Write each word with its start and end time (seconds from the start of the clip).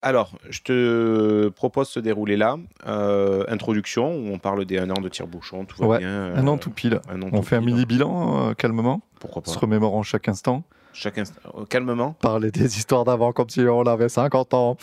Alors, 0.00 0.30
je 0.48 0.60
te 0.60 1.48
propose 1.48 1.88
de 1.88 1.92
se 1.94 2.00
dérouler 2.00 2.36
là. 2.36 2.56
Euh, 2.86 3.44
introduction, 3.48 4.14
où 4.14 4.28
on 4.32 4.38
parle 4.38 4.64
des 4.64 4.78
un 4.78 4.90
an 4.90 5.00
de 5.00 5.08
tire-bouchon, 5.08 5.64
tout 5.64 5.82
va 5.82 5.88
Ouais, 5.88 5.98
bien. 5.98 6.08
Un 6.36 6.46
euh, 6.46 6.50
an 6.50 6.56
tout 6.56 6.70
pile. 6.70 7.00
an 7.10 7.18
On 7.32 7.38
tout 7.38 7.42
fait 7.42 7.56
un 7.56 7.60
pile. 7.60 7.74
mini 7.74 7.84
bilan 7.84 8.54
calmement, 8.54 9.00
Pourquoi 9.18 9.42
pas 9.42 9.50
se 9.50 9.58
remémorant 9.58 10.04
chaque 10.04 10.28
instant. 10.28 10.62
Chaque 10.92 11.18
instant. 11.18 11.40
euh, 11.58 11.64
Calmement. 11.64 12.12
Parler 12.20 12.50
des 12.52 12.78
histoires 12.78 13.04
d'avant 13.04 13.32
comme 13.32 13.48
si 13.48 13.60
on 13.60 13.82
avait 13.82 14.08
50 14.08 14.54
ans. 14.54 14.76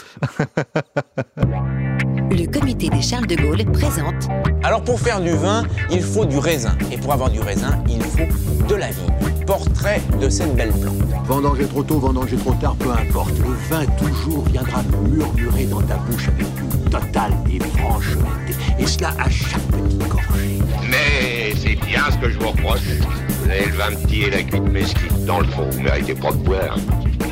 Le 1.38 2.46
comité 2.52 2.90
des 2.90 3.02
Charles 3.02 3.28
de 3.28 3.36
Gaulle 3.36 3.64
présente 3.72 4.28
Alors 4.64 4.84
pour 4.84 5.00
faire 5.00 5.22
du 5.22 5.32
vin, 5.32 5.64
il 5.92 6.02
faut 6.02 6.26
du 6.26 6.38
raisin. 6.40 6.78
Et 6.92 6.98
pour 6.98 7.14
avoir 7.14 7.30
du 7.30 7.40
raisin, 7.40 7.82
il 7.88 8.02
faut 8.04 8.66
de 8.68 8.76
la 8.76 8.88
vigne. 8.92 9.14
Portrait 9.58 10.02
de 10.20 10.28
cette 10.28 10.54
belle 10.54 10.74
plante. 10.74 10.98
Vendanger 11.28 11.66
trop 11.66 11.82
tôt, 11.82 11.98
vendanger 11.98 12.36
trop 12.36 12.54
tard, 12.56 12.76
peu 12.76 12.92
importe. 12.92 13.32
Le 13.40 13.54
vin 13.70 13.86
toujours 13.86 14.44
viendra 14.50 14.84
murmurer 15.10 15.64
dans 15.64 15.82
ta 15.82 15.96
bouche 15.96 16.28
avec 16.28 16.46
une 16.60 16.90
totale 16.90 17.32
et 17.50 17.60
franche 17.78 18.18
honnêteté. 18.18 18.84
Et 18.84 18.86
cela 18.86 19.14
à 19.18 19.30
chaque 19.30 19.62
petite 19.68 20.10
gorgée. 20.10 20.60
Mais 20.90 21.56
c'est 21.56 21.76
bien 21.76 22.02
ce 22.12 22.18
que 22.18 22.30
je 22.30 22.38
vous 22.38 22.50
reproche. 22.50 22.82
Vous 22.82 23.50
avez 23.50 23.68
le 23.68 23.72
vin 23.72 23.96
petit 23.96 24.24
et 24.24 24.30
la 24.30 24.44
cuite 24.44 24.64
mesquite. 24.64 25.24
Dans 25.24 25.40
le 25.40 25.48
fond, 25.48 25.70
vous 25.70 25.82
méritez 25.82 26.16
pas 26.16 26.34
de 26.34 26.38
boire. 26.38 26.78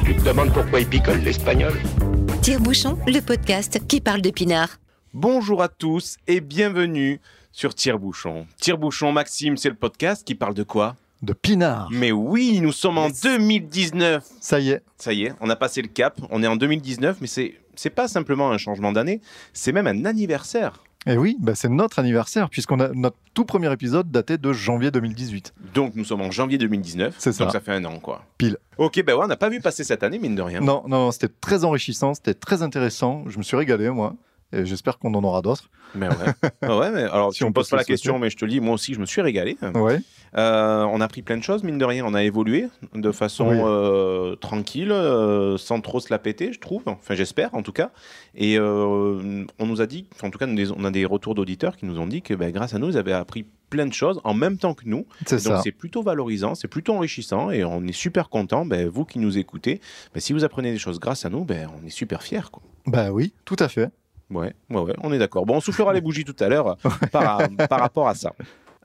Tu 0.06 0.16
te 0.16 0.24
demandes 0.24 0.54
pourquoi 0.54 0.80
il 0.80 0.88
picole 0.88 1.20
l'espagnol? 1.20 1.74
Tire-bouchon, 2.42 3.00
le 3.06 3.20
podcast 3.20 3.82
qui 3.86 4.00
parle 4.00 4.22
de 4.22 4.30
pinard. 4.30 4.78
Bonjour 5.14 5.62
à 5.62 5.68
tous 5.68 6.16
et 6.28 6.40
bienvenue 6.40 7.20
sur 7.52 7.76
Tire-Bouchon. 7.76 8.48
Tire-Bouchon, 8.62 9.12
Maxime, 9.12 9.58
c'est 9.58 9.70
le 9.70 9.76
podcast 9.76 10.26
qui 10.26 10.36
parle 10.36 10.54
de 10.54 10.64
quoi? 10.64 10.96
De 11.24 11.34
pinard. 11.34 11.88
Mais 11.90 12.12
oui, 12.12 12.60
nous 12.62 12.74
sommes 12.74 12.98
en 12.98 13.10
2019. 13.10 14.24
Ça 14.42 14.60
y 14.60 14.72
est. 14.72 14.84
Ça 14.98 15.14
y 15.14 15.24
est, 15.24 15.34
on 15.40 15.50
a 15.50 15.56
passé 15.56 15.82
le 15.82 15.88
cap. 15.88 16.20
On 16.30 16.44
est 16.44 16.48
en 16.48 16.58
2019, 16.58 17.18
mais 17.22 17.28
c'est 17.28 17.56
c'est 17.76 17.90
pas 17.90 18.08
simplement 18.08 18.52
un 18.52 18.58
changement 18.58 18.92
d'année, 18.92 19.22
c'est 19.54 19.72
même 19.72 19.88
un 19.88 20.06
anniversaire. 20.06 20.84
Et 21.06 21.18
oui, 21.18 21.36
bah 21.40 21.54
c'est 21.56 21.70
notre 21.70 22.00
anniversaire, 22.00 22.50
puisqu'on 22.50 22.80
a 22.80 22.90
notre 22.90 23.18
tout 23.34 23.44
premier 23.44 23.72
épisode 23.74 24.10
daté 24.10 24.38
de 24.38 24.54
janvier 24.54 24.90
2018. 24.90 25.54
Donc 25.74 25.96
nous 25.96 26.06
sommes 26.06 26.22
en 26.22 26.32
janvier 26.32 26.58
2019. 26.58 27.16
C'est 27.18 27.34
ça. 27.34 27.44
Donc 27.44 27.54
ça 27.54 27.60
fait 27.60 27.74
un 27.74 27.84
an, 27.84 28.00
quoi. 28.00 28.24
Pile. 28.38 28.58
Ok, 28.78 29.04
ben 29.04 29.16
ouais, 29.16 29.24
on 29.24 29.28
n'a 29.28 29.36
pas 29.36 29.50
vu 29.50 29.60
passer 29.60 29.84
cette 29.84 30.04
année, 30.04 30.18
mine 30.18 30.36
de 30.36 30.42
rien. 30.42 30.62
Non, 30.62 30.84
non, 30.88 31.06
non, 31.06 31.12
c'était 31.12 31.34
très 31.42 31.66
enrichissant, 31.66 32.14
c'était 32.14 32.34
très 32.34 32.64
intéressant. 32.64 33.24
Je 33.28 33.38
me 33.38 33.44
suis 33.44 33.58
régalé, 33.58 33.90
moi. 33.90 34.16
Et 34.54 34.66
j'espère 34.66 34.98
qu'on 35.00 35.14
en 35.14 35.24
aura 35.24 35.42
d'autres. 35.42 35.70
Mais 35.96 36.08
ouais. 36.08 36.70
Ouais, 36.70 36.92
mais 36.92 37.04
alors 37.04 37.32
Si 37.32 37.38
si 37.38 37.44
on 37.44 37.48
on 37.48 37.52
pose 37.52 37.66
se 37.66 37.72
pas 37.72 37.78
la 37.78 37.84
question, 37.84 38.20
mais 38.20 38.30
je 38.30 38.38
te 38.38 38.46
le 38.46 38.52
dis, 38.52 38.60
moi 38.60 38.74
aussi, 38.76 38.94
je 38.94 39.00
me 39.00 39.06
suis 39.06 39.22
régalé. 39.22 39.58
Ouais. 39.76 40.00
Euh, 40.36 40.84
on 40.86 41.02
a 41.02 41.06
appris 41.06 41.22
plein 41.22 41.38
de 41.38 41.44
choses, 41.44 41.64
mine 41.64 41.78
de 41.78 41.86
rien. 41.86 42.04
On 42.06 42.14
a 42.14 42.24
évolué 42.24 42.68
de 42.96 43.12
façon 43.12 43.50
Oui. 43.50 43.58
euh, 43.64 44.36
tranquille, 44.36 44.92
euh, 44.92 45.58
sans 45.58 45.82
trop 45.82 46.00
se 46.00 46.12
la 46.12 46.20
péter, 46.20 46.54
je 46.54 46.60
trouve. 46.60 46.84
Enfin, 46.86 47.14
j'espère, 47.16 47.54
en 47.54 47.62
tout 47.62 47.72
cas. 47.74 47.92
Et 48.36 48.60
on 48.60 49.46
nous 49.60 49.82
a 49.82 49.86
dit, 49.86 50.08
en 50.22 50.30
tout 50.30 50.40
cas, 50.40 50.48
on 50.48 50.84
a 50.86 50.92
des 50.92 51.06
retours 51.06 51.36
d'auditeurs 51.36 51.76
qui 51.78 51.86
nous 51.86 52.00
ont 52.00 52.08
dit 52.08 52.22
que 52.22 52.34
ben, 52.34 52.52
grâce 52.52 52.74
à 52.74 52.80
nous, 52.80 52.90
ils 52.90 52.98
avaient 52.98 53.14
appris 53.14 53.46
plein 53.70 53.86
de 53.88 53.94
choses 53.94 54.22
en 54.24 54.36
même 54.36 54.58
temps 54.58 54.76
que 54.76 54.84
nous. 54.86 55.06
C'est 55.26 55.44
Donc 55.46 55.62
c'est 55.64 55.72
plutôt 55.72 56.04
valorisant, 56.04 56.54
c'est 56.54 56.68
plutôt 56.68 56.94
enrichissant 56.94 57.50
et 57.50 57.64
on 57.64 57.84
est 57.86 57.92
super 57.92 58.30
content. 58.30 58.66
Ben, 58.66 58.88
vous 58.88 59.04
qui 59.06 59.18
nous 59.20 59.38
écoutez, 59.40 59.82
ben, 60.14 60.20
si 60.20 60.32
vous 60.34 60.44
apprenez 60.44 60.72
des 60.72 60.78
choses 60.78 61.00
grâce 61.00 61.26
à 61.26 61.30
nous, 61.30 61.44
ben, 61.44 61.70
on 61.82 61.86
est 61.86 61.90
super 61.90 62.22
fiers. 62.22 62.50
Quoi. 62.52 62.62
Bah 62.86 63.12
oui, 63.12 63.34
tout 63.46 63.56
à 63.60 63.68
fait. 63.70 63.90
Ouais, 64.34 64.54
ouais, 64.70 64.82
ouais, 64.82 64.96
on 65.04 65.14
est 65.14 65.20
d'accord. 65.20 65.46
Bon, 65.46 65.58
on 65.58 65.62
soufflera 65.62 65.94
les 65.94 66.02
bougies 66.02 66.26
tout 66.26 66.36
à 66.40 66.50
l'heure 66.50 66.78
par, 67.12 67.42
par 67.70 67.80
rapport 67.80 68.08
à 68.08 68.16
ça. 68.16 68.34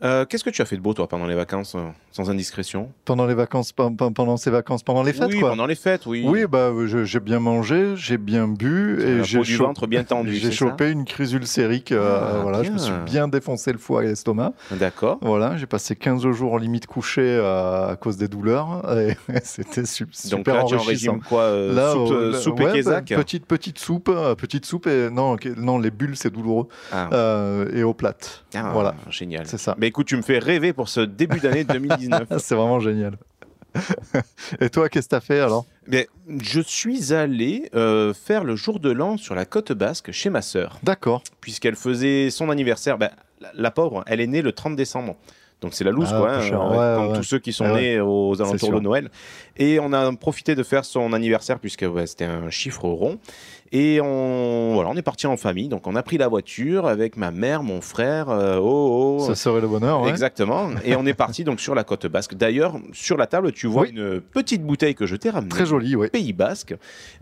Euh, 0.02 0.24
Qu'est-ce 0.24 0.44
que 0.44 0.50
tu 0.50 0.62
as 0.62 0.64
fait 0.64 0.77
de 0.77 0.80
beau, 0.80 0.94
toi, 0.94 1.08
pendant 1.08 1.27
les 1.27 1.34
vacances, 1.34 1.74
euh, 1.74 1.80
sans 2.12 2.30
indiscrétion? 2.30 2.91
Pendant 3.04 3.27
les 3.27 3.34
vacances, 3.34 3.72
pen- 3.72 3.96
pen- 3.96 4.12
pendant 4.14 4.36
ces 4.36 4.50
vacances, 4.50 4.82
pendant 4.82 5.02
les 5.02 5.12
fêtes, 5.12 5.28
Oui, 5.32 5.41
quoi. 5.41 5.50
pendant 5.50 5.66
les 5.66 5.74
fêtes, 5.74 6.06
oui. 6.06 6.24
Oui, 6.27 6.44
bah 6.48 6.70
je- 6.86 7.04
j'ai 7.04 7.20
bien 7.20 7.41
mangé, 7.41 7.94
j'ai 7.96 8.16
bien 8.19 8.46
bu 8.46 9.00
et 9.02 9.24
j'ai 9.24 9.41
du 9.41 9.56
cho- 9.56 9.64
ventre 9.66 9.86
bien 9.86 10.04
tendu, 10.04 10.34
J'ai 10.34 10.52
chopé 10.52 10.91
une 10.91 11.04
crise 11.04 11.32
ulcérique. 11.32 11.91
euh, 11.92 12.20
Ah, 12.38 12.42
voilà, 12.42 12.62
je 12.62 12.70
me 12.70 12.78
suis 12.78 12.92
bien 13.06 13.26
défoncé 13.28 13.72
le 13.72 13.78
foie 13.78 14.04
et 14.04 14.08
l'estomac. 14.08 14.52
D'accord. 14.70 15.19
Voilà, 15.22 15.56
j'ai 15.56 15.66
passé 15.66 15.96
15 15.96 16.28
jours 16.30 16.53
en 16.53 16.59
limite 16.59 16.86
couché 16.86 17.22
euh, 17.22 17.92
à 17.92 17.97
cause 17.97 18.16
des 18.16 18.28
douleurs 18.28 18.82
et 18.98 19.16
c'était 19.44 19.84
su- 19.84 20.06
super 20.12 20.38
Donc 20.38 20.47
là, 20.47 20.53
tu 20.65 20.75
es 20.75 20.76
en 20.76 20.80
enrichissant. 20.80 21.12
régime 21.12 21.22
quoi 21.28 21.41
euh, 21.42 21.75
Là, 21.75 21.92
Soupe, 21.92 22.10
euh, 22.12 22.15
euh, 22.28 22.32
là, 22.32 22.38
soupe 22.38 22.60
ouais, 22.60 22.78
et 22.78 22.82
bah, 22.82 23.00
petite 23.03 23.47
petite 23.47 23.78
soupe, 23.78 24.09
euh, 24.09 24.34
petite 24.34 24.65
soupe 24.65 24.86
et 24.86 25.10
non, 25.10 25.36
non 25.56 25.78
les 25.78 25.91
bulles 25.91 26.16
c'est 26.16 26.30
douloureux 26.30 26.69
Ah, 26.92 27.09
Euh, 27.12 27.69
et 27.75 27.82
aux 27.82 27.94
plates. 27.94 28.44
ah, 28.54 28.70
voilà. 28.72 28.94
Génial. 29.10 29.47
C'est 29.47 29.59
ça. 29.59 29.75
Mais 29.78 29.88
écoute, 29.88 30.06
tu 30.06 30.16
me 30.16 30.22
fais 30.22 30.38
rêver 30.38 30.72
pour 30.72 30.88
ce 30.88 31.00
début 31.00 31.41
d'année 31.41 31.65
2019. 31.65 32.28
C'est 32.38 32.54
vraiment 32.54 32.81
génial. 32.81 33.16
et 34.60 34.71
toi, 34.71 34.88
qu'est-ce 34.88 35.06
que 35.09 35.10
t'as 35.10 35.21
fait 35.21 35.41
alors? 35.41 35.66
Mais 35.87 36.09
je 36.43 36.60
suis 36.60 37.12
allé 37.12 37.69
euh, 37.75 38.12
faire 38.15 38.44
le 38.44 38.56
jour 38.56 38.81
de 38.81 38.91
l'an 38.91 39.16
sur 39.16 39.34
la 39.34 39.44
côte 39.44 39.72
basque 39.72 40.10
chez 40.12 40.31
ma 40.31 40.43
sœur. 40.43 40.78
D'accord. 40.82 41.22
puisqu'elle 41.41 41.77
faisait 41.77 42.31
son 42.31 42.50
anniversaire. 42.50 42.98
Ben, 42.98 43.10
la, 43.41 43.50
la 43.54 43.71
pauvre, 43.71 44.04
elle 44.06 44.21
est 44.21 44.27
née 44.27 44.43
le 44.43 44.53
30 44.53 44.75
décembre. 44.77 45.16
Donc 45.60 45.75
c'est 45.75 45.82
la 45.84 45.91
loose, 45.91 46.09
Ah, 46.12 46.19
quoi, 46.19 46.32
hein, 46.34 46.41
cher. 46.41 46.60
euh, 46.62 46.69
Ouais, 46.71 46.97
comme 46.97 47.09
ouais. 47.12 47.16
tous 47.19 47.25
ceux 47.25 47.38
qui 47.41 47.53
sont 47.53 47.65
Ouais, 47.65 47.72
ouais. 47.72 47.81
nés 47.81 48.00
aux 48.00 48.41
alentours 48.41 48.72
de 48.72 48.81
Noël. 48.81 49.10
Et 49.56 49.81
on 49.81 49.93
a 49.93 50.12
profité 50.15 50.54
de 50.54 50.62
faire 50.62 50.84
son 50.84 51.12
anniversaire, 51.12 51.59
puisque 51.59 51.82
ouais, 51.82 52.06
c'était 52.06 52.27
un 52.27 52.48
chiffre 52.48 52.84
rond. 52.88 53.19
Et 53.72 54.00
on, 54.00 54.72
voilà, 54.74 54.90
on 54.90 54.96
est 54.96 55.02
parti 55.02 55.26
en 55.26 55.36
famille. 55.36 55.68
Donc 55.68 55.86
on 55.86 55.94
a 55.96 56.02
pris 56.02 56.18
la 56.18 56.28
voiture 56.28 56.86
avec 56.86 57.16
ma 57.16 57.30
mère, 57.30 57.62
mon 57.62 57.80
frère. 57.80 58.28
euh, 58.30 58.58
oh, 58.60 59.18
oh, 59.20 59.26
Ça 59.26 59.34
serait 59.34 59.60
le 59.60 59.68
bonheur. 59.68 60.02
Ouais. 60.02 60.10
Exactement. 60.10 60.70
Et 60.84 60.96
on 60.96 61.04
est 61.06 61.14
parti 61.14 61.44
donc 61.44 61.60
sur 61.60 61.74
la 61.74 61.84
côte 61.84 62.06
basque. 62.06 62.34
D'ailleurs, 62.34 62.74
sur 62.92 63.16
la 63.16 63.26
table, 63.26 63.52
tu 63.52 63.66
vois 63.66 63.82
Oui. 63.82 63.90
une 63.90 64.20
petite 64.20 64.62
bouteille 64.64 64.94
que 64.94 65.06
je 65.06 65.16
t'ai 65.16 65.30
ramenée. 65.30 65.50
Très 65.50 65.66
joli, 65.66 65.96
oui. 65.96 66.08
Pays 66.08 66.32
Basque. 66.32 66.74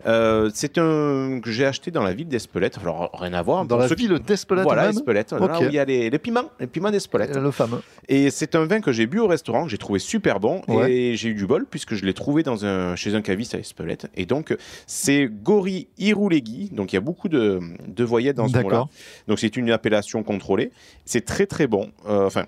Euh, 0.05 0.49
c'est 0.53 0.77
un 0.77 1.39
que 1.41 1.51
j'ai 1.51 1.65
acheté 1.65 1.91
dans 1.91 2.03
la 2.03 2.13
ville 2.13 2.27
d'Espelette. 2.27 2.77
Alors 2.81 3.09
rien 3.13 3.33
à 3.33 3.41
voir. 3.41 3.65
Dans 3.65 3.77
la 3.77 3.87
ville 3.87 4.19
d'Espelette 4.25 4.63
Voilà, 4.63 4.89
Espelette, 4.89 5.31
là 5.33 5.41
Ok. 5.41 5.61
où 5.61 5.63
il 5.65 5.73
y 5.73 5.79
a 5.79 5.85
les, 5.85 6.09
les 6.09 6.19
piments, 6.19 6.49
les 6.59 6.67
piments 6.67 6.91
d'Espelette. 6.91 7.35
le 7.35 7.51
fameux. 7.51 7.81
Et 8.07 8.29
c'est 8.29 8.55
un 8.55 8.65
vin 8.65 8.79
que 8.81 8.91
j'ai 8.91 9.05
bu 9.07 9.19
au 9.19 9.27
restaurant, 9.27 9.65
que 9.65 9.69
j'ai 9.71 9.77
trouvé 9.77 9.99
super 9.99 10.39
bon. 10.39 10.61
Ouais. 10.67 10.91
Et 10.91 11.15
j'ai 11.17 11.29
eu 11.29 11.33
du 11.33 11.45
bol 11.45 11.65
puisque 11.69 11.95
je 11.95 12.05
l'ai 12.05 12.13
trouvé 12.13 12.43
dans 12.43 12.65
un, 12.65 12.95
chez 12.95 13.15
un 13.15 13.21
caviste 13.21 13.55
à 13.55 13.59
Espelette. 13.59 14.07
Et 14.15 14.25
donc, 14.25 14.55
c'est 14.85 15.27
Gori 15.27 15.87
Donc, 16.41 16.91
il 16.93 16.95
y 16.95 16.97
a 16.97 17.01
beaucoup 17.01 17.29
de, 17.29 17.59
de 17.87 18.03
voyelles 18.03 18.35
dans 18.35 18.47
ce 18.47 18.57
mot-là. 18.57 18.85
Donc, 19.27 19.39
c'est 19.39 19.55
une 19.57 19.69
appellation 19.71 20.23
contrôlée. 20.23 20.71
C'est 21.05 21.25
très, 21.25 21.45
très 21.45 21.67
bon. 21.67 21.89
Euh, 22.07 22.25
Enfin, 22.27 22.45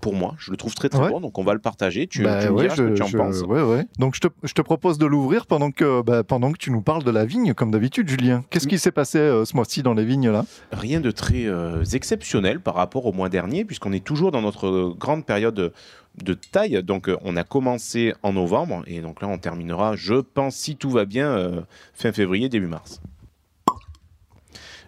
pour 0.00 0.14
moi, 0.14 0.34
je 0.38 0.50
le 0.50 0.56
trouve 0.56 0.74
très, 0.74 0.88
très 0.88 1.00
Ouais. 1.00 1.10
bon. 1.10 1.20
Donc, 1.20 1.38
on 1.38 1.44
va 1.44 1.52
le 1.54 1.60
partager. 1.60 2.08
Tu, 2.08 2.24
Bah 2.24 2.40
tu 2.42 2.48
me 2.48 2.54
ouais, 2.54 2.62
diras 2.62 2.74
ce 2.74 2.82
que 2.82 2.88
je- 2.88 2.94
tu 2.94 3.02
en 3.02 3.06
je- 3.06 3.16
penses. 3.16 3.42
ouais. 3.42 3.84
Donc 4.00 4.16
je 4.16 4.20
te, 4.20 4.26
je 4.42 4.52
te 4.52 4.60
propose 4.60 4.98
de 4.98 5.06
l'ouvrir 5.06 5.46
pendant 5.46 5.70
que, 5.70 6.02
bah, 6.02 6.24
pendant 6.24 6.50
que 6.50 6.58
tu 6.58 6.72
nous 6.72 6.82
parles 6.82 7.04
de 7.04 7.10
la 7.12 7.24
vigne, 7.24 7.54
comme 7.54 7.70
d'habitude, 7.70 8.08
Julien. 8.08 8.42
Qu'est-ce 8.50 8.66
qui 8.66 8.80
s'est 8.80 8.90
passé 8.90 9.18
euh, 9.18 9.44
ce 9.44 9.54
mois-ci 9.54 9.84
dans 9.84 9.94
les 9.94 10.04
vignes 10.04 10.28
là? 10.30 10.44
Rien 10.72 10.98
de 11.00 11.12
très 11.12 11.44
euh, 11.46 11.84
exceptionnel 11.84 12.58
par 12.58 12.74
rapport 12.74 13.06
au 13.06 13.12
mois 13.12 13.28
dernier, 13.28 13.64
puisqu'on 13.64 13.92
est 13.92 14.02
toujours 14.04 14.32
dans 14.32 14.42
notre 14.42 14.92
grande 14.98 15.24
période 15.24 15.72
de, 16.16 16.34
taille. 16.34 16.82
Donc, 16.82 17.08
euh, 17.08 17.16
on 17.22 17.36
a 17.36 17.44
commencé 17.44 18.14
en 18.22 18.32
novembre, 18.32 18.82
et 18.86 19.00
donc 19.00 19.22
là, 19.22 19.28
on 19.28 19.38
terminera, 19.38 19.96
je 19.96 20.14
pense, 20.14 20.56
si 20.56 20.76
tout 20.76 20.90
va 20.90 21.04
bien, 21.04 21.28
euh, 21.28 21.60
fin 21.94 22.12
février, 22.12 22.48
début 22.48 22.66
mars. 22.66 23.00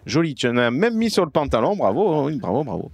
Joli, 0.05 0.35
tu 0.35 0.47
en 0.47 0.55
as 0.57 0.69
même 0.69 0.95
mis 0.95 1.09
sur 1.09 1.25
le 1.25 1.31
pantalon, 1.31 1.75
bravo, 1.75 2.25
oui, 2.25 2.37
bravo, 2.37 2.63
bravo. 2.63 2.91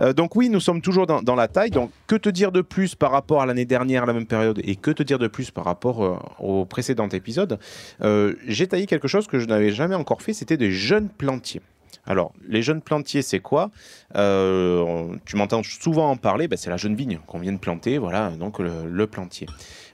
Euh, 0.00 0.12
donc 0.12 0.36
oui, 0.36 0.48
nous 0.48 0.60
sommes 0.60 0.80
toujours 0.80 1.08
dans, 1.08 1.34
la 1.34 1.48
taille. 1.48 1.70
Donc 1.70 1.90
que 2.06 2.14
te 2.14 2.28
dire 2.28 2.52
de 2.52 2.60
plus 2.60 2.94
par 2.94 3.10
rapport 3.10 3.42
à 3.42 3.46
l'année 3.46 3.64
dernière, 3.64 4.06
la 4.06 4.12
même 4.12 4.26
période, 4.26 4.60
et 4.62 4.76
que 4.76 4.92
te 4.92 5.02
dire 5.02 5.18
de 5.18 5.26
plus 5.26 5.50
par 5.50 5.64
rapport 5.64 6.22
au 6.38 6.64
précédent 6.64 7.08
épisode? 7.08 7.58
J'ai 8.46 8.68
taillé 8.68 8.86
quelque 8.86 9.08
chose 9.08 9.26
que 9.26 9.40
je 9.40 9.46
n'avais 9.46 9.72
jamais 9.72 9.96
encore 9.96 10.22
fait, 10.22 10.34
c'était 10.34 10.56
des 10.56 10.70
jeunes 10.70 11.08
plantiers. 11.08 11.62
Alors, 12.04 12.32
les 12.48 12.62
jeunes 12.62 12.82
plantiers, 12.82 13.22
c'est 13.22 13.38
quoi? 13.40 13.70
Euh, 14.16 15.16
Tu 15.24 15.36
m'entends 15.36 15.62
souvent 15.62 16.10
en 16.10 16.16
parler, 16.16 16.48
ben, 16.48 16.56
c'est 16.56 16.70
la 16.70 16.76
jeune 16.76 16.96
vigne 16.96 17.20
qu'on 17.26 17.38
vient 17.38 17.52
de 17.52 17.58
planter, 17.58 17.98
voilà, 17.98 18.30
donc 18.30 18.58
le, 18.58 18.88
le 18.88 19.06
plantier. 19.06 19.46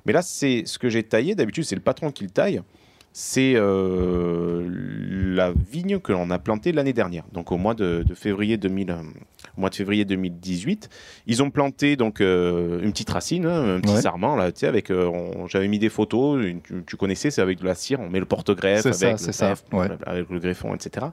Mais 0.06 0.12
là, 0.12 0.22
c'est 0.22 0.62
ce 0.64 0.78
que 0.78 0.88
j'ai 0.88 1.02
taillé, 1.02 1.34
d'habitude, 1.34 1.64
c'est 1.64 1.74
le 1.74 1.82
patron 1.82 2.10
qui 2.10 2.24
le 2.24 2.30
taille. 2.30 2.62
C'est 3.20 3.54
euh, 3.56 4.64
la 5.34 5.50
vigne 5.50 5.98
que 5.98 6.12
l'on 6.12 6.30
a 6.30 6.38
plantée 6.38 6.70
l'année 6.70 6.92
dernière, 6.92 7.24
donc 7.32 7.50
au 7.50 7.56
mois 7.56 7.74
de, 7.74 8.04
de 8.06 8.14
février 8.14 8.56
2000, 8.58 8.90
euh, 8.92 8.94
au 9.56 9.60
mois 9.60 9.70
de 9.70 9.74
février 9.74 10.04
2018. 10.04 10.88
Ils 11.26 11.42
ont 11.42 11.50
planté 11.50 11.96
donc 11.96 12.20
euh, 12.20 12.80
une 12.80 12.92
petite 12.92 13.10
racine, 13.10 13.44
hein, 13.44 13.76
un 13.76 13.80
petit 13.80 13.92
Ouais. 13.94 14.00
sarment 14.02 14.36
là, 14.36 14.52
tu 14.52 14.60
sais, 14.60 14.66
avec. 14.68 14.92
euh, 14.92 15.10
J'avais 15.48 15.66
mis 15.66 15.80
des 15.80 15.88
photos, 15.88 16.44
une- 16.44 16.62
tu, 16.62 16.84
tu 16.86 16.96
connaissais, 16.96 17.32
c'est 17.32 17.42
avec 17.42 17.58
de 17.58 17.64
la 17.64 17.74
cire, 17.74 17.98
on 17.98 18.08
met 18.08 18.20
le 18.20 18.24
porte-greffe 18.24 18.82
C'est 18.82 18.88
avec 18.90 18.98
ça, 19.00 19.10
le 19.10 19.18
c'est 19.18 19.32
ça, 19.32 19.46
greffe, 19.46 19.64
ouais. 19.72 19.88
avec 20.06 20.30
le 20.30 20.38
greffon, 20.38 20.76
etc. 20.76 21.06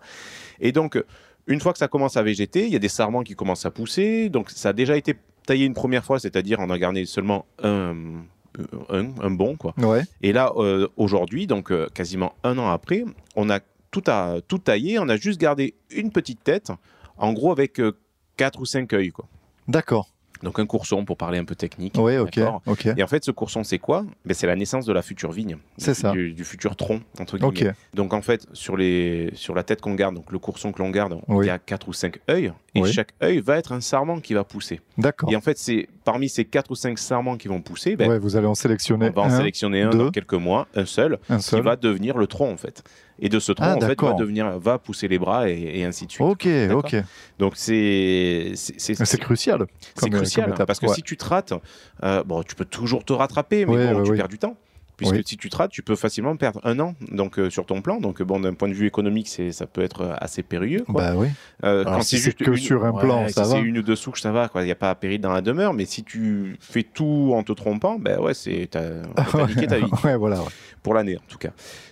Et 0.59 0.71
donc, 0.71 1.03
une 1.47 1.59
fois 1.59 1.73
que 1.73 1.79
ça 1.79 1.87
commence 1.87 2.17
à 2.17 2.21
végéter, 2.21 2.67
il 2.67 2.71
y 2.71 2.75
a 2.75 2.79
des 2.79 2.87
sarments 2.87 3.23
qui 3.23 3.33
commencent 3.33 3.65
à 3.65 3.71
pousser. 3.71 4.29
Donc, 4.29 4.51
ça 4.51 4.69
a 4.69 4.73
déjà 4.73 4.95
été 4.95 5.15
taillé 5.47 5.65
une 5.65 5.73
première 5.73 6.05
fois, 6.05 6.19
c'est-à-dire 6.19 6.59
on 6.59 6.69
a 6.69 6.77
gardé 6.77 7.05
seulement 7.05 7.47
un, 7.63 7.95
un, 8.89 9.05
un 9.21 9.31
bon, 9.31 9.55
quoi. 9.55 9.73
Ouais. 9.77 10.03
Et 10.21 10.33
là, 10.33 10.51
euh, 10.57 10.87
aujourd'hui, 10.97 11.47
donc 11.47 11.71
euh, 11.71 11.87
quasiment 11.93 12.33
un 12.43 12.57
an 12.57 12.69
après, 12.69 13.03
on 13.35 13.49
a 13.49 13.59
tout, 13.91 14.03
à, 14.07 14.37
tout 14.47 14.57
taillé, 14.57 14.99
on 14.99 15.09
a 15.09 15.17
juste 15.17 15.39
gardé 15.39 15.75
une 15.91 16.11
petite 16.11 16.43
tête, 16.43 16.71
en 17.17 17.33
gros 17.33 17.51
avec 17.51 17.79
euh, 17.79 17.93
quatre 18.37 18.59
ou 18.59 18.65
cinq 18.65 18.93
œils, 18.93 19.11
quoi. 19.11 19.25
D'accord. 19.67 20.09
Donc 20.43 20.59
un 20.59 20.65
courson 20.65 21.05
pour 21.05 21.17
parler 21.17 21.37
un 21.39 21.45
peu 21.45 21.55
technique. 21.55 21.95
Oui, 21.97 22.17
ok. 22.17 22.35
d'accord 22.37 22.61
ok. 22.65 22.87
Et 22.97 23.03
en 23.03 23.07
fait, 23.07 23.23
ce 23.23 23.31
courson, 23.31 23.63
c'est 23.63 23.79
quoi? 23.79 24.05
Ben, 24.25 24.33
C'est 24.33 24.47
la 24.47 24.55
naissance 24.55 24.85
de 24.85 24.93
la 24.93 25.01
future 25.01 25.31
vigne. 25.31 25.57
C'est 25.77 25.93
ça. 25.93 26.11
Du, 26.11 26.33
du 26.33 26.43
futur 26.43 26.75
tronc, 26.75 27.01
entre 27.19 27.37
guillemets. 27.37 27.69
Ok. 27.69 27.75
Donc 27.93 28.13
en 28.13 28.21
fait, 28.21 28.45
sur, 28.53 28.77
les, 28.77 29.31
sur 29.35 29.55
la 29.55 29.63
tête 29.63 29.81
qu'on 29.81 29.95
garde, 29.95 30.15
donc 30.15 30.31
le 30.31 30.39
courson 30.39 30.71
que 30.71 30.79
l'on 30.79 30.89
garde, 30.89 31.17
Oui. 31.27 31.45
il 31.45 31.47
y 31.47 31.51
a 31.51 31.57
quatre 31.59 31.87
ou 31.87 31.93
cinq 31.93 32.19
œils. 32.29 32.51
Et 32.75 32.81
Oui. 32.81 32.91
chaque 32.91 33.13
œil 33.23 33.39
va 33.39 33.57
être 33.57 33.71
un 33.71 33.79
sarment 33.81 34.19
qui 34.19 34.33
va 34.33 34.43
pousser. 34.43 34.81
D'accord. 34.97 35.31
Et 35.31 35.35
en 35.35 35.41
fait, 35.41 35.57
c'est 35.57 35.87
parmi 36.03 36.27
ces 36.29 36.43
quatre 36.45 36.71
ou 36.71 36.75
cinq 36.75 36.99
sarments 36.99 37.37
qui 37.37 37.47
vont 37.47 37.61
pousser, 37.61 37.95
ben, 37.95 38.09
Ouais, 38.09 38.19
vous 38.19 38.35
allez 38.35 38.47
en 38.47 38.55
sélectionner 38.55 39.09
on 39.09 39.21
va 39.21 39.21
en 39.23 39.29
sélectionner 39.29 39.81
un 39.83 39.89
deux. 39.89 39.97
dans 39.97 40.11
quelques 40.11 40.33
mois, 40.33 40.67
un 40.75 40.85
seul, 40.85 41.17
un 41.29 41.37
qui 41.37 41.43
seul. 41.43 41.61
va 41.61 41.75
devenir 41.77 42.17
le 42.17 42.27
tronc 42.27 42.51
en 42.51 42.57
fait. 42.57 42.83
Et 43.19 43.29
de 43.29 43.39
ce 43.39 43.51
tronc, 43.53 43.65
Ah, 43.65 43.75
en 43.77 43.79
fait, 43.79 43.99
va, 44.01 44.13
devenir, 44.13 44.59
va 44.59 44.77
pousser 44.77 45.07
les 45.07 45.17
bras 45.17 45.49
et, 45.49 45.79
et 45.79 45.85
ainsi 45.85 46.05
de 46.05 46.11
suite. 46.11 46.21
Ok, 46.27 46.47
ok. 46.73 46.95
Donc 47.39 47.53
c'est 47.55 48.51
c'est- 48.55 49.17
crucial. 49.19 49.65
c'est 49.95 50.09
crucial 50.09 50.45
comme 50.45 50.53
étape. 50.55 50.67
parce 50.67 50.79
que 50.79 50.87
Ouais. 50.87 50.93
si 50.95 51.01
tu 51.01 51.15
te 51.15 51.23
rates, 51.25 51.53
euh, 52.03 52.23
bon, 52.25 52.43
tu 52.43 52.55
peux 52.55 52.65
toujours 52.65 53.05
te 53.05 53.13
rattraper, 53.13 53.65
mais 53.65 53.71
Ouais, 53.75 53.93
bon, 53.93 53.99
ouais, 54.01 54.05
tu 54.05 54.15
perds 54.15 54.27
du 54.27 54.37
temps. 54.37 54.57
Puisque 54.97 55.13
Oui. 55.15 55.23
si 55.25 55.35
tu 55.37 55.49
te 55.49 55.57
rates, 55.57 55.71
tu 55.71 55.81
peux 55.83 55.95
facilement 55.95 56.35
perdre 56.37 56.61
un 56.63 56.79
an 56.79 56.95
donc, 57.11 57.37
euh, 57.39 57.49
sur 57.49 57.65
ton 57.65 57.81
plan. 57.81 57.99
Donc, 57.99 58.21
bon, 58.21 58.39
d'un 58.39 58.53
point 58.53 58.69
de 58.69 58.73
vue 58.73 58.87
économique, 58.87 59.27
c'est, 59.27 59.51
ça 59.51 59.65
peut 59.67 59.81
être 59.81 60.15
assez 60.19 60.41
périeux. 60.43 60.83
Quoi. 60.85 61.01
Bah 61.01 61.13
oui. 61.17 61.27
Euh, 61.63 61.81
Alors, 61.81 61.95
quand 61.95 62.01
si 62.03 62.17
c'est 62.17 62.33
que 62.33 62.51
une- 62.51 62.57
sur 62.57 62.85
un 62.85 62.91
ouais, 62.91 63.01
plan, 63.01 63.27
si 63.27 63.33
ça 63.33 63.43
c'est 63.45 63.53
va. 63.55 63.59
une 63.59 63.77
ou 63.77 63.81
deux 63.81 63.95
souches, 63.95 64.21
ça 64.21 64.31
va. 64.31 64.49
Il 64.55 64.61
n'y 64.63 64.71
a 64.71 64.75
pas 64.75 64.93
péril 64.95 65.19
dans 65.21 65.33
la 65.33 65.41
demeure. 65.41 65.73
Mais 65.73 65.85
si 65.85 66.03
tu 66.03 66.55
fais 66.59 66.83
tout 66.83 67.31
en 67.35 67.43
te 67.43 67.51
trompant, 67.51 67.99
ben 67.99 68.19
ouais, 68.19 68.33
c'est, 68.33 68.67
t'as, 68.71 69.01
niqué 69.47 69.67
ta 69.67 69.79
vie 69.79 69.91
ouais, 70.03 70.15
voilà. 70.15 70.39
ouais. 70.39 70.47
pour 70.81 70.93
l'année 70.93 71.17
en 71.17 71.23
tout 71.27 71.37
cas. 71.37 71.49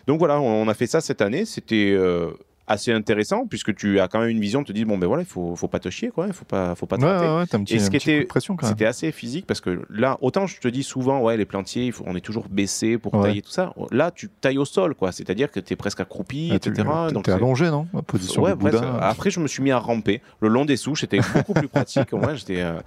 Donc 0.08 0.20
voilà, 0.20 0.40
on 0.40 0.68
a 0.68 0.74
fait 0.74 0.88
ça 0.88 1.02
cette 1.02 1.22
année. 1.22 1.46
C'était 1.46 1.92
euh, 1.96 2.32
assez 2.68 2.92
intéressant 2.94 3.46
puisque 3.48 3.76
tu 3.76 4.00
as 4.00 4.08
quand 4.08 4.20
même 4.20 4.30
une 4.30 4.40
vision. 4.40 4.64
Tu 4.64 4.72
te 4.72 4.78
dis 4.78 4.86
bon 4.86 4.98
ben 4.98 5.08
voilà, 5.08 5.24
il 5.24 5.28
faut, 5.28 5.56
faut 5.56 5.68
pas 5.68 5.80
te 5.80 5.90
chier 5.90 6.10
quoi. 6.10 6.28
Il 6.28 6.34
faut 6.34 6.46
pas, 6.46 6.76
faut 6.76 6.86
pas 6.86 6.98
te 6.98 7.04
Ouais, 7.04 7.10
ouais, 7.10 7.38
ouais, 7.40 7.46
petit, 7.46 7.76
Et 7.76 7.80
ce 7.80 7.90
qui 7.90 7.98
était-. 7.98 8.26
C'était 8.70 8.86
assez 8.86 9.12
physique 9.12 9.46
parce 9.46 9.60
que 9.62 9.82
là, 9.90 10.18
autant 10.22 10.48
je 10.48 10.60
te 10.60 10.68
dis 10.68 10.84
souvent, 10.84 11.20
ouais, 11.22 11.36
les 11.38 11.46
plantiers, 11.46 11.86
il 11.86 11.92
faut, 11.92 12.04
on 12.08 12.16
est 12.16 12.22
toujours 12.22 12.48
baissé 12.50 12.98
pour 12.98 13.12
tailler 13.24 13.42
tout 13.42 13.52
ça. 13.52 13.74
Là, 13.92 14.12
tu 14.12 14.30
tailles 14.30 14.58
au 14.58 14.66
sol, 14.66 14.96
quoi. 14.96 15.12
C'est-à-dire 15.12 15.52
que 15.52 15.60
tu 15.60 15.74
es 15.74 15.76
presque 15.76 16.00
accroupi, 16.00 16.50
Ah, 16.52 16.56
etc. 16.56 16.88
Donc 17.14 17.26
T'es 17.26 17.32
c'est- 17.32 17.38
allongé, 17.38 17.70
non? 17.70 17.88
La 17.94 18.02
position 18.02 18.42
du 18.54 18.58
presque. 18.58 18.78
Après, 19.02 19.30
je 19.30 19.40
me 19.40 19.48
suis 19.48 19.62
mis 19.64 19.72
à 19.72 19.78
ramper 19.80 20.22
le 20.40 20.48
long 20.48 20.66
des 20.66 20.78
souches. 20.78 21.02
C'était 21.02 21.20
beaucoup 21.36 21.54
plus 21.54 21.68
pratique. 21.68 22.14
Au 22.14 22.18
moins, 22.18 22.34
j'étais. 22.36 22.62
euh, 22.62 22.80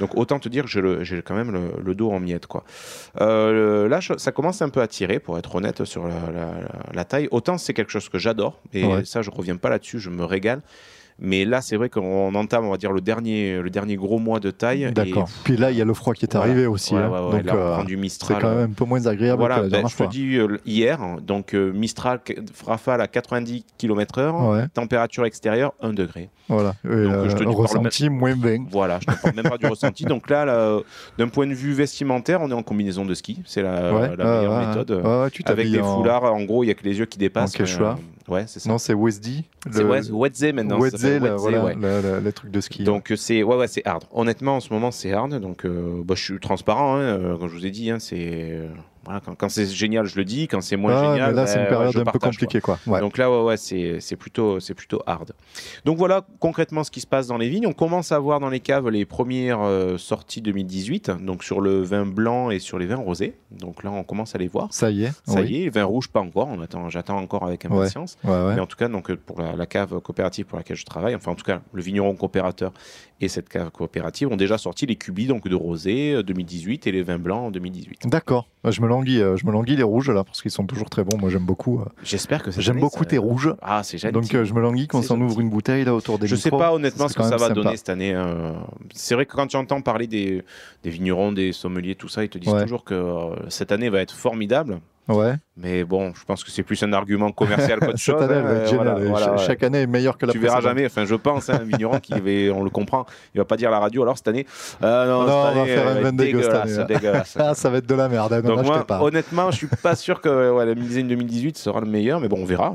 Donc, 0.00 0.16
autant 0.16 0.38
te 0.38 0.48
dire 0.48 0.64
que 0.66 1.02
j'ai 1.02 1.22
quand 1.22 1.34
même 1.34 1.50
le, 1.50 1.72
le 1.84 1.94
dos 1.94 2.10
en 2.10 2.20
miettes, 2.20 2.46
quoi. 2.46 2.64
Euh, 3.20 3.88
là, 3.88 4.00
ça 4.16 4.32
commence 4.32 4.62
un 4.62 4.68
peu 4.68 4.80
à 4.80 4.86
tirer, 4.86 5.18
pour 5.18 5.38
être 5.38 5.54
honnête 5.54 5.84
sur 5.84 6.06
la, 6.06 6.14
la- 6.32 6.54
la 6.92 7.04
taille. 7.04 7.28
Autant 7.30 7.58
c'est 7.58 7.74
quelque 7.74 7.90
chose 7.92 8.08
que 8.08 8.18
j'adore, 8.18 8.60
et 8.72 8.84
ça, 9.04 9.22
je 9.24 9.30
reviens 9.30 9.56
pas 9.56 9.70
là-dessus. 9.70 9.98
Je 9.98 10.10
me 10.10 10.24
régale. 10.24 10.60
Mais 11.20 11.44
là, 11.44 11.60
c'est 11.60 11.76
vrai 11.76 11.88
qu'on 11.90 12.34
entame, 12.34 12.64
on 12.66 12.72
va 12.72 12.76
dire, 12.76 12.90
le 12.90 13.00
dernier, 13.00 13.60
le 13.62 13.70
dernier 13.70 13.94
gros 13.94 14.18
mois 14.18 14.40
de 14.40 14.50
taille. 14.50 14.82
et- 14.82 14.90
D'accord. 14.90 15.28
Puis 15.44 15.56
là, 15.56 15.70
il 15.70 15.76
y 15.76 15.80
a 15.80 15.84
le 15.84 15.94
froid 15.94 16.12
qui 16.12 16.24
est 16.24 16.32
Voilà. 16.34 16.50
arrivé 16.50 16.66
aussi. 16.66 16.92
Ouais, 16.92 17.02
hein. 17.02 17.08
ouais, 17.08 17.20
ouais, 17.20 17.30
Donc, 17.42 17.44
là, 17.44 17.52
on 17.54 17.56
euh, 17.58 17.74
prend 17.74 17.84
du 17.84 17.94
c'est 17.94 18.00
Mistral. 18.00 18.42
quand 18.42 18.50
même 18.52 18.70
un 18.70 18.72
peu 18.72 18.84
moins 18.84 19.06
agréable 19.06 19.38
Voilà, 19.38 19.60
que 19.60 19.66
la 19.66 19.82
ben, 19.82 19.86
je 19.88 19.94
te 19.96 20.02
dis 20.10 20.34
euh, 20.38 20.58
hier, 20.66 20.98
donc 21.22 21.54
euh, 21.54 21.72
Mistral, 21.72 22.18
rafale 22.66 23.00
à 23.00 23.06
90 23.06 23.64
km/h, 23.78 24.68
température 24.70 25.24
extérieure 25.24 25.72
1 25.80 25.92
degré. 25.92 26.30
voilà. 26.48 26.74
Et, 26.84 26.88
Donc, 26.88 26.96
euh, 26.96 27.28
je 27.30 27.36
te 27.36 27.44
dis, 27.44 27.54
ressenti 27.54 28.10
moins 28.10 28.34
20. 28.36 28.66
Voilà, 28.72 28.98
je 29.00 29.08
ne 29.12 29.16
parle 29.16 29.34
même 29.36 29.44
pas 29.48 29.56
du 29.58 29.66
ressenti. 29.68 30.04
Donc 30.06 30.28
là, 30.28 30.44
là, 30.44 30.80
d'un 31.16 31.28
point 31.28 31.46
de 31.46 31.54
vue 31.54 31.74
vestimentaire, 31.74 32.40
on 32.42 32.50
est 32.50 32.54
en 32.54 32.64
combinaison 32.64 33.04
de 33.04 33.14
ski. 33.14 33.40
C'est 33.46 33.62
la, 33.62 33.92
meilleure 33.92 34.52
ouais, 34.52 34.66
méthode. 34.66 35.00
Avec 35.46 35.70
des 35.70 35.78
foulards, 35.78 36.24
en 36.24 36.42
gros, 36.42 36.64
il 36.64 36.66
n'y 36.66 36.72
a 36.72 36.74
que 36.74 36.82
les 36.84 36.98
yeux 36.98 37.06
qui 37.06 37.18
dépassent. 37.18 37.54
en 37.60 37.94
ouais, 38.28 38.44
c'est 38.46 38.60
ça. 38.60 38.68
Non, 38.68 38.78
c'est 38.78 38.94
Wesdy. 38.94 39.44
c'est 39.70 39.82
le- 39.82 39.88
Wed- 39.90 40.10
Wedze 40.12 40.52
maintenant. 40.54 40.78
voilà, 40.78 41.64
ouais. 41.64 41.74
le- 41.74 42.00
le- 42.02 42.20
les 42.20 42.32
trucs 42.32 42.50
de 42.50 42.60
ski. 42.60 42.84
Donc 42.84 43.10
euh, 43.12 43.16
c'est 43.16 43.42
ouais 43.42 43.56
ouais 43.56 43.68
c'est 43.68 43.86
hard. 43.86 44.04
Honnêtement 44.12 44.56
en 44.56 44.60
ce 44.60 44.72
moment 44.72 44.90
c'est 44.90 45.12
hard 45.12 45.34
donc 45.40 45.64
euh, 45.66 46.02
bah, 46.04 46.14
je 46.16 46.22
suis 46.22 46.38
transparent 46.40 46.96
hein, 46.96 47.00
euh, 47.00 47.36
comme 47.38 47.48
je 47.48 47.54
vous 47.54 47.66
ai 47.66 47.70
dit 47.70 47.90
hein, 47.90 47.98
c'est 47.98 48.60
voilà, 49.04 49.20
quand, 49.20 49.34
quand 49.34 49.48
c'est 49.48 49.66
génial 49.66 50.06
je 50.06 50.16
le 50.16 50.24
dis 50.24 50.48
quand 50.48 50.60
c'est 50.60 50.76
moins 50.76 50.94
Ah 50.94 51.12
génial 51.12 51.34
là, 51.34 51.46
c'est 51.46 51.54
ben, 51.56 51.60
une 51.60 51.64
ouais, 51.64 51.70
période 51.70 51.96
un 51.96 51.98
peu 51.98 52.04
partage, 52.04 52.30
compliquée, 52.34 52.60
quoi. 52.60 52.78
Ouais. 52.86 53.00
Donc 53.00 53.18
là, 53.18 53.30
ouais, 53.30 53.42
ouais, 53.42 53.56
c'est 53.56 54.16
plutôt, 54.16 54.58
plutôt 54.76 55.02
hard. 55.06 55.32
Donc 55.84 55.98
voilà 55.98 56.26
concrètement 56.40 56.84
ce 56.84 56.90
qui 56.90 57.00
se 57.00 57.06
passe 57.06 57.26
dans 57.26 57.36
les 57.38 57.48
vignes. 57.48 57.66
On 57.66 57.72
commence 57.72 58.12
à 58.12 58.18
voir 58.18 58.40
dans 58.40 58.48
les 58.48 58.60
caves 58.60 58.88
les 58.88 59.04
premières 59.04 59.60
euh, 59.62 59.98
sorties 59.98 60.42
2018, 60.42 61.12
donc 61.20 61.44
sur 61.44 61.60
le 61.60 61.82
vin 61.82 62.06
blanc 62.06 62.50
et 62.50 62.58
sur 62.58 62.78
les 62.78 62.86
vins 62.86 62.96
rosés. 62.96 63.36
Donc 63.50 63.84
là, 63.84 63.90
on 63.90 64.02
commence 64.02 64.34
à 64.34 64.38
les 64.38 64.48
voir. 64.48 64.68
Ça 64.72 64.90
y 64.90 65.04
est. 65.04 65.12
Ça 65.26 65.40
oui. 65.40 65.50
y 65.50 65.64
est, 65.64 65.68
vin 65.68 65.84
rouge 65.84 66.08
pas 66.08 66.20
encore. 66.20 66.48
On 66.48 66.60
attend, 66.60 66.88
j'attends 66.88 67.18
encore 67.18 67.44
avec 67.44 67.64
impatience. 67.64 68.16
Mais 68.24 68.60
en 68.60 68.66
tout 68.66 68.76
cas, 68.76 68.88
donc 68.88 69.10
euh, 69.10 69.16
pour 69.16 69.40
la, 69.40 69.54
la 69.54 69.66
cave 69.66 70.00
coopérative 70.00 70.46
pour 70.46 70.58
laquelle 70.58 70.76
je 70.76 70.84
travaille, 70.84 71.14
enfin 71.14 71.32
en 71.32 71.36
tout 71.36 71.44
cas 71.44 71.60
le 71.72 71.82
vigneron 71.82 72.14
coopérateur 72.14 72.72
et 73.20 73.28
cette 73.28 73.48
cave 73.48 73.70
coopérative 73.70 74.28
ont 74.32 74.36
déjà 74.36 74.58
sorti 74.58 74.86
les 74.86 74.96
cubis 74.96 75.26
donc 75.26 75.46
de 75.48 75.54
rosé 75.54 76.14
euh, 76.14 76.22
2018 76.22 76.86
et 76.86 76.92
les 76.92 77.02
vins 77.02 77.18
blancs 77.18 77.46
en 77.46 77.50
2018. 77.50 78.08
D'accord. 78.08 78.48
Je 78.68 78.80
me 78.80 78.88
languis, 78.88 79.20
euh, 79.20 79.36
je 79.36 79.46
me 79.46 79.52
languis 79.52 79.76
les 79.76 79.82
rouges 79.82 80.10
là 80.10 80.24
parce 80.24 80.42
qu'ils 80.42 80.50
sont 80.50 80.66
toujours 80.66 80.90
très 80.90 81.04
bons. 81.04 81.16
Moi, 81.18 81.30
j'aime 81.30 81.44
beaucoup. 81.44 81.80
euh, 81.80 81.84
J'espère 82.02 82.42
que 82.42 82.50
J'aime 82.50 82.80
beaucoup 82.80 83.04
ça- 83.04 83.10
tes 83.10 83.18
rouges. 83.18 83.54
Ah, 83.62 83.82
c'est 83.82 83.98
gentil. 83.98 84.12
Donc, 84.12 84.34
euh, 84.34 84.44
je 84.44 84.52
me 84.54 84.60
languis 84.60 84.88
qu'on 84.88 85.02
s'en 85.02 85.20
ouvre 85.20 85.40
une 85.40 85.50
bouteille 85.50 85.84
là 85.84 85.94
autour 85.94 86.18
des 86.18 86.26
Je 86.26 86.34
sais 86.36 86.48
micros. 86.48 86.58
pas 86.58 86.72
honnêtement 86.74 87.08
ce 87.08 87.14
que 87.14 87.22
ça 87.22 87.30
va 87.36 87.48
sympa. 87.48 87.54
donner 87.54 87.76
cette 87.76 87.88
année. 87.90 88.14
euh, 88.14 88.52
C'est 88.92 89.14
vrai 89.14 89.26
que 89.26 89.32
quand 89.34 89.46
tu 89.46 89.56
entends 89.56 89.80
parler 89.82 90.06
des, 90.06 90.42
des 90.82 90.90
vignerons, 90.90 91.32
des 91.32 91.52
sommeliers, 91.52 91.94
tout 91.94 92.08
ça, 92.08 92.24
ils 92.24 92.28
te 92.28 92.38
disent 92.38 92.52
Ouais. 92.52 92.62
toujours 92.62 92.84
que 92.84 92.94
euh, 92.94 93.34
cette 93.48 93.70
année 93.72 93.88
va 93.90 94.00
être 94.00 94.14
formidable. 94.14 94.80
Ouais. 95.06 95.34
Mais 95.58 95.84
bon, 95.84 96.14
je 96.14 96.24
pense 96.24 96.42
que 96.42 96.50
c'est 96.50 96.62
plus 96.62 96.82
un 96.82 96.92
argument 96.94 97.30
commercial 97.30 97.78
qu'autre 97.78 97.98
chose. 97.98 98.22
année, 98.22 98.34
hein, 98.34 98.44
euh, 98.46 98.66
voilà, 98.74 98.94
voilà, 98.94 99.36
cha-. 99.36 99.46
Chaque 99.48 99.62
année 99.62 99.82
est 99.82 99.86
meilleure 99.86 100.16
que 100.16 100.24
la 100.24 100.32
tu 100.32 100.38
verras 100.38 100.54
précédente. 100.54 100.76
jamais, 100.78 100.86
enfin 100.86 101.04
je 101.04 101.14
pense, 101.14 101.50
hein, 101.50 101.58
un 101.60 101.64
vigneron 101.64 102.00
qui 102.00 102.12
va, 102.12 102.54
on 102.56 102.62
le 102.64 102.70
comprend, 102.70 103.04
il 103.34 103.38
va 103.38 103.44
pas 103.44 103.56
dire 103.58 103.70
la 103.70 103.78
radio 103.80 104.02
alors 104.02 104.16
cette 104.16 104.28
année, 104.28 104.46
euh, 104.82 105.06
non, 105.06 105.26
Non, 105.26 105.44
cette 105.48 105.56
on 105.56 105.60
va 105.60 105.66
faire 105.66 105.88
un 105.88 105.94
vin 105.94 106.04
cette 106.06 106.16
dégueulasse, 106.16 106.78
année. 106.78 106.94
dégueulasse. 106.94 107.36
Ah, 107.38 107.54
ça 107.54 107.68
va 107.70 107.78
être 107.78 107.86
de 107.86 107.94
la 107.94 108.08
merde. 108.08 108.32
hein, 108.32 108.40
Non, 108.42 108.48
Donc 108.48 108.56
n'achetez 108.58 108.70
moi, 108.72 108.86
pas. 108.86 109.02
honnêtement, 109.02 109.50
je 109.50 109.56
suis 109.58 109.66
pas 109.66 109.94
sûr 109.94 110.20
que 110.22 110.50
ouais, 110.52 110.64
la 110.64 110.74
Milésine 110.74 111.06
2018 111.08 111.58
sera 111.58 111.80
le 111.80 111.86
meilleur, 111.86 112.18
mais 112.20 112.28
bon, 112.28 112.38
on 112.40 112.44
verra. 112.46 112.74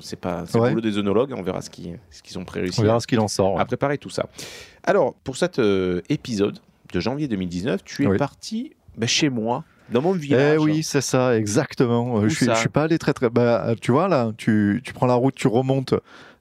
C'est 0.00 0.20
pas, 0.20 0.44
c'est 0.46 0.58
Ouais. 0.58 0.68
le 0.68 0.74
boulot 0.76 0.82
des 0.82 0.98
œnologues, 0.98 1.32
on 1.36 1.42
verra 1.42 1.62
ce 1.62 1.70
qu'ils, 1.70 1.98
ce 2.10 2.22
qu'ils 2.22 2.38
ont 2.38 2.44
préréussi 2.44 2.78
On 2.80 2.82
verra 2.84 3.00
ce 3.00 3.06
qu'il 3.06 3.20
en 3.20 3.28
sort. 3.28 3.54
ouais. 3.54 3.60
à 3.62 3.64
préparer 3.64 3.96
tout 3.96 4.10
ça. 4.10 4.26
Alors, 4.84 5.14
pour 5.24 5.36
cet 5.38 5.58
euh, 5.58 6.02
épisode 6.10 6.58
de 6.92 7.00
janvier 7.00 7.26
2019, 7.28 7.82
tu 7.84 8.04
es 8.04 8.06
Oui. 8.06 8.18
parti 8.18 8.72
ben, 8.98 9.06
chez 9.08 9.30
moi, 9.30 9.64
dans 9.92 10.02
mon 10.02 10.14
Eh 10.14 10.18
village. 10.18 10.58
oui, 10.60 10.82
c'est 10.82 11.00
ça, 11.00 11.36
exactement. 11.36 12.18
Euh, 12.18 12.20
Où 12.26 12.28
Je 12.28 12.34
suis, 12.34 12.46
ça 12.46 12.54
je 12.54 12.60
suis 12.60 12.68
pas 12.68 12.82
allé 12.84 12.98
très 12.98 13.12
très. 13.12 13.30
Bah, 13.30 13.64
euh, 13.66 13.74
tu 13.80 13.92
vois 13.92 14.08
là, 14.08 14.30
tu, 14.36 14.80
tu 14.84 14.92
prends 14.92 15.06
la 15.06 15.14
route, 15.14 15.34
tu 15.34 15.48
remontes 15.48 15.94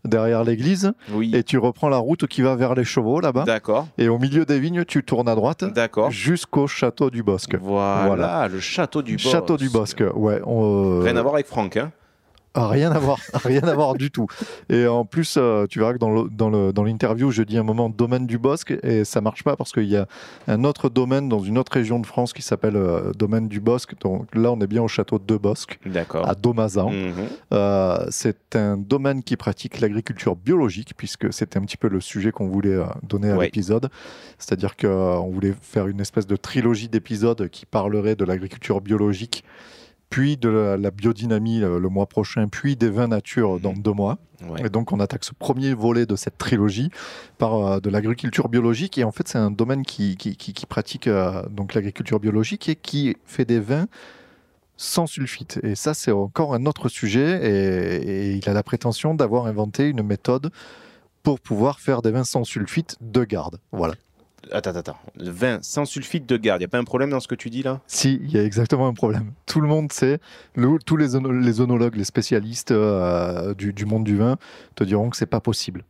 derrière 0.05 0.43
l'église 0.45 0.93
Oui. 1.11 1.31
et 1.35 1.43
tu 1.43 1.57
reprends 1.57 1.89
la 1.89 1.97
route 1.97 2.25
qui 2.27 2.41
va 2.41 2.55
vers 2.55 2.73
les 2.73 2.85
chevaux 2.85 3.19
là-bas. 3.19 3.43
D'accord. 3.43 3.87
Et 3.97 4.07
au 4.07 4.17
milieu 4.17 4.45
des 4.45 4.59
vignes, 4.59 4.85
tu 4.85 5.03
tournes 5.03 5.27
à 5.27 5.35
droite 5.35 5.65
D'accord. 5.73 6.09
jusqu'au 6.09 6.67
château 6.67 7.09
du 7.09 7.21
Bosque. 7.21 7.55
Voilà, 7.61 8.03
Voilà. 8.07 8.47
le 8.47 8.59
château 8.61 9.01
du 9.01 9.17
Bosque. 9.17 9.29
Château 9.29 9.57
du 9.57 9.69
Bosque, 9.69 10.03
ouais. 10.15 10.39
on, 10.45 10.99
euh, 10.99 11.03
Rien 11.03 11.17
à 11.17 11.21
voir 11.21 11.33
avec 11.33 11.47
Franck, 11.47 11.75
hein 11.77 11.91
Rien 12.55 12.91
à 12.91 12.99
voir, 12.99 13.19
rien 13.45 13.61
à 13.63 13.73
voir 13.75 13.93
du 13.93 14.09
tout. 14.11 14.27
Et 14.69 14.87
en 14.87 15.05
plus, 15.05 15.35
euh, 15.37 15.65
tu 15.67 15.79
verras 15.79 15.93
que 15.93 15.97
dans 15.99 16.83
l'interview, 16.83 17.31
je 17.31 17.43
dis 17.43 17.57
un 17.57 17.63
moment 17.63 17.89
domaine 17.89 18.25
du 18.25 18.37
Bosque 18.37 18.73
et 18.83 19.03
ça 19.05 19.21
marche 19.21 19.43
pas 19.43 19.55
parce 19.55 19.71
qu'il 19.71 19.85
y 19.85 19.95
a 19.95 20.07
un 20.47 20.63
autre 20.63 20.89
domaine 20.89 21.29
dans 21.29 21.39
une 21.39 21.57
autre 21.57 21.71
région 21.71 21.99
de 21.99 22.05
France 22.05 22.33
qui 22.33 22.41
s'appelle 22.41 22.75
euh, 22.75 23.11
domaine 23.13 23.47
du 23.47 23.59
Bosque. 23.59 23.93
Donc 24.01 24.33
là, 24.35 24.51
on 24.51 24.59
est 24.61 24.67
bien 24.67 24.81
au 24.81 24.87
château 24.87 25.19
de 25.19 25.37
Bosque 25.37 25.79
à 26.13 26.35
Domazan. 26.35 26.89
Mhm. 26.91 27.13
Euh, 27.53 28.05
c'est 28.09 28.55
un 28.55 28.77
domaine 28.77 29.21
qui 29.23 29.37
pratique 29.37 29.79
l'agriculture 29.79 30.35
biologique, 30.35 30.93
puisque 30.97 31.31
c'était 31.31 31.57
un 31.59 31.61
petit 31.61 31.77
peu 31.77 31.87
le 31.87 32.01
sujet 32.01 32.31
qu'on 32.31 32.47
voulait 32.47 32.79
donner 33.03 33.31
à 33.31 33.37
Ouais. 33.37 33.45
l'épisode. 33.45 33.89
C'est-à-dire 34.37 34.75
qu'on 34.75 35.29
voulait 35.31 35.53
faire 35.61 35.87
une 35.87 35.99
espèce 36.01 36.25
de 36.27 36.35
trilogie 36.35 36.89
d'épisodes 36.89 37.47
qui 37.49 37.65
parlerait 37.65 38.15
de 38.15 38.25
l'agriculture 38.25 38.81
biologique, 38.81 39.43
puis 40.09 40.37
de 40.37 40.49
la, 40.49 40.77
la 40.77 40.91
biodynamie 40.91 41.61
euh, 41.61 41.79
le 41.79 41.89
mois 41.89 42.07
prochain, 42.07 42.47
puis 42.47 42.75
des 42.75 42.89
vins 42.89 43.07
nature 43.07 43.59
dans 43.59 43.73
deux 43.73 43.93
mois. 43.93 44.17
Ouais. 44.49 44.65
Et 44.65 44.69
donc 44.69 44.91
on 44.91 44.99
attaque 44.99 45.23
ce 45.23 45.33
premier 45.33 45.73
volet 45.73 46.05
de 46.05 46.15
cette 46.15 46.37
trilogie 46.37 46.89
par 47.37 47.55
euh, 47.55 47.79
de 47.79 47.89
l'agriculture 47.89 48.49
biologique. 48.49 48.97
Et 48.97 49.03
en 49.03 49.11
fait, 49.11 49.27
c'est 49.27 49.37
un 49.37 49.51
domaine 49.51 49.83
qui, 49.83 50.15
qui, 50.17 50.35
qui- 50.35 50.53
qui 50.53 50.65
pratique 50.65 51.07
euh, 51.07 51.43
donc 51.49 51.73
l'agriculture 51.73 52.19
biologique 52.19 52.69
et 52.69 52.75
qui 52.75 53.15
fait 53.25 53.45
des 53.45 53.59
vins 53.59 53.87
sans 54.77 55.07
sulfite. 55.07 55.59
Et 55.63 55.75
ça, 55.75 55.93
c'est 55.93 56.11
encore 56.11 56.53
un 56.55 56.65
autre 56.65 56.87
sujet. 56.87 57.39
Et, 57.43 58.31
et 58.31 58.35
il 58.35 58.49
a 58.49 58.53
la 58.53 58.63
prétention 58.63 59.13
d'avoir 59.13 59.45
inventé 59.45 59.89
une 59.89 60.03
méthode 60.03 60.51
pour 61.21 61.41
pouvoir 61.41 61.81
faire 61.81 62.01
des 62.01 62.11
vins 62.11 62.23
sans 62.23 62.45
sulfite 62.45 62.95
de 63.01 63.25
garde. 63.25 63.59
Voilà. 63.73 63.95
Attends, 64.51 64.75
attends. 64.75 64.97
Le 65.15 65.29
vin 65.29 65.59
sans 65.61 65.85
sulfite 65.85 66.27
de 66.27 66.37
garde, 66.37 66.61
il 66.61 66.63
n'y 66.63 66.65
a 66.65 66.69
pas 66.69 66.79
un 66.79 66.83
problème 66.83 67.09
dans 67.11 67.19
ce 67.19 67.27
que 67.27 67.35
tu 67.35 67.49
dis 67.49 67.63
là? 67.63 67.81
Si, 67.87 68.19
il 68.23 68.31
y 68.31 68.37
a 68.37 68.43
exactement 68.43 68.87
un 68.87 68.93
problème. 68.93 69.33
Tout 69.45 69.61
le 69.61 69.67
monde 69.67 69.91
sait, 69.91 70.19
tous 70.85 70.97
les, 70.97 71.07
les 71.41 71.61
onologues, 71.61 71.95
les 71.95 72.03
spécialistes 72.03 72.71
euh, 72.71 73.53
du, 73.53 73.73
du 73.73 73.85
monde 73.85 74.03
du 74.03 74.17
vin 74.17 74.37
te 74.75 74.83
diront 74.83 75.09
que 75.09 75.17
c'est 75.17 75.25
pas 75.25 75.39
possible. 75.39 75.83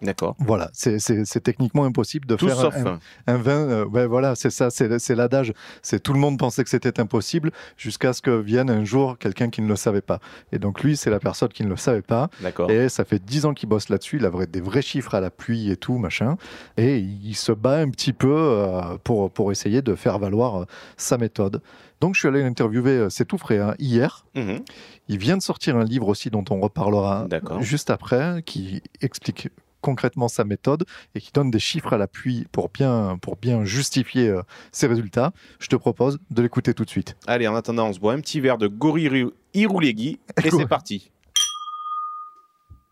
D'accord. 0.00 0.36
Voilà, 0.38 0.70
c'est- 0.72 0.98
techniquement 1.42 1.84
impossible 1.84 2.26
de 2.26 2.36
Tout 2.36 2.46
faire 2.46 2.56
sauf 2.56 2.74
un, 2.76 2.86
un. 2.86 2.98
un 3.26 3.36
vin. 3.36 3.52
euh, 3.52 3.84
ouais, 3.86 4.06
voilà, 4.06 4.34
c'est 4.34 4.50
ça, 4.50 4.70
c'est 4.70 5.14
l'adage. 5.14 5.52
C'est 5.82 6.00
tout 6.02 6.12
le 6.12 6.18
monde 6.20 6.38
pensait 6.38 6.62
que 6.64 6.70
c'était 6.70 7.00
impossible 7.00 7.50
jusqu'à 7.76 8.12
ce 8.12 8.22
que 8.22 8.30
vienne 8.30 8.70
un 8.70 8.84
jour 8.84 9.18
quelqu'un 9.18 9.50
qui 9.50 9.60
ne 9.62 9.68
le 9.68 9.76
savait 9.76 10.00
pas. 10.00 10.20
Et 10.52 10.58
donc 10.58 10.82
lui, 10.82 10.96
c'est 10.96 11.10
la 11.10 11.18
personne 11.18 11.48
qui 11.48 11.64
ne 11.64 11.68
le 11.68 11.76
savait 11.76 12.02
pas. 12.02 12.30
D'accord. 12.40 12.70
Et 12.70 12.88
ça 12.88 13.04
fait 13.04 13.18
dix 13.24 13.44
ans 13.44 13.54
qu'il 13.54 13.68
bosse 13.68 13.88
là-dessus. 13.88 14.16
Il 14.18 14.26
a 14.26 14.30
des 14.46 14.60
vrais 14.60 14.82
chiffres 14.82 15.14
à 15.14 15.20
l'appui 15.20 15.70
et 15.70 15.76
tout, 15.76 15.98
machin. 15.98 16.36
Et 16.76 16.98
il 16.98 17.34
se 17.34 17.52
bat 17.52 17.78
un 17.78 17.90
petit 17.90 18.12
peu 18.12 18.32
euh, 18.32 18.80
pour, 19.04 19.30
pour 19.30 19.50
essayer 19.52 19.82
de 19.82 19.94
faire 19.94 20.18
valoir 20.18 20.62
euh, 20.62 20.64
sa 20.96 21.18
méthode. 21.18 21.60
Donc 22.00 22.14
je 22.14 22.20
suis 22.20 22.28
allé 22.28 22.42
l'interviewer, 22.42 23.08
c'est 23.10 23.24
tout 23.24 23.38
frais, 23.38 23.58
hein, 23.58 23.74
hier. 23.80 24.24
Mhm. 24.36 24.60
Il 25.08 25.18
vient 25.18 25.36
de 25.36 25.42
sortir 25.42 25.76
un 25.76 25.82
livre 25.84 26.06
aussi 26.08 26.30
dont 26.30 26.44
on 26.50 26.60
reparlera 26.60 27.26
juste 27.60 27.90
après, 27.90 28.42
qui 28.46 28.82
explique 29.00 29.48
concrètement 29.80 30.28
sa 30.28 30.44
méthode 30.44 30.84
et 31.14 31.20
qui 31.20 31.32
donne 31.32 31.50
des 31.50 31.58
chiffres 31.58 31.92
à 31.92 31.98
l'appui 31.98 32.46
pour 32.52 32.68
bien, 32.68 33.18
pour 33.20 33.36
bien 33.36 33.64
justifier 33.64 34.28
euh, 34.28 34.42
ses 34.72 34.86
résultats. 34.86 35.32
Je 35.58 35.68
te 35.68 35.76
propose 35.76 36.18
de 36.30 36.42
l'écouter 36.42 36.74
tout 36.74 36.84
de 36.84 36.90
suite. 36.90 37.16
Allez, 37.26 37.48
en 37.48 37.54
attendant, 37.54 37.88
on 37.88 37.92
se 37.92 38.00
boit 38.00 38.12
un 38.12 38.20
petit 38.20 38.40
verre 38.40 38.58
de 38.58 38.68
Gorille 38.68 39.26
Iroulegui 39.54 40.18
et 40.44 40.50
c'est 40.50 40.66
parti. 40.66 41.10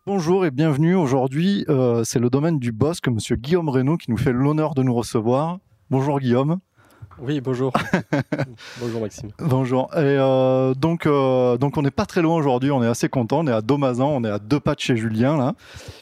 Bonjour 0.07 0.47
et 0.47 0.53
bienvenue. 0.53 0.95
Aujourd'hui, 0.95 1.65
euh, 1.69 2.05
c'est 2.05 2.21
le 2.21 2.31
domaine 2.31 2.61
du 2.61 2.71
Bosque, 2.71 3.09
monsieur 3.09 3.35
Guillaume 3.35 3.69
Reynaud, 3.69 3.97
qui 3.97 4.11
nous 4.11 4.17
fait 4.17 4.33
l'honneur 4.33 4.75
de 4.75 4.85
nous 4.85 4.95
recevoir. 4.95 5.59
Bonjour 5.91 6.21
Guillaume. 6.21 6.61
Oui, 7.19 7.41
bonjour. 7.41 7.73
bonjour 8.81 9.01
Maxime. 9.01 9.31
Bonjour. 9.39 9.91
Et 9.95 10.01
euh, 10.01 10.75
donc, 10.75 11.07
euh, 11.07 11.57
donc 11.57 11.77
on 11.77 11.83
n'est 11.83 11.91
pas 11.91 12.05
très 12.05 12.21
loin 12.21 12.37
aujourd'hui. 12.37 12.71
On 12.71 12.83
est 12.83 12.87
assez 12.87 13.09
content. 13.09 13.41
On 13.41 13.47
est 13.47 13.53
à 13.53 13.63
Domazan. 13.63 14.09
On 14.09 14.25
est 14.25 14.31
à 14.31 14.39
deux 14.39 14.61
pas 14.61 14.75
de 14.75 14.81
chez 14.81 14.97
Julien 14.97 15.37
là, 15.37 15.55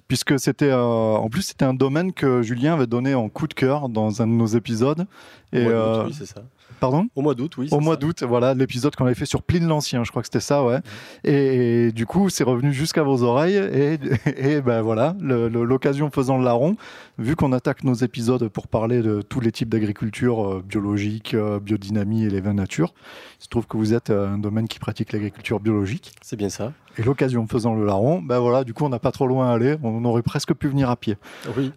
puisque 0.09 0.39
c'était, 0.41 0.71
euh, 0.71 0.83
en 0.83 1.29
plus, 1.29 1.43
c'était 1.43 1.65
un 1.65 1.75
domaine 1.75 2.13
que 2.13 2.43
Julien 2.43 2.75
avait 2.75 2.87
donné 2.87 3.15
en 3.15 3.29
coup 3.29 3.47
de 3.47 3.55
cœur 3.55 3.89
dans 3.89 4.23
un 4.23 4.27
de 4.27 4.33
nos 4.33 4.47
épisodes. 4.47 5.07
Et 5.53 5.67
oui, 5.67 6.15
c'est 6.19 6.27
ça. 6.27 6.43
Pardon? 6.81 7.07
Au 7.15 7.23
mois 7.23 7.35
d'août, 7.35 7.57
oui. 7.59 7.69
Au 7.71 7.81
mois 7.81 7.97
d'août, 7.97 8.23
voilà 8.23 8.55
l'épisode 8.55 8.95
qu'on 8.95 9.07
avait 9.07 9.15
fait 9.15 9.27
sur 9.27 9.43
Pline 9.43 9.67
l'Ancien, 9.67 10.05
je 10.05 10.11
crois 10.11 10.23
que 10.23 10.27
c'était 10.27 10.41
ça, 10.41 10.65
ouais. 10.65 10.81
Et, 11.25 11.87
et 11.87 11.93
du 11.93 12.07
coup, 12.07 12.29
c'est 12.29 12.45
revenu 12.45 12.73
jusqu'à 12.73 13.03
vos 13.03 13.23
oreilles. 13.23 13.57
Et, 13.57 13.99
et 14.37 14.61
ben 14.61 14.83
voilà, 14.83 15.17
l'occasion 15.21 16.11
faisant 16.11 16.39
le 16.39 16.45
larron, 16.45 16.77
vu 17.19 17.37
qu'on 17.37 17.53
attaque 17.53 17.85
nos 17.85 17.95
épisodes 17.95 18.49
pour 18.49 18.69
parler 18.69 19.03
de 19.03 19.23
tous 19.23 19.41
les 19.41 19.53
types 19.53 19.69
d'agriculture 19.69 20.47
euh, 20.47 20.63
biologique, 20.67 21.35
euh, 21.35 21.61
biodynamie 21.61 22.25
et 22.25 22.31
les 22.31 22.41
vins 22.41 22.55
nature, 22.55 22.95
il 23.41 23.45
se 23.45 23.49
trouve 23.49 23.67
que 23.67 23.77
vous 23.77 23.95
êtes 23.95 24.11
euh, 24.11 24.35
un 24.35 24.39
domaine 24.39 24.69
qui 24.69 24.79
pratique 24.79 25.13
l'agriculture 25.13 25.61
biologique. 25.61 26.13
C'est 26.23 26.37
bien 26.37 26.49
ça. 26.49 26.73
Et 26.97 27.03
l'occasion 27.03 27.47
faisant 27.47 27.75
le 27.75 27.85
larron, 27.85 28.23
ben 28.23 28.39
voilà, 28.39 28.65
du 28.65 28.73
coup, 28.73 28.85
on 28.85 28.89
n'a 28.89 28.99
pas 28.99 29.11
trop 29.11 29.27
loin 29.27 29.51
à 29.51 29.55
aller. 29.55 29.77
On 29.83 30.05
aurait 30.05 30.23
presque 30.23 30.55
pu 30.55 30.69
venir 30.69 30.91
à 30.91 30.97
pied. 30.97 31.17
Oui, 31.57 31.73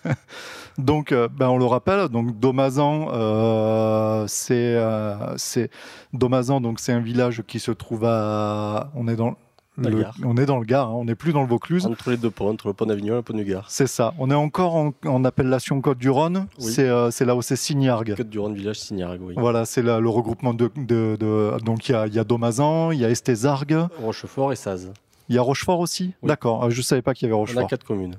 Donc, 0.78 1.12
euh, 1.12 1.28
ben, 1.30 1.48
on 1.48 1.58
le 1.58 1.64
rappelle, 1.66 2.08
donc 2.08 2.38
Domazan, 2.38 3.08
euh, 3.12 4.24
c'est 4.28 4.54
euh, 4.76 5.36
c'est 5.36 5.70
Domazan, 6.12 6.60
donc 6.60 6.80
c'est 6.80 6.92
un 6.92 7.00
village 7.00 7.42
qui 7.46 7.58
se 7.60 7.70
trouve 7.70 8.04
à, 8.04 8.90
on 8.94 9.06
est 9.08 9.16
dans 9.16 9.30
le 9.78 10.04
on 10.24 10.36
est 10.36 10.44
dans 10.46 10.58
le 10.58 10.66
Gard, 10.66 10.88
hein, 10.88 10.94
on 10.96 11.04
n'est 11.06 11.14
plus 11.14 11.32
dans 11.32 11.40
le 11.42 11.48
Vaucluse. 11.48 11.86
entre 11.86 12.10
les 12.10 12.18
deux 12.18 12.30
ponts, 12.30 12.50
entre 12.50 12.68
le 12.68 12.74
pont 12.74 12.84
d'Avignon 12.86 13.14
et 13.14 13.16
le 13.16 13.22
pont 13.22 13.32
du 13.34 13.44
Gard. 13.44 13.64
C'est 13.70 13.86
ça. 13.86 14.12
On 14.18 14.30
est 14.30 14.34
encore 14.34 14.74
en, 14.76 14.92
en 15.06 15.24
appellation 15.24 15.80
Côte-du-Rhône. 15.80 16.46
Oui. 16.58 16.72
C'est 16.72 16.88
euh, 16.88 17.10
c'est 17.10 17.24
là 17.24 17.34
où 17.34 17.40
c'est 17.42 17.56
Signargues. 17.56 18.14
Côte 18.16 18.28
du 18.28 18.38
Rhône 18.38 18.54
village 18.54 18.78
Signargues, 18.80 19.22
oui. 19.22 19.34
Voilà, 19.36 19.64
c'est 19.64 19.82
là 19.82 19.98
le 19.98 20.08
regroupement 20.10 20.52
de, 20.52 20.70
de, 20.76 21.16
de- 21.18 21.56
donc 21.64 21.88
il 21.88 21.92
y 21.92 21.94
a, 21.94 22.06
il 22.06 22.14
y 22.14 22.18
a 22.18 22.24
Domazan, 22.24 22.92
il 22.92 23.00
y 23.00 23.04
a 23.04 23.08
Estézargues, 23.10 23.86
Rochefort 24.02 24.52
et 24.52 24.56
Saz. 24.56 24.92
il 25.30 25.34
y 25.36 25.38
a 25.38 25.42
Rochefort 25.42 25.80
aussi? 25.80 26.12
Oui. 26.22 26.28
D'accord. 26.28 26.62
Ah, 26.64 26.68
Je 26.70 26.82
savais 26.82 27.02
pas 27.02 27.14
qu'il 27.14 27.28
y 27.28 27.30
avait 27.30 27.34
On 27.34 27.38
a 27.38 27.46
Rochefort. 27.46 27.66
quatre 27.68 27.86
communes. 27.86 28.16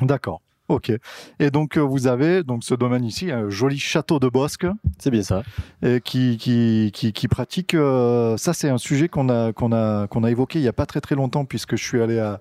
D'accord. 0.00 0.40
Ok. 0.70 0.92
Et 1.40 1.50
donc 1.50 1.76
euh, 1.76 1.80
vous 1.80 2.06
avez 2.06 2.44
donc 2.44 2.62
ce 2.62 2.74
domaine 2.74 3.04
ici, 3.04 3.30
un 3.32 3.50
joli 3.50 3.78
château 3.78 4.20
de 4.20 4.28
Bosque. 4.28 4.66
C'est 4.98 5.10
bien 5.10 5.24
ça. 5.24 5.42
et 5.82 6.00
qui, 6.00 6.36
qui, 6.38 6.90
qui, 6.94 7.12
qui 7.12 7.26
pratique. 7.26 7.74
euh, 7.74 8.36
ça, 8.36 8.52
c'est 8.52 8.68
un 8.68 8.78
sujet 8.78 9.08
qu'on 9.08 9.28
a, 9.28 9.52
qu'on 9.52 9.72
a, 9.72 10.06
qu'on 10.06 10.22
a 10.22 10.30
évoqué 10.30 10.60
il 10.60 10.62
n'y 10.62 10.68
a 10.68 10.72
pas 10.72 10.86
très 10.86 11.00
très 11.00 11.16
longtemps, 11.16 11.44
puisque 11.44 11.74
je 11.76 11.82
suis 11.84 12.00
allé 12.00 12.20
à, 12.20 12.40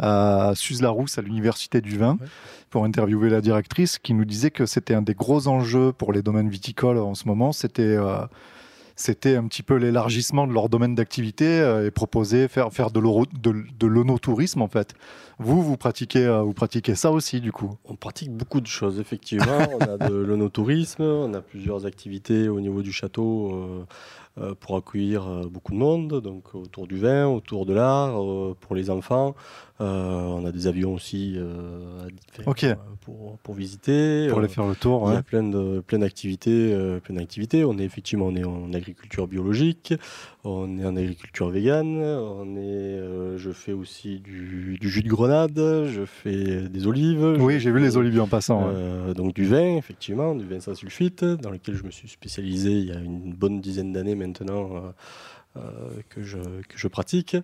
à 0.00 0.52
Suse-la-Rousse, 0.56 1.18
à 1.18 1.22
l'Université 1.22 1.80
du 1.80 1.96
Vin, 1.98 2.18
Ouais. 2.20 2.26
pour 2.70 2.84
interviewer 2.84 3.30
la 3.30 3.40
directrice, 3.40 3.98
qui 3.98 4.12
nous 4.12 4.24
disait 4.24 4.50
que 4.50 4.66
c'était 4.66 4.94
un 4.94 5.02
des 5.02 5.14
gros 5.14 5.46
enjeux 5.46 5.92
pour 5.92 6.12
les 6.12 6.22
domaines 6.22 6.48
viticoles 6.50 6.98
en 6.98 7.14
ce 7.14 7.28
moment. 7.28 7.52
C'était. 7.52 7.82
euh, 7.82 8.26
c'était 9.00 9.36
un 9.36 9.46
petit 9.46 9.62
peu 9.62 9.76
l'élargissement 9.76 10.46
de 10.48 10.52
leur 10.52 10.68
domaine 10.68 10.94
d'activité 10.96 11.46
euh, 11.60 11.86
et 11.86 11.90
proposer 11.92 12.48
faire 12.48 12.72
faire 12.72 12.90
de 12.90 12.98
l'euro- 12.98 13.26
de, 13.32 13.54
de 13.78 13.86
l'onotourisme 13.86 14.60
en 14.60 14.66
fait. 14.68 14.94
Vous 15.38 15.62
vous 15.62 15.76
pratiquez 15.76 16.26
euh, 16.26 16.42
vous 16.42 16.52
pratiquez 16.52 16.96
ça 16.96 17.12
aussi 17.12 17.40
du 17.40 17.52
coup? 17.52 17.70
On 17.84 17.94
pratique 17.94 18.32
beaucoup 18.32 18.60
de 18.60 18.66
choses, 18.66 18.98
effectivement. 18.98 19.58
on 19.72 19.80
a 19.80 20.08
de 20.08 20.14
l'onotourisme, 20.28 21.02
on 21.04 21.32
a 21.32 21.40
plusieurs 21.40 21.86
activités 21.86 22.48
au 22.48 22.60
niveau 22.60 22.82
du 22.82 22.90
château 22.92 23.52
euh, 23.52 23.84
pour 24.60 24.76
accueillir 24.76 25.26
euh, 25.28 25.42
beaucoup 25.48 25.72
de 25.72 25.78
monde, 25.78 26.20
donc 26.20 26.54
autour 26.54 26.86
du 26.86 26.96
vin, 26.98 27.26
autour 27.26 27.66
de 27.66 27.74
l'art, 27.74 28.20
euh, 28.22 28.56
pour 28.60 28.74
les 28.74 28.90
enfants. 28.90 29.34
Euh, 29.80 30.22
on 30.24 30.44
a 30.44 30.50
des 30.50 30.66
avions 30.66 30.92
aussi 30.94 31.34
euh, 31.36 32.08
euh, 32.46 32.74
pour, 33.02 33.38
pour 33.44 33.54
visiter. 33.54 34.26
Pour 34.28 34.38
Euh, 34.38 34.40
aller 34.40 34.48
faire 34.48 34.66
le 34.66 34.74
tour. 34.74 35.02
Il 35.06 35.10
y 35.10 35.12
ouais. 35.12 35.18
a 35.18 35.82
plein 35.82 35.98
d'activités, 35.98 36.72
euh, 36.72 36.98
plein 36.98 37.14
d'activités. 37.14 37.64
On 37.64 37.78
est 37.78 37.84
effectivement 37.84 38.26
on 38.26 38.34
est 38.34 38.44
en 38.44 38.72
agriculture 38.72 39.28
biologique, 39.28 39.94
on 40.44 40.78
est 40.78 40.84
en 40.84 40.96
agriculture 40.96 41.50
végane, 41.50 41.98
on 41.98 42.56
est, 42.56 42.60
euh, 42.60 43.36
je 43.38 43.50
fais 43.50 43.72
aussi 43.72 44.20
du, 44.20 44.78
du 44.80 44.88
jus 44.88 45.02
de 45.02 45.08
grenade, 45.08 45.54
je 45.56 46.04
fais 46.04 46.68
des 46.68 46.86
olives. 46.86 47.36
Oui, 47.40 47.58
j'ai 47.60 47.70
vu 47.70 47.80
les 47.80 47.96
oliviers 47.96 48.20
en 48.20 48.28
passant. 48.28 48.60
ouais. 48.68 48.74
euh, 48.74 49.14
donc 49.14 49.34
du 49.34 49.44
vin, 49.44 49.76
effectivement, 49.76 50.34
du 50.34 50.46
vin 50.46 50.60
sans 50.60 50.74
sulfite, 50.74 51.24
dans 51.24 51.50
lequel 51.50 51.74
je 51.74 51.82
me 51.84 51.90
suis 51.90 52.08
spécialisé 52.08 52.70
il 52.70 52.86
y 52.86 52.92
a 52.92 52.98
une 53.00 53.32
bonne 53.34 53.60
dizaine 53.60 53.92
d'années 53.92 54.14
maintenant. 54.14 54.92
Euh, 55.56 55.60
que, 56.10 56.22
je, 56.22 56.38
que 56.38 56.76
je 56.76 56.88
pratique. 56.88 57.36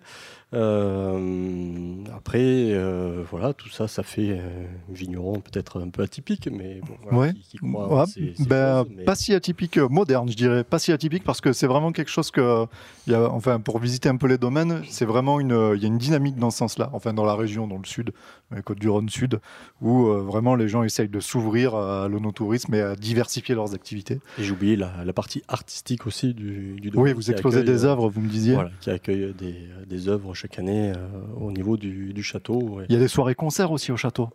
Euh, 0.79 1.95
après, 2.15 2.39
euh, 2.71 3.23
voilà, 3.29 3.53
tout 3.53 3.69
ça, 3.69 3.87
ça 3.87 4.03
fait 4.03 4.39
un 4.39 4.93
vigneron 4.93 5.39
peut-être 5.39 5.81
un 5.81 5.89
peu 5.89 6.01
atypique, 6.03 6.49
mais 6.51 6.79
bon, 6.81 6.95
voilà, 7.03 7.17
Ouais. 7.17 7.33
qui, 7.33 7.41
qui 7.41 7.57
croit 7.57 7.87
Ouais, 7.93 8.01
en 8.01 8.05
ces- 8.05 8.33
ces 8.35 8.45
ben, 8.45 8.83
choses, 8.83 8.93
mais- 8.95 9.03
Pas 9.03 9.15
si 9.15 9.33
atypique, 9.33 9.77
moderne, 9.77 10.29
je 10.29 10.35
dirais. 10.35 10.63
Pas 10.63 10.79
si 10.79 10.91
atypique 10.91 11.23
parce 11.23 11.41
que 11.41 11.53
c'est 11.53 11.67
vraiment 11.67 11.91
quelque 11.91 12.09
chose 12.11 12.31
que, 12.31 12.65
y 13.07 13.13
a, 13.13 13.29
enfin, 13.31 13.59
pour 13.59 13.79
visiter 13.79 14.09
un 14.09 14.17
peu 14.17 14.27
les 14.27 14.37
domaines, 14.37 14.81
c'est 14.89 15.05
vraiment 15.05 15.39
une, 15.39 15.73
il 15.75 15.81
y 15.81 15.85
a 15.85 15.87
une 15.87 15.97
dynamique 15.97 16.37
dans 16.37 16.51
ce 16.51 16.57
sens-là. 16.59 16.89
Enfin, 16.93 17.13
dans 17.13 17.25
la 17.25 17.35
région, 17.35 17.67
dans 17.67 17.77
le 17.77 17.85
sud, 17.85 18.11
les 18.55 18.61
Côtes-du-Rhône 18.61 19.09
sud, 19.09 19.39
où 19.81 20.07
euh, 20.07 20.21
vraiment 20.21 20.55
les 20.55 20.67
gens 20.67 20.83
essayent 20.83 21.09
de 21.09 21.19
s'ouvrir 21.19 21.75
à 21.75 22.07
l'onotourisme 22.07 22.73
et 22.75 22.81
à 22.81 22.95
diversifier 22.95 23.55
leurs 23.55 23.73
activités. 23.73 24.19
Et 24.37 24.43
j'ai 24.43 24.51
oublié 24.51 24.75
la, 24.75 25.03
la 25.03 25.13
partie 25.13 25.43
artistique 25.47 26.07
aussi 26.07 26.33
du, 26.33 26.75
du 26.79 26.87
Oui, 26.89 26.91
domaine 26.91 27.13
vous 27.15 27.31
exposez 27.31 27.63
des 27.63 27.85
euh, 27.85 27.89
œuvres, 27.95 28.09
vous 28.09 28.21
me 28.21 28.27
disiez. 28.29 28.53
Voilà, 28.55 28.69
qui 28.81 28.89
accueille 28.89 29.33
des, 29.33 29.55
des 29.87 30.09
œuvres 30.09 30.33
chaque 30.33 30.59
année 30.59 30.91
euh, 30.95 31.07
au 31.39 31.51
niveau 31.51 31.77
du, 31.77 32.13
du 32.13 32.23
château. 32.23 32.61
ouais. 32.61 32.85
Il 32.89 32.93
y 32.93 32.97
a 32.97 32.99
des 32.99 33.07
soirées-concerts 33.07 33.71
aussi 33.71 33.91
au 33.91 33.97
château. 33.97 34.29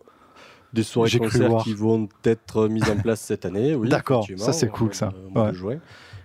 Des 0.73 0.83
soirées 0.83 1.17
concerts 1.19 1.57
qui 1.63 1.73
vont 1.73 2.07
être 2.23 2.67
mises 2.67 2.89
en 2.89 2.97
place 2.97 3.21
cette 3.21 3.45
année. 3.45 3.75
Oui, 3.75 3.89
D'accord, 3.89 4.25
ça, 4.37 4.53
c'est 4.53 4.69
cool, 4.69 4.93
ça. 4.93 5.11
Ouais. 5.35 5.53
juin. 5.53 5.77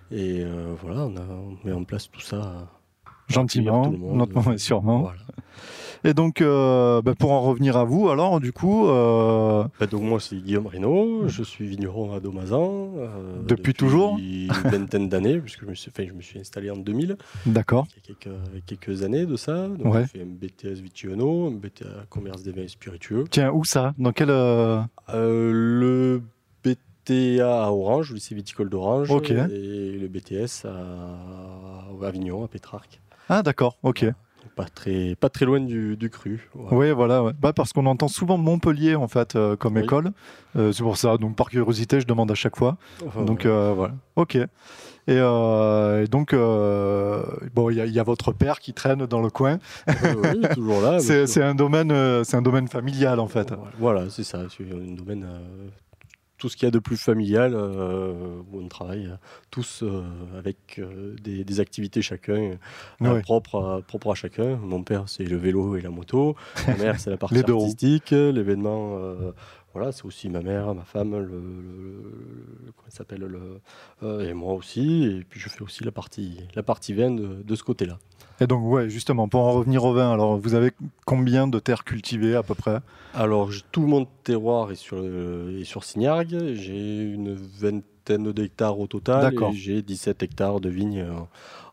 Et 0.09 0.41
euh, 0.43 0.73
voilà, 0.81 1.01
on, 1.05 1.15
a, 1.17 1.21
on 1.21 1.57
met 1.67 1.73
en 1.73 1.83
place 1.83 2.09
tout 2.09 2.21
ça. 2.21 2.69
pour 3.03 3.13
Gentiment, 3.27 3.91
lentement 3.91 4.53
et 4.53 4.57
sûrement. 4.69 5.01
Voilà. 5.01 5.19
Et 6.03 6.13
donc, 6.13 6.41
euh, 6.41 7.01
bah, 7.01 7.13
pour 7.17 7.31
en 7.31 7.41
revenir 7.41 7.75
à 7.77 7.83
vous, 7.83 8.09
alors, 8.09 8.39
du 8.39 8.51
coup, 8.53 8.87
euh, 8.87 9.63
Bah, 9.79 9.87
donc 9.87 10.01
moi 10.03 10.19
c'est 10.19 10.35
Guillaume 10.37 10.67
Reynaud, 10.67 11.27
je 11.27 11.43
suis 11.43 11.67
vigneron 11.67 12.13
à 12.13 12.19
Domazan. 12.19 12.91
euh, 12.97 13.41
Depuis 13.45 13.73
toujours 13.73 14.17
Une 14.19 14.47
vingtaine 14.47 15.09
d'années, 15.09 15.39
puisque 15.39 15.61
je 15.61 15.69
me, 15.69 15.75
suis, 15.75 15.91
enfin, 15.93 16.07
je 16.07 16.13
me 16.13 16.21
suis 16.21 16.39
installé 16.39 16.69
en 16.69 16.77
2000, 16.77 17.17
d'accord. 17.45 17.87
il 17.89 18.09
y 18.09 18.13
a 18.13 18.15
quelques, 18.15 18.65
quelques 18.65 19.03
années 19.03 19.25
de 19.25 19.35
ça. 19.35 19.67
Donc 19.67 19.93
Ouais. 19.93 20.01
j'ai 20.11 20.19
fait 20.19 20.21
un 20.21 20.27
BTS 20.27 20.79
Vitiono, 20.81 21.47
un 21.47 21.51
BTA 21.51 21.85
Commerce 22.09 22.43
des 22.43 22.51
vins 22.51 22.67
spiritueux. 22.67 23.25
Tiens, 23.29 23.51
où 23.51 23.63
ça? 23.65 23.93
Dans 23.97 24.11
quel. 24.11 24.29
le 24.29 26.21
BTA 26.63 27.63
à 27.65 27.71
Orange, 27.71 28.11
au 28.11 28.15
lycée 28.15 28.35
viticole 28.35 28.69
d'Orange, 28.69 29.09
Ok. 29.11 29.31
et 29.31 29.97
le 29.99 30.07
BTS 30.07 30.65
à, 30.65 30.69
à 32.03 32.07
Avignon, 32.07 32.43
à 32.43 32.47
Pétrarque. 32.47 32.99
Ah, 33.29 33.41
d'accord, 33.43 33.77
ok. 33.83 34.05
Pas 34.57 34.65
très, 34.65 35.15
pas 35.15 35.29
très 35.29 35.45
loin 35.45 35.59
du, 35.61 35.95
du 35.95 36.09
cru. 36.09 36.49
voilà. 36.53 36.75
Oui, 36.75 36.91
voilà. 36.91 37.23
ouais. 37.23 37.31
Bah, 37.39 37.53
parce 37.53 37.71
qu'on 37.71 37.85
entend 37.85 38.07
souvent 38.09 38.37
Montpellier 38.37 38.95
en 38.95 39.07
fait 39.07 39.35
euh, 39.35 39.55
comme 39.55 39.75
Oui. 39.75 39.83
école. 39.83 40.11
Euh, 40.57 40.71
c'est 40.73 40.83
pour 40.83 40.97
ça. 40.97 41.15
Donc 41.17 41.35
par 41.37 41.49
curiosité, 41.49 42.01
je 42.01 42.07
demande 42.07 42.29
à 42.31 42.35
chaque 42.35 42.55
fois. 42.57 42.75
Enfin, 43.05 43.23
donc 43.23 43.43
voilà. 43.43 43.55
euh, 43.57 43.73
voilà. 43.75 43.93
Ok. 44.15 44.35
Et, 44.35 45.13
et 45.13 46.07
donc 46.09 46.33
bon, 46.33 47.69
il 47.69 47.77
y, 47.77 47.81
a- 47.81 47.85
il 47.85 47.93
y 47.93 47.99
a 47.99 48.03
votre 48.03 48.33
père 48.33 48.59
qui 48.59 48.73
traîne 48.73 49.05
dans 49.05 49.21
le 49.21 49.29
coin. 49.29 49.59
Oui, 49.87 49.93
oui, 50.23 50.41
toujours 50.53 50.81
là. 50.81 50.99
C'est 51.27 51.41
un 51.43 51.55
domaine, 51.55 52.23
c'est 52.25 52.35
un 52.35 52.41
domaine 52.41 52.67
familial 52.67 53.19
en 53.21 53.27
fait. 53.27 53.53
Voilà, 53.79 54.09
c'est 54.09 54.23
ça. 54.23 54.39
C'est 54.49 54.63
un 54.69 54.95
domaine 54.95 55.25
tout 56.37 56.49
ce 56.49 56.55
qu'il 56.57 56.65
y 56.65 56.67
a 56.67 56.71
de 56.71 56.79
plus 56.79 56.97
familial, 56.97 57.53
euh, 57.55 58.13
où 58.51 58.59
on 58.61 58.67
travaille 58.67 59.07
euh, 59.07 59.15
tous 59.49 59.81
euh, 59.83 60.03
avec 60.37 60.77
euh, 60.79 61.15
des, 61.23 61.43
des 61.43 61.59
activités 61.59 62.01
chacun 62.01 62.57
Ouais. 63.01 63.21
propres, 63.21 63.59
à, 63.59 63.81
propres 63.81 64.11
à 64.11 64.15
chacun. 64.15 64.55
Mon 64.57 64.83
père, 64.83 65.03
c'est 65.07 65.23
le 65.23 65.37
vélo 65.37 65.75
et 65.77 65.81
la 65.81 65.89
moto. 65.89 66.35
Ma 66.67 66.75
mère, 66.77 66.99
c'est 66.99 67.09
la 67.09 67.17
partie 67.25 67.35
artistique. 67.39 68.11
L'événement, 68.11 68.99
voilà, 69.77 69.91
c'est 69.91 70.05
aussi 70.05 70.27
ma 70.29 70.41
mère, 70.41 70.73
ma 70.73 70.83
femme, 70.83 71.11
le, 71.11 71.19
le- 71.25 71.27
le- 72.65 72.71
comment 72.75 72.89
s'appelle, 72.89 73.19
le, 73.21 73.59
euh, 74.03 74.27
et 74.27 74.33
moi 74.33 74.53
aussi. 74.53 75.03
Et 75.05 75.23
puis 75.29 75.39
je 75.39 75.49
fais 75.49 75.61
aussi 75.61 75.83
la 75.83 75.91
partie, 75.91 76.39
la 76.55 76.63
partie 76.63 76.93
vin 76.93 77.11
de, 77.11 77.43
de 77.43 77.55
ce 77.55 77.63
côté-là. 77.63 77.99
Et 78.39 78.47
donc, 78.47 78.63
ouais, 78.65 78.89
justement, 78.89 79.27
pour 79.27 79.41
en 79.41 79.51
revenir 79.53 79.83
au 79.83 79.93
vin, 79.93 80.11
alors 80.11 80.37
vous 80.37 80.53
avez 80.55 80.71
combien 81.05 81.47
de 81.47 81.59
terres 81.59 81.83
cultivées 81.83 82.35
à 82.35 82.43
peu 82.43 82.55
près? 82.55 82.79
Alors, 83.13 83.49
tout 83.71 83.85
mon 83.87 84.05
terroir 84.23 84.71
est 84.71 84.75
sur, 84.75 84.97
euh, 84.99 85.59
est 85.59 85.63
sur 85.63 85.83
Signargues. 85.83 86.53
J'ai 86.53 87.01
une 87.01 87.33
vingtaine 87.33 88.31
d'hectares 88.31 88.79
au 88.79 88.87
total. 88.87 89.21
D'accord. 89.21 89.51
Et 89.51 89.55
j'ai 89.55 89.81
17 89.81 90.21
hectares 90.23 90.59
de 90.59 90.69
vignes 90.69 91.03
en, 91.03 91.27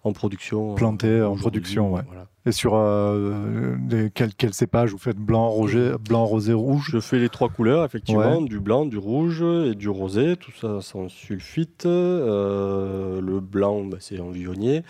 en 0.04 0.12
production. 0.12 0.72
euh, 0.72 0.74
Plantés 0.76 1.22
en 1.22 1.34
production, 1.36 1.92
ouais. 1.94 2.02
Voilà. 2.06 2.26
Et 2.46 2.52
sur 2.52 2.74
euh, 2.74 3.74
des, 3.78 4.10
quel, 4.14 4.34
quel 4.34 4.52
cépage 4.52 4.90
vous 4.90 4.98
faites 4.98 5.16
blanc, 5.16 5.48
rosé, 5.48 5.92
blanc, 5.98 6.26
rosé, 6.26 6.52
rouge? 6.52 6.90
Je 6.92 7.00
fais 7.00 7.18
les 7.18 7.30
trois 7.30 7.48
couleurs, 7.48 7.86
effectivement, 7.86 8.38
Ouais. 8.40 8.44
du 8.46 8.60
blanc, 8.60 8.84
du 8.84 8.98
rouge 8.98 9.40
et 9.42 9.74
du 9.74 9.88
rosé, 9.88 10.36
tout 10.36 10.50
ça 10.52 10.82
sans 10.82 11.08
sulfite. 11.08 11.86
Euh, 11.86 13.22
le 13.22 13.40
blanc, 13.40 13.84
bah, 13.84 13.96
c'est 14.00 14.20
en 14.20 14.28
vionnier. 14.28 14.82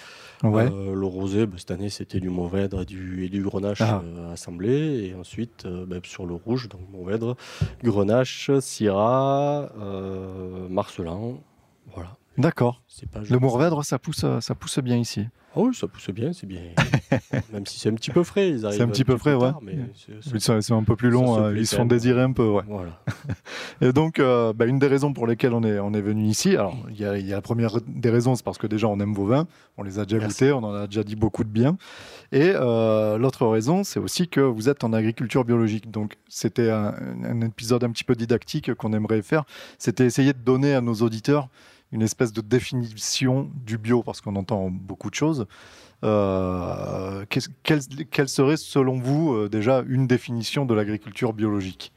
Ouais. 0.42 0.68
Euh, 0.68 0.94
le 0.96 1.06
rosé, 1.06 1.46
bah, 1.46 1.54
cette 1.58 1.70
année, 1.70 1.90
c'était 1.90 2.18
du 2.18 2.28
Mourvèdre 2.28 2.82
et 2.82 2.86
du, 2.86 3.24
et 3.24 3.28
du 3.28 3.40
Grenache 3.44 3.80
Ah. 3.82 4.02
euh, 4.04 4.32
assemblé. 4.32 5.06
Et 5.10 5.14
ensuite, 5.14 5.64
euh, 5.64 5.86
bah, 5.86 5.98
sur 6.02 6.26
le 6.26 6.34
rouge, 6.34 6.68
donc 6.68 6.80
Mourvèdre, 6.92 7.36
Grenache, 7.84 8.50
Syrah, 8.58 9.70
euh, 9.80 10.66
Marcelin. 10.68 11.34
D'accord. 12.36 12.82
C'est 12.88 13.06
Le 13.30 13.38
Mourvèdre, 13.38 13.84
ça 13.84 13.98
pousse, 13.98 14.24
ça 14.40 14.54
pousse 14.54 14.78
bien 14.80 14.96
ici. 14.96 15.26
Ah 15.56 15.60
oui, 15.60 15.72
ça 15.72 15.86
pousse 15.86 16.10
bien, 16.10 16.32
c'est 16.32 16.48
bien. 16.48 16.62
Même 17.52 17.64
si 17.64 17.78
c'est 17.78 17.88
un 17.88 17.94
petit 17.94 18.10
peu 18.10 18.24
frais, 18.24 18.50
ils 18.50 18.66
arrivent 18.66 18.82
un 18.82 18.88
petit 18.88 19.04
peu 19.04 19.16
frais, 19.16 19.34
ouais. 19.34 19.52
mais 19.62 19.76
c'est- 19.94 20.60
c'est- 20.60 20.72
un 20.72 20.82
peu 20.82 20.96
plus 20.96 21.14
euh, 21.16 21.50
plaît 21.52 21.60
ils 21.60 21.66
se 21.68 21.76
font 21.76 21.84
désirer 21.84 22.22
un 22.22 22.32
peu, 22.32 22.44
ouais. 22.48 22.64
Voilà. 22.66 22.98
Et 23.80 23.92
donc, 23.92 24.18
euh, 24.18 24.52
bah, 24.52 24.66
une 24.66 24.80
des 24.80 24.88
raisons 24.88 25.12
pour 25.12 25.28
lesquelles 25.28 25.52
on 25.52 25.62
est, 25.62 25.78
on 25.78 25.94
est 25.94 26.00
venu 26.00 26.24
ici, 26.24 26.56
alors 26.56 26.76
il 26.90 26.98
y, 27.00 27.04
a, 27.04 27.16
il 27.18 27.24
y 27.24 27.32
a 27.32 27.36
la 27.36 27.42
première 27.42 27.76
des 27.86 28.10
raisons, 28.10 28.34
c'est 28.34 28.44
parce 28.44 28.58
que 28.58 28.66
déjà 28.66 28.88
on 28.88 28.98
aime 28.98 29.14
vos 29.14 29.26
vins, 29.26 29.46
on 29.76 29.84
les 29.84 30.00
a 30.00 30.04
déjà 30.04 30.18
Merci. 30.18 30.46
goûtés, 30.46 30.52
on 30.52 30.64
en 30.64 30.74
a 30.74 30.86
déjà 30.88 31.04
dit 31.04 31.14
beaucoup 31.14 31.44
de 31.44 31.48
bien. 31.50 31.76
Et 32.32 32.50
euh, 32.56 33.16
l'autre 33.16 33.46
raison, 33.46 33.84
c'est 33.84 34.00
aussi 34.00 34.26
que 34.26 34.40
vous 34.40 34.68
êtes 34.68 34.82
en 34.82 34.92
agriculture 34.92 35.44
biologique. 35.44 35.88
Donc, 35.88 36.16
c'était 36.28 36.70
un, 36.70 36.94
un 37.24 37.40
épisode 37.42 37.84
un 37.84 37.90
petit 37.90 38.02
peu 38.02 38.16
didactique 38.16 38.74
qu'on 38.74 38.92
aimerait 38.92 39.22
faire. 39.22 39.44
C'était 39.78 40.04
essayer 40.04 40.32
de 40.32 40.38
donner 40.40 40.74
à 40.74 40.80
nos 40.80 40.94
auditeurs 40.94 41.48
une 41.94 42.02
espèce 42.02 42.32
de 42.32 42.40
définition 42.42 43.48
du 43.64 43.78
bio, 43.78 44.02
parce 44.02 44.20
qu'on 44.20 44.36
entend 44.36 44.68
beaucoup 44.70 45.08
de 45.08 45.14
choses. 45.14 45.46
Euh, 46.02 47.24
quelle, 47.62 47.80
quelle 48.10 48.28
serait, 48.28 48.56
selon 48.58 48.98
vous, 48.98 49.32
euh, 49.32 49.48
déjà 49.48 49.82
une 49.88 50.06
définition 50.06 50.66
de 50.66 50.74
l'agriculture 50.74 51.32
biologique? 51.32 51.92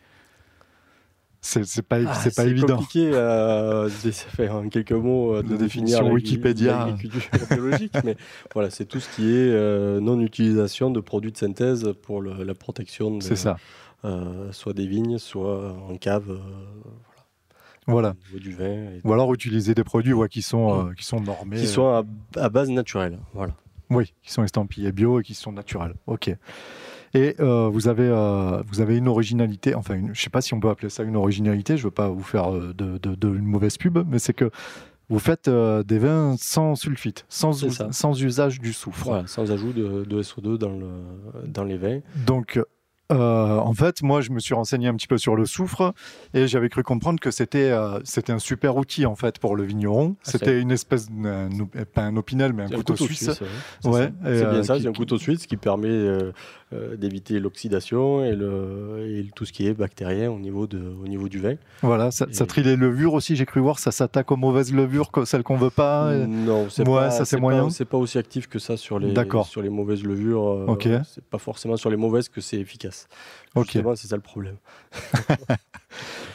C'est 1.41 1.65
c'est 1.65 1.81
pas, 1.81 1.97
Ah, 2.07 2.13
c'est 2.15 2.35
pas 2.35 2.45
évident. 2.45 2.77
compliqué 2.77 3.09
euh, 3.13 3.89
de 4.03 4.11
faire 4.11 4.55
en 4.55 4.69
quelques 4.69 4.91
mots 4.91 5.41
de 5.41 5.51
La 5.51 5.57
définir 5.57 6.05
Wikipédia. 6.05 6.85
l'agriculture 6.87 7.29
biologique, 7.51 7.93
mais 8.03 8.17
voilà, 8.53 8.69
c'est 8.69 8.85
tout 8.85 8.99
ce 8.99 9.09
qui 9.15 9.33
est 9.35 9.99
non-utilisation 10.01 10.89
de 10.89 10.99
produits 10.99 11.31
de 11.31 11.37
synthèse 11.37 11.93
pour 12.01 12.21
le- 12.21 12.43
la 12.43 12.53
protection, 12.55 13.17
de, 13.17 13.23
C'est 13.23 13.35
ça. 13.35 13.57
soit 14.51 14.73
des 14.73 14.87
vignes, 14.87 15.17
soit 15.19 15.73
en 15.89 15.95
cave, 15.97 16.39
Voilà. 17.87 18.09
au 18.11 18.25
niveau 18.27 18.39
du 18.39 18.51
vin, 18.51 18.65
et- 18.65 19.01
Ou 19.03 19.13
alors 19.13 19.33
utiliser 19.33 19.73
des 19.73 19.83
produits 19.83 20.13
ouais, 20.13 20.27
qui, 20.29 20.41
sont, 20.41 20.87
euh, 20.89 20.93
qui 20.93 21.05
sont 21.05 21.21
normés. 21.21 21.57
qui 21.57 21.63
euh, 21.63 21.67
sont 21.67 21.87
à, 21.87 22.03
à 22.35 22.49
base 22.49 22.69
naturelle. 22.69 23.19
Voilà. 23.33 23.53
Oui, 23.89 24.13
qui 24.21 24.31
sont 24.33 24.43
estampillés 24.43 24.91
bio 24.91 25.19
et 25.21 25.23
qui 25.23 25.33
sont 25.33 25.51
naturels. 25.53 25.93
Ok. 26.07 26.29
Et 27.13 27.35
euh, 27.39 27.69
vous, 27.69 27.87
avez, 27.87 28.03
euh, 28.07 28.61
vous 28.67 28.81
avez 28.81 28.97
une 28.97 29.07
originalité, 29.07 29.73
enfin, 29.75 29.95
une- 29.95 30.07
je 30.07 30.11
ne 30.11 30.15
sais 30.15 30.29
pas 30.29 30.41
si 30.41 30.53
on 30.53 30.59
peut 30.59 30.69
appeler 30.69 30.89
ça 30.89 31.03
une 31.03 31.15
originalité, 31.15 31.77
je 31.77 31.83
ne 31.83 31.85
veux 31.87 31.91
pas 31.91 32.09
vous 32.09 32.21
faire 32.23 32.51
de, 32.51 32.73
de- 32.73 32.97
de- 32.97 33.27
une 33.29 33.45
mauvaise 33.45 33.77
pub, 33.77 33.97
mais 34.07 34.19
c'est 34.19 34.33
que 34.33 34.51
vous 35.09 35.19
faites 35.19 35.47
euh, 35.47 35.83
des 35.83 35.99
vins 35.99 36.35
sans 36.37 36.75
sulfite, 36.75 37.25
sans, 37.29 37.53
sans 37.93 38.21
usage 38.21 38.59
du 38.59 38.73
soufre. 38.73 39.05
Voilà, 39.05 39.25
sans 39.27 39.49
ajout 39.53 39.71
de, 39.71 40.03
de 40.03 40.21
SO2 40.21 40.57
dans, 40.57 40.69
le, 40.69 40.89
dans 41.47 41.63
les 41.63 41.77
vins. 41.77 41.99
Donc, 42.25 42.59
euh, 43.11 43.57
en 43.57 43.73
fait, 43.73 44.01
moi, 44.03 44.21
je 44.21 44.31
me 44.31 44.39
suis 44.39 44.53
renseigné 44.53 44.87
un 44.87 44.95
petit 44.95 45.07
peu 45.07 45.17
sur 45.17 45.35
le 45.35 45.45
soufre 45.45 45.93
et 46.33 46.47
j'avais 46.47 46.69
cru 46.69 46.83
comprendre 46.83 47.19
que 47.19 47.31
c'était 47.31 47.71
euh, 47.71 47.99
c'était 48.03 48.33
un 48.33 48.39
super 48.39 48.75
outil 48.77 49.05
en 49.05 49.15
fait 49.15 49.39
pour 49.39 49.55
le 49.55 49.63
vigneron. 49.63 50.15
Ah, 50.25 50.31
C'était 50.31 50.59
une 50.59 50.71
espèce, 50.71 51.07
pas 51.93 52.01
un 52.03 52.17
opinel, 52.17 52.53
mais 52.53 52.63
un 52.63 52.67
couteau, 52.69 52.95
suisse. 52.97 53.27
ouais. 53.27 53.33
C'est 53.81 53.89
Ouais, 53.89 54.11
C'est 54.23 54.29
euh, 54.29 54.51
bien 54.51 54.63
ça, 54.63 54.75
qui- 54.75 54.81
c'est 54.83 54.87
un 54.89 54.93
couteau 54.93 55.17
suisse 55.17 55.45
qui 55.47 55.57
permet 55.57 55.87
euh, 55.87 56.31
d'éviter 56.71 57.39
l'oxydation 57.39 58.25
et, 58.25 58.35
le, 58.35 59.05
et 59.07 59.29
tout 59.35 59.45
ce 59.45 59.53
qui 59.53 59.67
est 59.67 59.73
bactérien 59.73 60.29
au 60.29 60.37
niveau, 60.37 60.67
de, 60.67 60.77
au 61.01 61.07
niveau 61.07 61.29
du 61.29 61.39
vin. 61.39 61.55
Voilà, 61.81 62.11
ça, 62.11 62.25
ça 62.31 62.45
trie 62.45 62.61
les 62.61 62.75
levures 62.75 63.13
aussi, 63.13 63.35
j'ai 63.37 63.45
cru 63.45 63.61
voir, 63.61 63.79
ça 63.79 63.91
s'attaque 63.91 64.31
aux 64.33 64.35
mauvaises 64.35 64.73
levures, 64.73 65.09
que 65.11 65.23
celles 65.23 65.43
qu'on 65.43 65.55
veut 65.55 65.69
pas. 65.69 66.13
et- 66.13 66.27
Non, 66.27 66.67
c'est 66.69 66.85
Ouais, 66.87 66.95
pas, 66.95 67.11
ça, 67.11 67.23
c'est 67.23 67.37
pas- 67.37 67.41
moyen. 67.41 67.69
C'est 67.69 67.85
pas 67.85 67.97
aussi 67.97 68.17
actif 68.17 68.47
que 68.47 68.59
ça 68.59 68.75
sur 68.75 68.99
les, 68.99 69.13
sur 69.45 69.61
les 69.61 69.69
mauvaises 69.69 70.03
levures. 70.03 70.45
euh, 70.45 70.65
Ok. 70.67 70.89
C'est 71.07 71.23
pas 71.23 71.37
forcément 71.37 71.77
sur 71.77 71.89
les 71.89 71.95
mauvaises 71.97 72.27
que 72.27 72.41
c'est 72.41 72.57
efficace. 72.59 73.07
Ok. 73.55 73.65
Justement, 73.71 73.95
c'est 73.95 74.07
ça 74.07 74.15
le 74.17 74.21
problème. 74.21 74.57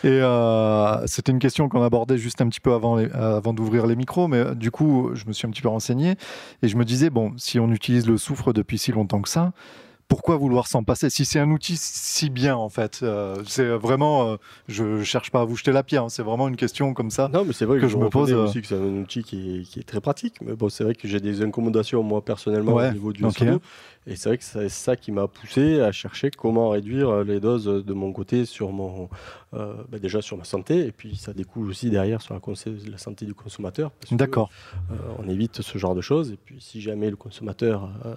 Et 0.05 0.09
euh, 0.21 1.07
c'était 1.07 1.31
une 1.31 1.39
question 1.39 1.69
qu'on 1.69 1.83
abordait 1.83 2.19
juste 2.19 2.41
un 2.41 2.49
petit 2.49 2.61
peu 2.61 2.73
avant, 2.73 2.97
les- 2.97 3.07
euh, 3.15 3.37
avant 3.37 3.53
d'ouvrir 3.53 3.87
les 3.87 3.95
micros, 3.95 4.27
mais 4.29 4.39
euh, 4.39 4.55
du 4.55 4.71
coup, 4.71 5.11
je 5.15 5.27
me 5.27 5.33
suis 5.33 5.47
un 5.47 5.51
petit 5.51 5.63
peu 5.63 5.69
renseigné 5.69 6.17
et 6.63 6.69
je 6.69 6.77
me 6.77 6.85
disais, 6.85 7.11
bon, 7.11 7.33
si 7.37 7.61
on 7.61 7.71
utilise 7.71 8.09
le 8.09 8.17
soufre 8.19 8.53
depuis 8.53 8.79
si 8.79 8.91
longtemps 8.93 9.23
que 9.23 9.29
ça, 9.29 9.53
pourquoi 10.13 10.37
vouloir 10.37 10.67
s'en 10.67 10.85
passer 10.85 11.09
Si 11.09 11.25
c'est 11.25 11.39
un 11.39 11.51
outil 11.51 11.79
si 11.79 12.29
bien, 12.29 12.55
en 12.55 12.69
fait, 12.69 13.01
euh, 13.03 13.43
c'est 13.47 13.67
vraiment, 13.71 14.33
euh, 14.33 14.37
je 14.69 15.03
cherche 15.05 15.31
pas 15.31 15.41
à 15.41 15.45
vous 15.47 15.57
jeter 15.57 15.73
la 15.73 15.83
pierre, 15.83 16.05
hein, 16.05 16.09
c'est 16.11 16.23
vraiment 16.23 16.49
une 16.49 16.57
question 16.57 16.93
comme 16.93 17.11
ça. 17.11 17.31
Non, 17.33 17.47
mais 17.47 17.55
vrai 17.65 17.79
Que 17.79 17.85
que, 17.85 17.89
je 17.89 17.97
me 17.97 18.11
pose, 18.11 18.31
euh, 18.31 18.45
aussi 18.45 18.61
que 18.61 18.67
c'est 18.67 18.75
un 18.77 19.01
outil 19.01 19.23
qui 19.23 19.61
est, 19.61 19.63
qui 19.63 19.81
est 19.81 19.85
très 19.85 20.03
pratique. 20.03 20.35
Mais 20.43 20.55
bon, 20.55 20.69
c'est 20.69 20.85
vrai 20.85 20.95
que 20.95 21.09
j'ai 21.09 21.19
des 21.19 21.41
incommodations 21.41 22.03
moi 22.03 22.23
personnellement 22.23 22.75
Ouais, 22.75 22.91
au 22.91 22.93
niveau 22.93 23.15
du 23.15 23.25
ok. 23.25 23.43
SO2. 24.07 24.13
Et 24.13 24.17
c'est 24.17 24.29
vrai 24.29 24.39
que 24.39 24.45
c'est 24.45 24.69
ça 24.69 24.97
qui 24.97 25.13
m'a 25.13 25.27
poussé 25.29 25.81
à 25.81 25.93
chercher 25.93 26.31
comment 26.31 26.71
réduire 26.71 27.25
les 27.25 27.41
doses 27.41 27.65
de 27.67 27.93
mon 27.93 28.13
côté 28.13 28.45
sur 28.45 28.73
mon, 28.73 29.09
euh, 29.55 29.75
bah, 29.91 29.99
déjà 29.99 30.23
sur 30.23 30.37
ma 30.37 30.45
santé 30.45 30.87
et 30.87 30.93
puis 30.93 31.15
ça 31.17 31.33
découle 31.33 31.69
aussi 31.69 31.91
derrière 31.91 32.23
sur 32.23 32.35
la, 32.35 32.99
santé 32.99 33.27
du 33.27 33.35
consommateur. 33.35 33.91
D'accord. 34.11 34.51
euh, 34.91 34.95
on 35.19 35.29
évite 35.29 35.63
ce 35.63 35.79
genre 35.79 35.95
de 35.95 36.01
choses 36.01 36.33
et 36.33 36.39
puis 36.43 36.57
si 36.61 36.81
jamais 36.81 37.11
le 37.11 37.17
consommateur 37.17 37.91
euh, 38.07 38.15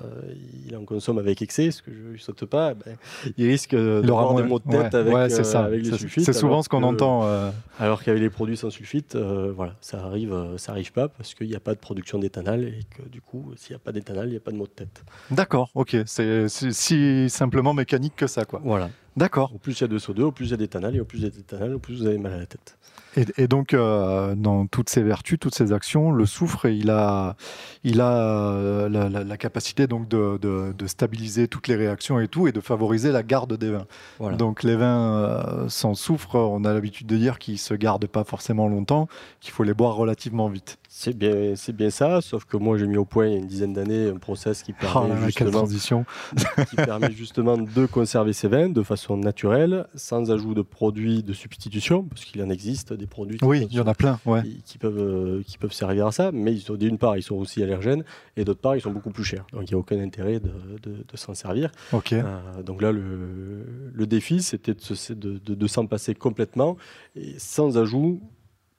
il 0.66 0.76
en 0.78 0.86
consomme 0.86 1.18
avec 1.18 1.42
excès, 1.42 1.72
ce 1.72 1.82
que 1.82 1.92
je 1.92 2.14
ne 2.14 2.18
saute 2.18 2.46
pas, 2.46 2.74
ben, 2.74 2.96
il 3.38 3.48
risque 3.48 3.76
d'avoir 3.76 4.34
des 4.34 4.44
moins- 4.44 4.50
maux 4.50 4.60
de 4.60 4.72
tête 4.72 4.94
ouais, 4.94 5.00
avec, 5.00 5.14
ouais, 5.14 5.34
euh, 5.40 5.44
ça. 5.44 5.66
avec 5.66 5.86
les 5.86 5.98
sulfites. 5.98 6.24
C'est 6.26 6.34
souvent 6.34 6.62
ce 6.64 6.70
qu'on 6.70 6.84
entend. 6.84 7.26
euh, 7.26 7.52
alors 7.80 8.02
qu'avec 8.04 8.22
les 8.22 8.30
produits 8.30 8.58
sans 8.58 8.70
sulfite, 8.70 9.16
euh, 9.16 9.52
voilà, 9.56 9.76
ça 9.82 10.04
arrive, 10.06 10.34
euh, 10.34 10.58
ça 10.58 10.72
arrive 10.72 10.92
pas 10.94 11.10
parce 11.10 11.34
qu'il 11.34 11.48
n'y 11.48 11.56
a 11.56 11.60
pas 11.60 11.74
de 11.74 11.80
production 11.80 12.18
d'éthanol 12.20 12.64
et 12.64 12.80
que 12.98 13.08
du 13.10 13.22
coup, 13.22 13.52
s'il 13.58 13.74
n'y 13.74 13.76
a 13.76 13.80
pas 13.80 13.92
d'éthanol, 13.92 14.28
il 14.28 14.32
n'y 14.32 14.38
a 14.38 14.42
pas 14.42 14.52
de 14.52 14.58
maux 14.58 14.68
de 14.68 14.72
tête. 14.72 15.04
D'accord, 15.32 15.70
ok, 15.76 15.98
c'est 16.06 16.48
si 16.50 17.30
simplement 17.30 17.74
mécanique 17.74 18.16
que 18.16 18.28
ça, 18.28 18.46
quoi. 18.46 18.62
Voilà. 18.64 18.90
D'accord. 19.18 19.54
Au 19.56 19.58
plus 19.58 19.80
il 19.80 19.82
y 19.82 19.84
a 19.86 19.88
de 19.88 19.98
SO2, 19.98 20.22
au 20.24 20.32
plus 20.34 20.46
il 20.48 20.52
y 20.52 20.54
a 20.56 20.58
d'éthanol 20.58 20.94
et 20.96 21.00
au 21.00 21.06
plus 21.06 21.20
il 21.20 21.24
y 21.24 21.28
a 21.28 21.30
d'éthanol, 21.30 21.76
au 21.76 21.80
plus 21.80 22.00
vous 22.02 22.06
avez 22.08 22.18
mal 22.18 22.34
à 22.34 22.38
la 22.38 22.46
tête. 22.46 22.78
Et, 23.16 23.24
et 23.44 23.48
donc, 23.48 23.74
euh, 23.74 24.36
dans 24.36 24.68
toutes 24.68 24.90
ces 24.90 25.02
vertus, 25.02 25.40
toutes 25.40 25.56
ces 25.56 25.72
actions, 25.72 26.12
le 26.12 26.26
soufre, 26.26 26.66
il 26.66 26.90
a, 26.90 27.38
il 27.86 28.02
a 28.02 28.12
euh, 28.12 28.90
la, 28.90 29.08
la- 29.08 29.24
la 29.24 29.38
capacité 29.38 29.88
donc 29.88 30.10
de, 30.10 30.38
de- 30.42 30.74
de 30.78 30.88
stabiliser 30.88 31.48
toutes 31.48 31.70
les 31.70 31.78
réactions 31.78 32.20
et 32.20 32.28
tout, 32.28 32.48
et 32.48 32.52
de 32.52 32.60
favoriser 32.60 33.14
la 33.14 33.24
garde 33.24 33.56
des 33.58 33.72
vins. 33.72 33.86
Voilà. 34.20 34.36
Donc, 34.36 34.64
les 34.64 34.76
vins 34.76 35.16
euh, 35.24 35.70
sans 35.70 35.94
soufre, 35.96 36.36
on 36.36 36.66
a 36.66 36.74
l'habitude 36.74 37.08
de 37.08 37.16
dire 37.16 37.40
qu'ils 37.40 37.58
se 37.60 37.74
gardent 37.74 38.08
pas 38.08 38.26
forcément 38.26 38.68
longtemps, 38.68 39.08
qu'il 39.40 39.54
faut 39.54 39.64
les 39.64 39.74
boire 39.74 39.96
relativement 39.96 40.50
vite. 40.50 40.78
C'est 40.98 41.14
bien, 41.18 41.56
c'est 41.58 41.76
bien 41.76 41.90
ça, 41.90 42.22
sauf 42.22 42.46
que 42.46 42.56
moi 42.56 42.78
j'ai 42.78 42.88
mis 42.88 42.96
au 42.96 43.04
point 43.04 43.28
il 43.28 43.34
y 43.34 43.36
a 43.36 43.40
une 43.40 43.48
dizaine 43.48 43.74
d'années 43.74 44.08
un 44.08 44.16
process 44.18 44.64
qui 44.64 44.72
Oh 44.72 44.82
permet, 44.82 45.26
justement, 45.26 45.52
transition 45.52 46.06
qui 46.70 46.78
permet 46.78 47.12
justement 47.12 47.58
de 47.58 47.86
conserver 47.86 48.32
ces 48.32 48.48
vins 48.48 48.70
de 48.70 48.82
façon 48.82 49.18
naturelle, 49.18 49.88
sans 49.94 50.32
ajout 50.32 50.54
de 50.54 50.62
produits 50.62 51.22
de 51.22 51.34
substitution, 51.34 52.04
parce 52.04 52.24
qu'il 52.24 52.42
en 52.42 52.50
existe 52.50 52.94
des 52.94 53.08
produits 53.08 53.38
qui, 53.40 53.44
Oui, 53.44 53.60
peuvent 53.60 53.68
il 53.72 53.76
y 53.76 53.80
en 53.82 53.88
a 53.88 53.94
plein, 53.94 54.22
ouais. 54.26 54.42
qui, 54.44 54.62
qui 54.64 54.78
peuvent, 54.78 54.98
euh, 54.98 55.44
qui 55.46 55.58
peuvent 55.58 55.74
servir 55.74 56.08
à 56.08 56.12
ça, 56.14 56.32
mais 56.32 56.54
ils 56.54 56.62
sont- 56.62 56.76
d'une 56.76 56.98
part 56.98 57.18
ils 57.18 57.24
sont 57.24 57.36
aussi 57.36 57.62
allergènes 57.62 58.06
et 58.38 58.46
d'autre 58.46 58.62
part 58.62 58.78
ils 58.78 58.82
sont 58.82 58.92
beaucoup 58.94 59.12
plus 59.12 59.26
chers. 59.26 59.46
Donc 59.52 59.64
il 59.70 59.74
n'y 59.74 59.76
a 59.76 59.80
aucun 59.80 60.00
intérêt 60.00 60.40
de, 60.40 60.50
de- 60.82 61.04
de 61.12 61.18
s'en 61.18 61.34
servir. 61.34 61.72
Ok. 61.92 62.14
Euh, 62.14 62.24
donc 62.66 62.82
là, 62.82 62.94
le, 62.94 63.66
le 63.94 64.08
défi, 64.08 64.42
c'était 64.42 64.74
de- 64.74 65.40
de- 65.40 65.56
de 65.56 65.68
s'en 65.68 65.88
passer 65.88 66.16
complètement 66.16 66.78
et 67.18 67.36
sans 67.38 67.78
ajout 67.78 68.22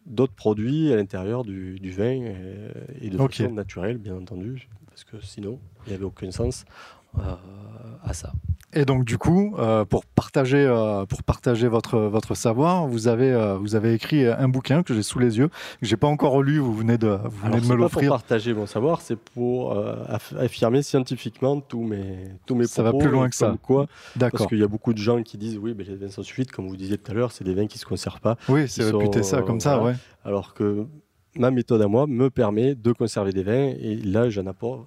d'autres 0.07 0.35
produits 0.35 0.93
à 0.93 0.97
l'intérieur 0.97 1.45
du, 1.45 1.79
du 1.79 1.91
vin 1.91 2.21
euh, 2.23 2.71
et 3.01 3.11
de 3.11 3.19
Ok. 3.19 3.35
façon 3.35 3.53
naturelle, 3.53 3.99
bien 3.99 4.17
entendu, 4.17 4.69
parce 4.89 5.05
que 5.05 5.21
sinon, 5.21 5.59
il 5.87 5.91
n'y 5.91 5.95
avait 5.95 6.05
aucun 6.05 6.31
sens 6.31 6.65
à 8.05 8.13
ça. 8.13 8.33
Et 8.73 8.85
donc 8.85 9.05
du 9.05 9.17
coup, 9.17 9.55
euh, 9.59 9.85
pour 9.87 10.05
partager, 10.05 10.59
euh, 10.67 11.07
pour 11.07 11.23
partager 11.23 11.67
votre, 11.67 11.99
votre 11.99 12.35
savoir, 12.35 12.87
vous 12.87 13.09
avez, 13.09 13.33
euh, 13.33 13.57
vous 13.57 13.75
avez 13.75 13.95
écrit 13.95 14.27
un 14.27 14.49
bouquin 14.49 14.83
que 14.83 14.93
j'ai 14.93 15.03
sous 15.03 15.19
les 15.19 15.39
yeux, 15.39 15.49
que 15.49 15.87
j'ai 15.87 15.97
pas 15.97 16.09
encore 16.09 16.43
lu. 16.43 16.59
Vous 16.59 16.75
venez 16.75 16.99
de, 16.99 17.07
vous 17.25 17.31
venez 17.39 17.47
Alors, 17.55 17.61
de 17.61 17.65
c'est 17.65 17.65
me 17.65 17.69
pas 17.69 17.75
pour 17.75 17.79
l'offrir. 17.79 18.11
partager 18.11 18.53
mon 18.53 18.67
savoir, 18.67 19.01
c'est 19.01 19.17
pour 19.17 19.73
euh, 19.73 20.05
aff- 20.11 20.37
affirmer 20.39 20.83
scientifiquement 20.83 21.59
tous 21.61 21.85
mes, 21.85 22.29
tous 22.45 22.55
mes 22.55 22.67
Ça 22.67 22.83
va 22.83 22.91
propos. 22.91 23.05
plus 23.07 23.13
loin 23.13 23.31
que 23.31 23.37
ça. 23.37 23.57
Quoi, 23.63 23.87
parce 23.87 24.17
D'accord. 24.17 24.49
qu'il 24.49 24.59
y 24.59 24.63
a 24.65 24.69
beaucoup 24.69 24.93
de 24.93 24.99
gens 24.99 25.23
qui 25.23 25.39
disent 25.39 25.57
oui, 25.59 25.75
mais 25.77 25.85
les 25.85 25.97
vins 25.97 26.11
sans 26.11 26.23
sulfite, 26.23 26.53
comme 26.53 26.69
vous 26.69 26.77
disiez 26.77 26.99
tout 26.99 27.11
à 27.11 27.15
l'heure, 27.15 27.33
c'est 27.33 27.45
des 27.45 27.55
vins 27.55 27.67
qui 27.69 27.79
se 27.79 27.87
conservent 27.87 28.21
pas. 28.21 28.37
Oui, 28.51 28.69
c'est 28.69 28.91
sont, 28.91 28.99
réputé 28.99 29.23
ça 29.23 29.39
euh, 29.39 29.43
comme 29.43 29.61
ça, 29.61 29.79
voilà. 29.79 29.93
ouais. 29.93 30.01
Alors 30.25 30.53
que 30.53 30.85
ma 31.35 31.51
méthode 31.51 31.81
à 31.81 31.87
moi 31.89 32.07
me 32.07 32.29
permet 32.29 32.75
de 32.75 32.93
conserver 32.93 33.33
des 33.33 33.43
vins 33.43 33.73
et 33.81 33.97
là 33.97 34.29
j'en 34.29 34.47
apporte, 34.47 34.87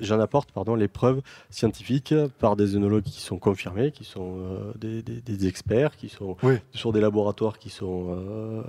j'en 0.00 0.20
apporte 0.20 0.52
pardon, 0.52 0.74
les 0.74 0.88
preuves 0.88 1.20
scientifiques 1.50 2.14
par 2.38 2.56
des 2.56 2.76
œnologues 2.76 3.02
qui 3.04 3.20
sont 3.20 3.38
confirmés, 3.38 3.90
qui 3.92 4.04
sont 4.04 4.36
euh, 4.38 4.72
des, 4.78 5.02
des- 5.02 5.20
des 5.20 5.46
experts, 5.46 5.96
qui 5.96 6.08
sont 6.08 6.36
Oui. 6.42 6.54
sur 6.72 6.92
des 6.92 7.00
laboratoires 7.00 7.58
qui 7.58 7.70
sont 7.70 8.16
euh, 8.16 8.62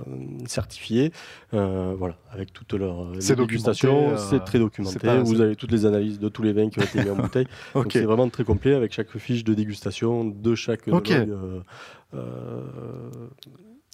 certifiés, 0.45 1.11
euh, 1.53 1.93
voilà, 1.97 2.15
avec 2.31 2.51
toutes 2.53 2.73
leurs 2.73 3.07
C'est 3.19 3.35
dégustations, 3.35 4.17
c'est 4.17 4.43
très 4.43 4.59
documenté. 4.59 4.99
pas- 4.99 5.19
Vous 5.19 5.41
avez 5.41 5.55
toutes 5.55 5.71
les 5.71 5.85
analyses 5.85 6.19
de 6.19 6.29
tous 6.29 6.43
les 6.43 6.53
vins 6.53 6.69
qui 6.69 6.79
ont 6.79 6.83
été 6.83 7.03
mis 7.03 7.09
en 7.09 7.15
bouteille. 7.27 7.47
Donc 7.73 7.91
c'est 7.91 8.03
vraiment 8.03 8.29
très 8.29 8.43
complet 8.43 8.73
avec 8.73 8.93
chaque 8.93 9.15
fiche 9.17 9.43
de 9.43 9.53
dégustation 9.53 10.25
de 10.25 10.55
chaque 10.55 10.87
œnologue, 10.87 11.63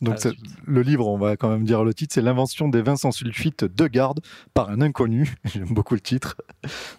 Donc 0.02 0.20
suite. 0.20 0.34
le 0.66 0.82
livre, 0.82 1.08
on 1.08 1.18
va 1.18 1.38
quand 1.38 1.50
même 1.50 1.64
dire 1.64 1.84
le 1.84 1.94
titre, 1.94 2.14
c'est 2.14 2.22
l'invention 2.22 2.68
des 2.68 2.82
vins 2.82 2.96
sans 2.96 3.12
sulfite 3.12 3.64
de 3.64 3.88
garde 3.88 4.20
par 4.54 4.70
un 4.70 4.82
inconnu. 4.82 5.36
J'aime 5.46 5.74
beaucoup 5.74 5.94
le 5.94 6.02
titre. 6.02 6.38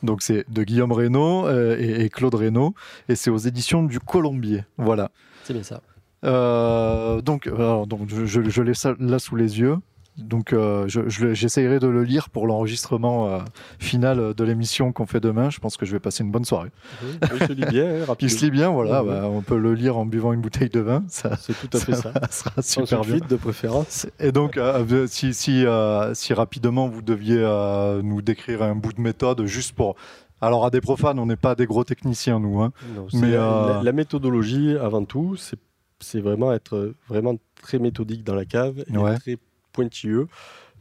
Donc 0.03 0.23
c'est 0.23 0.51
de 0.51 0.63
Guillaume 0.63 0.93
Reynaud 0.93 1.47
euh, 1.47 1.77
et, 1.79 2.05
et 2.05 2.09
Claude 2.11 2.35
Reynaud, 2.35 2.75
et 3.09 3.17
c'est 3.17 3.31
aux 3.31 3.39
éditions 3.39 3.83
du 3.83 3.99
Colombier. 4.01 4.65
Voilà. 4.77 5.11
C'est 5.45 5.53
bien 5.53 5.63
ça. 5.63 5.83
Euh, 6.25 7.21
donc, 7.21 7.47
alors, 7.47 7.87
donc 7.87 8.09
je, 8.09 8.25
je, 8.27 8.49
je 8.49 8.63
l'ai 8.63 8.73
là 9.01 9.19
sous 9.19 9.37
les 9.37 9.59
yeux. 9.59 9.77
Donc, 10.19 10.53
euh, 10.53 10.87
je- 10.89 11.09
je 11.09 11.25
le- 11.25 11.35
j'essayerai 11.35 11.79
de 11.79 11.87
le 11.87 12.05
lire 12.05 12.29
pour 12.29 12.47
l'enregistrement 12.47 13.29
euh, 13.29 13.39
final 13.79 14.35
de 14.35 14.45
l'émission 14.45 14.93
qu'on 14.93 15.07
fait 15.07 15.21
demain. 15.21 15.49
Je 15.49 15.59
pense 15.59 15.79
que 15.79 15.87
je 15.87 15.93
vais 15.93 16.01
passer 16.01 16.23
une 16.23 16.31
bonne 16.31 16.45
soirée. 16.45 16.71
Oui, 17.03 17.19
il 17.41 17.47
se 17.47 17.53
lit 17.55 17.65
bien, 17.65 17.87
hein, 17.87 17.97
Il 18.01 18.05
rapidement. 18.05 18.39
se 18.39 18.45
lit 18.45 18.51
bien, 18.51 18.69
voilà. 18.71 19.03
Ouais, 19.03 19.09
ouais. 19.11 19.21
bah, 19.23 19.29
on 19.29 19.41
peut 19.41 19.57
le 19.59 19.73
lire 19.75 19.97
en 19.97 20.05
buvant 20.05 20.35
une 20.35 20.43
bouteille 20.43 20.69
de 20.69 20.81
vin. 20.81 21.03
Ça, 21.09 21.37
C'est 21.41 21.55
tout 21.55 21.75
à 21.77 21.81
fait 21.81 21.95
ça. 21.95 22.13
sera 22.31 22.51
Sans 22.57 22.85
super 22.85 23.01
bien. 23.01 23.03
sulfite 23.15 23.31
de 23.31 23.37
préférence. 23.37 24.07
Et 24.21 24.33
donc, 24.33 24.59
euh, 24.59 25.07
si, 25.09 25.33
si, 25.33 25.65
euh, 25.65 26.13
si 26.13 26.35
rapidement 26.35 26.89
vous 26.89 27.01
deviez 27.01 27.39
euh, 27.39 28.03
nous 28.03 28.21
décrire 28.21 28.63
un 28.63 28.75
bout 28.75 28.93
de 28.93 29.01
méthode, 29.01 29.45
juste 29.47 29.73
pour. 29.75 29.97
Alors, 30.43 30.67
à 30.67 30.71
des 30.71 30.81
profanes, 30.83 31.19
on 31.21 31.27
n'est 31.27 31.37
pas 31.37 31.55
des 31.55 31.67
gros 31.67 31.85
techniciens, 31.85 32.39
nous. 32.39 32.61
Hein. 32.61 32.73
Non, 32.97 33.07
Mais, 33.15 33.31
la, 33.31 33.37
euh, 33.45 33.73
la- 33.79 33.83
la 33.85 33.93
méthodologie, 33.93 34.77
avant 34.77 35.05
tout, 35.05 35.37
c'est 35.37 35.59
c'est 36.01 36.21
vraiment 36.21 36.53
être 36.53 36.95
vraiment 37.09 37.37
très 37.63 37.79
méthodique 37.79 38.25
dans 38.25 38.35
la 38.35 38.45
cave 38.45 38.83
et 38.93 38.99
Ouais. 38.99 39.17
très 39.19 39.39
pointilleux, 39.73 40.29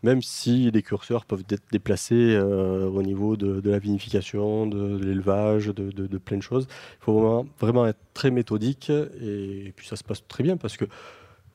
même 0.04 0.22
si 0.22 0.72
les 0.72 0.82
curseurs 0.84 1.26
peuvent 1.26 1.44
être 1.50 1.64
déplacés 1.72 2.36
euh, 2.36 2.88
au 2.90 3.04
niveau 3.04 3.38
de, 3.38 3.62
de 3.62 3.70
la 3.72 3.80
vinification, 3.80 4.68
de, 4.68 4.98
de 4.98 5.04
l'élevage, 5.06 5.68
de, 5.68 6.18
plein 6.18 6.38
de 6.38 6.44
choses. 6.44 6.68
Il 7.02 7.04
faut 7.06 7.14
vraiment, 7.14 7.46
vraiment 7.60 7.88
être 7.88 8.00
très 8.14 8.32
méthodique 8.32 8.90
et, 8.90 9.68
et 9.68 9.74
puis 9.76 9.88
ça 9.88 9.96
se 9.96 10.04
passe 10.04 10.28
très 10.28 10.44
bien 10.44 10.58
parce 10.58 10.78
que 10.78 10.86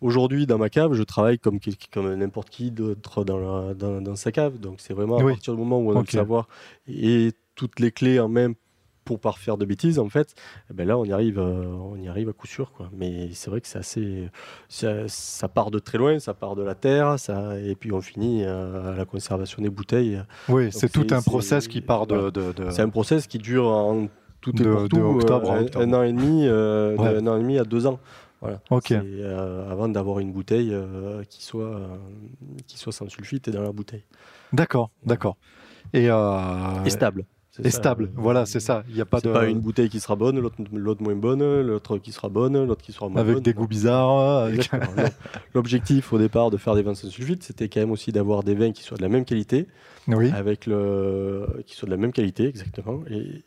Aujourd'hui, 0.03 0.47
dans 0.47 0.59
ma 0.59 0.69
cave, 0.69 0.93
je 0.93 1.03
travaille 1.03 1.39
comme, 1.39 1.59
n'importe 1.97 2.51
qui 2.51 2.71
d'autre 2.71 3.25
dans, 3.25 3.39
la- 3.39 3.75
dans, 3.75 4.03
dans 4.03 4.15
sa 4.17 4.31
cave. 4.31 4.59
Donc, 4.59 4.81
c'est 4.81 4.93
vraiment 4.93 5.19
à 5.21 5.25
Oui. 5.25 5.33
partir 5.33 5.55
du 5.55 5.59
moment 5.59 5.79
où 5.79 5.91
on 5.91 5.97
a 5.97 6.03
le 6.03 6.07
savoir 6.07 6.49
et 6.87 7.33
toutes 7.55 7.81
les 7.81 7.91
clés 7.93 8.21
en 8.21 8.29
main 8.29 8.53
pour 9.07 9.19
pas 9.21 9.33
faire 9.33 9.57
de 9.57 9.65
bêtises, 9.65 9.99
en 9.99 10.09
fait, 10.11 10.35
eh 10.71 10.75
ben 10.75 10.87
là, 10.87 10.99
on 10.99 11.05
y 11.07 11.13
arrive, 11.13 11.39
euh, 11.39 11.65
on 11.65 11.97
y 11.97 12.09
arrive 12.09 12.29
à 12.29 12.33
coup 12.35 12.47
sûr. 12.47 12.73
Quoi. 12.73 12.91
Mais 12.93 13.31
c'est 13.33 13.49
vrai 13.51 13.63
que 13.63 13.69
c'est 13.69 13.79
assez. 13.79 14.29
Ça, 14.69 15.09
ça 15.09 15.49
part 15.49 15.71
de 15.71 15.79
très 15.79 15.97
loin, 15.97 16.19
ça 16.19 16.35
part 16.35 16.57
de 16.57 16.63
la 16.63 16.75
terre, 16.75 17.19
ça, 17.19 17.59
et 17.59 17.75
puis 17.77 17.93
on 17.93 18.01
finit 18.03 18.43
euh, 18.45 18.93
à 18.93 18.97
la 18.97 19.05
conservation 19.07 19.63
des 19.63 19.71
bouteilles. 19.71 20.21
Oui, 20.51 20.69
c'est 20.73 20.91
tout 20.93 21.07
un 21.13 21.23
process 21.23 21.69
qui 21.69 21.81
part 21.81 22.07
de. 22.07 22.15
voilà. 22.17 22.31
de- 22.33 22.53
de- 22.53 22.71
C'est 22.71 22.83
un 22.83 22.89
process 22.91 23.27
qui 23.27 23.39
dure 23.39 23.69
en 23.69 24.09
tout 24.41 24.51
et 24.61 24.65
De- 24.65 24.71
pour 24.71 24.83
de 24.83 24.89
tout, 24.89 24.97
euh, 24.99 25.15
octobre 25.15 25.51
un, 25.53 25.63
octobre. 25.63 25.85
un 25.87 25.93
an 25.95 26.03
et 26.03 26.13
demi, 26.13 26.43
euh, 26.47 26.97
Ouais. 26.97 27.17
un 27.17 27.27
an 27.29 27.37
et 27.39 27.41
demi 27.43 27.59
à 27.59 27.65
deux 27.65 27.87
ans. 27.87 27.99
Voilà. 28.41 28.61
Ok. 28.71 28.87
C'est, 28.89 29.01
euh, 29.03 29.71
avant 29.71 29.89
d'avoir 29.89 30.19
une 30.19 30.33
bouteille 30.33 30.71
euh, 30.75 31.23
qui, 31.31 31.43
soit, 31.45 31.65
euh, 31.65 31.87
qui 32.67 32.77
soit 32.79 32.93
sans 32.93 33.09
sulfite 33.09 33.49
et 33.49 33.51
dans 33.53 33.63
la 33.63 33.73
bouteille. 33.73 34.05
D'accord, 34.53 34.91
d'accord. 35.05 35.37
Et, 35.93 36.07
Et 36.85 36.91
stable. 36.91 37.25
Ça, 37.65 37.71
stable. 37.71 38.05
euh, 38.05 38.09
Voilà, 38.17 38.47
c'est 38.47 38.61
ça. 38.61 38.85
Il 38.89 38.95
n'y 38.95 39.01
a 39.01 39.07
pas 39.07 39.21
de. 39.21 39.33
pas 39.33 39.47
une 39.47 39.61
bouteille 39.61 39.89
qui 39.89 40.01
sera 40.01 40.15
bonne, 40.17 40.39
l'autre, 40.41 40.57
l'autre 40.73 41.03
moins 41.03 41.15
bonne, 41.17 41.63
l'autre 41.63 41.99
qui 41.99 42.13
sera 42.13 42.29
bonne, 42.29 42.65
l'autre 42.67 42.83
qui 42.83 42.93
sera 42.93 43.09
moins 43.09 43.23
bonne. 43.23 43.31
Avec 43.33 43.43
des 43.45 43.55
Non. 43.55 43.61
goûts 43.61 43.67
bizarres. 43.69 44.39
Avec... 44.45 44.73
Non. 44.73 44.79
L'objectif 45.55 46.13
au 46.13 46.19
départ 46.19 46.51
de 46.51 46.57
faire 46.57 46.75
des 46.75 46.83
vins 46.83 46.95
sans 46.95 47.09
sulfite, 47.09 47.43
c'était 47.43 47.69
quand 47.69 47.81
même 47.81 47.91
aussi 47.93 48.13
d'avoir 48.13 48.43
des 48.43 48.55
vins 48.55 48.73
qui 48.73 48.83
soient 48.83 48.97
de 48.97 49.03
la 49.03 49.09
même 49.09 49.25
qualité, 49.25 49.67
Oui. 50.09 50.31
avec 50.31 50.67
le, 50.67 51.63
qui 51.67 51.75
soient 51.77 51.87
de 51.87 51.93
la 51.93 51.97
même 51.97 52.13
qualité 52.13 52.47
exactement, 52.47 53.01
et, 53.11 53.45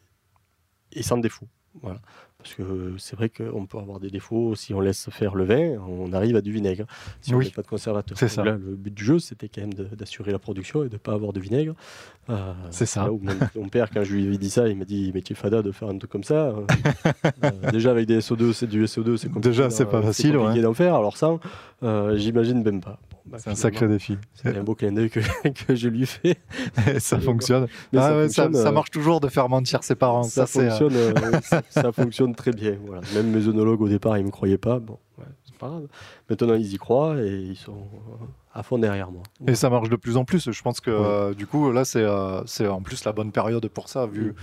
et 0.93 1.04
sans 1.04 1.17
défaut. 1.17 1.48
Voilà. 1.82 2.00
Parce 2.41 2.56
que 2.56 2.93
c'est 2.97 3.17
vrai 3.17 3.28
qu'on 3.28 3.65
peut 3.65 3.78
avoir 3.78 3.99
des 3.99 4.10
défauts 4.10 4.56
si 4.56 4.73
on 4.73 4.80
laisse 4.80 5.10
faire 5.10 5.36
le 5.36 5.43
vin, 5.43 5.78
on 5.89 6.13
arrive 6.13 6.38
à 6.38 6.41
du 6.41 6.54
vinaigre. 6.54 6.86
Si 7.19 7.36
on 7.36 7.39
met 7.39 7.49
pas 7.49 7.63
de 7.63 7.67
conservateur. 7.67 8.17
C'est 8.17 8.30
ça. 8.30 8.45
Là, 8.45 8.52
le 8.52 8.75
but 8.75 8.93
du 8.93 9.04
jeu, 9.04 9.19
c'était 9.19 9.49
quand 9.49 9.60
même 9.60 9.73
d'assurer 9.73 10.32
la 10.32 10.39
production 10.39 10.84
et 10.84 10.88
de 10.88 10.93
ne 10.93 10.97
pas 10.99 11.12
avoir 11.12 11.34
de 11.34 11.41
vinaigre. 11.41 11.73
Euh, 12.30 12.54
C'est 12.71 12.86
ça. 12.86 13.04
là 13.04 13.12
où 13.12 13.19
mon, 13.21 13.34
mon 13.62 13.67
père, 13.67 13.89
quand 13.89 14.04
je 14.06 14.15
lui 14.15 14.34
ai 14.34 14.38
dit 14.38 14.49
ça, 14.49 14.69
il 14.69 14.78
m'a 14.78 14.86
dit 14.86 15.12
Mais 15.13 15.21
tu 15.21 15.34
es 15.34 15.36
fada 15.36 15.62
de 15.62 15.71
faire 15.73 15.89
un 15.89 15.97
truc 15.97 16.12
comme 16.12 16.23
ça. 16.23 16.47
Euh, 16.47 16.65
euh, 17.43 17.71
déjà, 17.71 17.91
avec 17.91 18.06
des 18.06 18.19
SO2, 18.19 18.54
c'est 18.54 18.67
du 18.67 18.86
SO2, 18.86 19.17
c'est 19.17 19.28
compliqué. 19.28 19.49
Déjà, 19.49 19.69
c'est 19.69 19.86
pas 19.86 20.02
facile, 20.02 20.38
ouais. 20.38 20.62
d'en 20.62 20.73
faire. 20.73 20.95
Alors, 20.95 21.17
ça, 21.17 21.38
euh, 21.84 22.15
j'imagine 22.15 22.63
même 22.63 22.80
pas. 22.80 22.99
Bah, 23.30 23.38
C'est 23.39 23.50
un 23.50 23.56
sacré 23.56 23.88
défi. 23.88 24.18
C'est 24.34 24.56
un 24.56 24.63
beau 24.63 24.76
clin 24.76 24.92
d'œil 24.92 25.10
que, 25.10 25.20
que 25.65 25.76
je 25.76 25.88
lui 25.88 26.06
fais. 26.06 26.38
Ça 27.00 27.20
fonctionne. 27.20 27.68
Ah 27.96 28.02
ça 28.02 28.15
ouais, 28.15 28.24
fonctionne, 28.24 28.54
ça 28.54 28.68
euh, 28.68 28.72
marche 28.72 28.92
toujours 28.92 29.20
de 29.20 29.28
faire 29.28 29.50
mentir 29.50 29.84
ses 29.84 29.96
parents. 29.96 30.24
ça, 30.24 30.44
euh, 30.44 30.46
fonctionne, 30.46 30.94
euh, 30.94 31.13
ça, 31.44 31.62
ça 31.70 31.92
fonctionne 31.92 32.36
très 32.36 32.52
bien. 32.52 32.78
Voilà. 32.86 33.02
Même 33.13 33.32
mes 33.32 33.48
œnologues 33.48 33.82
au 33.82 33.89
départ, 33.89 34.18
ils 34.18 34.26
me 34.26 34.32
croyaient 34.32 34.58
pas. 34.58 34.80
Bon, 34.80 34.98
ouais, 35.18 35.26
c'est 35.46 35.58
pas 35.58 35.68
grave. 35.68 35.88
Maintenant, 36.30 36.56
ils 36.56 36.74
y 36.74 36.78
croient 36.78 37.18
et 37.22 37.36
ils 37.36 37.56
sont 37.56 37.88
à 38.54 38.63
fond 38.63 38.78
derrière 38.78 39.12
moi. 39.12 39.24
Et 39.48 39.56
ça 39.56 39.70
marche 39.70 39.89
de 39.89 39.96
plus 39.96 40.18
en 40.18 40.26
plus. 40.26 40.52
Je 40.52 40.62
pense 40.62 40.80
que 40.80 40.89
euh, 40.89 41.34
du 41.34 41.46
coup, 41.46 41.72
là, 41.72 41.86
c'est 41.86 42.06
c'est 42.46 42.68
en 42.68 42.82
plus 42.82 43.04
la 43.06 43.12
bonne 43.12 43.32
période 43.32 43.68
pour 43.68 43.89
ça, 43.89 44.06
vu 44.08 44.36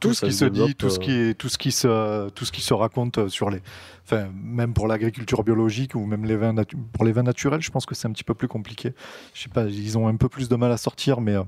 tout 0.00 0.10
Tout 0.10 0.14
ce 0.14 0.22
qui 0.22 0.32
se 0.32 0.44
se 0.44 0.44
dit, 0.44 0.74
tout 0.76 0.90
ce 0.90 0.98
qui, 0.98 1.34
tout 1.36 1.48
ce 1.48 1.58
qui 1.58 1.72
se, 1.72 2.28
tout 2.30 2.44
ce 2.44 2.52
qui 2.52 2.60
se 2.60 2.72
raconte 2.74 3.28
sur 3.28 3.50
les, 3.50 3.60
enfin, 4.04 4.28
même 4.34 4.72
pour 4.74 4.86
l'agriculture 4.86 5.42
biologique 5.42 5.94
ou 5.96 6.06
même 6.06 6.24
les 6.24 6.36
vins 6.36 6.54
pour 6.92 7.04
les 7.04 7.12
vins 7.12 7.24
naturels, 7.24 7.60
je 7.62 7.70
pense 7.70 7.84
que 7.86 7.94
c'est 7.96 8.06
un 8.08 8.12
petit 8.12 8.24
peu 8.24 8.34
plus 8.34 8.48
compliqué. 8.48 8.94
Je 9.34 9.42
sais 9.42 9.48
pas, 9.48 9.64
ils 9.64 9.98
ont 9.98 10.06
un 10.08 10.16
peu 10.16 10.28
plus 10.28 10.48
de 10.48 10.56
mal 10.56 10.70
à 10.72 10.76
sortir, 10.76 11.20
mais, 11.20 11.34
euh, 11.34 11.42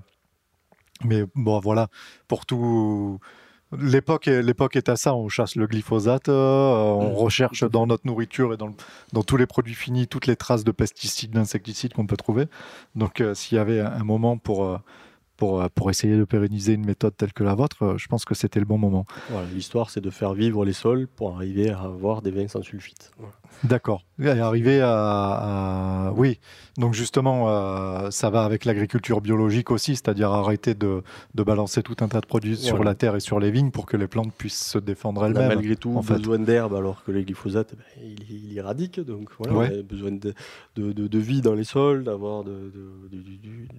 mais 1.04 1.24
bon, 1.34 1.58
voilà, 1.60 1.88
pour 2.28 2.46
tout. 2.46 3.18
L'époque 3.78 4.28
est, 4.28 4.42
l'époque 4.42 4.76
est 4.76 4.90
à 4.90 4.96
ça, 4.96 5.16
on 5.16 5.28
chasse 5.30 5.56
le 5.56 5.66
glyphosate, 5.66 6.28
euh, 6.28 6.72
on 6.92 7.12
Mm, 7.12 7.14
recherche 7.14 7.64
dans 7.64 7.86
notre 7.88 8.06
nourriture 8.06 8.54
et 8.54 8.58
dans, 8.58 8.68
le- 8.68 8.74
dans 9.14 9.24
tous 9.24 9.38
les 9.38 9.46
produits 9.46 9.74
finis 9.74 10.08
toutes 10.08 10.26
les 10.28 10.36
traces 10.36 10.64
de 10.64 10.72
pesticides, 10.72 11.32
d'insecticides 11.32 11.94
qu'on 11.94 12.06
peut 12.06 12.18
trouver. 12.18 12.46
Donc 12.96 13.22
euh, 13.22 13.34
s'il 13.34 13.56
y 13.56 13.60
avait 13.60 13.80
un 13.80 14.04
moment 14.04 14.38
pour, 14.38 14.66
euh, 14.66 14.78
pour, 15.40 15.62
euh, 15.62 15.68
pour 15.74 15.90
essayer 15.90 16.16
de 16.16 16.24
pérenniser 16.24 16.74
une 16.74 16.84
méthode 16.84 17.16
telle 17.16 17.32
que 17.32 17.42
la 17.42 17.54
vôtre, 17.54 17.82
euh, 17.82 17.98
je 17.98 18.06
pense 18.08 18.24
que 18.24 18.34
c'était 18.34 18.60
le 18.60 18.66
bon 18.66 18.78
moment. 18.78 19.06
Voilà, 19.30 19.48
L'histoire, 19.52 19.88
c'est 19.88 20.02
de 20.02 20.10
faire 20.10 20.34
vivre 20.34 20.64
les 20.64 20.74
sols 20.74 21.08
pour 21.08 21.34
arriver 21.34 21.70
à 21.70 21.80
avoir 21.80 22.20
des 22.20 22.30
vins 22.30 22.46
sans 22.46 22.62
sulfite. 22.62 23.10
Voilà. 23.16 23.32
D'accord. 23.64 24.04
Et 24.22 24.28
arriver 24.28 24.80
à, 24.82 24.90
à- 26.08 26.12
Oui, 26.12 26.38
donc 26.76 26.94
justement, 26.94 27.48
euh, 27.48 28.10
ça 28.10 28.28
va 28.30 28.44
avec 28.44 28.64
l'agriculture 28.64 29.20
biologique 29.20 29.70
aussi, 29.70 29.96
c'est-à-dire 29.96 30.30
arrêter 30.30 30.74
de, 30.74 31.02
de 31.34 31.42
balancer 31.42 31.82
tout 31.82 31.96
un 32.00 32.08
tas 32.08 32.20
de 32.20 32.26
produits 32.26 32.56
sur 32.56 32.84
la 32.84 32.94
terre 32.94 33.16
et 33.16 33.20
sur 33.20 33.40
les 33.40 33.50
vignes 33.50 33.70
pour 33.70 33.86
que 33.86 33.96
les 33.96 34.06
plantes 34.06 34.32
puissent 34.34 34.66
se 34.72 34.78
défendre 34.78 35.24
elles-mêmes. 35.24 35.48
malgré 35.48 35.76
tout 35.76 35.96
en 35.96 36.02
fait. 36.02 36.14
besoin 36.14 36.38
d'herbe 36.38 36.74
alors 36.74 37.02
que 37.04 37.12
les 37.12 37.24
glyphosates, 37.24 37.74
ben, 37.74 38.04
il, 38.04 38.50
il 38.50 38.58
éradique. 38.58 39.00
Donc 39.00 39.30
voilà, 39.38 39.54
Ouais. 39.58 39.72
on 39.74 39.78
a 39.80 39.82
besoin 39.82 40.12
de, 40.12 40.34
de, 40.76 40.92
de- 40.92 41.18
vie 41.18 41.40
dans 41.42 41.54
les 41.54 41.64
sols, 41.64 42.04
d'avoir 42.04 42.44
de, 42.44 42.70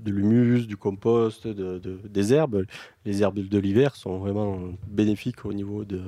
l'humus, 0.06 0.68
du 0.68 0.78
compost, 0.78 1.48
de, 1.48 1.80
de- 1.80 2.00
des 2.08 2.34
herbes. 2.34 2.66
Les 3.06 3.22
herbes 3.24 3.40
de 3.48 3.58
l'hiver 3.60 3.96
sont 3.96 4.18
vraiment 4.20 4.60
bénéfiques 4.88 5.46
au 5.46 5.54
niveau 5.54 5.84
de 5.86 6.02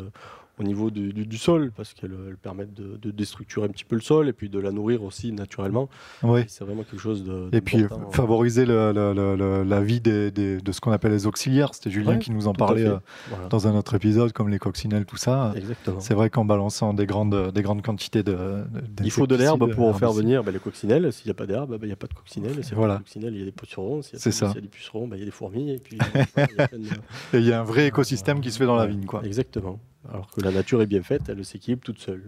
au 0.59 0.63
niveau 0.63 0.91
du, 0.91 1.13
du- 1.13 1.25
du 1.25 1.37
sol 1.37 1.71
parce 1.75 1.93
qu'elles 1.93 2.15
elles 2.27 2.37
permettent 2.37 2.73
de, 2.75 2.97
de 3.01 3.11
déstructurer 3.11 3.65
un 3.65 3.69
petit 3.69 3.85
peu 3.85 3.95
le 3.95 4.01
sol 4.01 4.29
et 4.29 4.33
puis 4.33 4.49
de 4.49 4.59
la 4.59 4.71
nourrir 4.71 5.03
aussi 5.03 5.31
naturellement. 5.31 5.89
Oui. 6.21 6.41
C'est 6.47 6.63
vraiment 6.63 6.83
quelque 6.83 6.99
chose 7.01 7.23
de 7.23 7.49
Et 7.51 7.61
puis 7.61 7.85
favoriser 8.11 8.65
le- 8.65 8.91
le- 8.91 9.13
le- 9.13 9.35
le- 9.35 9.63
la 9.63 9.81
vie 9.81 9.99
des- 9.99 10.29
des- 10.31 10.57
de 10.61 10.71
ce 10.71 10.79
qu'on 10.79 10.91
appelle 10.91 11.11
les 11.11 11.25
auxiliaires. 11.25 11.73
C'était 11.73 11.89
Julien 11.89 12.13
Ouais, 12.13 12.19
qui 12.19 12.31
nous 12.31 12.47
en 12.47 12.53
parlait 12.53 12.85
euh, 12.85 12.97
Voilà. 13.29 13.47
dans 13.47 13.67
un 13.67 13.75
autre 13.75 13.95
épisode, 13.95 14.31
comme 14.31 14.49
les 14.49 14.59
coccinelles, 14.59 15.05
tout 15.05 15.17
ça. 15.17 15.53
C'est 15.99 16.13
vrai 16.13 16.29
qu'en 16.29 16.45
balançant 16.45 16.93
des 16.93 17.05
grandes, 17.05 17.51
des 17.51 17.61
grandes 17.63 17.81
quantités 17.81 18.21
de. 18.23 18.63
Il 19.03 19.11
faut 19.11 19.27
de 19.27 19.35
l'herbe 19.35 19.73
pour 19.73 19.97
faire 19.97 20.13
venir 20.13 20.43
ben, 20.43 20.51
les 20.51 20.59
coccinelles. 20.59 21.11
S'il 21.11 21.27
n'y 21.27 21.31
a 21.31 21.35
pas 21.35 21.45
d'herbe, 21.47 21.71
ben, 21.71 21.79
il 21.83 21.87
n'y 21.87 21.93
a 21.93 21.97
pas 21.97 22.07
de 22.07 22.13
coccinelles. 22.13 22.59
Et 22.59 22.63
s'il 22.63 22.75
Voilà. 22.75 22.97
coccinelles, 22.97 23.33
il 23.33 23.39
y 23.39 23.41
a 23.41 23.45
des 23.45 23.51
pucerons. 23.51 24.01
S'il 24.03 24.19
y 24.19 24.43
a, 24.45 24.53
des 24.53 24.67
pucerons, 24.67 25.07
ben, 25.07 25.15
il 25.15 25.19
y 25.19 25.23
a 25.23 25.25
des 25.25 25.31
fourmis. 25.31 25.71
Et 25.71 25.79
puis, 25.79 25.97
il 27.33 27.39
y 27.39 27.43
de- 27.43 27.47
y 27.49 27.51
a 27.53 27.59
un 27.61 27.63
vrai 27.63 27.87
écosystème 27.87 28.39
qui 28.41 28.51
se 28.51 28.57
fait 28.59 28.65
dans 28.65 28.75
la 28.75 28.85
vigne, 28.85 29.05
quoi. 29.05 29.23
Exactement. 29.25 29.79
Alors 30.09 30.29
que 30.31 30.41
la 30.41 30.51
nature 30.51 30.81
est 30.81 30.87
bien 30.87 31.03
faite, 31.03 31.23
elle 31.29 31.43
s'équilibre 31.45 31.83
toute 31.83 31.99
seule. 31.99 32.23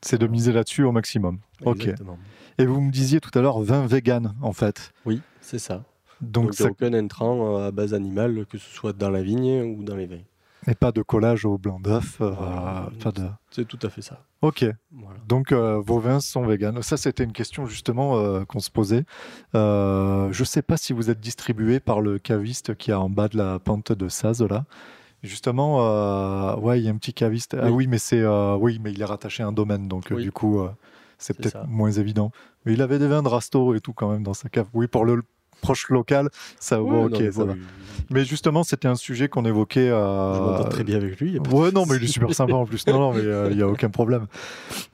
C'est 0.00 0.18
de 0.18 0.26
miser 0.26 0.52
là-dessus 0.52 0.84
au 0.84 0.92
maximum. 0.92 1.38
Ok. 1.64 1.88
Et 2.58 2.66
vous 2.66 2.80
me 2.80 2.90
disiez 2.90 3.20
tout 3.20 3.36
à 3.38 3.42
l'heure 3.42 3.60
vin 3.60 3.86
vegan, 3.86 4.34
en 4.42 4.52
fait. 4.52 4.92
Oui, 5.04 5.20
c'est 5.40 5.58
ça. 5.58 5.84
Donc, 6.20 6.46
Donc 6.46 6.46
il 6.46 6.50
n'y 6.50 6.56
ça 6.56 6.64
a 6.64 6.70
aucun 6.70 6.92
intrant 6.94 7.56
euh, 7.58 7.68
à 7.68 7.70
base 7.70 7.94
animale, 7.94 8.44
que 8.50 8.58
ce 8.58 8.68
soit 8.68 8.92
dans 8.92 9.10
la 9.10 9.22
vigne 9.22 9.62
ou 9.62 9.84
dans 9.84 9.94
les 9.94 10.06
vins. 10.06 10.18
n'est 10.66 10.74
pas 10.74 10.90
de 10.90 11.02
collage 11.02 11.44
au 11.44 11.58
blanc 11.58 11.78
d'œuf. 11.78 12.18
euh, 12.20 12.32
de... 13.12 13.28
C'est 13.50 13.66
tout 13.66 13.78
à 13.82 13.88
fait 13.88 14.02
ça. 14.02 14.24
Ok. 14.42 14.64
Voilà. 14.90 15.18
Donc 15.28 15.52
euh, 15.52 15.80
vos 15.80 16.00
vins 16.00 16.18
sont 16.18 16.44
véganes. 16.44 16.82
Ça, 16.82 16.96
c'était 16.96 17.22
une 17.22 17.32
question 17.32 17.66
justement 17.66 18.44
qu'on 18.46 18.58
se 18.60 18.70
posait. 18.70 19.04
Je 19.54 20.38
ne 20.38 20.44
sais 20.44 20.62
pas 20.62 20.76
si 20.76 20.92
vous 20.92 21.10
êtes 21.10 21.20
distribué 21.20 21.78
par 21.78 22.00
le 22.00 22.18
caviste 22.18 22.74
qui 22.76 22.90
est 22.90 22.94
en 22.94 23.10
bas 23.10 23.28
de 23.28 23.36
la 23.36 23.60
pente 23.60 23.92
de 23.92 24.08
Saz 24.08 24.42
là. 24.42 24.64
Justement, 25.22 25.80
euh, 25.82 26.56
ouais, 26.56 26.80
il 26.80 26.84
y 26.84 26.88
a 26.88 26.92
un 26.92 26.96
petit 26.96 27.12
caviste. 27.12 27.56
Ah 27.60 27.66
Oui. 27.66 27.70
oui, 27.70 27.86
mais 27.88 27.98
c'est 27.98 28.20
euh, 28.20 28.56
oui, 28.56 28.78
mais 28.82 28.92
il 28.92 29.00
est 29.00 29.04
rattaché 29.04 29.42
à 29.42 29.46
un 29.48 29.52
domaine, 29.52 29.88
donc 29.88 30.12
euh, 30.12 30.20
du 30.20 30.30
coup, 30.30 30.60
c'est 31.18 31.36
peut-être 31.36 31.66
moins 31.66 31.90
évident. 31.90 32.30
Mais 32.64 32.72
il 32.74 32.82
avait 32.82 32.98
des 32.98 33.08
vins 33.08 33.22
de 33.22 33.28
Rasto 33.28 33.74
et 33.74 33.80
tout 33.80 33.92
quand 33.92 34.10
même 34.10 34.22
dans 34.22 34.34
sa 34.34 34.48
cave. 34.48 34.66
Oui, 34.74 34.86
pour 34.86 35.04
le 35.04 35.22
proche 35.60 35.88
local, 35.90 36.28
ça, 36.60 36.82
Ouais, 36.82 36.88
bon, 36.90 37.06
ok, 37.06 37.22
ça 37.32 37.44
va. 37.44 37.54
Mais 38.10 38.24
justement, 38.24 38.62
c'était 38.62 38.88
un 38.88 38.94
sujet 38.94 39.28
qu'on 39.28 39.44
évoquait. 39.44 39.90
euh, 39.90 40.34
Je 40.34 40.40
m'entends 40.40 40.68
très 40.68 40.84
bien 40.84 40.96
avec 40.96 41.18
lui. 41.20 41.38
Ouais, 41.50 41.70
non, 41.72 41.84
mais 41.84 41.96
il 41.96 42.04
est 42.04 42.06
super 42.06 42.32
sympa 42.34 42.54
en 42.54 42.64
plus. 42.64 42.86
Non, 42.86 42.98
non, 42.98 43.12
mais 43.12 43.20
euh, 43.20 43.48
il 43.50 43.56
n'y 43.56 43.62
a 43.62 43.68
aucun 43.68 43.90
problème. 43.90 44.26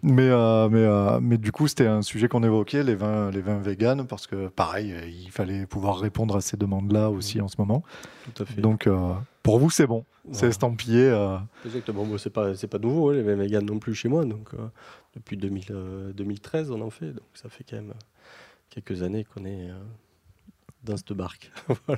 Mais, 0.02 0.28
euh, 0.28 0.68
mais, 0.68 0.78
euh, 0.80 1.20
mais 1.20 1.38
du 1.38 1.52
coup, 1.52 1.68
c'était 1.68 1.86
un 1.86 2.02
sujet 2.02 2.28
qu'on 2.28 2.42
évoquait, 2.42 2.82
les 2.82 2.94
vins, 2.94 3.30
les 3.30 3.40
vins 3.40 3.58
véganes, 3.58 4.06
parce 4.06 4.26
que 4.26 4.48
pareil, 4.48 4.92
euh, 4.92 5.06
il 5.06 5.30
fallait 5.30 5.66
pouvoir 5.66 5.98
répondre 5.98 6.34
à 6.36 6.40
ces 6.40 6.56
demandes-là 6.56 7.10
aussi 7.10 7.40
en 7.40 7.48
ce 7.48 7.56
moment. 7.58 7.82
Tout 8.34 8.42
à 8.42 8.46
fait. 8.46 8.60
Donc, 8.60 8.86
euh, 8.86 9.12
pour 9.42 9.58
vous, 9.58 9.70
c'est 9.70 9.86
bon. 9.86 10.04
C'est 10.32 10.38
Voilà. 10.38 10.48
estampillé. 10.48 11.02
euh, 11.04 11.36
Exactement. 11.66 12.04
Bon, 12.06 12.16
c'est 12.16 12.30
pas 12.30 12.54
c'est 12.54 12.66
pas 12.66 12.78
nouveau 12.78 13.10
hein, 13.10 13.14
les 13.14 13.22
vins 13.22 13.34
vegan 13.34 13.64
non 13.64 13.78
plus 13.78 13.94
chez 13.94 14.08
moi. 14.08 14.24
Donc 14.24 14.48
euh, 14.54 14.66
depuis 15.14 15.36
2000, 15.36 15.64
euh, 15.70 16.12
2013, 16.14 16.70
on 16.70 16.80
en 16.80 16.88
fait. 16.88 17.08
Donc 17.12 17.26
ça 17.34 17.50
fait 17.50 17.62
quand 17.68 17.76
même 17.76 17.90
euh, 17.90 18.00
quelques 18.70 19.02
années 19.02 19.24
qu'on 19.24 19.44
est 19.44 19.68
euh, 19.68 19.74
dans 20.84 20.96
cette 20.96 21.12
barque. 21.12 21.50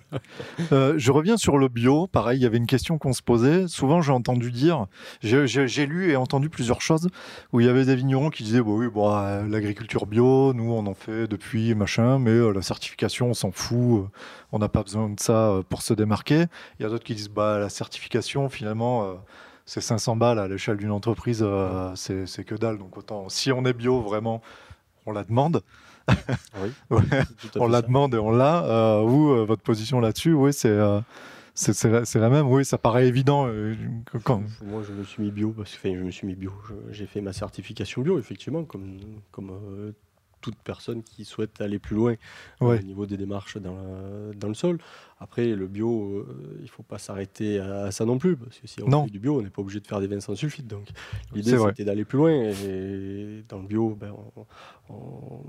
Euh, 0.72 0.94
je 0.96 1.12
reviens 1.12 1.36
sur 1.36 1.58
le 1.58 1.68
bio. 1.68 2.06
Pareil, 2.06 2.38
il 2.38 2.42
y 2.42 2.46
avait 2.46 2.56
une 2.56 2.66
question 2.66 2.98
qu'on 2.98 3.12
se 3.12 3.22
posait. 3.22 3.68
Souvent, 3.68 4.00
j'ai 4.00 4.12
entendu 4.12 4.50
dire, 4.50 4.86
j'ai- 5.22 5.86
lu 5.86 6.10
et 6.10 6.16
entendu 6.16 6.48
plusieurs 6.48 6.80
choses 6.80 7.08
où 7.52 7.60
il 7.60 7.66
y 7.66 7.68
avait 7.68 7.84
des 7.84 7.94
vignerons 7.94 8.30
qui 8.30 8.42
disaient, 8.42 8.60
bon, 8.62 8.78
oui, 8.78 8.88
bon, 8.88 9.12
euh, 9.14 9.46
l'agriculture 9.46 10.06
bio, 10.06 10.52
nous, 10.54 10.72
on 10.72 10.86
en 10.86 10.94
fait 10.94 11.26
depuis 11.28 11.74
machin, 11.74 12.18
mais 12.18 12.30
euh, 12.30 12.50
la 12.52 12.62
certification, 12.62 13.28
on 13.28 13.34
s'en 13.34 13.52
fout. 13.52 14.04
euh, 14.04 14.08
on 14.52 14.58
n'a 14.58 14.68
pas 14.68 14.82
besoin 14.82 15.08
de 15.10 15.20
ça 15.20 15.60
pour 15.68 15.82
se 15.82 15.94
démarquer. 15.94 16.46
Il 16.78 16.82
y 16.82 16.86
a 16.86 16.88
d'autres 16.88 17.04
qui 17.04 17.14
disent, 17.14 17.28
bah, 17.28 17.58
la 17.58 17.68
certification, 17.68 18.48
finalement. 18.48 19.16
c'est 19.66 19.80
500 19.80 20.16
balles 20.16 20.38
à 20.38 20.48
l'échelle 20.48 20.76
d'une 20.78 20.92
entreprise, 20.92 21.44
c'est 21.96 22.44
que 22.44 22.54
dalle. 22.54 22.78
Donc 22.78 22.96
autant, 22.96 23.28
si 23.28 23.52
on 23.52 23.64
est 23.64 23.72
bio 23.72 24.00
vraiment, 24.00 24.40
on 25.06 25.12
la 25.12 25.24
demande. 25.24 25.62
oui. 26.62 26.70
Ouais. 26.90 27.02
On 27.56 27.68
la 27.68 27.80
ça. 27.80 27.86
demande 27.86 28.14
et 28.14 28.18
on 28.18 28.30
l'a. 28.30 28.64
Euh, 28.64 29.02
vous, 29.02 29.30
euh, 29.30 29.44
votre 29.44 29.62
position 29.62 30.00
là-dessus, 30.00 30.32
oui, 30.32 30.52
c'est 30.52 30.68
euh, 30.68 31.00
c'est 31.54 32.18
la, 32.18 32.28
même. 32.28 32.46
Oui, 32.48 32.64
ça 32.64 32.78
paraît 32.78 33.06
évident. 33.08 33.46
euh, 33.48 33.74
quand... 34.24 34.42
Moi, 34.62 34.82
je 34.86 34.92
me 34.92 35.04
suis 35.04 35.22
mis 35.22 35.30
bio 35.30 35.50
parce 35.56 35.72
que 35.72 35.78
enfin, 35.78 35.96
je 35.98 36.04
me 36.04 36.10
suis 36.10 36.26
mis 36.26 36.34
bio. 36.34 36.52
J'ai 36.90 37.06
fait 37.06 37.20
ma 37.20 37.32
certification 37.32 38.02
bio, 38.02 38.18
effectivement, 38.18 38.64
comme 38.64 38.98
comme 39.30 39.50
toute 40.40 40.56
personne 40.56 41.02
qui 41.02 41.24
souhaite 41.24 41.60
aller 41.60 41.78
plus 41.78 41.96
loin 41.96 42.12
euh, 42.12 42.16
au 42.78 42.82
niveau 42.82 43.06
des 43.06 43.16
démarches 43.16 43.56
dans, 43.56 43.74
la- 43.74 44.34
dans 44.34 44.48
le 44.48 44.54
sol. 44.54 44.78
Après, 45.18 45.46
le 45.46 45.66
bio, 45.66 46.18
euh, 46.28 46.58
il 46.62 46.68
faut 46.68 46.82
pas 46.82 46.98
s'arrêter 46.98 47.58
à, 47.58 47.84
à 47.84 47.90
ça 47.90 48.04
non 48.04 48.18
plus, 48.18 48.36
parce 48.36 48.58
que 48.58 48.66
si 48.66 48.82
on 48.82 48.88
fait 49.04 49.10
du 49.10 49.18
bio, 49.18 49.38
on 49.38 49.42
n'est 49.42 49.50
pas 49.50 49.62
obligé 49.62 49.80
de 49.80 49.86
faire 49.86 49.98
des 50.00 50.06
vins 50.06 50.20
sans 50.20 50.34
sulfite. 50.36 50.66
Donc, 50.66 50.86
l'idée, 51.34 51.52
c'était 51.70 51.84
d'aller 51.84 52.04
plus 52.04 52.18
loin. 52.18 52.32
Et 52.32 53.42
dans 53.48 53.58
le 53.60 53.66
bio, 53.66 53.96
ben, 53.98 54.12
on, 54.36 54.94
on- 54.94 55.42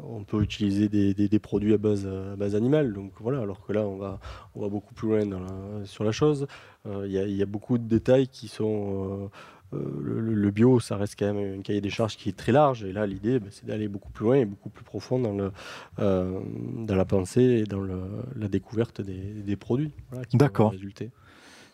on 0.00 0.24
peut 0.24 0.40
utiliser 0.42 0.88
des, 0.88 1.14
des- 1.14 1.28
des 1.28 1.38
produits 1.38 1.74
à 1.74 1.78
base, 1.78 2.06
à 2.06 2.36
base 2.36 2.54
animale. 2.54 2.92
Donc 2.92 3.12
voilà, 3.20 3.40
alors 3.40 3.64
que 3.66 3.72
là, 3.72 3.82
on 3.86 3.96
va, 3.96 4.20
on 4.54 4.60
va 4.60 4.68
beaucoup 4.68 4.94
plus 4.94 5.08
loin 5.08 5.26
dans 5.26 5.40
la- 5.40 5.84
sur 5.84 6.04
la 6.04 6.12
chose. 6.12 6.46
Euh, 6.86 7.06
y, 7.08 7.14
il 7.16 7.36
y 7.36 7.42
a 7.42 7.46
beaucoup 7.46 7.76
de 7.78 7.84
détails 7.88 8.28
qui 8.28 8.48
sont. 8.48 9.30
Euh, 9.74 9.78
le, 10.20 10.50
bio, 10.50 10.80
ça 10.80 10.96
reste 10.96 11.14
quand 11.18 11.32
même 11.32 11.58
un 11.58 11.62
cahier 11.62 11.80
des 11.80 11.90
charges 11.90 12.16
qui 12.16 12.28
est 12.30 12.36
très 12.36 12.52
large. 12.52 12.84
Et 12.84 12.92
là, 12.92 13.06
l'idée, 13.06 13.38
ben, 13.38 13.48
c'est 13.50 13.66
d'aller 13.66 13.88
beaucoup 13.88 14.10
plus 14.10 14.24
loin 14.24 14.36
et 14.36 14.44
beaucoup 14.44 14.70
plus 14.70 14.84
profond 14.84 15.18
dans, 15.18 15.34
le, 15.34 15.50
euh, 15.98 16.38
dans 16.86 16.96
la 16.96 17.04
pensée 17.04 17.42
et 17.42 17.64
dans 17.64 17.80
le- 17.80 18.22
la 18.36 18.48
découverte 18.48 19.00
des, 19.00 19.12
des 19.14 19.56
produits 19.56 19.92
voilà, 20.10 20.24
qui 20.24 20.36
D'accord. 20.36 20.70
résulter. 20.70 21.10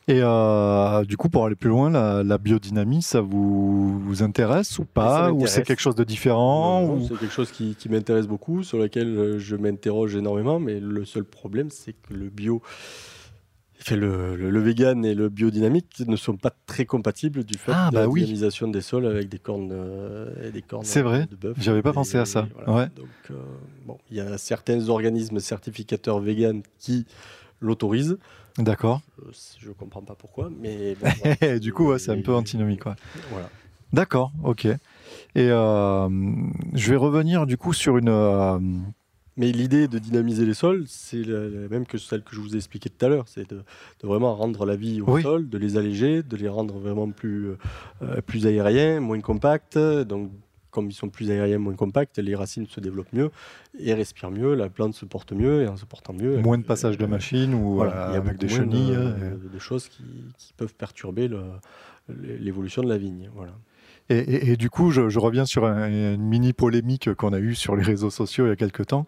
Et 0.06 0.20
euh, 0.20 1.02
du 1.04 1.16
coup, 1.16 1.30
pour 1.30 1.46
aller 1.46 1.54
plus 1.54 1.70
loin, 1.70 1.88
la, 1.88 2.22
la 2.22 2.36
biodynamie, 2.36 3.00
ça 3.00 3.22
vous, 3.22 3.98
vous 4.00 4.22
intéresse 4.22 4.78
ou 4.78 4.84
pas? 4.84 5.32
Ou 5.32 5.46
c'est 5.46 5.62
quelque 5.62 5.80
chose 5.80 5.94
de 5.94 6.04
différent 6.04 6.82
Non, 6.82 6.96
non, 6.96 7.02
ou- 7.04 7.08
C'est 7.08 7.16
quelque 7.16 7.32
chose 7.32 7.50
qui, 7.50 7.74
qui 7.74 7.88
m'intéresse 7.88 8.26
beaucoup, 8.26 8.62
sur 8.62 8.76
lequel 8.76 9.38
je 9.38 9.56
m'interroge 9.56 10.14
énormément, 10.14 10.60
mais 10.60 10.78
le 10.78 11.06
seul 11.06 11.24
problème, 11.24 11.70
c'est 11.70 11.94
que 11.94 12.12
le 12.12 12.28
bio, 12.28 12.60
fait 13.84 13.96
le, 13.96 14.34
le, 14.36 14.50
le 14.50 14.60
vegan 14.60 15.04
et 15.04 15.14
le 15.14 15.28
biodynamique 15.28 16.02
ne 16.06 16.16
sont 16.16 16.36
pas 16.36 16.50
très 16.66 16.86
compatibles 16.86 17.44
du 17.44 17.58
fait 17.58 17.72
Ah, 17.74 17.88
de 17.90 17.94
bah 17.96 18.00
la 18.02 18.08
oui. 18.08 18.22
dynamisation 18.22 18.68
des 18.68 18.80
sols 18.80 19.06
avec 19.06 19.28
des 19.28 19.38
cornes, 19.38 19.70
euh, 19.72 20.48
et 20.48 20.50
des 20.50 20.62
cornes 20.62 20.84
C'est 20.84 21.02
vrai. 21.02 21.26
de 21.30 21.36
bœuf. 21.36 21.56
J'avais 21.60 21.82
pas 21.82 21.90
Et 21.90 21.92
pensé 21.94 22.18
à 22.18 22.24
ça. 22.24 22.48
voilà. 22.54 22.72
Ouais. 22.72 22.88
Donc, 22.96 23.08
euh, 23.30 23.34
bon, 23.86 23.98
il 24.10 24.16
y 24.16 24.20
a 24.20 24.38
certains 24.38 24.88
organismes 24.88 25.38
certificateurs 25.40 26.18
vegan 26.20 26.62
qui 26.78 27.06
l'autorisent. 27.60 28.16
D'accord. 28.58 29.00
Euh, 29.20 29.30
Je 29.58 29.68
ne 29.68 29.74
comprends 29.74 30.02
pas 30.02 30.14
pourquoi, 30.14 30.50
mais 30.60 30.94
bon, 31.00 31.08
voilà. 31.22 31.54
Et 31.56 31.60
du 31.60 31.72
coup, 31.72 31.88
ouais, 31.88 31.98
c'est 31.98 32.12
un 32.12 32.20
peu 32.22 32.32
antinomique. 32.34 32.80
quoi. 32.82 32.96
Voilà. 33.30 33.48
D'accord, 33.92 34.32
ok. 34.42 34.64
Et 34.64 34.76
euh, 35.36 36.08
je 36.72 36.90
vais 36.90 36.96
revenir 36.96 37.46
du 37.46 37.56
coup 37.56 37.72
sur 37.72 37.98
une. 37.98 38.08
Mais 39.36 39.50
l'idée 39.50 39.88
de 39.88 39.98
dynamiser 39.98 40.46
les 40.46 40.54
sols, 40.54 40.84
c'est 40.86 41.22
la, 41.24 41.48
la 41.48 41.68
même 41.68 41.86
que 41.86 41.98
celle 41.98 42.22
que 42.22 42.34
je 42.36 42.40
vous 42.40 42.54
ai 42.54 42.56
expliquée 42.56 42.88
tout 42.88 43.04
à 43.04 43.08
l'heure. 43.08 43.24
C'est 43.26 43.48
de, 43.50 43.56
de 43.56 44.06
vraiment 44.06 44.34
rendre 44.36 44.64
la 44.64 44.76
vie 44.76 45.00
au 45.00 45.10
Oui. 45.14 45.22
sol, 45.22 45.48
de 45.48 45.58
les 45.58 45.76
alléger, 45.76 46.22
de 46.22 46.36
les 46.36 46.48
rendre 46.48 46.78
vraiment 46.78 47.10
plus, 47.10 47.50
euh, 48.02 48.20
plus 48.24 48.46
aériens, 48.46 49.00
moins 49.00 49.20
compacts. 49.20 49.76
Donc, 49.76 50.30
comme 50.70 50.88
ils 50.90 50.92
sont 50.94 51.08
plus 51.08 51.30
aériens, 51.30 51.58
moins 51.58 51.74
compacts, 51.74 52.18
les 52.18 52.34
racines 52.34 52.66
se 52.66 52.80
développent 52.80 53.12
mieux 53.12 53.30
et 53.78 53.94
respirent 53.94 54.30
mieux, 54.32 54.54
la 54.54 54.68
plante 54.68 54.94
se 54.94 55.04
porte 55.04 55.32
mieux 55.32 55.62
et 55.62 55.68
en 55.68 55.76
se 55.76 55.84
portant 55.84 56.12
mieux. 56.12 56.38
moins 56.38 56.58
de 56.58 56.64
passage 56.64 56.98
de 56.98 57.04
elle- 57.04 57.10
machine 57.10 57.54
ou 57.54 57.74
voilà, 57.74 58.10
euh, 58.12 58.16
avec 58.16 58.38
des 58.38 58.48
chenilles. 58.48 58.90
de, 58.90 58.96
euh, 58.96 59.36
de 59.52 59.58
choses 59.60 59.88
qui, 59.88 60.02
qui 60.38 60.52
peuvent 60.52 60.74
perturber 60.74 61.28
l'évolution 62.08 62.82
de 62.82 62.88
la 62.88 62.98
vigne. 62.98 63.30
Voilà. 63.34 63.52
Et, 64.10 64.56
du 64.58 64.68
coup, 64.68 64.90
je, 64.90 65.18
reviens 65.18 65.46
sur 65.46 65.64
un- 65.64 65.88
une 65.88 66.22
mini 66.22 66.52
polémique 66.52 67.14
qu'on 67.14 67.32
a 67.32 67.38
eue 67.38 67.54
sur 67.54 67.74
les 67.74 67.82
réseaux 67.82 68.10
sociaux 68.10 68.44
il 68.44 68.50
y 68.50 68.52
a 68.52 68.56
quelques 68.56 68.86
temps. 68.88 69.06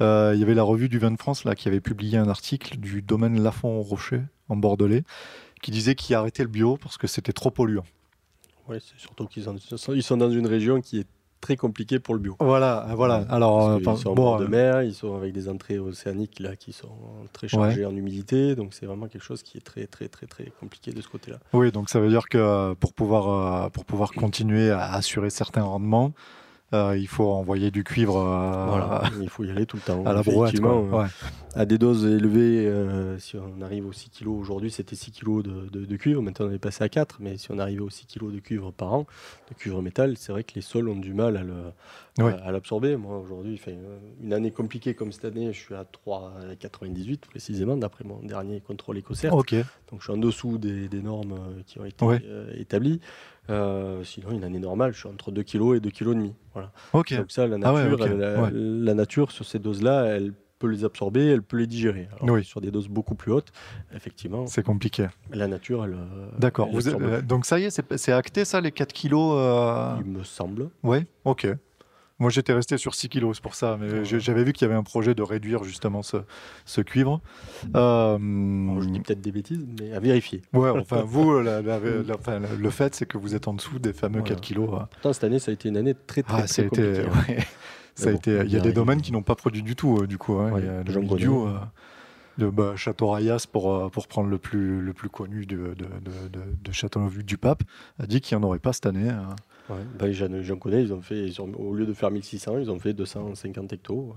Euh, 0.00 0.32
il 0.34 0.40
y 0.40 0.42
avait 0.42 0.54
la 0.54 0.64
revue 0.64 0.88
du 0.88 0.98
vin 0.98 1.12
de 1.12 1.16
France 1.16 1.44
là, 1.44 1.54
qui 1.54 1.68
avait 1.68 1.80
publié 1.80 2.18
un 2.18 2.28
article 2.28 2.78
du 2.78 3.02
domaine 3.02 3.40
Lafont-Rocher 3.40 4.22
en 4.48 4.56
Bordelais 4.56 5.04
qui 5.62 5.70
disait 5.70 5.94
qu'il 5.94 6.16
arrêtait 6.16 6.42
le 6.42 6.48
bio 6.48 6.76
parce 6.76 6.98
que 6.98 7.06
c'était 7.06 7.32
trop 7.32 7.50
polluant. 7.52 7.84
Ouais, 8.68 8.78
c'est 8.80 8.98
surtout 8.98 9.26
qu'ils 9.26 9.44
sont, 9.44 9.56
sont 9.76 10.16
dans 10.16 10.30
une 10.30 10.46
région 10.46 10.80
qui 10.80 10.98
est 11.00 11.06
très 11.42 11.56
compliquée 11.56 11.98
pour 11.98 12.14
le 12.14 12.20
bio. 12.20 12.36
Voilà, 12.40 12.86
voilà. 12.96 13.26
Alors, 13.28 13.58
Parce 13.68 13.80
euh, 13.80 13.84
par- 13.84 13.98
sont 13.98 14.10
en 14.10 14.14
bon, 14.14 14.22
bord 14.22 14.38
de 14.38 14.44
euh, 14.46 14.48
mer, 14.48 14.82
ils 14.82 14.94
sont 14.94 15.14
avec 15.14 15.34
des 15.34 15.50
entrées 15.50 15.78
océaniques 15.78 16.40
là 16.40 16.56
qui 16.56 16.72
sont 16.72 16.88
très 17.34 17.48
chargées 17.48 17.84
en 17.84 17.94
humidité, 17.94 18.54
donc 18.56 18.72
c'est 18.72 18.86
vraiment 18.86 19.08
quelque 19.08 19.24
chose 19.24 19.42
qui 19.42 19.58
est 19.58 19.60
très 19.60 19.86
très 19.86 20.08
très 20.08 20.26
très 20.26 20.46
compliqué 20.60 20.92
de 20.92 21.02
ce 21.02 21.08
côté-là. 21.08 21.38
oui, 21.52 21.70
donc 21.70 21.90
ça 21.90 22.00
veut 22.00 22.08
dire 22.08 22.28
que 22.30 22.38
euh, 22.38 22.74
pour 22.74 22.94
pouvoir, 22.94 23.70
pour 23.72 23.84
pouvoir 23.84 24.12
continuer 24.12 24.70
à 24.70 24.92
assurer 24.94 25.28
certains 25.28 25.64
rendements, 25.64 26.12
euh, 26.74 26.96
il 26.96 27.06
faut 27.08 27.30
envoyer 27.30 27.70
du 27.70 27.84
cuivre 27.84 28.16
euh, 28.16 28.66
Voilà, 28.68 29.02
il 29.20 29.28
faut 29.28 29.44
y 29.44 29.50
aller 29.50 29.66
tout 29.66 29.76
le 29.76 29.82
temps. 29.82 30.02
à 30.06 30.12
la 30.12 30.22
brouette. 30.22 30.54
Euh, 30.60 31.02
Ouais. 31.02 31.06
À 31.54 31.66
des 31.66 31.76
doses 31.76 32.06
élevées, 32.06 32.66
euh, 32.66 33.18
si 33.18 33.36
on 33.36 33.60
arrive 33.62 33.86
aux 33.86 33.92
6 33.92 34.08
kg 34.10 34.28
aujourd'hui, 34.28 34.70
c'était 34.70 34.96
6 34.96 35.10
kg 35.12 35.42
de, 35.42 35.68
de- 35.70 35.84
de 35.84 35.96
cuivre, 35.96 36.22
maintenant 36.22 36.46
on 36.48 36.50
est 36.52 36.58
passé 36.58 36.82
à 36.82 36.88
4, 36.88 37.18
mais 37.20 37.36
si 37.36 37.50
on 37.50 37.58
arrivait 37.58 37.82
aux 37.82 37.90
6 37.90 38.06
kg 38.06 38.32
de 38.32 38.38
cuivre 38.40 38.70
par 38.72 38.94
an, 38.94 39.06
de 39.50 39.54
cuivre 39.54 39.82
métal, 39.82 40.14
c'est 40.16 40.32
vrai 40.32 40.44
que 40.44 40.52
les 40.54 40.62
sols 40.62 40.88
ont 40.88 40.96
du 40.96 41.12
mal 41.12 41.36
à 41.36 41.42
le, 41.42 41.52
À, 42.18 42.24
à 42.48 42.52
l'absorber. 42.52 42.96
Moi 42.96 43.18
aujourd'hui, 43.18 43.54
enfin, 43.60 43.72
euh, 43.72 43.98
une 44.22 44.32
année 44.34 44.50
compliquée 44.50 44.94
comme 44.94 45.12
cette 45.12 45.24
année, 45.24 45.52
je 45.52 45.58
suis 45.58 45.74
à 45.74 45.84
3,98 45.84 47.18
précisément, 47.20 47.76
d'après 47.76 48.04
mon 48.04 48.18
dernier 48.22 48.60
contrôle 48.60 48.98
écossaire. 48.98 49.32
Donc 49.90 50.00
je 50.00 50.02
suis 50.04 50.12
en 50.12 50.18
dessous 50.18 50.58
des, 50.58 50.88
des 50.88 51.00
normes 51.02 51.32
euh, 51.32 51.62
qui 51.66 51.78
ont 51.80 51.84
été 51.84 52.04
euh, 52.04 52.52
établies. 52.56 53.00
Euh, 53.50 54.04
sinon, 54.04 54.30
une 54.32 54.44
année 54.44 54.58
normale, 54.58 54.92
je 54.92 54.98
suis 55.00 55.08
entre 55.08 55.30
2 55.30 55.42
kg 55.42 55.74
et 55.76 55.80
2 55.80 55.90
kg. 55.90 56.04
demi. 56.10 56.34
Voilà. 56.52 56.70
ok. 56.92 57.14
Donc 57.16 57.30
ça, 57.30 57.46
la 57.46 57.56
Ah 57.62 57.72
ouais, 57.72 57.82
nature, 57.88 58.06
elle- 58.06 58.18
la, 58.18 58.42
ouais. 58.42 58.50
la 58.52 58.94
nature 58.94 59.30
sur 59.32 59.44
ces 59.46 59.58
doses-là, 59.58 60.04
elle 60.04 60.32
peut 60.58 60.68
les 60.68 60.84
absorber, 60.84 61.26
elle 61.26 61.42
peut 61.42 61.56
les 61.56 61.66
digérer. 61.66 62.08
Alors 62.20 62.36
Oui. 62.36 62.44
Sur 62.44 62.60
des 62.60 62.70
doses 62.70 62.86
beaucoup 62.88 63.16
plus 63.16 63.32
hautes, 63.32 63.50
effectivement, 63.94 64.46
C'est 64.46 64.62
compliqué. 64.62 65.08
la 65.32 65.48
nature, 65.48 65.84
elle. 65.84 65.96
D'accord. 66.38 66.68
euh, 66.72 67.20
donc 67.22 67.46
ça 67.46 67.58
y 67.58 67.64
est, 67.64 67.82
c'est 67.96 68.12
acté 68.12 68.44
ça, 68.44 68.60
les 68.60 68.70
4 68.70 68.92
kilos 68.92 69.34
euh, 69.36 69.96
il 70.04 70.10
me 70.12 70.22
semble. 70.22 70.68
Oui, 70.84 70.98
ok. 71.24 71.48
Moi, 72.22 72.30
j'étais 72.30 72.52
resté 72.52 72.78
sur 72.78 72.94
6 72.94 73.08
kilos, 73.08 73.36
c'est 73.36 73.42
pour 73.42 73.56
ça. 73.56 73.76
Mais 73.80 74.04
j'avais 74.04 74.44
vu 74.44 74.52
qu'il 74.52 74.64
y 74.66 74.70
avait 74.70 74.78
un 74.78 74.84
projet 74.84 75.12
de 75.14 75.22
réduire 75.22 75.64
justement 75.64 76.02
ce, 76.02 76.18
ce 76.64 76.80
cuivre. 76.80 77.20
Euh, 77.74 78.16
je 78.80 78.88
dis 78.88 79.00
peut-être 79.00 79.20
des 79.20 79.32
bêtises, 79.32 79.66
mais 79.80 79.92
à 79.92 79.98
vérifier. 79.98 80.42
ouais, 80.52 80.70
enfin, 80.70 81.02
vous, 81.06 81.40
la- 81.40 81.60
la- 81.62 81.78
la- 81.80 82.14
enfin, 82.14 82.38
le 82.38 82.70
fait, 82.70 82.94
c'est 82.94 83.06
que 83.06 83.18
vous 83.18 83.34
êtes 83.34 83.48
en 83.48 83.54
dessous 83.54 83.78
des 83.80 83.92
fameux 83.92 84.20
Voilà. 84.20 84.28
4 84.36 84.40
kilos. 84.40 84.68
Pourtant, 84.70 85.12
cette 85.12 85.24
année, 85.24 85.38
ça 85.40 85.50
a 85.50 85.54
été 85.54 85.68
une 85.68 85.76
année 85.76 85.94
très 86.06 86.22
très, 86.22 86.42
Ah, 86.44 86.62
compliquée. 86.68 87.04
hein. 87.06 87.24
ouais. 87.28 87.38
Ça 87.94 88.08
a 88.08 88.12
bon, 88.12 88.18
été, 88.18 88.38
on 88.38 88.42
il 88.44 88.52
y 88.52 88.56
a 88.56 88.60
des 88.60 88.72
domaines 88.72 89.02
qui 89.02 89.12
n'ont 89.12 89.22
pas 89.22 89.34
produit 89.34 89.62
du 89.62 89.74
tout, 89.76 89.98
euh, 90.00 90.06
du 90.06 90.16
coup. 90.16 90.34
hein. 90.34 90.52
Ouais, 90.52 90.60
il 90.60 90.66
y 90.66 90.68
a 90.68 90.82
le 90.82 91.00
milieu 91.00 91.30
euh, 91.32 91.58
de 92.38 92.48
bah, 92.48 92.74
Château 92.76 93.10
Rayas, 93.10 93.46
pour, 93.50 93.90
pour 93.90 94.06
prendre 94.06 94.28
le 94.30 94.38
plus, 94.38 94.80
le 94.80 94.92
plus 94.92 95.08
connu 95.10 95.44
de, 95.44 95.56
de, 95.56 95.74
de, 95.74 96.28
de, 96.32 96.40
de 96.62 96.72
Châteauneuf 96.72 97.18
du 97.18 97.36
Pape, 97.36 97.62
a 97.98 98.06
dit 98.06 98.20
qu'il 98.20 98.38
n'y 98.38 98.44
en 98.44 98.46
aurait 98.46 98.60
pas 98.60 98.72
cette 98.72 98.86
année. 98.86 99.10
hein. 99.10 99.36
Ouais, 99.70 99.76
ben, 99.98 100.10
j'en, 100.12 100.42
j'en 100.42 100.56
connais, 100.56 100.82
ils 100.82 100.92
ont 100.92 101.00
fait, 101.00 101.24
ils 101.26 101.40
ont- 101.40 101.52
au 101.56 101.72
lieu 101.74 101.86
de 101.86 101.92
faire 101.92 102.10
1600, 102.10 102.58
ils 102.58 102.70
ont 102.70 102.78
fait 102.78 102.92
250 102.92 103.72
hectos. 103.72 104.14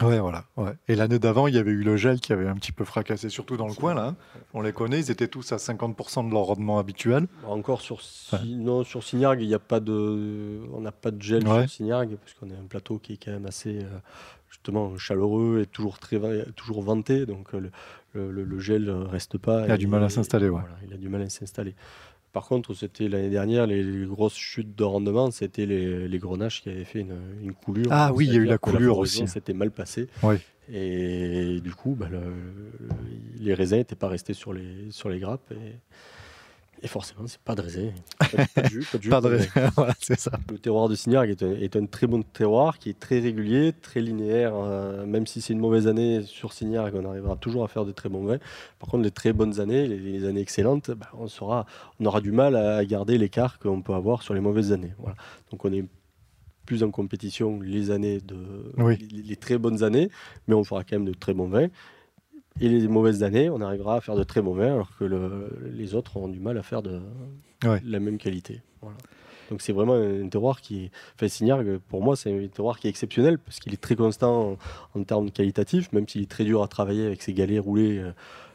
euh. 0.00 0.06
Ouais, 0.06 0.18
voilà. 0.20 0.44
Ouais. 0.56 0.72
Et 0.88 0.94
l'année 0.94 1.18
d'avant, 1.18 1.46
il 1.46 1.54
y 1.54 1.58
avait 1.58 1.70
eu 1.70 1.82
le 1.82 1.96
gel 1.96 2.20
qui 2.20 2.32
avait 2.32 2.46
un 2.46 2.54
petit 2.54 2.72
peu 2.72 2.84
fracassé, 2.84 3.28
surtout 3.28 3.56
dans 3.56 3.66
le 3.68 3.74
coin, 3.74 3.94
là. 3.94 4.08
hein. 4.08 4.16
On 4.54 4.60
les 4.60 4.72
connaît, 4.72 5.00
ils 5.00 5.10
étaient 5.10 5.28
tous 5.28 5.50
à 5.52 5.56
50% 5.58 6.24
de 6.28 6.30
leur 6.32 6.42
rendement 6.44 6.78
habituel. 6.78 7.26
Encore 7.46 7.80
sur, 7.80 8.00
Si- 8.02 8.56
non, 8.56 8.84
sur 8.84 9.02
Signargues, 9.02 9.40
il 9.42 9.48
n'y 9.48 9.54
a 9.54 9.58
pas 9.58 9.80
de, 9.80 10.60
on 10.72 10.80
n'a 10.80 10.92
pas 10.92 11.10
de 11.10 11.20
gel 11.22 11.42
sur 11.42 11.68
Signargues, 11.70 12.16
parce 12.16 12.34
qu'on 12.34 12.50
a 12.50 12.58
un 12.58 12.66
plateau 12.68 12.98
qui 12.98 13.14
est 13.14 13.24
quand 13.24 13.32
même 13.32 13.46
assez 13.46 13.78
euh, 13.78 13.88
justement 14.50 14.96
chaleureux 14.98 15.60
et 15.62 15.66
toujours 15.66 15.98
très 15.98 16.20
toujours 16.56 16.82
venté, 16.82 17.24
donc 17.26 17.54
euh, 17.54 17.70
le, 18.14 18.30
le- 18.30 18.44
le- 18.44 18.58
gel 18.60 18.84
ne 18.84 18.92
reste 19.06 19.38
pas. 19.38 19.64
Il 19.66 19.70
a 19.70 19.74
et- 19.74 19.78
du 19.78 19.86
mal 19.86 20.04
à 20.04 20.08
s'installer, 20.10 20.48
ouais. 20.50 20.60
voilà, 20.60 20.76
il 20.86 20.92
a 20.92 20.96
du 20.98 21.08
mal 21.08 21.22
à 21.22 21.28
s'installer. 21.30 21.74
Par 22.32 22.46
contre, 22.46 22.72
c'était 22.74 23.08
l'année 23.08 23.28
dernière, 23.28 23.66
les, 23.66 23.82
les 23.82 24.06
grosses 24.06 24.36
chutes 24.36 24.74
de 24.74 24.84
rendement, 24.84 25.30
c'était 25.30 25.66
les, 25.66 26.08
les 26.08 26.18
grenaches 26.18 26.62
qui 26.62 26.70
avaient 26.70 26.84
fait 26.84 27.00
une, 27.00 27.14
une 27.42 27.52
coulure. 27.52 27.88
Ah 27.90 28.10
oui, 28.14 28.26
il 28.26 28.32
y 28.32 28.36
a 28.36 28.40
eu 28.40 28.44
la 28.46 28.58
coulure 28.58 28.98
aussi. 28.98 29.28
C'était 29.28 29.52
mal 29.52 29.70
passé. 29.70 30.08
Oui. 30.22 30.36
Et 30.72 31.60
du 31.62 31.74
coup, 31.74 31.94
bah, 31.94 32.08
le- 32.10 32.18
le- 32.20 32.88
les 33.44 33.52
raisins 33.52 33.76
n'étaient 33.78 33.96
pas 33.96 34.08
restés 34.08 34.32
sur 34.32 34.52
les, 34.54 34.90
sur 34.90 35.10
les 35.10 35.18
grappes. 35.18 35.50
Et, 35.52 35.74
et 36.82 36.88
forcément, 36.88 37.26
c'est 37.26 37.40
pas 37.40 37.54
raisin. 37.54 37.90
Pas, 38.18 38.46
pas 38.54 38.62
de 38.62 38.68
jus, 38.68 38.86
pas 38.90 38.98
de 38.98 39.02
jus, 39.02 39.10
Pas 39.10 39.20
de 39.20 39.38
voilà, 39.76 39.94
c'est 40.00 40.18
ça. 40.18 40.32
le 40.50 40.58
terroir 40.58 40.88
de 40.88 40.94
Signargues 40.94 41.30
est 41.30 41.42
un, 41.42 41.52
est 41.52 41.76
un 41.76 41.86
très 41.86 42.06
bon 42.06 42.22
terroir 42.22 42.78
qui 42.78 42.88
est 42.90 42.98
très 42.98 43.20
régulier, 43.20 43.72
très 43.72 44.00
linéaire. 44.00 44.52
euh, 44.54 45.04
même 45.06 45.26
si 45.26 45.40
c'est 45.40 45.52
une 45.52 45.58
mauvaise 45.60 45.86
année 45.86 46.22
sur 46.22 46.52
Signargues, 46.52 46.94
on 46.96 47.04
arrivera 47.08 47.36
toujours 47.36 47.64
à 47.64 47.68
faire 47.68 47.84
de 47.84 47.92
très 47.92 48.08
bons 48.08 48.24
vins. 48.24 48.38
Par 48.78 48.88
contre, 48.88 49.04
les 49.04 49.10
très 49.10 49.32
bonnes 49.32 49.60
années, 49.60 49.86
les, 49.86 49.98
les 49.98 50.24
années 50.26 50.40
excellentes, 50.40 50.90
bah, 50.92 51.08
on, 51.18 51.28
sera, 51.28 51.66
on 52.00 52.06
aura 52.06 52.20
du 52.20 52.32
mal 52.32 52.56
à 52.56 52.84
garder 52.84 53.18
l'écart 53.18 53.58
qu'on 53.58 53.82
peut 53.82 53.94
avoir 53.94 54.22
sur 54.22 54.34
les 54.34 54.40
mauvaises 54.40 54.72
années. 54.72 54.92
Voilà. 54.98 55.16
Donc 55.50 55.64
on 55.64 55.72
est 55.72 55.84
plus 56.66 56.82
en 56.84 56.90
compétition 56.90 57.60
les 57.60 57.90
années 57.90 58.20
de 58.20 58.36
Oui. 58.78 58.96
les, 59.12 59.22
les 59.22 59.36
très 59.36 59.58
bonnes 59.58 59.82
années, 59.82 60.10
mais 60.48 60.54
on 60.54 60.64
fera 60.64 60.84
quand 60.84 60.96
même 60.96 61.04
de 61.08 61.14
très 61.14 61.34
bons 61.34 61.48
vins. 61.48 61.68
Et 62.60 62.68
les 62.68 62.86
mauvaises 62.88 63.22
années, 63.22 63.48
on 63.50 63.60
arrivera 63.60 63.96
à 63.96 64.00
faire 64.00 64.14
de 64.16 64.22
très 64.24 64.40
vins, 64.40 64.72
alors 64.74 64.90
que 64.98 65.04
le- 65.04 65.50
les 65.72 65.94
autres 65.94 66.16
ont 66.16 66.28
du 66.28 66.38
mal 66.40 66.58
à 66.58 66.62
faire 66.62 66.82
de 66.82 67.00
Ouais. 67.64 67.80
la 67.84 68.00
même 68.00 68.18
qualité. 68.18 68.60
Voilà. 68.80 68.96
Donc 69.50 69.60
c'est 69.60 69.72
vraiment 69.72 69.94
un 69.94 70.28
terroir 70.28 70.60
qui 70.60 70.84
est... 70.84 70.90
Enfin, 71.20 71.28
pour 71.88 72.02
moi, 72.02 72.16
c'est 72.16 72.32
un 72.32 72.46
terroir 72.48 72.78
qui 72.78 72.86
est 72.86 72.90
exceptionnel, 72.90 73.38
parce 73.38 73.58
qu'il 73.60 73.72
est 73.74 73.80
très 73.80 73.96
constant 73.96 74.52
en, 74.94 75.00
en 75.00 75.04
termes 75.04 75.30
qualitatifs, 75.30 75.92
même 75.92 76.08
s'il 76.08 76.22
est 76.22 76.30
très 76.30 76.44
dur 76.44 76.62
à 76.62 76.68
travailler 76.68 77.06
avec 77.06 77.22
ses 77.22 77.32
galets 77.34 77.60
roulés. 77.60 77.98
euh, 77.98 78.12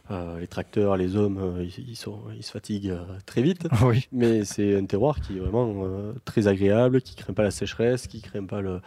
euh, 0.10 0.40
les 0.40 0.48
tracteurs, 0.48 0.96
les 0.96 1.18
hommes, 1.18 1.38
euh, 1.38 1.66
ils, 1.66 1.90
ils 1.90 1.96
sont, 1.98 2.20
ils 2.34 2.42
se 2.44 2.52
fatiguent 2.52 2.92
euh, 2.92 3.04
très 3.26 3.42
vite. 3.42 3.68
Oui. 3.84 4.08
Mais 4.14 4.46
c'est 4.46 4.78
un 4.78 4.86
terroir 4.86 5.20
qui 5.20 5.36
est 5.36 5.40
vraiment 5.42 5.86
très 6.24 6.48
agréable, 6.48 7.02
qui 7.02 7.14
craint 7.16 7.34
pas 7.34 7.44
la 7.44 7.52
sécheresse, 7.52 8.08
qui 8.08 8.22
craint 8.22 8.46
pas 8.46 8.62
le, 8.62 8.80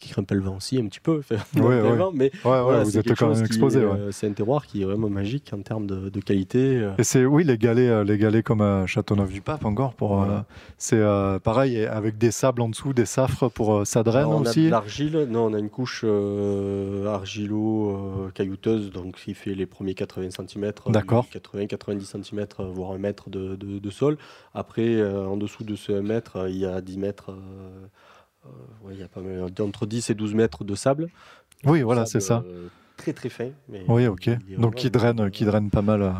qui 0.00 0.12
pas 0.14 0.34
le 0.34 0.40
vent 0.40 0.56
aussi 0.56 0.78
un 0.78 0.86
petit 0.86 0.98
peu. 1.00 1.20
Ouais, 1.56 1.96
vent, 1.96 2.10
mais 2.12 2.30
Ouais, 2.44 2.50
ouais, 2.50 2.62
voilà, 2.62 2.82
vous 2.84 2.90
c'est 2.90 2.98
êtes 3.06 3.14
quand 3.16 3.28
même 3.34 3.44
exposé. 3.44 3.78
euh, 3.80 4.10
C'est 4.12 4.26
un 4.26 4.32
terroir 4.32 4.66
qui 4.66 4.82
est 4.82 4.84
vraiment 4.84 5.08
magique 5.08 5.50
en 5.54 5.60
termes 5.62 5.86
de, 5.86 6.08
de 6.08 6.20
qualité. 6.20 6.78
euh. 6.78 6.92
Et 6.98 7.04
c'est 7.04 7.24
oui 7.24 7.44
les 7.44 7.56
galets, 7.58 7.88
euh, 7.90 8.02
les 8.04 8.18
galets 8.18 8.42
comme 8.44 8.60
à 8.62 8.86
Châteauneuf 8.86 9.30
du 9.30 9.40
Pape 9.42 9.64
encore 9.64 9.94
pour. 9.94 10.16
Voilà. 10.16 10.44
c'est 10.78 11.00
pareil 11.44 11.84
avec 11.84 12.18
des 12.18 12.30
sables 12.32 12.62
en 12.62 12.68
dessous, 12.68 12.92
des 12.92 13.06
safres 13.06 13.48
pour 13.48 13.86
ça 13.86 14.02
draine 14.02 14.24
Alors, 14.26 14.40
on 14.40 14.44
a 14.44 14.48
aussi. 14.50 14.64
de 14.66 14.70
l'argile, 14.70 15.26
non, 15.30 15.46
on 15.46 15.54
a 15.54 15.58
une 15.58 15.70
couche 15.70 16.02
euh, 16.04 17.06
argilo-caillouteuse, 17.06 18.90
donc 18.90 19.16
qui 19.16 19.34
fait 19.34 19.54
les 19.54 19.66
premiers 19.66 19.94
80 19.94 20.30
cm, 20.30 20.72
D'accord. 20.88 21.26
80-90 21.32 22.22
cm, 22.22 22.46
voire 22.72 22.92
un 22.92 22.98
mètre 22.98 23.30
de, 23.30 23.56
de- 23.56 23.78
de 23.78 23.90
sol. 23.90 24.16
Après, 24.54 25.02
en 25.04 25.36
dessous 25.36 25.64
de 25.64 25.74
ce 25.76 25.92
1 25.92 26.02
mètre, 26.02 26.46
il 26.48 26.56
y 26.56 26.66
a 26.66 26.80
10 26.80 26.98
mètres, 26.98 27.34
ouais, 28.82 28.94
il 28.94 29.00
y 29.00 29.02
a 29.02 29.08
pas 29.08 29.20
mal, 29.20 29.44
entre 29.60 29.86
10 29.86 30.10
et 30.10 30.14
12 30.14 30.34
mètres 30.34 30.64
de 30.64 30.74
sable. 30.74 31.08
Oui, 31.64 31.82
voilà, 31.82 32.06
c'est 32.06 32.20
ça. 32.20 32.42
euh, 32.46 32.68
très 32.96 33.12
très 33.12 33.28
fin. 33.28 33.50
mais 33.68 33.84
Oui, 33.88 34.06
ok. 34.06 34.30
Donc 34.58 34.74
qui 34.76 34.90
draine, 34.90 35.20
euh, 35.20 35.30
qui 35.30 35.44
draine 35.44 35.70
pas 35.70 35.82
mal. 35.82 36.02
euh, 36.02 36.10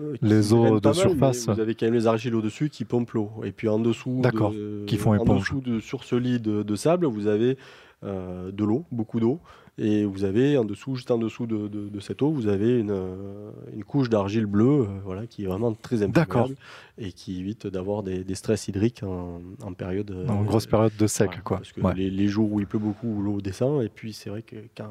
euh, 0.00 0.16
les 0.22 0.52
eaux 0.52 0.80
de 0.80 0.88
mal, 0.88 0.94
surface. 0.94 1.48
Vous 1.48 1.60
avez 1.60 1.74
quand 1.74 1.86
même 1.86 1.94
les 1.94 2.06
argiles 2.06 2.34
au-dessus 2.34 2.68
qui 2.68 2.84
pompent 2.84 3.12
l'eau. 3.12 3.30
Et 3.44 3.52
puis 3.52 3.68
en 3.68 3.78
dessous, 3.78 4.20
de- 4.22 4.84
qui 4.86 4.96
font 4.96 5.12
en 5.12 5.22
éponge. 5.22 5.40
dessous 5.40 5.60
de, 5.60 5.80
sur 5.80 6.02
ce 6.04 6.16
lit 6.16 6.40
de, 6.40 6.62
de 6.62 6.76
sable, 6.76 7.06
vous 7.06 7.26
avez 7.28 7.56
euh, 8.02 8.50
de 8.50 8.64
l'eau, 8.64 8.84
beaucoup 8.90 9.20
d'eau. 9.20 9.40
Et 9.76 10.04
vous 10.04 10.22
avez 10.22 10.56
en 10.56 10.64
dessous, 10.64 10.94
juste 10.94 11.10
en 11.10 11.18
dessous 11.18 11.46
de, 11.46 11.66
de- 11.66 11.88
de 11.88 12.00
cette 12.00 12.22
eau, 12.22 12.30
vous 12.30 12.46
avez 12.46 12.78
une, 12.78 12.92
euh, 12.92 13.50
une 13.74 13.82
couche 13.82 14.08
d'argile 14.08 14.46
bleue, 14.46 14.82
euh, 14.82 14.86
voilà, 15.04 15.26
qui 15.26 15.42
est 15.42 15.46
vraiment 15.48 15.72
très 15.74 16.02
imperméable 16.04 16.54
et 16.96 17.10
qui 17.10 17.40
évite 17.40 17.66
d'avoir 17.66 18.04
des, 18.04 18.22
des 18.22 18.34
stress 18.36 18.68
hydriques 18.68 19.02
en, 19.02 19.40
en 19.64 19.72
période. 19.72 20.12
euh, 20.12 20.28
en 20.28 20.42
grosse 20.44 20.66
période 20.66 20.92
de 20.96 21.08
sec, 21.08 21.26
voilà, 21.26 21.40
quoi. 21.42 21.56
Parce 21.56 21.72
que 21.72 21.80
Ouais. 21.80 21.92
les, 21.94 22.08
les 22.08 22.28
jours 22.28 22.52
où 22.52 22.60
il 22.60 22.68
pleut 22.68 22.78
beaucoup, 22.78 23.08
où 23.08 23.20
l'eau 23.20 23.40
descend, 23.40 23.82
et 23.82 23.88
puis 23.88 24.12
c'est 24.12 24.30
vrai 24.30 24.42
que 24.42 24.54
quand 24.76 24.86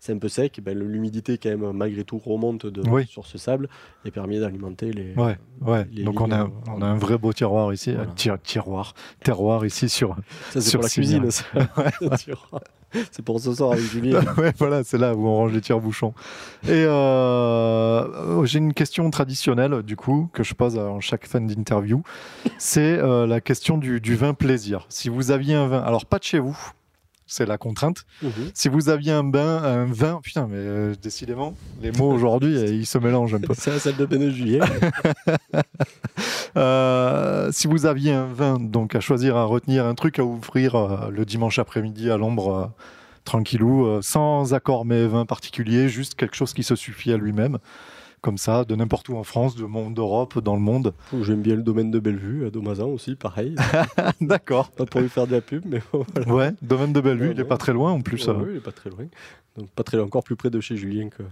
c'est 0.00 0.14
un 0.14 0.18
peu 0.18 0.28
sec, 0.30 0.60
ben, 0.64 0.78
l'humidité 0.78 1.36
quand 1.36 1.50
même 1.50 1.70
malgré 1.72 2.02
tout 2.04 2.16
remonte 2.16 2.64
de, 2.64 2.88
Oui. 2.88 3.04
sur 3.06 3.26
ce 3.26 3.36
sable 3.36 3.68
et 4.06 4.10
permet 4.10 4.40
d'alimenter 4.40 4.92
les. 4.94 5.12
Ouais, 5.14 5.36
ouais. 5.60 5.86
les 5.92 6.04
Donc 6.04 6.22
on 6.22 6.32
a, 6.32 6.48
on 6.68 6.80
a 6.80 6.86
un 6.86 6.96
vrai 6.96 7.18
beau 7.18 7.34
tiroir 7.34 7.70
ici, 7.74 7.92
Voilà. 7.92 8.08
euh, 8.08 8.14
tir- 8.14 8.38
tiroir, 8.42 8.94
terroir 9.22 9.66
ici 9.66 9.90
sur. 9.90 10.16
Ça 10.52 10.62
c'est 10.62 10.70
sur 10.70 10.78
pour 10.80 10.84
la 10.84 10.88
cuisine. 10.90 11.30
ça. 11.30 11.44
Tiroir. 12.16 12.62
c'est 13.10 13.24
pour 13.24 13.40
ce 13.40 13.54
soir 13.54 13.72
avec 13.72 13.84
Julien. 13.84 14.20
voilà, 14.58 14.84
c'est 14.84 14.98
là 14.98 15.14
où 15.14 15.26
on 15.26 15.36
range 15.36 15.52
les 15.52 15.60
tire-bouchons. 15.60 16.14
Et 16.64 16.70
euh, 16.70 18.44
j'ai 18.44 18.58
une 18.58 18.74
question 18.74 19.08
traditionnelle, 19.10 19.82
du 19.82 19.96
coup, 19.96 20.28
que 20.32 20.42
je 20.42 20.54
pose 20.54 20.78
en 20.78 21.00
chaque 21.00 21.26
fin 21.26 21.40
d'interview. 21.40 22.02
C'est 22.58 22.98
euh, 22.98 23.26
la 23.26 23.40
question 23.40 23.78
du, 23.78 24.00
du 24.00 24.16
vin 24.16 24.34
plaisir. 24.34 24.86
Si 24.88 25.08
vous 25.08 25.30
aviez 25.30 25.54
un 25.54 25.68
vin, 25.68 25.80
alors 25.80 26.06
pas 26.06 26.18
de 26.18 26.24
chez 26.24 26.38
vous, 26.38 26.56
c'est 27.26 27.46
la 27.46 27.58
contrainte. 27.58 28.04
Mhm. 28.22 28.30
Si 28.54 28.68
vous 28.68 28.88
aviez 28.88 29.12
un 29.12 29.24
bain, 29.24 29.62
un 29.62 29.84
vin, 29.86 30.20
putain, 30.22 30.46
mais 30.48 30.56
euh, 30.58 30.94
décidément, 31.00 31.54
les 31.82 31.92
mots 31.92 32.10
aujourd'hui, 32.10 32.58
ils 32.60 32.86
se 32.86 32.98
mélangent 32.98 33.34
un 33.34 33.40
peu. 33.40 33.54
C'est 33.56 33.72
la 33.72 33.78
salle 33.78 33.96
de 33.96 34.06
bain 34.06 34.18
de 34.18 34.30
Julien. 34.30 34.64
Euh, 36.56 37.50
si 37.52 37.66
vous 37.66 37.84
aviez 37.84 38.12
un 38.12 38.24
vin, 38.24 38.58
donc 38.58 38.94
à 38.94 39.00
choisir, 39.00 39.36
à 39.36 39.44
retenir, 39.44 39.84
un 39.84 39.94
truc 39.94 40.18
à 40.18 40.24
ouvrir 40.24 40.74
euh, 40.74 41.10
le 41.10 41.26
dimanche 41.26 41.58
après-midi 41.58 42.10
à 42.10 42.16
l'ombre, 42.16 42.72
tranquillou, 43.24 44.00
sans 44.00 44.54
accord 44.54 44.86
mais 44.86 45.06
vin 45.06 45.26
particulier, 45.26 45.90
juste 45.90 46.14
quelque 46.14 46.34
chose 46.34 46.54
qui 46.54 46.62
se 46.62 46.74
suffit 46.74 47.12
à 47.12 47.18
lui-même, 47.18 47.58
comme 48.22 48.38
ça, 48.38 48.64
de 48.64 48.74
n'importe 48.74 49.08
où 49.08 49.16
en 49.16 49.22
France, 49.24 49.54
de 49.56 49.64
monde 49.64 49.94
d'Europe, 49.94 50.38
dans 50.42 50.54
le 50.54 50.60
monde. 50.60 50.92
J'aime 51.22 51.42
bien 51.42 51.54
le 51.54 51.62
domaine 51.62 51.90
de 51.90 51.98
Bellevue, 52.00 52.46
à 52.46 52.50
Domazan 52.50 52.88
aussi, 52.88 53.14
pareil. 53.14 53.54
D'accord. 54.20 54.70
pas 54.70 54.86
pour 54.86 55.00
lui 55.00 55.08
faire 55.08 55.26
de 55.26 55.32
la 55.32 55.40
pub, 55.40 55.62
mais 55.66 55.80
bon, 55.92 56.04
voilà. 56.14 56.34
Ouais, 56.34 56.52
domaine 56.62 56.92
de 56.92 57.00
Bellevue, 57.00 57.26
Ouais, 57.28 57.32
il 57.34 57.38
est 57.38 57.42
ouais. 57.42 57.48
pas 57.48 57.56
très 57.58 57.72
loin 57.72 57.92
en 57.92 58.00
plus. 58.00 58.26
Ouais, 58.26 58.34
euh. 58.34 58.38
ouais, 58.38 58.48
il 58.52 58.56
est 58.56 58.60
pas 58.60 58.72
très 58.72 58.90
loin. 58.90 59.06
Donc 59.56 59.70
pas 59.70 59.84
très 59.84 59.98
encore 59.98 60.22
plus 60.22 60.36
près 60.36 60.50
de 60.50 60.60
chez 60.60 60.76
Julien 60.76 61.08
que. 61.08 61.22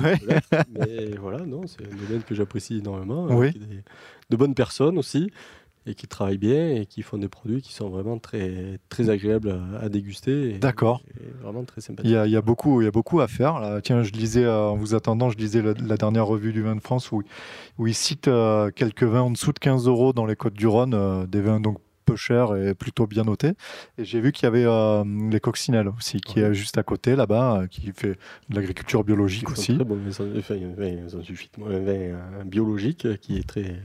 Ouais. 0.00 0.18
que. 0.18 0.56
Mais 0.78 1.16
voilà, 1.20 1.44
non, 1.44 1.62
c'est 1.66 1.82
un 1.84 1.96
domaine 2.06 2.22
que 2.22 2.34
j'apprécie 2.34 2.76
énormément. 2.78 3.26
Oui. 3.30 3.48
avec 3.48 3.58
des- 3.58 3.82
de 4.30 4.36
bonnes 4.36 4.54
personnes 4.54 4.96
aussi 4.98 5.30
et 5.86 5.94
qui 5.94 6.06
travaillent 6.08 6.38
bien 6.38 6.70
et 6.76 6.86
qui 6.86 7.02
font 7.02 7.18
des 7.18 7.28
produits 7.28 7.60
qui 7.62 7.72
sont 7.74 7.88
vraiment 7.90 8.18
très 8.18 8.78
très 8.88 9.10
agréables 9.10 9.50
à, 9.80 9.84
à 9.84 9.88
déguster. 9.88 10.52
D'accord. 10.58 11.02
et 11.20 11.42
vraiment 11.42 11.64
très 11.64 11.80
Il 12.04 12.10
y, 12.10 12.16
a, 12.16 12.26
il 12.26 12.32
y 12.32 12.36
a 12.36 12.42
beaucoup, 12.42 12.80
il 12.80 12.84
y 12.84 12.88
a 12.88 12.90
beaucoup 12.90 13.20
à 13.20 13.28
faire. 13.28 13.60
Là. 13.60 13.80
Tiens, 13.82 14.02
je 14.02 14.12
lisais, 14.12 14.44
euh, 14.44 14.68
en 14.70 14.76
vous 14.76 14.94
attendant, 14.94 15.30
je 15.30 15.36
lisais 15.36 15.60
la, 15.62 15.74
la 15.74 15.96
dernière 15.96 16.26
revue 16.26 16.52
du 16.52 16.62
vin 16.62 16.74
de 16.76 16.80
France 16.80 17.12
où, 17.12 17.22
où 17.78 17.86
il 17.86 17.94
cite 17.94 18.28
euh, 18.28 18.70
quelques 18.70 19.02
vins 19.04 19.22
en 19.22 19.30
dessous 19.30 19.52
de 19.52 19.58
15 19.58 19.86
euros 19.86 20.12
dans 20.12 20.26
les 20.26 20.36
Côtes 20.36 20.54
du 20.54 20.66
Rhône, 20.66 20.94
euh, 20.94 21.26
des 21.26 21.40
vins 21.42 21.60
donc 21.60 21.78
peu 22.06 22.16
chers 22.16 22.54
et 22.54 22.74
plutôt 22.74 23.06
bien 23.06 23.24
notés. 23.24 23.52
Et 23.96 24.04
j'ai 24.04 24.20
vu 24.20 24.30
qu'il 24.32 24.44
y 24.44 24.46
avait 24.46 24.64
euh, 24.66 25.04
les 25.30 25.40
coccinelles 25.40 25.88
aussi, 25.88 26.20
qui 26.20 26.40
est 26.40 26.52
juste 26.52 26.76
à 26.76 26.82
côté 26.82 27.16
là-bas, 27.16 27.60
euh, 27.62 27.66
qui 27.66 27.92
fait 27.94 28.18
de 28.50 28.54
l'agriculture 28.56 29.04
biologique 29.04 29.50
aussi. 29.50 29.74
très 29.74 29.84
bons, 29.84 29.98
mais 30.04 30.12
ça- 30.12 30.24
enfin, 30.38 30.54
ça 31.08 31.22
suffit. 31.22 31.50
Moi, 31.56 31.70
un 31.70 31.78
vin 31.80 31.92
euh, 31.92 32.44
biologique 32.44 33.06
qui 33.20 33.38
est 33.38 33.46
très, 33.48 33.76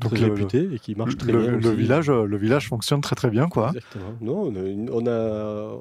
Donc 0.00 0.14
très 0.14 0.26
le- 0.26 0.34
réputé 0.34 0.68
et 0.74 0.78
qui 0.78 0.94
marche 0.94 1.16
très 1.16 1.32
le, 1.32 1.40
bien. 1.42 1.50
le 1.52 1.58
aussi. 1.68 1.76
village, 1.76 2.10
euh, 2.10 2.24
le 2.26 2.36
village 2.36 2.68
fonctionne 2.68 3.00
très 3.00 3.16
très 3.16 3.30
bien, 3.30 3.48
quoi. 3.48 3.68
Exactement. 3.68 4.12
Non, 4.20 4.52
on 4.92 5.06
a, 5.06 5.80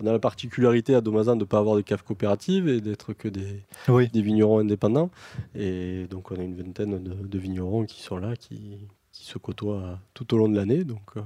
on 0.00 0.06
a, 0.06 0.12
la 0.12 0.18
particularité 0.18 0.94
à 0.94 1.00
Domazan 1.00 1.36
de 1.36 1.40
ne 1.40 1.44
pas 1.44 1.58
avoir 1.58 1.76
de 1.76 1.80
cave 1.82 2.02
coopérative 2.02 2.66
et 2.68 2.80
d'être 2.80 3.12
que 3.12 3.28
des, 3.28 3.62
Oui. 3.88 4.08
des 4.08 4.22
vignerons 4.22 4.58
indépendants. 4.60 5.10
Et 5.54 6.06
donc, 6.10 6.30
on 6.32 6.36
a 6.36 6.42
une 6.42 6.56
vingtaine 6.56 7.02
de, 7.02 7.12
de 7.12 7.38
vignerons 7.38 7.84
qui 7.84 8.02
sont 8.02 8.16
là, 8.16 8.34
qui, 8.36 8.78
qui 9.12 9.26
se 9.26 9.38
côtoient 9.38 9.98
tout 10.14 10.34
au 10.34 10.38
long 10.38 10.48
de 10.48 10.56
l'année. 10.56 10.84
Donc, 10.84 11.02
euh, 11.16 11.20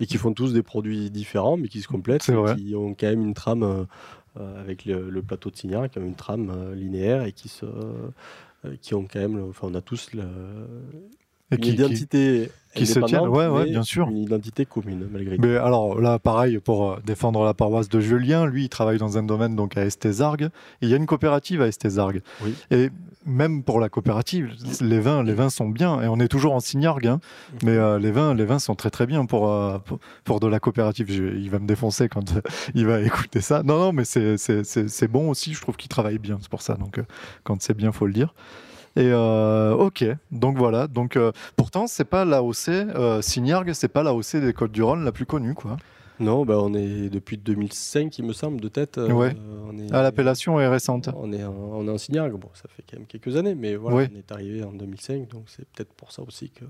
et 0.00 0.06
qui 0.06 0.16
font 0.18 0.32
tous 0.34 0.52
des 0.52 0.62
produits 0.62 1.10
différents, 1.10 1.56
mais 1.56 1.68
qui 1.68 1.80
se 1.80 1.88
complètent, 1.88 2.28
et 2.28 2.54
qui 2.56 2.74
ont 2.74 2.94
quand 2.94 3.06
même 3.06 3.22
une 3.22 3.34
trame 3.34 3.62
euh, 3.62 4.60
avec 4.60 4.84
le, 4.84 5.08
le 5.08 5.22
plateau 5.22 5.50
de 5.50 5.56
Signac, 5.56 5.92
qui 5.92 5.98
ont 5.98 6.04
une 6.04 6.14
trame 6.16 6.50
euh, 6.54 6.74
linéaire 6.74 7.24
et 7.24 7.32
qui 7.32 7.48
se, 7.48 7.64
euh, 7.64 8.76
qui 8.80 8.94
ont 8.94 9.04
quand 9.10 9.20
même, 9.20 9.42
enfin, 9.48 9.68
on 9.70 9.74
a 9.74 9.80
tous 9.80 10.12
le- 10.12 10.22
une 11.56 11.60
qui- 11.62 11.70
qui- 11.70 11.74
identité 11.82 12.50
qui 12.74 12.86
se 12.86 12.98
tiennent, 12.98 13.28
ouais, 13.28 13.46
ouais, 13.46 13.66
bien 13.70 13.84
sûr. 13.84 14.08
une 14.08 14.16
identité 14.16 14.64
commune 14.66 15.06
malgré 15.12 15.36
tout. 15.36 15.42
Mais 15.46 15.56
alors 15.56 16.00
là, 16.00 16.18
pareil, 16.18 16.58
pour 16.58 16.90
euh, 16.90 16.96
défendre 17.06 17.44
la 17.44 17.54
paroisse 17.54 17.88
de 17.88 18.00
Julien, 18.00 18.46
lui, 18.46 18.64
il 18.64 18.68
travaille 18.68 18.98
dans 18.98 19.16
un 19.16 19.22
domaine 19.22 19.54
donc 19.54 19.76
à 19.76 19.84
Estésargues. 19.84 20.48
Il 20.82 20.88
y 20.88 20.92
a 20.92 20.96
une 20.96 21.06
coopérative 21.06 21.62
à 21.62 21.68
Estésargues. 21.68 22.20
Oui. 22.44 22.52
Et 22.72 22.90
même 23.26 23.62
pour 23.62 23.78
la 23.78 23.88
coopérative, 23.88 24.50
les 24.80 24.98
vins, 24.98 25.22
les 25.22 25.34
vins 25.34 25.50
sont 25.50 25.68
bien. 25.68 26.02
Et 26.02 26.08
on 26.08 26.18
est 26.18 26.26
toujours 26.26 26.52
en 26.52 26.58
Signargues, 26.58 27.06
hein. 27.06 27.20
mais 27.62 27.76
euh, 27.76 28.00
les 28.00 28.10
vins, 28.10 28.34
les 28.34 28.44
vins 28.44 28.58
sont 28.58 28.74
très 28.74 28.90
très 28.90 29.06
bien 29.06 29.24
pour 29.24 29.48
euh, 29.52 29.78
pour, 29.78 30.00
pour 30.24 30.40
de 30.40 30.48
la 30.48 30.58
coopérative. 30.58 31.06
Je- 31.12 31.22
il 31.36 31.50
va 31.50 31.60
me 31.60 31.68
défoncer 31.68 32.08
quand 32.08 32.36
euh, 32.36 32.40
il 32.74 32.86
va 32.86 33.00
écouter 33.02 33.40
ça. 33.40 33.62
Non, 33.62 33.78
non, 33.78 33.92
mais 33.92 34.04
c'est 34.04 35.08
bon 35.08 35.30
aussi. 35.30 35.54
Je 35.54 35.60
trouve 35.60 35.76
qu'il 35.76 35.88
travaille 35.88 36.18
bien. 36.18 36.38
C'est 36.40 36.50
pour 36.50 36.62
ça. 36.62 36.74
Donc 36.74 37.00
quand 37.44 37.62
c'est 37.62 37.76
bien, 37.76 37.92
faut 37.92 38.06
le 38.06 38.12
dire. 38.14 38.34
Et 38.96 39.10
euh, 39.10 39.74
ok, 39.74 40.04
donc 40.30 40.56
voilà. 40.56 40.86
Donc 40.86 41.16
euh, 41.16 41.32
pourtant, 41.56 41.86
c'est 41.86 42.04
pas 42.04 42.24
l'AOC 42.24 42.68
euh, 42.68 43.20
Signargues, 43.22 43.72
c'est 43.72 43.88
pas 43.88 44.02
l'AOC 44.02 44.36
des 44.36 44.52
Côtes 44.52 44.70
du 44.72 44.82
Rhône 44.82 45.04
la 45.04 45.10
plus 45.12 45.26
connue, 45.26 45.54
quoi. 45.54 45.76
Non, 46.20 46.44
bah, 46.44 46.58
on 46.60 46.72
est 46.74 47.08
depuis 47.08 47.36
2005, 47.36 48.16
il 48.18 48.24
me 48.24 48.32
semble, 48.32 48.60
de 48.60 48.68
tête. 48.68 48.98
euh, 48.98 49.10
Ouais. 49.10 49.34
on 49.68 49.76
est, 49.76 49.88
Ah, 49.92 50.00
l'appellation 50.02 50.60
est 50.60 50.68
récente. 50.68 51.08
On 51.16 51.32
est, 51.32 51.42
en, 51.42 51.52
on 51.52 51.88
est 51.88 51.90
en 51.90 51.98
Signargues. 51.98 52.34
Bon, 52.34 52.48
ça 52.54 52.68
fait 52.68 52.84
quand 52.88 52.96
même 52.98 53.06
quelques 53.08 53.34
années, 53.36 53.56
mais 53.56 53.74
voilà, 53.74 53.96
Ouais. 53.96 54.10
on 54.14 54.16
est 54.16 54.30
arrivé 54.30 54.62
en 54.62 54.70
2005, 54.70 55.26
donc 55.28 55.42
c'est 55.48 55.66
peut-être 55.70 55.92
pour 55.94 56.12
ça 56.12 56.22
aussi 56.22 56.50
que. 56.50 56.64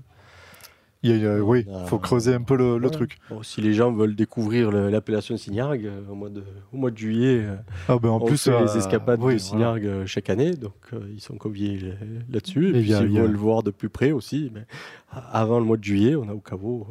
Il 1.05 1.11
y 1.11 1.13
a- 1.13 1.17
il 1.17 1.23
y 1.23 1.27
a- 1.27 1.43
oui, 1.43 1.65
on 1.67 1.77
a- 1.77 1.85
faut 1.85 1.99
creuser 1.99 2.33
un 2.33 2.41
peu 2.41 2.55
le, 2.57 2.89
truc. 2.89 3.17
Bon, 3.29 3.43
si 3.43 3.61
les 3.61 3.73
gens 3.73 3.91
veulent 3.91 4.15
découvrir 4.15 4.71
l'appellation 4.71 5.37
Signargues, 5.37 5.85
euh, 5.85 6.01
au, 6.11 6.15
mois 6.15 6.29
de, 6.29 6.43
au 6.73 6.77
mois 6.77 6.89
de 6.91 6.97
juillet, 6.97 7.41
euh, 7.43 7.55
Ah 7.87 7.97
ben 8.01 8.09
en 8.09 8.17
on 8.21 8.25
plus, 8.25 8.41
fait 8.43 8.51
euh, 8.51 8.65
les 8.65 8.77
escapades 8.77 9.19
oui, 9.21 9.35
de 9.35 9.41
voilà. 9.41 9.73
Euh, 9.75 10.05
chaque 10.05 10.29
année, 10.29 10.51
donc 10.55 10.73
euh, 10.93 10.99
ils 11.13 11.21
sont 11.21 11.35
conviés 11.35 11.79
euh, 11.83 12.19
là-dessus. 12.31 12.65
Et, 12.67 12.69
Et 12.69 12.71
puis 12.81 12.89
il 12.91 12.95
s'ils 12.95 13.11
il 13.11 13.19
veulent 13.19 13.31
le 13.31 13.37
voir 13.37 13.61
de 13.63 13.71
plus 13.71 13.89
près 13.89 14.11
aussi, 14.11 14.51
mais 14.53 14.65
avant 15.31 15.59
le 15.59 15.65
mois 15.65 15.77
de 15.77 15.83
juillet, 15.83 16.15
on 16.15 16.27
a 16.27 16.33
au 16.33 16.39
caveau, 16.39 16.87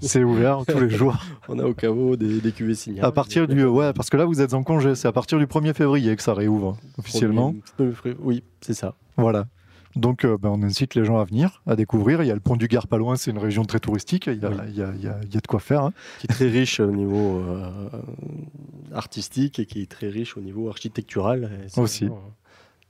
C'est 0.00 0.22
ouvert 0.24 0.60
tous 0.66 0.78
les 0.78 0.90
jours. 0.90 1.16
on 1.48 1.58
a 1.58 1.64
au 1.64 1.74
caveau 1.74 2.16
des, 2.16 2.40
des 2.40 2.52
cuvées 2.52 2.74
Signargues. 2.74 3.08
À 3.08 3.12
partir 3.12 3.48
du 3.48 3.64
ouais, 3.64 3.92
parce 3.92 4.08
que 4.10 4.16
là 4.16 4.24
vous 4.24 4.40
êtes 4.40 4.54
en 4.54 4.62
congé, 4.62 4.94
c'est 4.94 5.08
à 5.08 5.12
partir 5.12 5.38
du 5.38 5.46
1er 5.46 5.74
février 5.74 6.14
que 6.16 6.22
ça 6.22 6.34
réouvre 6.34 6.76
officiellement. 6.98 7.54
Oui, 8.20 8.42
c'est 8.60 8.74
ça. 8.74 8.94
Voilà. 9.16 9.46
Donc 9.98 10.24
euh, 10.24 10.38
ben, 10.38 10.48
on 10.50 10.62
incite 10.62 10.94
les 10.94 11.04
gens 11.04 11.18
à 11.18 11.24
venir, 11.24 11.60
à 11.66 11.74
découvrir. 11.76 12.22
Il 12.22 12.26
y 12.26 12.30
a 12.30 12.34
le 12.34 12.40
pont 12.40 12.56
du 12.56 12.68
Gard 12.68 12.86
pas 12.86 12.98
loin, 12.98 13.16
c'est 13.16 13.30
une 13.32 13.38
région 13.38 13.64
très 13.64 13.80
touristique. 13.80 14.26
Il 14.28 14.40
y 14.40 14.44
a, 14.46 14.50
Oui. 14.50 14.56
il 14.68 14.76
y 14.76 14.82
a- 14.82 14.92
il 14.94 15.02
y 15.02 15.08
a- 15.08 15.18
il 15.24 15.34
y 15.34 15.36
a 15.36 15.40
de 15.40 15.46
quoi 15.46 15.60
faire. 15.60 15.82
hein. 15.82 15.92
qui 16.20 16.26
est 16.26 16.32
très 16.32 16.48
riche 16.48 16.78
au 16.80 16.90
niveau 16.90 17.38
euh, 17.40 17.88
artistique 18.94 19.58
et 19.58 19.66
qui 19.66 19.82
est 19.82 19.90
très 19.90 20.08
riche 20.08 20.36
au 20.36 20.40
niveau 20.40 20.68
architectural. 20.68 21.50
et 21.76 21.80
Aussi. 21.80 22.04
vraiment, 22.04 22.16
euh, 22.26 22.30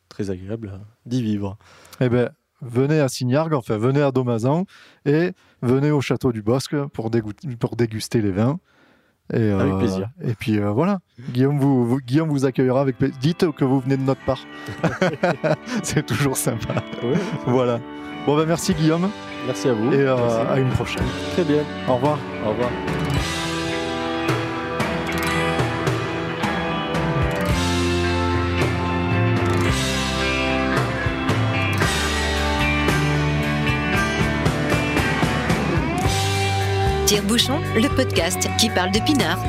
Très 0.09 0.31
agréable 0.31 0.71
euh, 0.75 0.79
d'y 1.07 1.23
vivre. 1.23 1.59
Eh 2.01 2.09
ben 2.09 2.31
venez 2.63 2.99
à 2.99 3.09
Signargues, 3.09 3.53
enfin 3.55 3.77
venez 3.77 4.01
à 4.01 4.11
Domazan 4.11 4.65
et 5.05 5.33
venez 5.63 5.91
au 5.91 6.01
château 6.01 6.33
du 6.33 6.43
Bosque 6.43 6.75
pour, 6.95 7.11
dégoûter- 7.11 7.55
pour 7.57 7.77
déguster 7.77 8.21
les 8.23 8.33
vins. 8.33 8.59
Et, 9.35 9.51
Avec 9.51 9.73
euh, 9.75 9.79
plaisir. 9.79 10.09
Et 10.25 10.35
puis 10.35 10.59
euh, 10.59 10.71
voilà, 10.71 11.01
Guillaume 11.33 11.59
vous, 11.59 11.87
vous- 11.87 11.99
Guillaume 12.01 12.31
vous 12.31 12.47
accueillera 12.47 12.81
avec 12.81 12.97
plaisir. 12.97 13.17
Dites 13.21 13.51
que 13.53 13.65
vous 13.65 13.81
venez 13.81 13.97
de 13.97 14.03
notre 14.03 14.25
part. 14.25 14.41
c'est 15.83 16.05
toujours 16.07 16.37
sympa. 16.37 16.75
Voilà. 17.47 17.79
Bon 18.27 18.37
ben 18.37 18.47
merci 18.47 18.75
Guillaume 18.75 19.09
Merci 19.47 19.69
à 19.69 19.73
vous. 19.75 19.93
et 19.93 19.97
euh, 20.01 20.53
à 20.53 20.59
une 20.59 20.71
prochaine. 20.71 21.05
Très 21.35 21.45
bien. 21.45 21.63
Au 21.89 21.95
revoir. 21.97 22.19
Au 22.45 22.51
revoir. 22.51 22.71
Tire-bouchon, 37.09 37.59
le 37.75 37.89
podcast 37.97 38.51
qui 38.59 38.69
parle 38.69 38.91
de 38.91 38.99
pinard. 38.99 39.43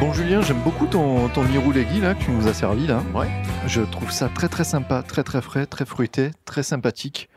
Bon 0.00 0.10
Julien, 0.14 0.40
j'aime 0.40 0.62
beaucoup 0.62 0.86
ton, 0.86 1.28
ton 1.28 1.46
Iroulégui 1.48 2.00
là 2.00 2.14
que 2.14 2.24
tu 2.24 2.30
nous 2.30 2.48
as 2.48 2.54
servi 2.54 2.86
là. 2.86 3.02
Ouais. 3.14 3.28
Je 3.66 3.82
trouve 3.82 4.10
ça 4.10 4.30
très 4.30 4.48
très 4.48 4.64
sympa, 4.64 5.02
très 5.02 5.22
très 5.22 5.42
frais, 5.42 5.66
très 5.66 5.84
fruité, 5.84 6.30
très 6.46 6.62
sympathique. 6.62 7.28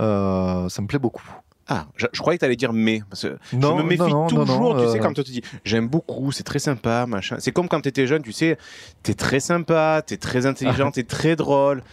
Euh, 0.00 0.68
ça 0.68 0.82
me 0.82 0.88
plaît 0.88 0.98
beaucoup. 0.98 1.22
Ah, 1.68 1.86
je, 1.94 2.08
je 2.12 2.18
croyais 2.20 2.36
que 2.36 2.40
tu 2.40 2.46
allais 2.46 2.56
dire 2.56 2.72
mais. 2.72 3.02
Parce 3.08 3.22
que 3.22 3.38
Non, 3.52 3.78
je 3.78 3.82
me 3.84 3.88
méfie 3.88 4.00
non, 4.00 4.08
non, 4.08 4.26
toujours, 4.26 4.46
non, 4.46 4.74
non, 4.74 4.74
tu 4.74 4.88
euh, 4.88 4.92
sais, 4.92 4.98
quand 4.98 5.10
on 5.10 5.12
te 5.12 5.20
dit 5.20 5.42
j'aime 5.64 5.86
beaucoup, 5.86 6.32
c'est 6.32 6.42
très 6.42 6.58
sympa, 6.58 7.06
machin. 7.06 7.36
C'est 7.38 7.52
comme 7.52 7.68
quand 7.68 7.82
tu 7.82 7.90
étais 7.90 8.08
jeune, 8.08 8.22
tu 8.22 8.32
sais, 8.32 8.58
tu 9.04 9.12
es 9.12 9.14
très 9.14 9.38
sympa, 9.38 10.02
tu 10.04 10.14
es 10.14 10.16
très 10.16 10.46
intelligent, 10.46 10.90
tu 10.92 10.98
es 10.98 11.04
très 11.04 11.36
drôle. 11.36 11.84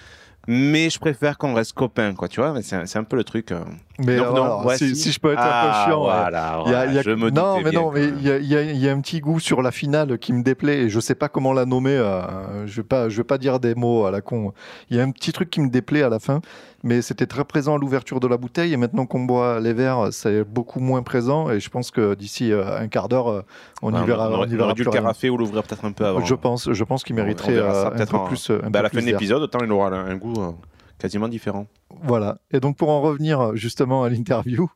Mais 0.51 0.89
je 0.89 0.97
préfère 0.97 1.37
qu'on 1.37 1.53
reste 1.53 1.73
copains, 1.73 2.15
quoi, 2.15 2.27
tu 2.27 2.41
vois. 2.41 2.55
C'est 2.63 2.97
un 2.97 3.03
peu 3.03 3.15
le 3.17 3.23
truc. 3.23 3.51
euh. 3.51 3.59
Mais 3.99 4.15
Donc, 4.17 4.35
non, 4.35 4.67
si, 4.69 5.11
je 5.11 5.19
peux 5.19 5.33
être 5.33 5.39
un 5.41 5.43
Ah, 5.45 5.83
peu 5.85 5.91
chiant. 5.91 6.01
ouais. 6.01 6.07
Voilà, 6.11 6.63
Il 6.65 6.71
y 6.71 6.75
a- 6.75 6.85
il 6.87 6.93
y 6.95 6.97
a- 6.97 7.01
je 7.03 7.09
me 7.11 7.29
non, 7.29 7.57
mais 7.61 7.69
bien 7.69 7.79
non, 7.81 7.91
mais 7.91 8.05
il 8.07 8.21
y, 8.23 8.55
a- 8.55 8.61
y 8.63 8.89
un 8.89 8.99
petit 9.01 9.19
goût 9.19 9.39
sur 9.39 9.61
la 9.61 9.69
finale 9.71 10.17
qui 10.17 10.33
me 10.33 10.41
déplaît 10.41 10.79
et 10.83 10.89
je 10.89 10.99
sais 10.99 11.13
pas 11.15 11.27
comment 11.29 11.53
la 11.53 11.65
nommer. 11.65 11.91
euh, 11.91 12.65
je 12.65 12.77
vais 12.81 12.87
pas, 12.87 13.09
je 13.09 13.17
vais 13.17 13.23
pas 13.25 13.37
dire 13.37 13.59
des 13.59 13.75
mots 13.75 14.05
à 14.05 14.11
la 14.11 14.21
con. 14.21 14.53
Il 14.89 14.97
y 14.97 14.99
a 14.99 15.03
un 15.03 15.11
petit 15.11 15.31
truc 15.33 15.49
qui 15.51 15.61
me 15.61 15.69
déplaît 15.69 16.01
à 16.01 16.09
la 16.09 16.19
fin, 16.19 16.41
mais 16.84 17.01
c'était 17.01 17.25
très 17.25 17.43
présent 17.43 17.75
à 17.75 17.77
l'ouverture 17.77 18.19
de 18.19 18.27
la 18.27 18.38
bouteille 18.38 18.73
et 18.73 18.77
maintenant 18.77 19.05
qu'on 19.05 19.21
boit 19.25 19.59
les 19.59 19.73
verres, 19.73 20.09
c'est 20.11 20.43
beaucoup 20.43 20.80
moins 20.80 21.03
présent 21.03 21.49
et 21.49 21.59
je 21.59 21.69
pense 21.69 21.91
que 21.91 22.13
d'ici 22.15 22.51
euh, 22.51 22.77
un 22.80 22.88
quart 22.88 23.09
d'heure, 23.09 23.27
euh, 23.30 23.41
on 23.82 23.93
Ouais, 23.93 24.01
y 24.01 24.05
verra. 24.05 24.27
on 24.30 24.32
on 24.32 24.36
aurait, 24.36 24.43
on 24.47 24.73
dû 24.73 24.84
le 24.84 24.91
carafer 24.91 25.30
ou 25.30 25.38
l'ouvrir 25.38 25.63
peut-être 25.63 25.86
un 25.86 25.91
peu 25.91 26.05
avant. 26.05 26.23
Je 26.23 26.36
pense, 26.36 26.71
je 26.71 26.84
pense 26.84 27.03
qu'il 27.03 27.15
On- 27.15 27.19
on 27.19 27.23
mériterait 27.23 27.57
euh, 27.57 27.88
un 27.88 27.91
peut-être 27.91 28.21
peu 28.23 28.27
plus. 28.27 28.49
un 28.51 28.69
Bah, 28.69 28.80
à 28.80 28.84
la 28.84 28.89
fin 28.89 29.01
de 29.01 29.05
l'épisode, 29.05 29.41
autant 29.41 29.59
il 29.63 29.71
aura 29.71 29.88
un, 29.89 30.15
goût 30.15 30.34
euh, 30.41 30.51
quasiment 30.99 31.27
différent. 31.27 31.65
Voilà. 32.03 32.37
Et 32.51 32.59
donc 32.59 32.77
pour 32.77 32.89
en 32.89 33.01
revenir 33.01 33.55
justement 33.55 34.03
à 34.03 34.09
l'interview, 34.09 34.69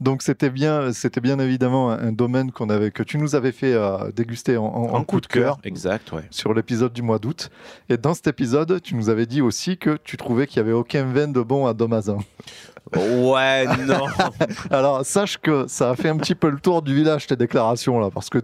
donc 0.00 0.22
c'était 0.22 0.50
bien, 0.50 0.92
c'était 0.92 1.20
bien 1.20 1.38
évidemment 1.38 1.90
un, 1.90 2.10
domaine 2.10 2.50
qu'on 2.50 2.68
avait, 2.70 2.90
que 2.90 3.02
tu 3.04 3.18
nous 3.18 3.34
avais 3.36 3.52
fait 3.52 3.74
euh, 3.74 4.10
déguster 4.10 4.56
en, 4.56 4.64
en- 4.64 4.94
en 4.94 5.04
coup 5.04 5.20
de 5.20 5.26
cœur 5.26 5.58
Exact, 5.62 6.10
ouais. 6.12 6.24
sur 6.30 6.54
l'épisode 6.54 6.92
du 6.92 7.02
mois 7.02 7.18
d'août. 7.18 7.50
Et 7.88 7.96
dans 7.96 8.14
cet 8.14 8.26
épisode, 8.26 8.80
tu 8.82 8.94
nous 8.96 9.10
avais 9.10 9.26
dit 9.26 9.40
aussi 9.42 9.76
que 9.78 9.98
tu 10.02 10.16
trouvais 10.16 10.46
qu'il 10.46 10.56
y 10.56 10.60
avait 10.60 10.72
aucun 10.72 11.04
vin 11.04 11.28
de 11.28 11.40
bon 11.40 11.66
à 11.66 11.74
Domazan. 11.74 12.18
Ouais, 12.96 13.64
non. 13.86 14.06
Alors 14.70 15.04
sache 15.06 15.38
que 15.38 15.64
ça 15.68 15.90
a 15.90 15.96
fait 15.96 16.08
un 16.10 16.16
petit 16.16 16.34
peu 16.34 16.50
le 16.50 16.58
tour 16.58 16.82
du 16.82 16.94
village 16.94 17.26
tes 17.26 17.36
déclarations 17.36 17.98
là, 18.00 18.08
parce 18.12 18.28
que 18.28 18.38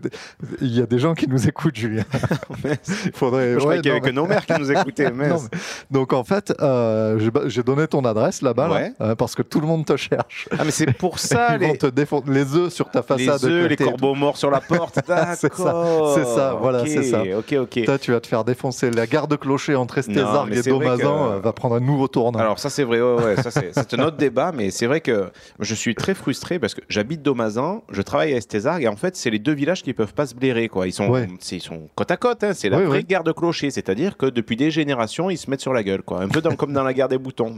il 0.60 0.74
y 0.74 0.80
a 0.80 0.86
des 0.86 0.98
gens 0.98 1.14
qui 1.14 1.28
nous 1.28 1.46
écoutent, 1.48 1.76
Julien. 1.76 2.04
Il 2.64 3.12
faudrait. 3.12 3.50
je 3.50 3.54
ouais, 3.56 3.60
croyais 3.60 3.80
qu'il 3.82 3.90
y 3.90 3.94
non, 3.94 3.98
avait 4.00 4.08
que 4.10 4.14
nos 4.14 4.26
mères 4.26 4.46
qui 4.46 4.52
nous 4.58 4.70
écoutaient. 4.72 5.10
Non, 5.18 5.36
mais- 5.42 5.58
Donc 5.90 6.12
en 6.12 6.24
fait, 6.24 6.52
euh, 6.60 7.18
j'ai 7.46 7.62
donné 7.62 7.86
ton 7.88 8.04
adresse 8.04 8.40
là-bas, 8.42 8.68
là, 8.68 8.88
euh, 9.00 9.14
parce 9.14 9.34
que 9.34 9.42
tout 9.42 9.60
le 9.60 9.66
monde 9.66 9.84
te 9.84 9.96
cherche. 9.96 10.48
Ah, 10.52 10.62
mais 10.64 10.70
c'est 10.70 10.92
pour 10.92 11.18
ça, 11.18 11.56
Ils 11.56 11.66
vont 11.66 11.72
les, 11.72 11.78
te 11.78 11.86
défendre 11.86 12.30
les 12.30 12.54
œufs 12.54 12.72
sur 12.72 12.90
ta 12.90 13.00
les 13.16 13.24
façade. 13.26 13.50
œufs, 13.50 13.68
les 13.68 13.76
corbeaux 13.76 14.14
morts 14.14 14.36
sur 14.36 14.50
la 14.50 14.60
porte. 14.60 14.98
C'est 15.36 15.52
ça, 15.54 16.14
c'est 16.14 16.24
ça, 16.24 16.56
voilà, 16.60 16.86
c'est 16.86 17.02
ça. 17.02 17.22
Ok, 17.38 17.54
ok. 17.60 17.84
Toi, 17.84 17.98
tu 17.98 18.12
vas 18.12 18.20
te 18.20 18.26
faire 18.26 18.44
défoncer. 18.44 18.90
La 18.90 19.06
garde 19.06 19.36
clocher 19.38 19.74
entre 19.74 19.98
Estésargues 19.98 20.50
mais 20.50 20.58
et 20.60 20.62
Domazan 20.62 20.98
que- 21.28 21.32
euh, 21.36 21.40
va 21.40 21.52
prendre 21.52 21.74
un 21.76 21.80
nouveau 21.80 22.08
tournant. 22.08 22.38
Alors 22.38 22.58
ça 22.58 22.70
c'est 22.70 22.84
vrai, 22.84 23.00
ouais, 23.00 23.22
ouais, 23.24 23.36
ça 23.42 23.50
c'est 23.50 24.00
autre 24.00 24.16
débat, 24.28 24.52
mais 24.54 24.70
c'est 24.70 24.86
vrai 24.86 25.00
que 25.00 25.30
je 25.60 25.74
suis 25.74 25.94
très 25.94 26.14
frustré 26.14 26.58
parce 26.58 26.74
que 26.74 26.80
j'habite 26.88 27.22
Domazan, 27.22 27.82
je 27.90 28.02
travaille 28.02 28.32
à 28.34 28.36
Estésargues 28.36 28.82
et 28.84 28.88
en 28.88 28.96
fait 28.96 29.16
c'est 29.16 29.30
les 29.30 29.38
deux 29.38 29.52
villages 29.52 29.82
qui 29.82 29.92
peuvent 29.94 30.14
pas 30.14 30.26
se 30.26 30.34
blairer 30.34 30.68
quoi. 30.68 30.86
Ils 30.86 30.92
sont, 30.92 31.08
Ouais. 31.08 31.26
ils 31.52 31.60
sont 31.60 31.88
côte 31.94 32.10
à 32.10 32.16
côte, 32.16 32.44
hein. 32.44 32.52
c'est 32.54 32.68
la 32.68 32.78
Ouais, 32.78 32.84
vraie 32.84 32.98
ouais. 32.98 33.04
guerre 33.04 33.24
de 33.24 33.32
clocher, 33.32 33.70
c'est-à-dire 33.70 34.16
que 34.16 34.26
depuis 34.26 34.56
des 34.56 34.70
générations 34.70 35.30
ils 35.30 35.38
se 35.38 35.48
mettent 35.50 35.60
sur 35.60 35.72
la 35.72 35.82
gueule 35.82 36.02
quoi, 36.02 36.20
un 36.22 36.28
peu 36.28 36.40
dans- 36.40 36.54
comme 36.56 36.72
dans 36.72 36.84
la 36.84 36.92
guerre 36.94 37.08
des 37.08 37.18
boutons. 37.18 37.56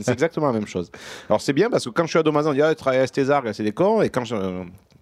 C'est 0.00 0.12
exactement 0.12 0.46
la 0.46 0.52
même 0.52 0.66
chose. 0.66 0.90
Alors 1.28 1.40
c'est 1.40 1.52
bien 1.52 1.70
parce 1.70 1.84
que 1.84 1.90
quand 1.90 2.04
je 2.04 2.10
suis 2.10 2.18
à 2.18 2.22
Domazan, 2.22 2.50
on 2.50 2.54
dit 2.54 2.62
ah, 2.62 2.70
tu 2.70 2.76
travailles 2.76 3.00
à 3.00 3.04
Estésargues, 3.04 3.52
c'est 3.52 3.62
des 3.64 3.72
cons, 3.72 4.02
et 4.02 4.10
quand 4.10 4.24
je 4.24 4.34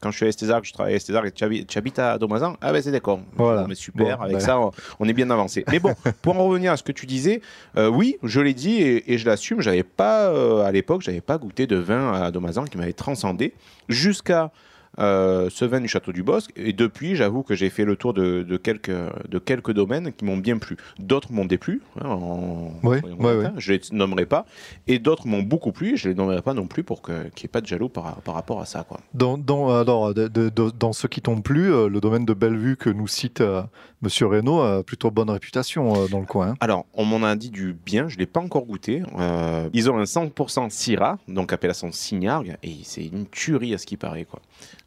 quand 0.01 0.11
je 0.11 0.17
suis 0.17 0.27
à 0.27 0.29
Estésargues, 0.29 0.65
je 0.65 0.73
travaille 0.73 0.95
à 0.95 0.97
Estésargues 0.97 1.29
et 1.29 1.33
tu 1.33 1.45
habites, 1.45 1.67
tu 1.67 1.79
habites 1.79 1.99
à 1.99 2.19
Domazan, 2.19 2.57
ah 2.61 2.73
ben 2.73 2.81
c'est 2.83 2.99
cons. 3.01 3.23
Voilà. 3.37 3.67
Mais 3.69 3.75
super, 3.75 4.19
Bon, 4.19 4.25
avec 4.25 4.37
ben. 4.37 4.41
ça 4.41 4.59
on, 4.61 4.71
on 5.01 5.09
est 5.09 5.13
bien 5.13 5.31
avancé. 5.31 5.65
Mais 5.71 5.79
bon, 5.79 5.95
pour 6.23 6.39
en 6.39 6.45
revenir 6.47 6.73
à 6.73 6.77
ce 6.77 6.83
que 6.83 6.93
tu 6.93 7.07
disais, 7.07 7.41
euh, 7.77 7.89
oui, 7.89 8.17
je 8.23 8.41
l'ai 8.41 8.55
dit 8.55 8.81
et, 8.83 9.13
et 9.13 9.19
je 9.19 9.27
l'assume. 9.27 9.61
J'avais 9.61 9.83
pas 9.83 10.29
euh, 10.29 10.63
à 10.65 10.73
l'époque, 10.73 11.03
j'avais 11.03 11.21
pas 11.21 11.39
goûté 11.39 11.67
de 11.67 11.77
vin 11.77 12.13
à 12.13 12.31
Domazan 12.31 12.65
qui 12.65 12.79
m'avait 12.79 12.93
transcendé 12.93 13.55
jusqu'à 13.89 14.51
euh, 14.99 15.49
ce 15.51 15.65
vin 15.65 15.81
du 15.81 15.89
Château 15.89 16.13
du 16.13 16.23
Bosque. 16.23 16.51
Et 16.57 16.73
depuis, 16.73 17.15
j'avoue 17.17 17.43
que 17.43 17.55
j'ai 17.55 17.71
fait 17.71 17.85
le 17.85 17.97
tour 17.97 18.15
de, 18.15 18.43
de 18.43 18.57
quelques, 18.57 18.91
de 18.91 19.39
quelques 19.39 19.73
domaines 19.73 20.13
qui 20.13 20.25
m'ont 20.25 20.37
bien 20.37 20.59
plu. 20.59 20.77
D'autres 20.99 21.33
m'ont 21.33 21.45
déplu. 21.45 21.81
hein, 22.01 22.09
en- 22.09 22.73
Ouais, 22.83 23.01
soyons 23.01 23.17
ouais, 23.21 23.37
ouais. 23.37 23.51
Je 23.57 23.73
les 23.73 23.81
nommerai 23.93 24.27
pas. 24.27 24.45
Et 24.87 24.99
d'autres 24.99 25.27
m'ont 25.27 25.43
beaucoup 25.43 25.73
plu. 25.73 25.97
Je 25.97 26.09
les 26.09 26.15
nommerai 26.15 26.43
pas 26.43 26.55
non 26.55 26.67
plus 26.67 26.83
pour 26.83 27.03
qu'il 27.03 27.15
n'y 27.15 27.45
ait 27.45 27.49
pas 27.49 27.61
de 27.61 27.67
jaloux 27.67 27.89
par, 27.89 28.17
par 28.23 28.35
rapport 28.35 28.61
à 28.61 28.65
ça. 28.67 28.85
Quoi. 28.85 28.99
Dans, 29.15 29.39
dans- 29.39 29.71
alors, 29.81 30.15
de- 30.15 30.29
de- 30.29 30.49
de- 30.49 30.71
dans 30.79 30.93
ceux 30.93 31.09
qui 31.09 31.21
t'ont 31.21 31.41
plu, 31.41 31.73
euh, 31.73 31.89
le 31.89 32.01
domaine 32.01 32.25
de 32.25 32.35
Bellevue 32.35 32.77
que 32.77 32.91
nous 32.91 33.07
cite 33.09 33.41
euh, 33.41 33.63
Monsieur 34.03 34.27
Reynaud 34.27 34.61
a 34.61 34.83
plutôt 34.85 35.11
bonne 35.11 35.31
réputation 35.31 35.93
euh, 36.05 36.09
dans 36.09 36.21
le 36.21 36.27
coin. 36.27 36.49
hein. 36.51 36.55
Alors, 36.61 36.87
on 36.95 37.05
m'en 37.05 37.25
a 37.27 37.35
dit 37.35 37.51
du 37.51 37.73
bien, 37.73 38.09
je 38.09 38.15
ne 38.15 38.21
l'ai 38.21 38.27
pas 38.27 38.41
encore 38.41 38.65
goûté. 38.65 39.03
Euh, 39.19 39.69
ils 39.73 39.91
ont 39.91 39.99
un 39.99 40.05
100% 40.05 40.71
Syrah, 40.71 41.19
donc 41.27 41.53
appellation 41.53 41.91
Signargue, 41.93 42.57
et 42.63 42.77
c'est 42.85 43.05
une 43.07 43.27
tuerie 43.27 43.75
à 43.75 43.79
ce 43.79 43.87
qui 43.87 43.97
paraît. 43.97 44.25
Quoi. 44.25 44.41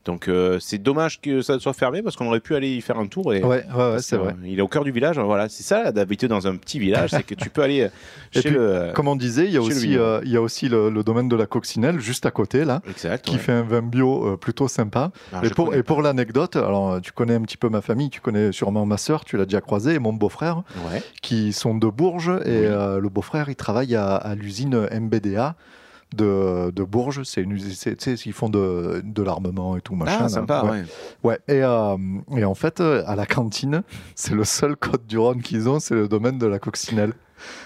Donc, 0.06 0.28
euh, 0.28 0.58
c'est 0.60 0.80
dommage 0.80 1.22
que 1.22 1.44
ça 1.44 1.60
soit 1.60 1.74
fermé 1.74 2.02
parce 2.02 2.16
qu'on 2.16 2.26
aurait 2.26 2.40
pu 2.40 2.56
aller 2.56 2.70
y 2.76 2.82
faire 2.82 2.98
un 2.98 3.06
tour. 3.06 3.34
Et, 3.36 3.44
Ouais, 3.44 3.48
ouais, 3.50 3.58
ouais, 3.58 3.64
parce 3.76 4.04
c'est 4.06 4.16
vrai. 4.18 4.34
euh, 4.34 4.48
Il 4.48 4.58
est 4.58 4.62
au 4.64 4.68
cœur 4.68 4.84
du 4.84 4.92
village. 4.92 5.20
Voilà, 5.20 5.48
c'est 5.48 5.62
ça 5.64 5.92
d'habiter 5.92 6.28
dans 6.28 6.48
un 6.48 6.56
petit 6.56 6.80
village, 6.80 7.12
c'est 7.12 7.22
que 7.24 7.36
tu 7.36 7.50
peux 7.52 7.62
aller 7.62 7.88
Et 8.34 8.42
chez 8.42 8.50
puis, 8.50 8.56
le. 8.58 8.92
Comme 8.96 9.08
on 9.08 9.16
disait, 9.16 9.46
il 9.46 9.52
y 9.52 9.58
a 9.58 9.62
aussi, 9.62 9.80
vigneron. 9.90 10.04
euh, 10.04 10.22
il 10.26 10.32
y 10.32 10.38
a 10.38 10.42
aussi 10.42 10.70
le, 10.70 10.90
le 10.90 11.04
domaine 11.04 11.30
de 11.30 11.36
la 11.36 11.46
coccinelle 11.46 12.00
juste 12.00 12.26
à 12.26 12.32
côté 12.32 12.66
là, 12.66 12.82
Exact. 12.90 13.24
qui 13.26 13.34
ouais. 13.36 13.38
fait 13.42 13.52
un 13.52 13.62
vin 13.64 13.82
bio 13.84 14.26
euh, 14.34 14.38
plutôt 14.38 14.68
sympa. 14.68 15.12
Alors, 15.32 15.46
et, 15.46 15.50
pour, 15.52 15.68
connais 15.68 15.80
et 15.80 15.84
pour 15.84 16.02
l'anecdote, 16.02 16.56
alors 16.56 16.94
euh, 16.94 17.00
tu 17.00 17.12
connais 17.12 17.36
un 17.36 17.42
petit 17.42 17.58
peu 17.58 17.70
ma 17.70 17.82
famille, 17.82 18.10
tu 18.10 18.22
connais 18.22 18.52
sûrement 18.52 18.86
ma 18.88 18.98
sœur, 18.98 19.24
tu 19.24 19.38
l'as 19.38 19.46
déjà 19.46 19.62
croisé, 19.62 19.94
et 19.94 20.00
mon 20.00 20.14
beau-frère, 20.14 20.64
qui 21.22 21.54
sont 21.54 21.76
de 21.76 21.88
Bourges. 21.88 22.32
Et 22.46 22.62
Oui. 22.62 22.66
euh, 22.66 23.00
le 23.00 23.10
beau-frère, 23.10 23.50
il 23.50 23.56
travaille 23.56 23.96
à, 23.96 24.16
à 24.16 24.34
l'usine 24.36 24.88
MBDA 24.92 25.56
de, 26.16 26.72
de 26.72 26.84
Bourges. 26.84 27.24
C'est 27.24 27.42
une 27.42 27.52
usine, 27.52 27.72
c'est- 27.72 27.96
tu 27.96 28.16
sais, 28.18 28.24
ils 28.26 28.34
font 28.34 28.50
de, 28.50 29.02
de 29.04 29.24
l'armement 29.24 29.78
et 29.78 29.82
tout 29.82 29.96
machin. 29.96 30.20
Ah, 30.22 30.30
sympa, 30.30 30.64
Ouais. 30.64 30.70
ouais. 30.72 30.84
Ouais, 31.24 31.40
et, 31.48 31.64
euh, 31.64 31.98
et 32.36 32.46
en 32.46 32.56
fait, 32.56 32.82
euh, 32.82 33.04
à 33.08 33.16
la 33.16 33.26
cantine, 33.26 33.84
c'est 34.16 34.34
le 34.34 34.44
seul 34.44 34.76
code 34.76 35.06
du 35.08 35.18
Rhône 35.18 35.42
qu'ils 35.42 35.70
ont, 35.70 35.80
c'est 35.80 35.96
le 35.96 36.08
domaine 36.08 36.38
de 36.38 36.46
la 36.48 36.60
coccinelle. 36.60 37.14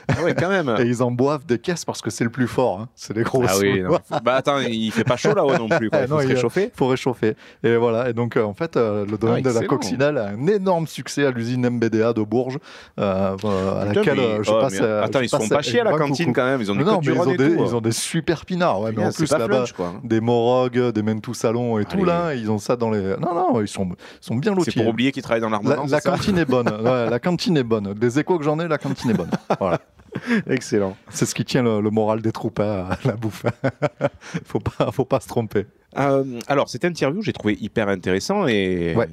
Ah 0.08 0.24
ouais, 0.24 0.34
quand 0.36 0.50
même. 0.50 0.74
Et 0.80 0.84
ils 0.84 1.02
en 1.04 1.12
boivent 1.12 1.46
des 1.46 1.60
caisses 1.60 1.86
parce 1.86 2.02
que 2.02 2.10
c'est 2.10 2.24
le 2.24 2.30
plus 2.30 2.48
fort. 2.48 2.80
hein. 2.82 2.90
C'est 2.96 3.16
les 3.16 3.24
gros 3.24 3.44
Ah 3.48 3.54
oui, 3.60 3.82
non, 3.82 3.98
bah 4.24 4.36
attends, 4.36 4.60
il 4.60 4.92
fait 4.92 5.04
pas 5.04 5.16
chaud 5.18 5.34
là-haut 5.34 5.58
non 5.58 5.70
plus. 5.70 5.90
Quoi. 5.90 6.00
Il 6.02 6.04
Ah, 6.04 6.08
non, 6.08 6.16
faut 6.18 6.22
se 6.24 6.28
il 6.28 6.34
réchauffer. 6.36 6.72
faut 6.76 6.88
réchauffer. 6.88 7.36
Et 7.64 7.76
voilà. 7.76 8.10
Et 8.10 8.14
donc, 8.14 8.38
euh, 8.38 8.44
en 8.44 8.54
fait, 8.54 8.78
euh, 8.78 9.06
le 9.10 9.18
domaine 9.18 9.42
de 9.44 9.50
la 9.50 9.66
coccinelle 9.66 10.18
a 10.18 10.28
un 10.30 10.48
énorme 10.48 10.88
succès 10.88 11.26
à 11.26 11.32
l'usine 11.32 11.68
MBDA 11.70 12.14
de 12.14 12.22
Bourges, 12.24 12.60
euh, 13.00 13.36
euh, 13.46 13.82
à 13.82 13.86
Putain, 13.86 13.94
laquelle 14.00 14.18
mais- 14.18 14.44
je 14.44 14.52
oh, 14.52 14.60
passe. 14.60 14.80
mais 14.80 14.88
attends, 14.88 15.20
je 15.20 15.24
ils 15.26 15.30
se 15.30 15.36
font 15.38 15.48
pas 15.50 15.62
chier 15.62 15.80
à 15.82 15.84
la 15.86 15.98
cantine 15.98 16.34
quand 16.34 16.46
même. 16.46 16.62
Ils 16.62 16.72
ont 16.72 16.76
des 16.76 16.84
Non, 16.84 16.96
côtes 16.96 17.06
mais 17.08 17.14
ils 17.14 17.20
ont, 17.20 17.26
des, 17.26 17.56
tout. 17.56 17.64
ils 17.66 17.76
ont 17.76 17.82
des 17.82 17.92
super 17.92 18.46
pinards. 18.46 18.82
Ouais, 18.82 18.92
mais 18.96 19.06
en 19.06 19.12
plus, 19.12 19.32
là-bas, 19.32 19.66
des 20.04 20.22
Morogues, 20.22 20.92
des 20.92 21.02
Mentou 21.02 21.34
Salon 21.34 21.80
et 21.80 21.86
tout, 21.86 22.04
là, 22.06 22.34
ils 22.34 22.50
ont 22.52 22.58
ça 22.60 22.76
dans 22.76 22.90
les. 22.92 23.16
Non, 23.18 23.34
non, 23.34 23.62
ils 23.62 23.68
sont, 23.68 23.90
sont 24.22 24.36
bien 24.36 24.54
lotis. 24.54 24.72
C'est 24.72 24.80
pour 24.80 24.88
oublier 24.90 25.12
qu'ils 25.12 25.24
travaillent 25.24 25.42
dans 25.42 25.50
La, 25.50 25.60
l'armement. 25.62 25.86
la 25.90 26.02
cantine 26.02 26.38
est 26.38 26.46
bonne. 26.46 26.70
La 26.84 27.20
cantine 27.20 27.58
est 27.58 27.64
bonne. 27.64 27.94
Des 27.94 28.20
échos 28.20 28.38
que 28.38 28.44
j'en 28.44 28.60
ai, 28.60 28.68
la 28.68 28.78
cantine 28.78 29.12
est 29.12 29.14
bonne. 29.16 29.30
Voilà. 29.70 29.80
Excellent. 30.50 30.96
C'est 31.10 31.26
ce 31.26 31.36
qui 31.36 31.44
tient 31.46 31.64
le, 31.64 31.82
le 31.82 31.90
moral 31.90 32.22
des 32.22 32.32
troupes 32.32 32.60
à 32.60 32.98
la 33.04 33.14
bouffe. 33.14 33.46
faut 34.46 34.60
pas, 34.60 34.92
faut 34.92 35.06
pas 35.06 35.20
se 35.20 35.28
tromper. 35.28 35.66
Euh, 35.98 36.24
alors, 36.48 36.68
cette 36.68 36.84
interview, 36.84 37.22
j'ai 37.22 37.32
trouvé 37.32 37.58
hyper 37.62 37.88
intéressant 37.88 38.48
et, 38.48 38.94
Ouais. 38.98 39.08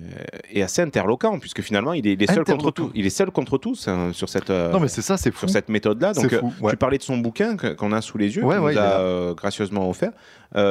et 0.51 0.65
assez 0.65 0.83
interloquant, 0.83 1.39
puisque 1.39 1.61
finalement, 1.61 1.93
il 1.93 2.07
est, 2.09 2.15
il 2.15 2.23
est 2.25 2.33
seul 2.33 2.43
contre 2.45 2.73
tous. 2.73 2.91
Il 2.95 3.07
est 3.07 3.11
seul 3.11 3.31
contre 3.31 3.57
tous 3.57 3.87
hein, 3.87 4.11
sur 4.13 4.29
cette, 4.29 4.51
euh, 4.51 4.73
non, 4.73 4.81
mais 4.81 4.89
c'est 4.89 5.03
ça, 5.03 5.17
c'est 5.17 5.33
sur 5.37 5.49
cette 5.49 5.69
méthode-là. 5.69 6.13
Donc, 6.13 6.33
euh, 6.33 6.41
fou, 6.41 6.53
ouais. 6.61 6.73
tu 6.73 6.77
parlais 6.77 6.99
de 6.99 7.03
son 7.05 7.19
bouquin 7.19 7.57
qu'on 7.57 7.93
a 7.93 8.01
sous 8.01 8.19
les 8.19 8.35
yeux, 8.35 8.43
Ouais, 8.45 8.57
qu'il 8.57 8.65
ouais, 8.65 8.73
nous 8.75 8.79
a 8.81 8.99
euh, 8.99 9.35
gracieusement 9.35 9.89
offert. 9.89 10.11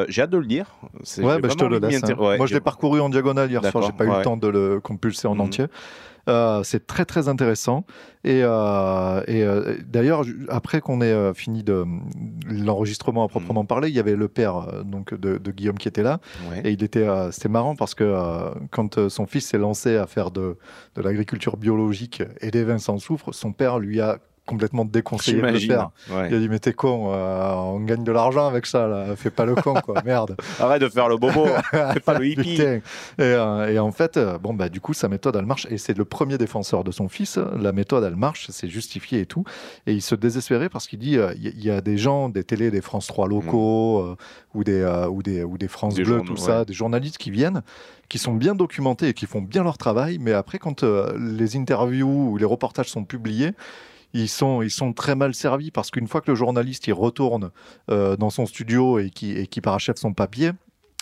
J'ai 0.10 0.22
hâte 0.22 0.30
de 0.30 0.38
le 0.38 0.44
lire. 0.46 0.66
Bah, 1.20 1.38
je 1.44 1.56
te 1.56 1.64
le 1.66 1.80
laisse. 1.80 2.04
hein. 2.04 2.16
Moi, 2.18 2.46
je 2.46 2.54
l'ai 2.54 2.60
parcouru 2.60 3.00
en 3.00 3.08
diagonale 3.10 3.50
hier 3.50 3.64
soir. 3.66 3.84
J'ai 3.86 3.94
pas 3.94 4.04
eu 4.06 4.10
le 4.18 4.22
temps 4.22 4.38
de 4.38 4.48
le 4.50 4.80
compulser 4.82 5.28
en 5.30 5.36
Mhm. 5.36 5.42
entier. 5.42 5.66
Euh, 6.30 6.64
c'est 6.64 6.86
très 6.88 7.06
très 7.06 7.28
intéressant. 7.28 7.86
Et, 8.24 8.42
euh, 8.44 9.24
et 9.28 9.44
euh, 9.44 9.78
d'ailleurs 9.88 10.24
après 10.48 10.80
qu'on 10.80 11.02
ait 11.02 11.34
fini 11.34 11.64
de 11.64 11.86
l'enregistrement 12.48 13.24
à 13.24 13.28
proprement 13.28 13.66
parler 13.66 13.90
il 13.90 13.96
y 13.96 14.00
avait 14.00 14.16
le 14.16 14.28
père 14.28 14.84
donc 14.86 15.16
de, 15.16 15.40
de 15.40 15.52
Guillaume 15.52 15.80
qui 15.80 15.88
était 15.88 16.04
là. 16.04 16.20
Ouais. 16.52 16.62
et 16.64 16.72
il 16.72 16.84
était 16.84 17.08
c'était 17.32 17.50
marrant 17.50 17.76
parce 17.76 17.96
que 17.96 18.16
quand 18.70 19.10
son 19.10 19.26
fils 19.26 19.48
s'est 19.48 19.58
lancé 19.58 19.98
à 19.98 20.06
faire 20.06 20.30
de, 20.30 20.58
de 20.96 21.02
l'agriculture 21.02 21.58
biologique 21.58 22.22
et 22.42 22.52
des 22.52 22.64
vins 22.64 22.78
sans 22.78 23.00
soufre 23.00 23.34
son 23.34 23.54
père 23.54 23.80
lui 23.80 24.02
a 24.02 24.20
complètement 24.46 24.86
déconseillé 24.86 25.42
de 25.42 25.48
le 25.48 25.60
faire 25.60 25.92
Ouais. 26.12 26.28
il 26.30 26.36
a 26.36 26.40
dit 26.40 26.50
mais 26.50 26.60
t'es 26.60 26.74
con 26.74 27.12
euh, 27.14 27.54
on 27.54 27.80
gagne 27.82 28.04
de 28.04 28.12
l'argent 28.12 28.48
avec 28.48 28.66
ça 28.66 28.88
là 28.88 29.16
fais 29.16 29.30
pas 29.30 29.46
le 29.46 29.56
con 29.56 29.76
quoi 29.76 30.02
merde 30.06 30.36
Arrête 30.60 30.82
de 30.82 30.90
faire 30.90 31.10
le 31.10 31.18
bobo. 31.18 31.46
Fais 31.72 32.00
pas 32.00 32.18
le 32.18 32.28
hippie. 32.28 32.62
Et, 32.62 32.82
euh, 33.20 33.68
et 33.68 33.80
en 33.80 33.92
fait, 33.92 34.18
euh, 34.18 34.38
bon, 34.38 34.54
bah, 34.54 34.70
du 34.70 34.82
coup, 34.82 34.94
sa 34.94 35.08
méthode, 35.08 35.36
elle 35.36 35.46
marche. 35.46 35.68
Et 35.70 35.78
c'est 35.78 35.98
le 35.98 36.06
premier 36.06 36.38
défenseur 36.38 36.84
de 36.84 36.92
son 36.92 37.10
fils. 37.10 37.40
La 37.60 37.72
méthode, 37.72 38.04
elle 38.04 38.16
marche, 38.16 38.48
c'est 38.50 38.68
justifié 38.70 39.22
et 39.22 39.26
tout. 39.26 39.44
Et 39.88 39.94
il 39.94 40.02
se 40.02 40.16
désespérait 40.16 40.70
parce 40.70 40.88
qu'il 40.88 41.00
dit 41.00 41.18
euh, 41.18 41.34
il 41.38 41.64
y, 41.64 41.72
a 41.72 41.82
des 41.82 41.98
gens, 41.98 42.30
des 42.30 42.44
télés, 42.44 42.72
des 42.72 42.82
France 42.82 43.08
3 43.08 43.28
locaux, 43.28 44.00
euh, 44.00 44.16
ou, 44.54 44.64
des, 44.64 45.06
ou, 45.10 45.24
des, 45.24 45.44
ou 45.44 45.58
des 45.58 45.68
France 45.68 45.96
Des 45.96 46.04
Bleu, 46.04 46.18
journaux, 46.18 46.34
tout 46.34 46.38
ça, 46.38 46.66
des 46.66 46.74
journalistes 46.74 47.18
qui 47.18 47.32
viennent, 47.32 47.62
qui 48.10 48.18
sont 48.18 48.34
bien 48.34 48.56
documentés 48.56 49.10
et 49.10 49.14
qui 49.14 49.26
font 49.26 49.42
bien 49.42 49.64
leur 49.64 49.78
travail. 49.78 50.18
Mais 50.20 50.34
après, 50.34 50.60
quand 50.60 50.84
les 50.84 51.56
interviews 51.56 52.32
ou 52.32 52.38
les 52.38 52.46
reportages 52.46 52.90
sont 52.90 53.04
publiés, 53.04 53.52
ils 54.14 54.30
sont, 54.30 54.94
très 54.94 55.16
mal 55.16 55.34
servis 55.34 55.72
parce 55.72 55.92
qu'une 55.92 56.08
fois 56.08 56.22
que 56.22 56.32
le 56.32 56.36
journaliste 56.36 56.88
retourne 56.92 57.52
euh, 57.90 58.16
dans 58.18 58.30
son 58.30 58.46
studio 58.46 59.00
et 59.00 59.10
qui, 59.10 59.32
et 59.32 59.48
parachève 59.62 59.96
son 59.96 60.14
papier, 60.14 60.52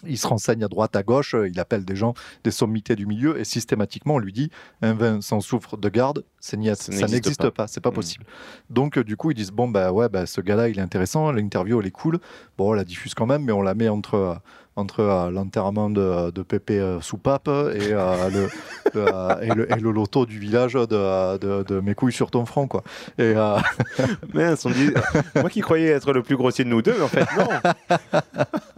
il 0.07 0.17
se 0.17 0.27
renseigne 0.27 0.63
à 0.63 0.67
droite, 0.67 0.95
à 0.95 1.03
gauche, 1.03 1.35
euh, 1.35 1.47
il 1.49 1.59
appelle 1.59 1.85
des 1.85 1.95
gens, 1.95 2.13
des 2.43 2.51
sommités 2.51 2.95
du 2.95 3.05
milieu, 3.05 3.39
et 3.39 3.43
systématiquement, 3.43 4.15
on 4.15 4.19
lui 4.19 4.33
dit 4.33 4.49
un 4.81 4.93
vin 4.93 5.21
sans 5.21 5.41
soufre 5.41 5.77
de 5.77 5.89
garde, 5.89 6.23
c'est 6.39 6.57
Ça 6.75 7.07
n'existe 7.07 7.41
pas. 7.41 7.51
pas, 7.51 7.67
c'est 7.67 7.81
pas 7.81 7.91
Mm. 7.91 7.93
possible. 7.93 8.25
Donc, 8.69 8.97
euh, 8.97 9.03
du 9.03 9.17
coup, 9.17 9.31
ils 9.31 9.35
disent 9.35 9.51
bon, 9.51 9.67
bah 9.67 9.91
ouais, 9.91 10.07
bah, 10.09 10.25
ce 10.25 10.41
gars-là, 10.41 10.69
il 10.69 10.79
est 10.79 10.81
intéressant, 10.81 11.31
l'interview, 11.31 11.79
elle 11.81 11.87
est 11.87 11.91
cool. 11.91 12.19
Bon, 12.57 12.69
on 12.69 12.73
la 12.73 12.83
diffuse 12.85 13.13
quand 13.13 13.25
même, 13.25 13.43
mais 13.43 13.51
on 13.51 13.61
la 13.61 13.73
met 13.75 13.89
entre. 13.89 14.15
euh, 14.15 14.33
entre 14.75 15.01
euh, 15.01 15.29
l'enterrement 15.29 15.89
de, 15.89 16.31
de 16.31 16.41
Pépé 16.41 16.79
euh, 16.79 17.01
Soupape 17.01 17.49
et, 17.49 17.91
euh, 17.91 18.29
le, 18.29 18.47
et, 19.43 19.53
le, 19.53 19.69
et 19.69 19.75
le 19.75 19.91
loto 19.91 20.25
du 20.25 20.39
village 20.39 20.75
de, 20.75 21.37
de, 21.37 21.63
de 21.63 21.79
Mes 21.81 21.95
couilles 21.95 22.13
sur 22.13 22.31
ton 22.31 22.45
front. 22.45 22.65
Quoi. 22.67 22.83
Et, 23.17 23.33
Mince, 24.33 24.65
on 24.65 24.69
dit... 24.69 24.91
Moi 25.35 25.49
qui 25.49 25.59
croyais 25.59 25.87
être 25.87 26.13
le 26.13 26.23
plus 26.23 26.37
grossier 26.37 26.63
de 26.63 26.69
nous 26.69 26.81
deux, 26.81 27.01
en 27.01 27.09
fait, 27.09 27.25
non. 27.37 27.49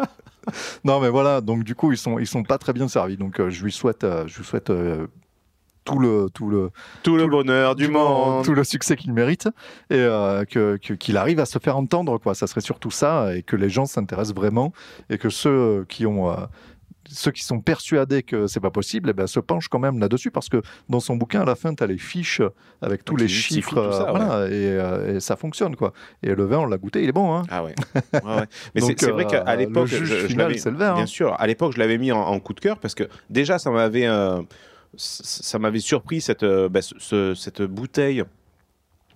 non, 0.84 1.00
mais 1.00 1.10
voilà, 1.10 1.42
donc 1.42 1.64
du 1.64 1.76
coup, 1.76 1.92
ils 1.92 1.98
sont, 1.98 2.20
ils 2.20 2.28
sont 2.28 2.44
pas 2.44 2.58
très 2.58 2.74
bien 2.74 2.88
servis. 2.88 3.18
Donc, 3.18 3.40
euh, 3.40 3.50
je 3.50 3.64
lui 3.64 3.72
souhaite, 3.72 4.04
euh, 4.04 4.26
je 4.28 4.38
lui 4.40 4.46
souhaite 4.46 4.70
euh, 4.70 5.08
tout 5.84 5.98
le, 6.00 6.28
tout 6.34 6.50
le, 6.50 6.70
Tout 7.04 7.16
le 7.18 7.26
bonheur 7.28 7.76
du 7.76 7.88
monde. 7.88 8.44
tout 8.46 8.54
le 8.54 8.64
succès 8.64 8.96
qu'il 8.96 9.14
mérite 9.14 9.48
et 9.90 9.96
euh, 9.96 10.46
que- 10.46 10.78
que- 10.78 10.94
qu'il 10.94 11.18
arrive 11.18 11.40
à 11.40 11.46
se 11.46 11.58
faire 11.60 11.76
entendre. 11.78 12.18
Quoi. 12.20 12.36
Ça 12.36 12.46
serait 12.48 12.62
surtout 12.62 12.92
ça 12.92 13.36
et 13.36 13.42
que 13.42 13.56
les 13.56 13.70
gens 13.70 13.86
s'intéressent 13.86 14.36
vraiment 14.36 14.74
et 15.10 15.18
que 15.18 15.30
ceux 15.30 15.86
qui 15.90 16.06
ont. 16.06 16.30
euh, 16.32 16.36
ceux 17.14 17.32
qui 17.32 17.44
sont 17.44 17.60
persuadés 17.60 18.24
que 18.24 18.48
c'est 18.48 18.60
pas 18.60 18.72
possible, 18.72 19.10
eh 19.10 19.14
ben, 19.14 19.28
se 19.28 19.40
penchent 19.40 19.68
quand 19.68 19.80
même 19.80 20.00
là-dessus 20.00 20.32
parce 20.32 20.50
que 20.50 20.62
dans 20.90 21.00
son 21.00 21.16
bouquin, 21.16 21.42
à 21.42 21.46
la 21.46 21.56
fin, 21.56 21.74
tu 21.74 21.84
as 21.84 21.88
les 21.88 21.98
fiches 21.98 22.42
avec 22.82 23.04
tous 23.06 23.16
les 23.16 23.28
chiffres. 23.28 23.92
ça, 23.92 24.08
euh, 24.08 24.12
voilà, 24.12 24.48
et, 24.48 24.52
euh, 24.54 25.16
et 25.16 25.20
ça 25.20 25.36
fonctionne. 25.36 25.76
quoi. 25.76 25.94
Et 26.24 26.34
le 26.34 26.44
vin, 26.46 26.60
on 26.60 26.66
l'a 26.66 26.78
goûté, 26.78 27.04
il 27.04 27.10
est 27.10 27.14
bon. 27.14 27.36
Hein 27.36 27.44
Ah 27.50 27.64
ouais. 27.64 27.76
Ouais, 28.14 28.20
ouais. 28.24 28.46
Mais 28.76 28.82
c'est 28.82 29.10
vrai 29.12 29.26
qu'à 29.26 29.48
euh, 29.48 29.56
l'époque, 29.56 29.90
le 29.92 29.98
juge 29.98 30.08
je- 30.10 30.16
je 30.22 30.28
final, 30.28 30.48
l'avais- 30.48 30.60
c'est 30.60 30.72
le 30.72 30.78
vin, 30.78 30.94
Bien 30.94 31.04
hein. 31.04 31.06
sûr, 31.06 31.36
à 31.40 31.48
l'époque, 31.48 31.74
je 31.74 31.80
l'avais 31.80 31.98
mis 31.98 32.12
en, 32.12 32.20
en 32.20 32.40
coup 32.40 32.54
de 32.54 32.60
cœur 32.60 32.80
parce 32.80 32.96
que 32.96 33.04
déjà, 33.30 33.60
ça 33.60 33.72
m'avait, 33.72 34.08
euh, 34.08 34.42
ça 34.96 35.60
m'avait 35.60 35.80
surpris 35.80 36.22
cette, 36.22 36.44
bah, 36.46 36.82
ce- 36.82 36.96
ce- 37.00 37.36
cette 37.36 37.62
bouteille. 37.62 38.24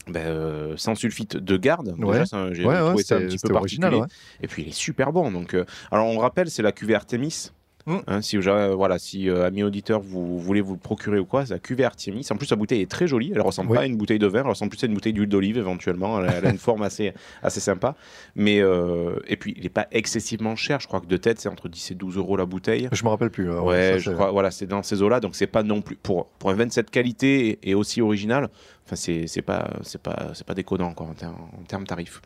bah, 0.07 0.19
euh, 0.19 0.75
sans 0.77 0.93
sulfite 0.93 1.35
de 1.35 1.57
garde. 1.57 1.95
Ouais. 1.97 2.19
Déjà, 2.19 2.53
j'ai 2.53 2.63
Ouais, 2.63 2.75
ouais, 2.75 2.79
trouvé 2.89 3.03
ça 3.03 3.15
un 3.15 3.21
petit 3.21 3.39
peu 3.39 3.53
original, 3.55 3.89
particulier. 3.89 4.01
ouais. 4.01 4.43
Et 4.43 4.47
puis 4.47 4.61
il 4.61 4.67
est 4.67 4.71
super 4.71 5.11
bon. 5.11 5.31
Donc, 5.31 5.55
euh, 5.55 5.65
alors 5.91 6.05
on 6.05 6.19
rappelle, 6.19 6.51
c'est 6.51 6.61
la 6.61 6.71
cuvée 6.71 6.93
Artemis. 6.93 7.49
Mm. 7.87 7.97
Hein, 8.07 8.21
si 8.21 8.37
euh, 8.37 8.73
voilà, 8.75 8.97
si 8.97 9.29
euh, 9.29 9.45
amis 9.45 9.61
auditeurs 9.63 9.99
vous 10.01 10.39
voulez 10.39 10.61
vous 10.61 10.73
le 10.73 10.79
procurer 10.79 11.19
ou 11.19 11.25
quoi, 11.25 11.45
c'est 11.45 11.53
la 11.53 11.59
cuvée 11.59 11.83
Artemis. 11.83 12.25
En 12.31 12.35
plus, 12.35 12.49
la 12.49 12.55
bouteille 12.55 12.81
est 12.81 12.89
très 12.89 13.05
jolie. 13.07 13.31
Elle 13.35 13.41
ressemble 13.41 13.69
Oui. 13.71 13.77
pas 13.77 13.83
à 13.83 13.85
une 13.85 13.95
bouteille 13.97 14.17
de 14.19 14.25
vin, 14.27 14.39
elle 14.41 14.47
ressemble 14.47 14.71
plus 14.71 14.83
à 14.83 14.87
une 14.87 14.93
bouteille 14.95 15.13
d'huile 15.13 15.29
d'olive 15.29 15.57
éventuellement. 15.59 16.19
Elle, 16.19 16.29
a- 16.29 16.33
elle 16.37 16.47
a 16.47 16.49
une 16.49 16.57
forme 16.57 16.81
assez, 16.81 17.13
assez 17.43 17.59
sympa. 17.59 17.95
Mais 18.35 18.59
euh, 18.59 19.19
et 19.27 19.37
puis, 19.37 19.53
il 19.55 19.63
n'est 19.63 19.69
pas 19.69 19.87
excessivement 19.91 20.55
cher. 20.55 20.79
Je 20.79 20.87
crois 20.87 20.99
que 20.99 21.05
de 21.05 21.17
tête, 21.17 21.39
c'est 21.39 21.49
entre 21.49 21.69
10 21.69 21.91
et 21.91 21.95
12 21.95 22.17
euros 22.17 22.37
la 22.37 22.45
bouteille. 22.45 22.89
Je 22.91 23.03
me 23.03 23.09
rappelle 23.09 23.29
plus. 23.29 23.49
euh, 23.51 23.59
Ouais, 23.61 23.91
ça, 23.93 23.97
je 23.99 24.11
crois. 24.11 24.31
Voilà, 24.31 24.49
c'est 24.51 24.65
dans 24.67 24.81
ces 24.81 25.01
eaux-là. 25.03 25.19
Donc, 25.19 25.35
c'est 25.35 25.45
pas 25.47 25.61
non 25.63 25.81
plus 25.81 25.95
pour 25.95 26.25
pour 26.39 26.49
un 26.49 26.53
vin 26.55 26.65
de 26.65 26.71
cette 26.71 26.89
qualité 26.89 27.49
et, 27.49 27.69
et 27.69 27.75
aussi 27.75 28.01
original. 28.01 28.49
Enfin, 28.85 28.95
c'est 28.95 29.25
c'est 29.25 29.41
pas, 29.41 29.67
c'est 29.81 29.99
pas, 30.01 30.27
c'est 30.35 30.45
pas 30.45 30.53
déconnant 30.53 30.93
quoi, 30.93 31.07
en, 31.07 31.13
ter- 31.13 31.29
en 31.31 31.63
termes 31.67 31.85
tarifs. 31.87 32.21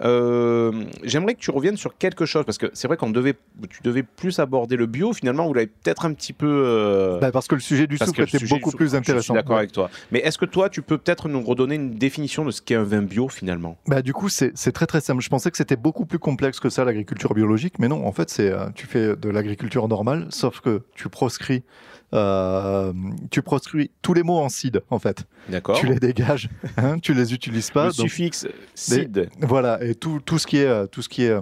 Euh, 0.00 0.84
J'aimerais 1.02 1.34
que 1.34 1.40
tu 1.40 1.50
reviennes 1.50 1.76
sur 1.76 1.96
quelque 1.96 2.26
chose 2.26 2.44
parce 2.44 2.58
que 2.58 2.66
c'est 2.74 2.88
vrai 2.88 2.96
qu'on 2.96 3.10
devait, 3.10 3.34
tu 3.70 3.82
devais 3.82 4.02
plus 4.02 4.38
aborder 4.38 4.76
le 4.76 4.86
bio. 4.86 5.12
Finalement, 5.12 5.46
vous 5.46 5.54
l'avez 5.54 5.66
peut-être 5.68 6.04
un 6.04 6.12
petit 6.12 6.32
peu. 6.32 6.46
euh, 6.66 7.18
Bah, 7.20 7.30
parce 7.32 7.46
que 7.48 7.54
le 7.54 7.60
sujet 7.60 7.86
du 7.86 7.96
parce 7.96 8.12
que 8.12 8.18
le 8.20 8.28
était 8.28 8.38
sujet 8.38 8.54
beaucoup 8.54 8.70
du 8.70 8.76
plus 8.76 8.86
Je 8.86 8.90
suis 8.90 8.98
intéressant. 8.98 9.34
d'accord 9.34 9.56
avec 9.58 9.72
toi. 9.72 9.88
Mais 10.10 10.18
est-ce 10.20 10.38
que 10.38 10.44
toi, 10.44 10.68
tu 10.68 10.82
peux 10.82 10.98
peut-être 10.98 11.28
nous 11.28 11.40
redonner 11.42 11.76
une 11.76 11.92
définition 11.94 12.44
de 12.44 12.50
ce 12.50 12.60
qu'est 12.60 12.74
un 12.74 12.82
vin 12.84 13.02
bio 13.02 13.28
finalement? 13.28 13.76
Bah, 13.86 14.02
du 14.02 14.12
coup, 14.12 14.28
c'est 14.28 14.52
c'est 14.54 14.72
très 14.72 14.86
très 14.86 15.00
simple. 15.00 15.22
Je 15.22 15.28
pensais 15.30 15.50
que 15.50 15.56
c'était 15.56 15.76
beaucoup 15.76 16.04
plus 16.06 16.18
complexe 16.18 16.60
que 16.60 16.68
ça, 16.68 16.84
l'agriculture 16.84 17.32
biologique, 17.34 17.78
mais 17.78 17.88
non, 17.88 18.06
en 18.06 18.12
fait, 18.12 18.28
c'est 18.30 18.50
euh, 18.50 18.66
tu 18.74 18.86
fais 18.86 19.16
de 19.16 19.28
l'agriculture 19.30 19.88
normale, 19.88 20.26
sauf 20.30 20.60
que 20.60 20.82
tu 20.94 21.08
proscris, 21.08 21.62
euh, 22.14 22.92
tu 23.30 23.42
proscris 23.42 23.90
tous 24.02 24.14
les 24.14 24.22
mots 24.22 24.38
en 24.38 24.48
seed, 24.48 24.82
en 24.90 24.98
fait. 24.98 25.26
D'accord. 25.48 25.76
Tu 25.76 25.86
les 25.86 25.98
dégages, 25.98 26.48
hein, 26.76 26.98
tu 26.98 27.12
les 27.14 27.34
utilises 27.34 27.70
pas. 27.70 27.86
Le 27.86 27.92
donc- 27.92 28.08
suffixe 28.08 28.46
seed. 28.74 29.28
Voilà, 29.40 29.82
et 29.84 29.94
tout, 29.94 30.20
tout 30.24 30.38
ce 30.38 30.46
qui 30.46 30.58
est, 30.58 30.66
euh, 30.66 30.86
tout 30.86 31.02
ce 31.02 31.08
qui 31.08 31.24
est 31.24 31.30
euh, 31.30 31.40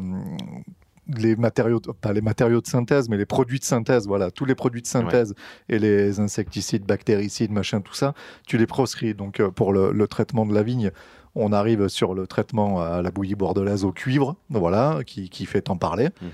les 1.17 1.37
matériaux, 1.37 1.81
pas 1.81 2.13
les 2.13 2.21
matériaux 2.21 2.61
de 2.61 2.67
synthèse, 2.67 3.09
mais 3.09 3.17
les 3.17 3.27
produits 3.27 3.59
de 3.59 3.65
synthèse, 3.65 4.07
voilà, 4.07 4.31
tous 4.31 4.45
les 4.45 4.55
produits 4.55 4.83
de 4.83 4.87
synthèse 4.87 5.35
et 5.69 5.79
les 5.79 6.21
insecticides, 6.21 6.85
bactéricides, 6.85 7.51
machin, 7.51 7.81
tout 7.81 7.95
ça, 7.95 8.15
tu 8.47 8.57
les 8.57 8.67
proscris. 8.67 9.15
Donc 9.15 9.41
euh, 9.41 9.51
pour 9.51 9.73
le, 9.73 9.93
le 9.93 10.07
traitement 10.07 10.47
de 10.47 10.55
la 10.55 10.63
vigne, 10.63 10.91
on 11.35 11.53
arrive 11.53 11.89
sur 11.89 12.15
le 12.15 12.27
traitement 12.27 12.83
à 12.83 13.01
la 13.01 13.11
bouillie 13.11 13.35
bordelaise 13.35 13.85
au 13.85 13.93
cuivre, 13.93 14.37
voilà, 14.51 14.99
qui, 15.07 15.31
qui 15.31 15.47
fait 15.47 15.71
en 15.71 15.77
parler. 15.79 16.11
Mhm. 16.21 16.31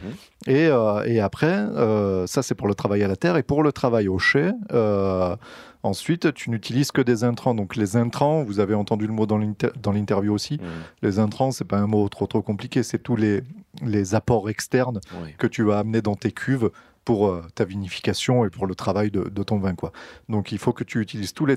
Et, 0.49 0.67
euh, 0.67 1.05
et 1.05 1.21
après, 1.21 1.47
euh, 1.55 2.27
ça 2.27 2.43
c'est 2.43 2.55
pour 2.57 2.67
le 2.67 2.75
travail 2.75 3.03
à 3.05 3.09
la 3.09 3.15
terre. 3.17 3.37
Et 3.37 3.43
pour 3.45 3.63
le 3.63 3.71
travail 3.71 4.09
au 4.09 4.19
chai, 4.19 4.51
euh, 4.73 5.37
ensuite, 5.85 6.35
tu 6.35 6.51
n'utilises 6.51 6.91
que 6.91 7.01
des 7.01 7.23
intrants. 7.23 7.55
Donc 7.55 7.77
les 7.77 7.97
intrants, 7.97 8.43
vous 8.43 8.59
avez 8.59 8.75
entendu 8.75 9.07
le 9.07 9.13
mot 9.13 9.27
dans 9.27 9.39
l'inter- 9.39 9.71
dans 9.81 9.93
l'interview 9.93 10.33
aussi, 10.35 10.55
Mhm. 10.55 10.67
les 11.03 11.19
intrants, 11.21 11.51
c'est 11.53 11.65
pas 11.65 11.79
un 11.79 11.87
mot 11.87 12.09
trop 12.09 12.27
trop 12.27 12.43
compliqué, 12.43 12.83
c'est 12.83 12.99
tous 12.99 13.17
les, 13.17 13.43
les 13.85 14.15
apports 14.17 14.51
externes 14.51 15.01
que 15.39 15.47
tu 15.47 15.63
vas 15.63 15.79
amener 15.79 16.03
dans 16.03 16.17
tes 16.17 16.33
cuves 16.33 16.71
pour 17.05 17.41
ta 17.55 17.65
vinification 17.65 18.45
et 18.45 18.51
pour 18.51 18.67
le 18.67 18.75
travail 18.75 19.11
de, 19.11 19.23
de 19.31 19.43
ton 19.43 19.59
vin. 19.59 19.75
Quoi. 19.75 19.93
Donc 20.29 20.53
il 20.53 20.59
faut 20.59 20.73
que 20.73 20.85
tu 20.85 21.01
utilises 21.01 21.33
tous 21.33 21.47
les 21.47 21.57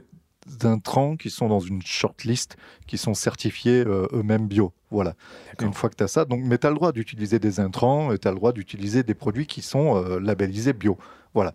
intrants 0.64 1.16
qui 1.18 1.30
sont 1.30 1.48
dans 1.48 1.60
une 1.60 1.82
shortlist, 1.82 2.58
qui 2.88 2.98
sont 2.98 3.14
certifiés 3.14 3.84
euh, 3.86 4.08
eux-mêmes 4.14 4.48
bio. 4.48 4.74
Voilà. 4.90 5.14
Une 5.62 5.74
fois 5.74 5.90
que 5.90 5.96
tu 5.96 6.04
as 6.04 6.08
ça, 6.08 6.26
donc, 6.26 6.42
mais 6.44 6.58
tu 6.58 6.68
as 6.68 6.70
le 6.70 6.76
droit 6.76 6.92
d'utiliser 6.92 7.40
des 7.40 7.60
intrants 7.60 8.12
et 8.12 8.18
tu 8.18 8.28
as 8.28 8.32
le 8.32 8.38
droit 8.38 8.52
d'utiliser 8.52 9.04
des 9.04 9.14
produits 9.14 9.48
qui 9.48 9.62
sont 9.62 9.96
euh, 9.98 10.20
labellisés 10.20 10.74
bio. 10.74 10.98
Voilà. 11.34 11.54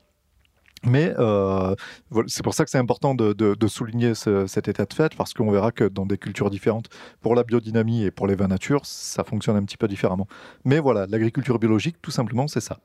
Mais 0.85 1.15
euh, 1.19 1.75
c'est 2.29 2.43
pour 2.45 2.55
ça 2.55 2.65
que 2.65 2.71
c'est 2.71 2.79
important 2.79 3.15
de, 3.15 3.33
de- 3.33 3.55
de 3.55 3.67
souligner 3.67 4.15
ce- 4.15 4.47
cet 4.47 4.69
état 4.69 4.85
de 4.85 4.95
fait, 4.95 5.15
parce 5.17 5.35
qu'on 5.35 5.51
verra 5.51 5.73
que 5.73 5.85
dans 5.85 6.07
des 6.07 6.19
cultures 6.19 6.51
différentes, 6.51 6.89
pour 7.21 7.35
la 7.35 7.43
biodynamie 7.43 8.05
et 8.05 8.11
pour 8.11 8.27
les 8.27 8.37
vins 8.37 8.47
nature, 8.47 8.87
ça 8.87 9.25
fonctionne 9.25 9.57
un 9.57 9.65
petit 9.65 9.79
peu 9.79 9.89
différemment. 9.89 10.29
Mais 10.65 10.79
voilà, 10.79 11.07
l'agriculture 11.07 11.59
biologique, 11.59 11.97
tout 12.03 12.13
simplement, 12.13 12.47
c'est 12.47 12.61
ça. 12.61 12.79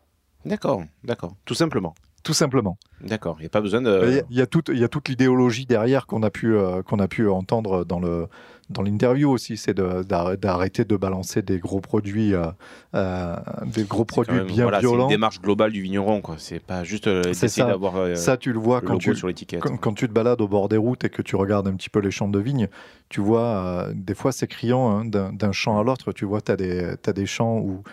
D'accord, 0.45 0.83
d'accord. 1.03 1.35
Tout 1.45 1.53
simplement. 1.53 1.93
Tout 2.23 2.33
simplement. 2.33 2.77
D'accord. 3.03 3.37
Il 3.39 3.41
n'y 3.41 3.47
a 3.47 3.49
pas 3.49 3.61
besoin 3.61 3.81
de. 3.81 3.89
y 3.89 4.19
a- 4.19 4.23
il 4.29 4.37
y, 4.37 4.41
a 4.41 4.45
toute- 4.45 4.69
il 4.71 4.77
y 4.79 4.83
a 4.83 4.87
toute 4.87 5.09
l'idéologie 5.09 5.65
derrière 5.65 6.05
qu'on 6.05 6.21
a, 6.23 6.29
pu, 6.29 6.53
euh, 6.55 6.83
qu'on 6.83 6.99
a 6.99 7.07
pu 7.07 7.27
entendre 7.27 7.83
dans 7.85 7.99
le 7.99 8.27
dans 8.69 8.83
l'interview 8.83 9.29
aussi, 9.29 9.57
c'est 9.57 9.73
d'arrêter 9.77 10.85
de 10.85 10.95
balancer 10.95 11.41
des 11.41 11.59
gros 11.59 11.81
produits, 11.81 12.33
euh, 12.33 12.45
euh, 12.95 13.35
des 13.65 13.83
gros 13.83 14.05
produits 14.05 14.35
même- 14.37 14.45
bien 14.47 14.63
voilà, 14.63 14.77
c'est 14.79 14.85
une 14.85 14.91
violents. 14.91 15.07
démarche 15.09 15.41
globale 15.41 15.73
du 15.73 15.81
vigneron, 15.81 16.21
quoi. 16.21 16.35
C'est 16.37 16.61
pas 16.61 16.85
juste 16.85 17.03
C'est 17.05 17.21
d'essayer 17.31 17.49
ça. 17.49 17.65
d'avoir 17.65 18.15
Ça, 18.17 18.37
tu 18.37 18.53
le 18.53 18.59
vois 18.59 18.79
le 18.79 18.87
quand 18.87 18.97
tu, 18.97 19.13
sur 19.13 19.27
l'étiquette. 19.27 19.59
quand, 19.59 19.75
quand 19.75 19.93
tu 19.93 20.07
te 20.07 20.13
balades 20.13 20.39
au 20.39 20.47
bord 20.47 20.69
des 20.69 20.77
routes 20.77 21.03
et 21.03 21.09
que 21.09 21.21
tu 21.21 21.35
regardes 21.35 21.67
un 21.67 21.73
petit 21.73 21.89
peu 21.89 21.99
les 21.99 22.11
champs 22.11 22.29
de 22.29 22.39
vignes, 22.39 22.69
tu 23.09 23.19
vois, 23.19 23.87
des 23.93 24.15
fois 24.15 24.31
c'est 24.31 24.47
criant 24.47 24.89
hein, 24.89 25.03
d'un 25.05 25.51
champ 25.51 25.77
à 25.77 25.83
l'autre. 25.83 26.13
Tu 26.13 26.23
vois, 26.23 26.39
tu 26.39 26.53
as, 26.53 26.55
as 27.09 27.13
des 27.13 27.25
champs 27.25 27.57
où 27.57 27.83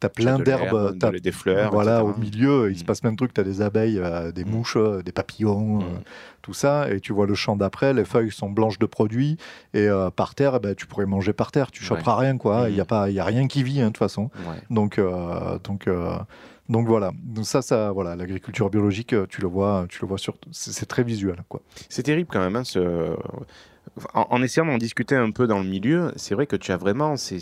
tu 0.00 0.06
as 0.06 0.10
plein 0.10 0.38
d'herbes, 0.38 0.96
t'as- 0.98 1.10
des 1.10 1.32
fleurs, 1.32 1.72
voilà, 1.72 2.00
etc. 2.02 2.04
au 2.16 2.20
milieu, 2.20 2.70
il 2.70 2.78
se 2.78 2.82
Mm. 2.84 2.86
passe 2.86 3.00
plein 3.00 3.12
de 3.12 3.16
trucs. 3.16 3.34
Tu 3.34 3.40
as 3.40 3.44
des 3.44 3.62
abeilles, 3.62 3.98
euh, 3.98 4.30
des 4.32 4.44
Mm. 4.44 4.50
mouches, 4.50 4.76
euh, 4.76 5.02
des 5.02 5.12
papillons, 5.12 5.80
euh, 5.80 5.84
Mm. 5.84 6.02
tout 6.42 6.52
ça. 6.54 6.90
Et 6.92 7.00
tu 7.00 7.12
vois 7.12 7.26
le 7.26 7.34
champ 7.34 7.56
d'après, 7.56 7.92
les 7.94 8.04
feuilles 8.04 8.30
sont 8.30 8.48
blanches 8.50 8.78
de 8.78 8.86
produits. 8.86 9.36
Et 9.74 9.88
par 10.16 10.34
terre, 10.34 10.54
eh 10.56 10.60
ben, 10.60 10.74
tu 10.74 10.86
pourrais 10.86 11.06
manger 11.06 11.32
par 11.32 11.50
terre. 11.52 11.70
Tu 11.70 11.82
Ouais. 11.82 11.88
choperas 11.88 12.16
rien, 12.16 12.36
quoi. 12.38 12.68
Il 12.68 12.72
Mm. 12.72 12.74
n'y 12.74 12.80
a, 12.80 12.84
pas- 12.84 13.08
il 13.10 13.14
y 13.14 13.20
a 13.20 13.24
rien 13.24 13.46
qui 13.48 13.62
vit, 13.62 13.80
hein, 13.80 13.84
de 13.84 13.88
toute 13.88 13.98
façon. 13.98 14.30
Ouais. 14.46 14.56
Donc, 14.70 15.00
donc, 15.64 15.88
donc 16.68 16.86
voilà. 16.86 17.10
Donc 17.24 17.46
ça, 17.46 17.62
ça, 17.62 17.90
voilà, 17.92 18.14
l'agriculture 18.14 18.70
biologique, 18.70 19.14
tu 19.28 19.40
le 19.40 19.48
vois, 19.48 19.86
tu 19.88 19.98
le 20.02 20.06
vois 20.08 20.18
sur, 20.18 20.34
c'est 20.52 20.72
c'est 20.72 20.86
très 20.86 21.02
visuel, 21.02 21.36
quoi. 21.48 21.60
C'est 21.88 22.02
terrible 22.02 22.28
quand 22.30 22.40
même. 22.40 22.56
hein, 22.56 22.64
ce... 22.64 23.14
en, 24.14 24.26
en 24.30 24.42
essayant 24.42 24.66
d'en 24.66 24.78
discuter 24.78 25.16
un 25.16 25.30
peu 25.30 25.46
dans 25.46 25.58
le 25.60 25.64
milieu, 25.68 26.12
c'est 26.16 26.34
vrai 26.34 26.46
que 26.46 26.56
tu 26.56 26.70
as 26.72 26.76
vraiment. 26.76 27.16
C'est, 27.16 27.40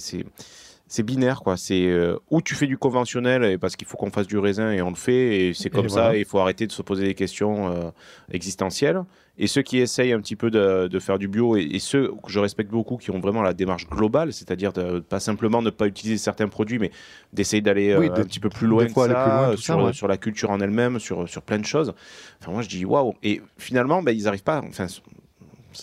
c'est, 0.87 1.03
binaire, 1.03 1.43
quoi. 1.43 1.57
C'est 1.57 1.87
euh, 1.87 2.16
où 2.30 2.41
tu 2.41 2.55
fais 2.55 2.66
du 2.66 2.78
conventionnel 2.78 3.45
et 3.45 3.59
parce 3.59 3.76
qu'il 3.76 3.87
faut 3.87 3.97
qu'on 3.97 4.11
fasse 4.11 4.26
du 4.26 4.39
raisin 4.39 4.72
et 4.72 4.82
on 4.82 4.91
le 4.91 4.97
fait, 4.97 5.49
et 5.49 5.55
c'est 5.55 5.70
comme 5.70 5.89
ça, 5.89 6.03
voilà. 6.03 6.16
et 6.16 6.20
il 6.20 6.24
faut 6.24 6.39
arrêter 6.39 6.66
de 6.66 6.72
se 6.72 6.82
poser 6.82 7.05
des 7.05 7.14
questions 7.14 7.68
euh, 7.68 7.91
existentielles. 8.32 9.03
Et 9.39 9.49
ceux 9.49 9.61
qui 9.61 9.78
essayent 9.78 10.14
un 10.14 10.20
petit 10.20 10.37
peu 10.37 10.51
de, 10.51 10.89
de 10.89 10.99
faire 10.99 11.18
du 11.18 11.28
bio, 11.28 11.57
et, 11.57 11.62
et 11.62 11.78
ceux 11.78 12.09
que 12.22 12.30
je 12.30 12.39
respecte 12.41 12.70
beaucoup, 12.70 12.97
qui 12.97 13.11
ont 13.11 13.20
vraiment 13.20 13.43
la 13.43 13.53
démarche 13.53 13.87
globale, 13.87 14.32
c'est-à-dire 14.32 14.72
pas 15.09 15.20
simplement 15.20 15.61
ne 15.61 15.70
pas 15.70 15.87
utiliser 15.87 16.16
certains 16.16 16.49
produits, 16.49 16.78
mais 16.78 16.91
d'essayer 17.34 17.61
d'aller 17.61 17.95
Oui, 17.97 18.09
euh, 18.09 18.14
un 18.14 18.24
petit 18.24 18.41
peu 18.41 18.49
plus 18.49 18.66
loin 18.66 18.84
plus 18.84 18.95
ça, 18.95 19.51
sur, 19.57 19.62
ça, 19.62 19.76
ouais. 19.76 19.93
sur 19.93 20.09
la 20.09 20.16
culture 20.16 20.51
en 20.51 20.61
elle-même, 20.61 20.99
sur, 20.99 21.28
sur 21.28 21.43
plein 21.43 21.59
de 21.59 21.66
choses. 21.66 21.93
Enfin, 22.41 22.53
moi, 22.53 22.62
je 22.62 22.68
dis 22.68 22.84
waouh. 22.84 23.14
Et 23.22 23.43
finalement, 23.59 24.03
ben, 24.03 24.16
ils 24.16 24.24
n'arrivent 24.24 24.43
pas. 24.43 24.62
Enfin, 24.66 24.87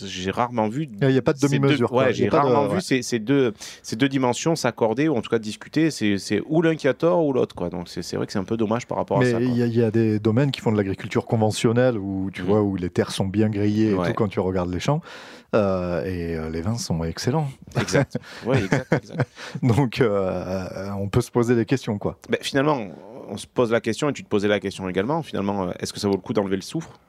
j'ai 0.05 0.31
rarement 0.31 0.67
vu. 0.69 0.89
Il 1.01 1.07
n'y 1.07 1.17
a 1.17 1.21
pas 1.21 1.33
de 1.33 1.37
ces 1.39 1.47
deux- 1.47 1.57
demi-mesure. 1.59 1.91
Ouais, 1.93 2.13
j'ai 2.13 2.25
de- 2.27 2.31
rarement 2.35 2.67
ouais. 2.67 2.75
vu 2.75 2.81
ces, 2.81 3.01
ces 3.01 3.19
deux, 3.19 3.53
ces 3.81 3.95
deux 3.95 4.09
dimensions 4.09 4.55
s'accorder 4.55 5.07
ou 5.07 5.15
en 5.15 5.21
tout 5.21 5.29
cas 5.29 5.39
discuter. 5.39 5.91
C'est 5.91 6.41
ou 6.47 6.61
l'un 6.61 6.75
qui 6.75 6.87
a 6.87 6.93
tort 6.93 7.25
ou 7.25 7.33
l'autre, 7.33 7.55
quoi. 7.55 7.69
Donc 7.69 7.87
c'est 7.89 8.15
vrai 8.15 8.25
que 8.25 8.31
c'est 8.33 8.39
un 8.39 8.43
peu 8.43 8.57
dommage 8.57 8.85
par 8.87 8.97
rapport 8.97 9.17
à 9.17 9.19
Mais 9.21 9.31
ça. 9.31 9.39
il 9.41 9.55
y, 9.57 9.61
a- 9.63 9.65
il 9.67 9.75
y 9.77 9.83
a 9.83 9.91
des 9.91 10.19
domaines 10.19 10.51
qui 10.51 10.61
font 10.61 10.71
de 10.71 10.77
l'agriculture 10.77 11.25
conventionnelle 11.25 11.97
où 11.97 12.29
tu 12.33 12.41
Mhm. 12.41 12.47
vois 12.47 12.61
où 12.61 12.75
les 12.75 12.89
terres 12.89 13.11
sont 13.11 13.25
bien 13.27 13.49
grillées 13.49 13.91
et 13.91 13.93
Ouais. 13.93 14.07
tout 14.07 14.13
quand 14.13 14.27
tu 14.27 14.39
regardes 14.39 14.71
les 14.73 14.79
champs 14.79 15.01
Euh, 15.55 16.03
et 16.03 16.35
euh, 16.35 16.49
les 16.49 16.61
vins 16.61 16.79
sont 16.79 17.03
excellents. 17.03 17.47
Exact. 17.79 18.17
Ouais, 18.47 18.57
exact, 18.57 18.91
exact. 18.91 19.27
Donc 19.61 20.01
euh, 20.01 20.89
on 20.97 21.07
peut 21.09 21.21
se 21.21 21.29
poser 21.29 21.55
des 21.55 21.65
questions 21.65 21.99
quoi. 21.99 22.17
Ben, 22.27 22.39
finalement, 22.41 22.87
on 23.29 23.37
se 23.37 23.45
pose 23.45 23.71
la 23.71 23.79
question 23.79 24.09
et 24.09 24.13
tu 24.13 24.23
te 24.23 24.27
posais 24.29 24.47
la 24.47 24.59
question 24.59 24.89
également. 24.89 25.21
Finalement, 25.21 25.71
est-ce 25.79 25.93
que 25.93 25.99
ça 25.99 26.07
vaut 26.07 26.15
le 26.15 26.21
coup 26.21 26.33
d'enlever 26.33 26.55
le 26.55 26.63
soufre? 26.63 26.99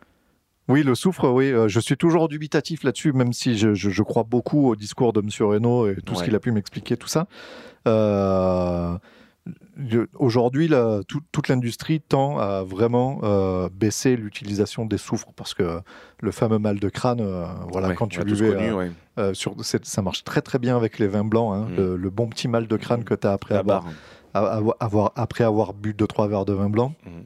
Oui, 0.69 0.83
le 0.83 0.95
soufre, 0.95 1.29
oui, 1.31 1.53
euh, 1.53 1.69
je 1.69 1.79
suis 1.79 1.97
toujours 1.97 2.29
dubitatif 2.29 2.85
là-dessus, 2.85 3.13
même 3.13 3.33
si 3.35 3.59
je, 3.59 3.75
je- 3.75 3.91
je 3.91 4.03
crois 4.03 4.23
beaucoup 4.23 4.69
au 4.69 4.77
discours 4.77 5.13
de 5.13 5.21
M. 5.21 5.29
Reynaud 5.47 5.89
et 5.89 5.97
tout 6.05 6.15
ce 6.15 6.25
qu'il 6.25 6.35
a 6.35 6.41
pu 6.41 6.53
m'expliquer, 6.53 6.97
tout 6.97 7.09
ça. 7.09 7.27
Euh, 7.87 8.97
Aujourd'hui, 10.15 10.71
tout- 11.07 11.21
toute 11.33 11.49
l'industrie 11.49 12.01
tend 12.01 12.39
à 12.39 12.63
vraiment 12.63 13.21
euh, 13.25 13.69
baisser 13.71 14.17
l'utilisation 14.17 14.87
des 14.87 14.97
soufres 14.97 15.33
parce 15.37 15.53
que 15.53 15.81
le 16.21 16.31
fameux 16.31 16.59
mal 16.59 16.81
de 16.81 16.89
crâne, 16.89 17.21
voilà, 17.71 17.89
Ouais, 17.89 17.95
quand 17.95 18.07
tu 18.07 18.25
buvais, 18.25 18.55
connu, 18.55 18.73
ouais. 18.73 19.35
sur, 19.35 19.55
ça 19.63 20.01
marche 20.01 20.25
très 20.25 20.41
très 20.41 20.59
bien 20.59 20.77
avec 20.79 20.99
les 20.99 21.09
vins 21.09 21.25
blancs, 21.25 21.53
hein, 21.55 21.67
Mm. 21.71 21.77
le, 21.77 21.97
le 21.97 22.11
bon 22.11 22.27
petit 22.29 22.49
mal 22.49 22.67
de 22.69 22.77
crâne 22.79 23.01
Mm. 23.01 23.05
que 23.05 23.15
tu 23.15 23.27
as 23.27 23.33
après 23.33 23.53
La 23.55 23.61
avoir, 23.61 23.83
barre. 23.83 23.93
à- 24.33 24.39
avoir- 24.57 24.77
avoir- 24.81 25.13
après 25.17 25.45
avoir 25.45 25.75
bu 25.75 25.93
2-3 25.93 26.27
verres 26.29 26.47
de 26.47 26.55
vin 26.55 26.71
blanc. 26.71 26.95
Mhm. 27.05 27.25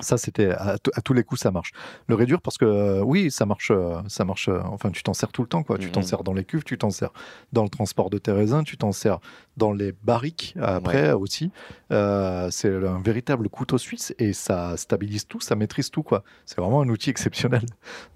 Ça, 0.00 0.18
c'était 0.18 0.50
à, 0.50 0.76
tous 0.78 1.12
les 1.12 1.22
coups, 1.24 1.40
ça 1.40 1.50
marche. 1.50 1.72
Le 2.06 2.14
réduire, 2.14 2.40
parce 2.40 2.58
que 2.58 2.64
euh, 2.64 3.02
oui, 3.02 3.30
ça 3.30 3.46
marche, 3.46 3.70
euh, 3.70 4.00
ça 4.08 4.24
marche. 4.24 4.48
euh, 4.48 4.60
enfin, 4.64 4.90
tu 4.90 5.02
t'en 5.02 5.14
sers 5.14 5.30
tout 5.32 5.42
le 5.42 5.48
temps, 5.48 5.62
quoi. 5.62 5.78
Tu 5.78 5.90
t'en 5.90 6.00
Mhm. 6.00 6.06
sers 6.06 6.22
dans 6.24 6.32
les 6.32 6.44
cuves, 6.44 6.64
tu 6.64 6.76
t'en 6.78 6.90
sers 6.90 7.10
dans 7.52 7.62
le 7.62 7.68
transport 7.68 8.10
de 8.10 8.18
tes 8.18 8.32
raisins, 8.32 8.62
tu 8.64 8.76
t'en 8.76 8.92
sers 8.92 9.18
dans 9.56 9.72
les 9.72 9.92
barriques 10.02 10.54
après 10.60 11.12
aussi. 11.12 11.50
C'est 11.90 12.74
un 12.74 13.00
véritable 13.02 13.48
couteau 13.48 13.78
suisse 13.78 14.14
et 14.18 14.32
ça 14.32 14.76
stabilise 14.76 15.26
tout, 15.26 15.40
ça 15.40 15.54
maîtrise 15.56 15.90
tout, 15.90 16.02
quoi. 16.02 16.22
C'est 16.46 16.60
vraiment 16.60 16.80
un 16.82 16.88
outil 16.88 17.10
exceptionnel. 17.14 17.64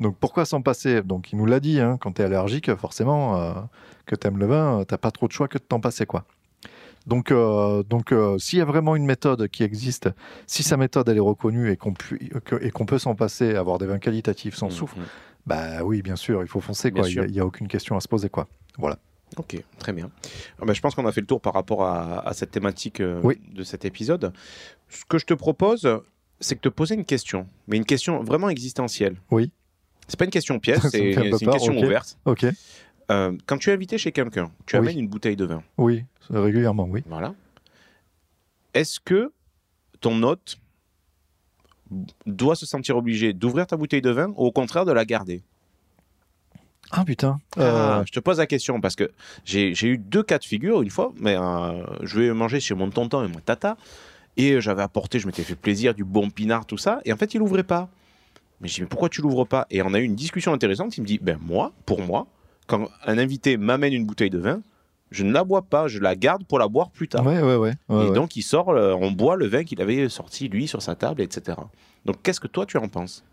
Donc, 0.00 0.16
pourquoi 0.18 0.44
s'en 0.44 0.62
passer? 0.62 1.02
Donc, 1.02 1.32
il 1.32 1.38
nous 1.38 1.46
l'a 1.46 1.60
dit, 1.60 1.80
hein, 1.80 1.98
quand 2.00 2.12
tu 2.12 2.22
es 2.22 2.24
allergique, 2.24 2.74
forcément, 2.76 3.68
que 4.06 4.14
tu 4.16 4.26
aimes 4.26 4.38
le 4.38 4.46
vin, 4.46 4.84
t'as 4.86 4.98
pas 4.98 5.10
trop 5.10 5.26
de 5.26 5.32
choix 5.32 5.48
que 5.48 5.58
de 5.58 5.62
t'en 5.64 5.80
passer, 5.80 6.06
quoi. 6.06 6.24
Donc, 7.06 7.30
euh, 7.30 7.82
donc 7.82 8.12
euh, 8.12 8.38
s'il 8.38 8.58
y 8.58 8.62
a 8.62 8.64
vraiment 8.64 8.96
une 8.96 9.04
méthode 9.04 9.48
qui 9.48 9.62
existe, 9.62 10.08
si 10.46 10.62
sa 10.62 10.76
méthode 10.76 11.08
elle 11.08 11.16
est 11.18 11.20
reconnue 11.20 11.70
et 11.70 11.76
qu'on 11.76 11.92
pu- 11.92 12.30
que- 12.44 12.56
et 12.64 12.70
qu'on 12.70 12.86
peut 12.86 12.98
s'en 12.98 13.14
passer, 13.14 13.54
avoir 13.54 13.78
des 13.78 13.86
vins 13.86 13.98
qualitatifs 13.98 14.54
sans 14.54 14.66
Mhm. 14.66 14.72
soufre, 14.72 14.96
bah 15.46 15.82
oui, 15.84 16.00
bien 16.00 16.16
sûr, 16.16 16.40
il 16.42 16.48
faut 16.48 16.60
foncer. 16.60 16.90
Quoi. 16.90 17.08
Il 17.08 17.30
n'y 17.32 17.40
a, 17.40 17.44
aucune 17.44 17.68
question 17.68 17.96
à 17.96 18.00
se 18.00 18.08
poser. 18.08 18.28
Quoi. 18.30 18.48
Voilà. 18.78 18.98
Ok, 19.36 19.56
très 19.78 19.92
bien. 19.92 20.10
Ah 20.60 20.64
ben, 20.64 20.72
je 20.74 20.80
pense 20.80 20.94
qu'on 20.94 21.06
a 21.06 21.12
fait 21.12 21.20
le 21.20 21.26
tour 21.26 21.40
par 21.40 21.54
rapport 21.54 21.82
à, 21.84 22.26
à 22.26 22.32
cette 22.34 22.52
thématique 22.52 23.00
euh, 23.00 23.20
Oui. 23.22 23.38
de 23.52 23.64
cet 23.64 23.84
épisode. 23.84 24.32
Ce 24.88 25.04
que 25.08 25.18
je 25.18 25.26
te 25.26 25.34
propose, 25.34 25.88
c'est 26.40 26.54
de 26.54 26.60
te 26.60 26.68
poser 26.68 26.94
une 26.94 27.04
question, 27.04 27.46
mais 27.66 27.76
une 27.76 27.84
question 27.84 28.22
vraiment 28.22 28.48
existentielle. 28.48 29.16
Oui. 29.30 29.50
C'est 30.08 30.18
pas 30.18 30.24
une 30.24 30.30
question 30.30 30.54
me 30.66 30.90
c'est 30.90 31.12
une 31.12 31.38
question 31.50 31.76
ouverte. 31.76 32.16
Ok. 32.24 32.46
Euh, 33.10 33.36
quand 33.46 33.58
tu 33.58 33.70
es 33.70 33.72
invité 33.72 33.98
chez 33.98 34.12
quelqu'un, 34.12 34.50
tu 34.66 34.76
Oui. 34.76 34.82
amènes 34.82 34.98
une 35.00 35.08
bouteille 35.08 35.36
de 35.36 35.44
vin. 35.44 35.62
Oui, 35.78 36.04
régulièrement, 36.30 36.86
oui. 36.88 37.02
Voilà. 37.06 37.34
Est-ce 38.72 38.98
que 39.00 39.32
ton 40.00 40.22
hôte 40.22 40.56
doit 42.26 42.56
se 42.56 42.66
sentir 42.66 42.96
obligé 42.96 43.32
d'ouvrir 43.32 43.66
ta 43.66 43.76
bouteille 43.76 44.00
de 44.02 44.10
vin 44.10 44.28
ou 44.30 44.46
au 44.46 44.52
contraire 44.52 44.84
de 44.84 44.92
la 44.92 45.04
garder? 45.04 45.42
Ah 46.90 47.04
putain. 47.04 47.38
Ah, 47.56 47.60
Euh, 47.60 48.02
je 48.06 48.12
te 48.12 48.20
pose 48.20 48.38
la 48.38 48.46
question 48.46 48.80
parce 48.80 48.94
que 48.96 49.10
j'ai 49.44 49.74
j'ai 49.74 49.88
eu 49.88 49.98
deux 49.98 50.22
cas 50.22 50.38
de 50.38 50.44
figure 50.44 50.82
une 50.82 50.90
fois, 50.90 51.12
mais 51.18 51.36
euh, 51.36 51.84
je 52.02 52.20
vais 52.20 52.32
manger 52.34 52.60
chez 52.60 52.74
mon 52.74 52.90
tonton 52.90 53.24
et 53.24 53.28
mon 53.28 53.40
tata, 53.40 53.76
et 54.36 54.60
j'avais 54.60 54.82
apporté, 54.82 55.18
je 55.18 55.26
m'étais 55.26 55.42
fait 55.44 55.54
plaisir, 55.54 55.94
du 55.94 56.04
bon 56.04 56.30
pinard, 56.30 56.66
tout 56.66 56.76
ça, 56.78 57.00
et 57.04 57.12
en 57.12 57.16
fait, 57.16 57.34
il 57.34 57.42
ouvrait 57.42 57.62
pas. 57.64 57.88
Mais 58.60 58.68
je 58.68 58.74
dis, 58.74 58.80
mais 58.82 58.86
pourquoi 58.86 59.08
tu 59.08 59.22
l'ouvres 59.22 59.44
pas? 59.44 59.66
Et 59.70 59.82
on 59.82 59.92
a 59.94 59.98
eu 60.00 60.04
une 60.04 60.14
discussion 60.14 60.52
intéressante, 60.52 60.96
il 60.96 61.00
me 61.02 61.06
dit, 61.06 61.18
ben 61.20 61.38
moi, 61.40 61.72
pour 61.86 62.00
moi, 62.02 62.26
quand 62.66 62.88
un 63.06 63.18
invité 63.18 63.56
m'amène 63.56 63.92
une 63.92 64.06
bouteille 64.06 64.30
de 64.30 64.38
vin, 64.38 64.62
je 65.10 65.24
ne 65.24 65.32
la 65.32 65.44
bois 65.44 65.62
pas, 65.62 65.86
je 65.86 66.00
la 66.00 66.16
garde 66.16 66.44
pour 66.44 66.58
la 66.58 66.68
boire 66.68 66.90
plus 66.90 67.08
tard. 67.08 67.24
ouais, 67.42 67.56
ouais, 67.56 67.72
et 68.08 68.10
donc, 68.12 68.36
il 68.36 68.42
sort, 68.42 68.70
euh, 68.70 68.94
on 68.94 69.12
boit 69.12 69.36
le 69.36 69.46
vin 69.46 69.64
qu'il 69.64 69.80
avait 69.80 70.08
sorti, 70.08 70.48
lui, 70.48 70.66
sur 70.66 70.82
sa 70.82 70.94
table, 70.94 71.22
etc. 71.22 71.58
Donc, 72.04 72.22
qu'est-ce 72.22 72.40
que 72.40 72.48
toi, 72.48 72.66
tu 72.66 72.76
en 72.78 72.88
penses? 72.88 73.24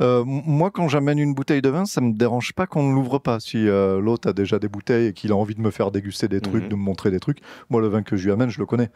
Euh, 0.00 0.22
moi, 0.24 0.70
quand 0.70 0.88
j'amène 0.88 1.18
une 1.18 1.34
bouteille 1.34 1.62
de 1.62 1.68
vin, 1.68 1.84
ça 1.84 2.00
me 2.00 2.12
dérange 2.12 2.52
pas 2.52 2.66
qu'on 2.66 2.82
ne 2.88 2.94
l'ouvre 2.94 3.18
pas. 3.18 3.40
Si 3.40 3.68
euh, 3.68 4.00
l'autre 4.00 4.28
a 4.28 4.32
déjà 4.32 4.58
des 4.58 4.68
bouteilles 4.68 5.06
et 5.08 5.12
qu'il 5.12 5.32
a 5.32 5.36
envie 5.36 5.54
de 5.54 5.60
me 5.60 5.70
faire 5.70 5.90
déguster 5.90 6.28
des 6.28 6.40
trucs, 6.40 6.64
Mhm. 6.64 6.68
de 6.68 6.74
me 6.76 6.80
montrer 6.82 7.10
des 7.10 7.18
trucs, 7.20 7.38
moi, 7.70 7.80
le 7.80 7.88
vin 7.88 8.02
que 8.02 8.16
je 8.16 8.24
lui 8.26 8.32
amène, 8.32 8.48
je 8.50 8.58
le 8.60 8.66
connais. 8.66 8.90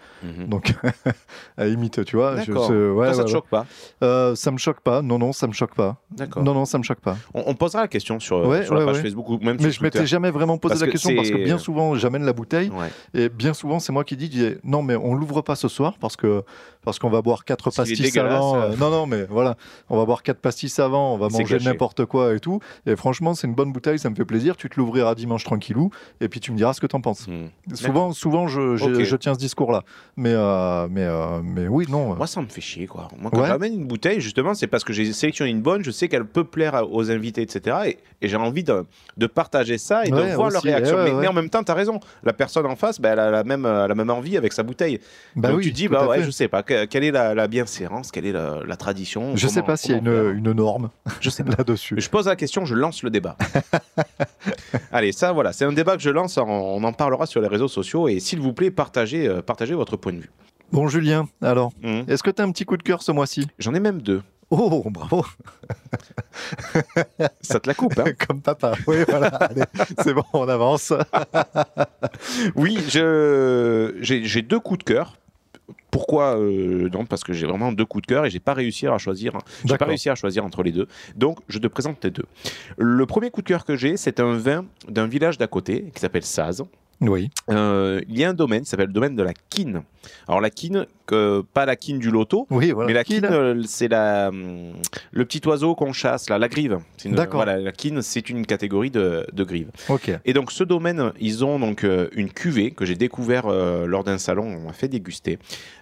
Donc, 0.47 0.73
à 1.57 1.67
limite, 1.67 2.05
tu 2.05 2.17
vois. 2.17 2.37
je- 2.41 2.53
c'est- 2.53 2.53
ouais, 2.53 3.13
ça 3.15 3.23
te 3.23 3.27
ouais. 3.27 3.33
choque 3.33 3.49
pas? 3.49 3.67
Euh, 4.03 4.35
Ça 4.35 4.51
me 4.51 4.59
choque 4.59 4.81
pas. 4.81 5.03
Non, 5.03 5.19
non, 5.19 5.33
ça 5.33 5.47
me 5.47 5.53
choque 5.53 5.75
pas. 5.75 5.97
D'accord. 6.11 6.43
Non, 6.43 6.55
non, 6.55 6.65
ça 6.65 6.79
me 6.79 6.83
choque 6.83 7.01
pas. 7.01 7.17
On, 7.35 7.43
on 7.47 7.55
posera 7.55 7.83
la 7.83 7.89
question 7.89 8.21
sur, 8.21 8.37
sur 8.65 8.75
la 8.75 8.81
ouais, 8.81 8.87
page. 8.93 9.03
Facebook 9.03 9.29
ou 9.29 9.39
même 9.39 9.57
Mais 9.57 9.71
sur 9.71 9.73
je 9.73 9.83
m'étais 9.83 10.07
jamais 10.07 10.31
vraiment 10.31 10.59
posé 10.59 10.73
Parce 10.73 10.81
la 10.83 10.87
que 10.87 10.93
question 10.93 11.15
parce 11.17 11.31
que 11.31 11.37
bien 11.45 11.59
souvent, 11.59 11.95
j'amène 11.97 12.25
la 12.25 12.33
bouteille 12.33 12.71
et 13.15 13.29
bien 13.29 13.55
souvent, 13.55 13.79
c'est 13.81 13.93
moi 13.93 14.05
qui 14.05 14.17
dis, 14.17 14.29
dis, 14.29 14.47
non, 14.65 14.83
mais 14.83 14.97
on 14.97 15.15
l'ouvre 15.15 15.41
pas 15.43 15.57
ce 15.57 15.69
soir 15.69 15.95
parce 16.01 16.17
que 16.17 16.43
parce 16.85 16.99
qu'on 16.99 17.11
va 17.11 17.23
boire 17.23 17.45
quatre 17.45 17.71
pastilles 17.71 18.19
avant. 18.19 18.57
euh. 18.57 18.77
non, 18.77 18.91
non, 18.91 19.07
mais 19.07 19.25
voilà, 19.29 19.57
on 19.91 19.97
va 19.97 20.05
boire 20.05 20.23
quatre 20.23 20.41
pastilles 20.41 20.73
avant, 20.79 21.15
on 21.15 21.19
va 21.19 21.29
manger 21.29 21.59
n'importe 21.59 22.05
quoi 22.07 22.35
et 22.35 22.41
tout. 22.41 22.61
Et 22.87 22.97
franchement, 22.97 23.35
c'est 23.35 23.47
une 23.47 23.55
bonne 23.55 23.73
bouteille, 23.73 23.99
ça 23.99 24.11
me 24.11 24.15
fait 24.15 24.25
plaisir. 24.25 24.57
Tu 24.57 24.69
te 24.69 24.79
l'ouvriras 24.79 25.15
dimanche 25.15 25.45
tranquillou 25.45 25.91
et 26.21 26.29
puis 26.29 26.41
tu 26.41 26.53
me 26.53 26.57
diras 26.57 26.73
ce 26.73 26.81
que 26.81 26.87
t'en 26.87 27.01
penses. 27.01 27.27
Hmm. 27.29 27.47
Souvent, 27.75 28.13
souvent, 28.13 28.49
je, 28.49 28.77
je, 28.77 28.85
Ok. 28.85 29.03
je 29.03 29.17
tiens 29.17 29.35
ce 29.35 29.39
discours-là. 29.39 29.83
Mais, 30.17 30.33
euh, 30.35 30.89
mais, 30.91 31.05
euh, 31.05 31.41
mais 31.43 31.69
oui, 31.69 31.87
non. 31.89 32.15
Moi, 32.15 32.27
ça 32.27 32.41
me 32.41 32.47
fait 32.49 32.61
chier, 32.61 32.87
quoi. 32.87 33.09
Moi, 33.19 33.31
quand 33.33 33.41
Ouais. 33.43 33.49
j'amène 33.49 33.75
une 33.75 33.87
bouteille, 33.87 34.21
justement, 34.21 34.55
c'est 34.55 34.67
parce 34.67 34.85
que 34.85 34.93
j'ai 34.93 35.13
sélectionné 35.13 35.51
une 35.51 35.63
bonne, 35.63 35.85
je 35.85 35.91
sais 35.91 36.09
qu'elle 36.09 36.25
peut 36.25 36.45
plaire 36.45 36.87
aux 36.93 37.11
invités, 37.11 37.43
etc. 37.43 37.77
Et, 37.87 37.99
et 38.21 38.29
j'ai 38.29 38.37
envie 38.37 38.65
de, 38.65 38.85
de 39.17 39.27
partager 39.27 39.79
ça 39.79 40.05
et 40.05 40.11
de 40.11 40.35
voir 40.35 40.51
leur 40.51 40.63
réaction. 40.63 40.97
ouais, 40.97 41.13
mais, 41.13 41.27
en 41.29 41.33
même 41.33 41.49
temps, 41.51 41.63
tu 41.63 41.71
as 41.71 41.75
raison. 41.75 42.01
La 42.23 42.33
personne 42.33 42.67
en 42.67 42.77
face, 42.77 43.01
ben, 43.01 43.13
elle, 43.13 43.19
a 43.21 43.31
la 43.31 43.45
même, 43.45 43.65
elle 43.67 43.73
a 43.73 43.89
la 43.89 43.95
même 43.95 44.11
envie 44.11 44.37
avec 44.37 44.53
sa 44.53 44.63
bouteille. 44.63 45.01
Bah 45.37 45.49
Donc 45.49 45.59
oui, 45.59 45.65
tu 45.65 45.73
dis, 45.73 45.89
bah 45.89 46.07
ouais, 46.07 46.23
je 46.23 46.31
sais 46.31 46.49
pas, 46.49 46.63
quelle 46.91 47.05
est 47.05 47.11
la, 47.11 47.35
la 47.35 47.49
bienséance, 47.49 48.11
quelle 48.11 48.27
est 48.27 48.33
la, 48.33 48.61
la 48.67 48.77
tradition. 48.77 49.37
Je 49.37 49.47
sais 49.47 49.55
comment- 49.57 49.67
pas 49.67 49.77
s'il 49.77 49.93
y 49.93 49.95
a 49.95 49.99
une, 49.99 50.37
une 50.39 50.53
norme 50.53 50.91
Je 51.21 51.31
sais 51.31 51.43
là-dessus. 51.59 51.95
Je 51.99 52.09
pose 52.11 52.27
la 52.27 52.37
question, 52.37 52.65
je 52.65 52.75
lance 52.75 53.03
le 53.03 53.11
débat. 53.11 53.37
Allez, 54.93 55.13
ça, 55.13 55.33
voilà, 55.33 55.53
c'est 55.53 55.65
un 55.65 55.73
débat 55.73 55.97
que 55.97 56.03
je 56.03 56.11
lance. 56.11 56.39
On, 56.39 56.83
en 56.85 56.93
parlera 56.93 57.27
sur 57.27 57.41
les 57.41 57.49
réseaux 57.49 57.69
sociaux. 57.69 58.09
Et 58.09 58.21
s'il 58.21 58.41
vous 58.41 58.53
plaît, 58.53 58.71
partagez, 58.71 59.27
euh, 59.29 59.43
partagez 59.43 59.75
votre 59.75 59.97
point 59.97 60.13
de 60.13 60.19
vue. 60.21 60.31
Bon, 60.73 60.89
Julien, 60.89 61.27
alors, 61.43 61.73
Mhm. 61.83 62.05
est-ce 62.09 62.23
que 62.23 62.31
tu 62.31 62.41
as 62.41 62.45
un 62.45 62.51
petit 62.53 62.65
coup 62.65 62.77
de 62.77 62.83
cœur 62.83 63.03
ce 63.03 63.13
mois-ci? 63.13 63.47
J'en 63.59 63.75
ai 63.75 63.81
même 63.81 64.01
deux. 64.03 64.23
Oh, 64.51 64.85
bravo 64.91 65.25
Ça 67.41 67.59
te 67.61 67.67
la 67.69 67.75
coupe, 67.75 67.99
hein 67.99 68.13
Comme 68.27 68.43
papa. 68.43 68.75
Oui, 68.87 68.97
voilà. 69.09 69.49
C'est 70.03 70.13
bon, 70.13 70.25
on 70.35 70.47
avance. 70.49 70.93
Oui, 72.55 72.79
j'ai 72.89 74.43
deux 74.43 74.61
coups 74.61 74.79
de 74.81 74.85
cœur. 74.85 75.17
Pourquoi 75.91 76.39
euh, 76.39 76.89
Non, 76.91 77.05
parce 77.05 77.25
que 77.25 77.33
j'ai 77.33 77.47
vraiment 77.47 77.73
deux 77.73 77.85
coups 77.85 78.03
de 78.03 78.07
cœur 78.07 78.27
et 78.27 78.31
j'ai 78.31 78.41
pas 78.41 78.55
réussi 78.55 78.87
à 78.87 78.99
choisir. 78.99 79.39
J'ai 79.65 79.77
pas 79.77 79.87
réussi 79.87 80.09
à 80.11 80.15
choisir 80.15 80.45
entre 80.45 80.63
les 80.63 80.73
deux. 80.73 80.89
Donc, 81.17 81.39
je 81.49 81.59
te 81.59 81.67
présente 81.67 82.03
les 82.05 82.11
deux. 82.11 82.25
Le 82.79 83.07
premier 83.07 83.31
coup 83.31 83.43
de 83.43 83.49
cœur 83.49 83.65
que 83.65 83.77
j'ai, 83.77 83.97
c'est 83.97 84.21
un 84.21 84.37
vin 84.37 84.65
d'un 84.89 85.07
village 85.07 85.39
d'à 85.39 85.47
côté 85.47 85.91
qui 85.95 86.01
s'appelle 86.01 86.25
Saz. 86.25 86.63
Oui. 87.03 87.31
Euh, 87.51 88.01
il 88.09 88.19
y 88.19 88.25
a 88.25 88.31
un 88.31 88.35
domaine 88.35 88.63
qui 88.63 88.69
s'appelle 88.71 88.87
le 88.87 88.93
domaine 88.93 89.17
de 89.17 89.23
la 89.23 89.33
quine. 89.51 89.83
Alors 90.27 90.41
la 90.41 90.51
quine, 90.51 90.87
que- 91.07 91.43
pas 91.55 91.65
la 91.67 91.77
quine 91.77 91.99
du 91.99 92.11
loto, 92.11 92.47
Oui, 92.51 92.71
voilà. 92.73 92.87
mais 92.89 92.93
la 92.95 93.05
Qui, 93.05 93.15
quine, 93.15 93.23
là 93.23 93.33
euh, 93.33 93.63
c'est 93.67 93.87
la, 93.89 94.29
hum, 94.31 94.73
le 95.13 95.25
petit 95.25 95.41
oiseau 95.47 95.75
qu'on 95.75 95.93
chasse, 95.93 96.29
là, 96.31 96.39
la 96.39 96.49
grive. 96.49 96.79
Une-. 97.05 97.15
Voilà, 97.31 97.59
la 97.59 97.71
quine, 97.73 98.03
c'est 98.03 98.29
une 98.31 98.45
catégorie 98.47 98.91
de, 98.91 99.27
de 99.33 99.45
grive. 99.45 99.71
Ok. 99.89 100.11
Et 100.25 100.33
donc 100.33 100.51
ce 100.53 100.65
domaine, 100.65 101.13
ils 101.21 101.45
ont 101.45 101.59
donc 101.59 101.85
euh, 101.85 102.09
une 102.13 102.31
cuvée 102.31 102.71
que 102.73 102.85
j'ai 102.85 102.97
découvert 102.97 103.47
euh, 103.47 103.87
lors 103.87 104.03
d'un 104.05 104.19
salon, 104.19 104.45
on 104.45 104.61
m'a 104.67 104.73
fait 104.73 104.89
déguster. 104.89 105.39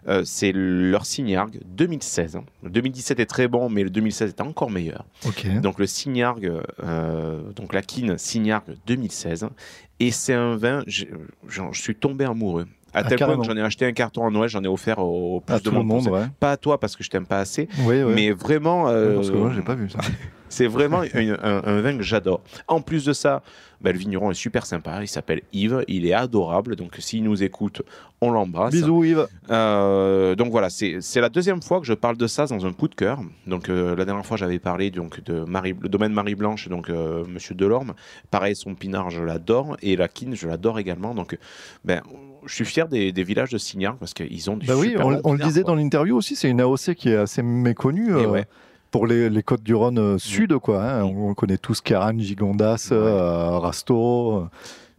Euh, 0.08 0.22
c'est 0.24 0.52
leur 0.54 1.06
Signargue 1.06 1.60
2016. 1.66 2.38
Le 2.62 2.70
2017 2.70 3.20
est 3.20 3.26
très 3.26 3.48
bon, 3.48 3.68
mais 3.70 3.82
le 3.84 3.90
2016 3.90 4.30
est 4.30 4.40
encore 4.40 4.70
meilleur. 4.70 5.04
Ok. 5.26 5.46
Donc 5.60 5.78
le 5.78 5.86
Signargue, 5.86 6.52
euh, 6.82 7.40
donc 7.56 7.72
la 7.72 7.82
quine 7.82 8.18
Signargue 8.18 8.76
2016. 8.86 9.48
Et 10.00 10.10
c'est 10.10 10.34
un 10.34 10.56
vin, 10.56 10.82
j'en- 11.46 11.72
je 11.72 11.80
suis 11.80 11.94
tombé 11.94 12.24
amoureux. 12.24 12.66
À 12.92 13.00
Ah, 13.00 13.04
tel 13.04 13.18
point 13.18 13.36
que 13.38 13.44
j'en 13.44 13.56
ai 13.56 13.62
acheté 13.62 13.86
un 13.86 13.92
carton 13.92 14.26
à 14.26 14.30
Noël, 14.30 14.48
j'en 14.48 14.62
ai 14.64 14.68
offert 14.68 14.98
au 14.98 15.40
plus 15.40 15.54
À 15.54 15.58
de 15.58 15.62
tout 15.64 15.70
monde, 15.72 16.06
ouais. 16.08 16.24
Pas 16.40 16.52
à 16.52 16.56
toi 16.56 16.78
parce 16.80 16.96
que 16.96 17.04
je 17.04 17.10
t'aime 17.10 17.26
pas 17.26 17.38
assez, 17.38 17.68
Oui, 17.86 18.02
oui. 18.02 18.12
mais 18.14 18.30
vraiment. 18.32 18.88
euh, 18.88 19.14
Parce 19.16 19.30
que 19.30 19.36
moi, 19.36 19.52
j'ai 19.54 19.62
pas 19.62 19.74
vu 19.74 19.88
ça. 19.88 19.98
c'est 20.48 20.66
vraiment 20.66 21.02
une- 21.14 21.38
un, 21.42 21.62
un 21.64 21.80
vin 21.80 21.96
que 21.96 22.02
j'adore. 22.02 22.40
En 22.66 22.80
plus 22.80 23.04
de 23.04 23.12
ça, 23.12 23.42
ben, 23.80 23.92
le 23.92 23.98
vigneron 23.98 24.30
est 24.30 24.34
super 24.34 24.66
sympa. 24.66 24.98
Il 25.02 25.08
s'appelle 25.08 25.42
Yves. 25.52 25.84
Il 25.88 26.04
est 26.06 26.12
adorable. 26.12 26.74
Donc, 26.76 26.96
s'il 26.98 27.22
nous 27.22 27.42
écoute, 27.42 27.80
on 28.20 28.30
l'embrasse. 28.32 28.72
Bisous, 28.72 29.04
Yves. 29.04 29.26
Euh, 29.50 30.34
donc 30.34 30.50
voilà, 30.50 30.68
c'est 30.68 30.98
la 31.20 31.28
deuxième 31.28 31.62
fois 31.62 31.80
que 31.80 31.86
je 31.86 31.94
parle 31.94 32.16
de 32.16 32.26
ça 32.26 32.46
dans 32.46 32.66
un 32.66 32.72
coup 32.72 32.88
de 32.88 32.94
cœur. 32.94 33.20
Donc 33.46 33.68
euh, 33.68 33.94
la 33.96 34.04
dernière 34.04 34.26
fois, 34.26 34.36
j'avais 34.36 34.58
parlé 34.58 34.90
donc 34.90 35.22
de 35.24 35.40
Marie, 35.44 35.74
le 35.80 35.88
domaine 35.88 36.12
Marie 36.12 36.34
Blanche, 36.34 36.68
donc 36.68 36.88
Monsieur 36.90 37.54
Delorme. 37.54 37.94
Pareil, 38.30 38.54
son 38.56 38.74
pinard, 38.74 39.10
je 39.10 39.22
l'adore, 39.22 39.76
et 39.82 39.96
la 39.96 40.08
quine, 40.08 40.34
je 40.34 40.46
l'adore 40.48 40.78
également. 40.78 41.14
Donc, 41.14 41.38
ben, 41.84 42.02
je 42.46 42.54
suis 42.54 42.64
fier 42.64 42.88
des, 42.88 43.12
des 43.12 43.22
villages 43.22 43.50
de 43.50 43.58
Signard 43.58 43.96
parce 43.96 44.14
qu'ils 44.14 44.50
ont 44.50 44.56
du 44.56 44.66
Bah 44.66 44.74
oui, 44.76 44.90
super 44.90 45.06
on, 45.06 45.12
bons 45.12 45.20
on 45.24 45.32
le 45.34 45.38
disait 45.38 45.62
quoi. 45.62 45.72
dans 45.72 45.76
l'interview 45.76 46.16
aussi, 46.16 46.36
c'est 46.36 46.48
une 46.48 46.60
AOC 46.60 46.94
qui 46.94 47.10
est 47.10 47.16
assez 47.16 47.42
méconnue. 47.42 48.12
Euh, 48.14 48.26
ouais. 48.26 48.44
Pour 48.90 49.06
les, 49.06 49.30
les 49.30 49.42
côtes 49.44 49.62
du 49.62 49.74
Rhône 49.74 49.98
euh, 49.98 50.18
sud, 50.18 50.58
quoi. 50.58 50.82
hein. 50.82 51.04
On, 51.04 51.30
on 51.30 51.34
connaît 51.34 51.58
tous 51.58 51.80
Caran, 51.80 52.18
Gigondas, 52.18 52.88
Ouais. 52.90 52.96
euh, 52.96 53.58
Rasto. 53.58 54.46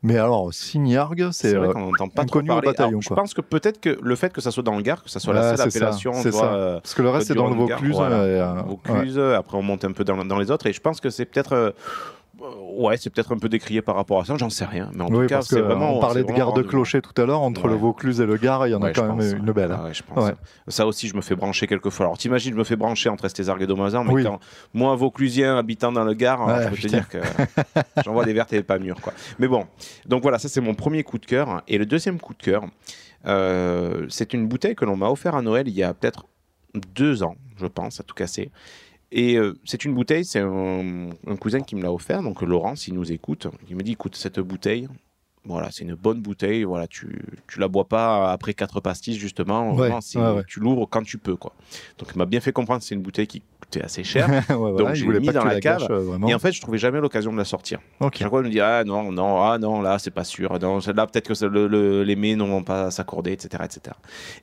Mais 0.03 0.17
alors, 0.17 0.51
Signargue, 0.53 1.29
c'est. 1.31 1.53
Vrai 1.55 1.73
qu'on 1.73 1.91
n'entend 1.91 2.07
pas 2.07 2.25
trop 2.25 2.39
au 2.39 2.41
bataillon, 2.43 2.87
Alors, 2.89 3.01
je 3.01 3.09
pense 3.13 3.33
que 3.35 3.41
peut-être 3.41 3.79
que 3.81 3.99
le 4.01 4.15
fait 4.15 4.31
que 4.33 4.41
ça 4.41 4.49
soit 4.49 4.63
dans 4.63 4.75
le 4.77 4.81
Gard, 4.81 5.03
que 5.03 5.09
ça 5.11 5.19
soit 5.19 5.33
Ouais, 5.33 5.41
la 5.41 5.57
seule 5.57 5.69
ça, 5.71 5.77
appellation, 5.77 6.11
vois, 6.11 6.31
ça. 6.31 6.79
Parce 6.81 6.93
que 6.95 7.01
le 7.03 7.09
reste, 7.09 7.27
c'est 7.27 7.35
dans 7.35 7.49
le 7.49 7.55
Vaucluse. 7.55 7.93
Voilà. 7.95 8.25
et. 8.25 8.67
Vaucluse, 8.67 9.19
après 9.19 9.57
on 9.57 9.61
monte 9.61 9.85
un 9.85 9.91
peu 9.91 10.03
dans, 10.03 10.23
dans 10.25 10.39
les 10.39 10.49
autres, 10.51 10.65
et 10.67 10.73
je 10.73 10.81
pense 10.81 10.99
que 11.01 11.09
c'est 11.09 11.25
peut-être. 11.25 11.75
Euh, 12.41 12.81
Ouais, 12.83 12.97
c'est 12.97 13.09
peut-être 13.09 13.33
un 13.33 13.37
peu 13.37 13.49
décrié 13.49 13.81
par 13.81 13.95
rapport 13.95 14.19
à 14.21 14.25
ça, 14.25 14.35
j'en 14.37 14.49
sais 14.49 14.65
rien. 14.65 14.89
Mais 14.95 15.03
en 15.03 15.07
Oui, 15.09 15.21
tout 15.23 15.27
cas, 15.27 15.41
c'est 15.41 15.59
vraiment. 15.61 15.97
on 15.97 15.99
parlait 15.99 16.21
de 16.21 16.25
vraiment 16.25 16.37
garde 16.37 16.55
de 16.55 16.61
rendu- 16.61 16.69
clocher 16.69 17.01
tout 17.01 17.19
à 17.21 17.25
l'heure, 17.25 17.41
entre 17.41 17.65
Ouais. 17.65 17.71
le 17.71 17.75
Vaucluse 17.75 18.19
et 18.21 18.25
le 18.25 18.37
Gard, 18.37 18.67
il 18.67 18.71
y 18.71 18.75
en 18.75 18.81
a 18.81 18.85
Ouais, 18.87 18.93
quand 18.93 19.03
même 19.13 19.17
pense, 19.17 19.31
une 19.31 19.51
belle. 19.51 19.71
Ouais, 19.71 19.93
je 19.93 20.03
pense. 20.03 20.25
Ouais. 20.25 20.33
Ça 20.67 20.87
aussi, 20.87 21.07
je 21.07 21.15
me 21.15 21.21
fais 21.21 21.35
brancher 21.35 21.67
quelquefois. 21.67 22.07
Alors, 22.07 22.17
t'imagines, 22.17 22.53
je 22.53 22.57
me 22.57 22.63
fais 22.63 22.75
brancher 22.75 23.09
entre 23.09 23.25
Estézargues 23.25 23.61
et 23.61 23.67
Domazan, 23.67 24.03
mais 24.03 24.13
Oui. 24.13 24.23
quand 24.23 24.39
moi, 24.73 24.95
Vauclusien, 24.95 25.57
habitant 25.57 25.91
dans 25.91 26.03
le 26.03 26.13
Gard, 26.13 26.47
Ouais, 26.47 26.63
je 26.65 26.69
peux 26.69 26.75
te 26.77 26.87
dire 26.87 27.07
que 27.09 27.17
j'en 28.05 28.13
vois 28.13 28.25
des 28.25 28.33
vertes 28.33 28.53
et 28.53 28.63
pas 28.63 28.79
mûres. 28.79 29.01
Quoi. 29.01 29.13
Mais 29.39 29.47
bon, 29.47 29.65
donc 30.07 30.21
voilà, 30.23 30.39
ça 30.39 30.47
c'est 30.49 30.61
mon 30.61 30.73
premier 30.73 31.03
coup 31.03 31.17
de 31.19 31.25
cœur. 31.25 31.61
Et 31.67 31.77
le 31.77 31.85
deuxième 31.85 32.19
coup 32.19 32.33
de 32.33 32.41
cœur, 32.41 32.63
euh, 33.27 34.05
c'est 34.09 34.33
une 34.33 34.47
bouteille 34.47 34.75
que 34.75 34.85
l'on 34.85 34.95
m'a 34.97 35.09
offert 35.09 35.35
à 35.35 35.41
Noël 35.41 35.67
il 35.67 35.75
y 35.75 35.83
a 35.83 35.93
peut-être 35.93 36.25
deux 36.95 37.21
ans, 37.23 37.35
je 37.57 37.67
pense, 37.67 37.99
à 37.99 38.03
tout 38.03 38.15
casser. 38.15 38.49
Et 39.11 39.35
euh, 39.37 39.53
c'est 39.65 39.83
une 39.85 39.93
bouteille, 39.93 40.23
c'est 40.23 40.39
un, 40.39 41.09
un 41.27 41.35
cousin 41.35 41.59
qui 41.61 41.75
me 41.75 41.81
l'a 41.83 41.91
offert, 41.91 42.23
donc 42.23 42.41
Laurent, 42.41 42.75
s'il 42.75 42.93
nous 42.93 43.11
écoute, 43.11 43.47
il 43.69 43.75
me 43.75 43.83
dit 43.83 43.91
écoute, 43.93 44.15
cette 44.15 44.39
bouteille, 44.39 44.87
voilà, 45.43 45.69
c'est 45.71 45.83
une 45.83 45.95
bonne 45.95 46.21
bouteille, 46.21 46.63
voilà, 46.63 46.87
tu, 46.87 47.21
tu 47.47 47.59
la 47.59 47.67
bois 47.67 47.87
pas 47.87 48.31
après 48.31 48.53
quatre 48.53 48.79
pastilles, 48.79 49.17
justement, 49.17 49.71
Ouais, 49.71 49.75
vraiment, 49.77 49.99
c'est- 50.01 50.17
ouais, 50.19 50.31
ouais. 50.35 50.43
tu 50.47 50.59
l'ouvres 50.61 50.85
quand 50.89 51.03
tu 51.03 51.17
peux, 51.17 51.35
quoi. 51.35 51.53
Donc 51.97 52.09
il 52.13 52.17
m'a 52.17 52.25
bien 52.25 52.39
fait 52.39 52.53
comprendre 52.53 52.79
que 52.79 52.85
c'est 52.85 52.95
une 52.95 53.01
bouteille 53.01 53.27
qui 53.27 53.41
assez 53.79 54.03
cher. 54.03 54.27
Ouais, 54.49 54.55
voilà, 54.55 54.77
Donc, 54.77 54.93
je 54.95 55.05
l'ai 55.09 55.19
mis 55.19 55.27
dans 55.29 55.45
la 55.45 55.53
la 55.53 55.59
cave, 55.61 55.87
euh. 55.89 56.17
Et 56.27 56.33
en 56.33 56.39
fait, 56.39 56.51
je 56.51 56.59
trouvais 56.59 56.77
jamais 56.77 56.99
l'occasion 56.99 57.31
de 57.31 57.37
la 57.37 57.45
sortir. 57.45 57.79
Ok. 57.99 58.17
Chaque 58.17 58.29
fois, 58.29 58.41
je 58.41 58.47
me 58.47 58.51
dis, 58.51 58.59
ah 58.59 58.83
non, 58.83 59.11
non, 59.11 59.41
ah 59.43 59.57
non, 59.57 59.81
là, 59.81 59.97
c'est 59.99 60.11
pas 60.11 60.23
sûr. 60.25 60.59
Non, 60.59 60.81
celle-là, 60.81 61.07
peut-être 61.07 61.27
que 61.33 61.45
le, 61.45 61.67
le- 61.67 62.03
les 62.03 62.15
mets 62.15 62.35
ne 62.35 62.43
vont 62.43 62.63
pas 62.63 62.91
s'accorder, 62.91 63.31
etc., 63.31 63.63
etc. 63.63 63.95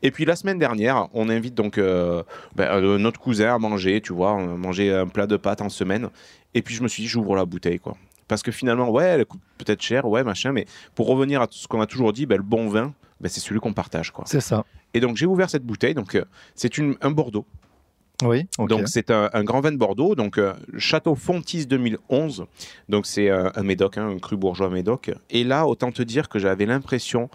Et 0.02 0.10
puis, 0.10 0.24
la 0.24 0.36
semaine 0.36 0.58
dernière, 0.58 1.08
on 1.12 1.28
invite 1.28 1.54
donc 1.54 1.76
euh, 1.78 2.22
ben, 2.54 2.64
euh, 2.70 2.96
notre 2.98 3.20
cousin 3.20 3.54
à 3.54 3.58
manger, 3.58 4.00
tu 4.00 4.12
vois, 4.14 4.36
mangé 4.38 4.94
un 4.94 5.06
plat 5.08 5.26
de 5.26 5.36
pâtes 5.36 5.60
en 5.60 5.68
semaine. 5.68 6.08
Et 6.54 6.62
puis, 6.62 6.74
je 6.74 6.82
me 6.82 6.88
suis 6.88 7.02
dit, 7.02 7.08
j'ouvre 7.08 7.36
la 7.36 7.44
bouteille, 7.44 7.78
quoi. 7.78 7.96
Parce 8.28 8.42
que 8.42 8.52
finalement, 8.52 8.90
ouais, 8.90 9.04
elle 9.04 9.24
coûte 9.26 9.40
peut-être 9.56 9.82
cher, 9.82 10.04
ouais, 10.06 10.22
machin, 10.22 10.52
mais 10.52 10.66
pour 10.94 11.06
revenir 11.08 11.40
à 11.42 11.46
tout 11.46 11.56
ce 11.58 11.66
qu'on 11.66 11.80
a 11.80 11.86
toujours 11.86 12.12
dit, 12.12 12.26
ben, 12.26 12.36
le 12.36 12.42
bon 12.42 12.68
vin, 12.68 12.92
ben, 13.20 13.28
c'est 13.28 13.40
celui 13.40 13.58
qu'on 13.60 13.72
partage, 13.72 14.10
quoi. 14.12 14.24
C'est 14.26 14.40
ça. 14.40 14.64
Et 14.94 15.00
donc, 15.00 15.16
j'ai 15.16 15.26
ouvert 15.26 15.48
cette 15.50 15.64
bouteille, 15.64 15.94
donc 15.94 16.14
euh, 16.14 16.24
c'est 16.54 16.72
un 17.00 17.10
Bordeaux. 17.10 17.44
Oui. 18.24 18.46
Donc 18.68 18.80
c'est 18.88 19.10
un, 19.10 19.30
un 19.32 19.44
grand 19.44 19.60
vin 19.60 19.70
de 19.72 19.76
Bordeaux, 19.76 20.14
donc 20.14 20.38
euh, 20.38 20.52
Château 20.76 21.14
Fontis 21.14 21.66
2011. 21.66 22.46
Donc 22.88 23.06
c'est 23.06 23.30
euh, 23.30 23.48
un 23.54 23.62
médoc, 23.62 23.96
hein, 23.98 24.08
un 24.08 24.18
cru 24.18 24.36
bourgeois 24.36 24.70
médoc. 24.70 25.10
Et 25.30 25.44
là, 25.44 25.66
autant 25.66 25.92
te 25.92 26.02
dire 26.02 26.28
que 26.28 26.38
j'avais 26.38 26.66
l'impression 26.66 27.30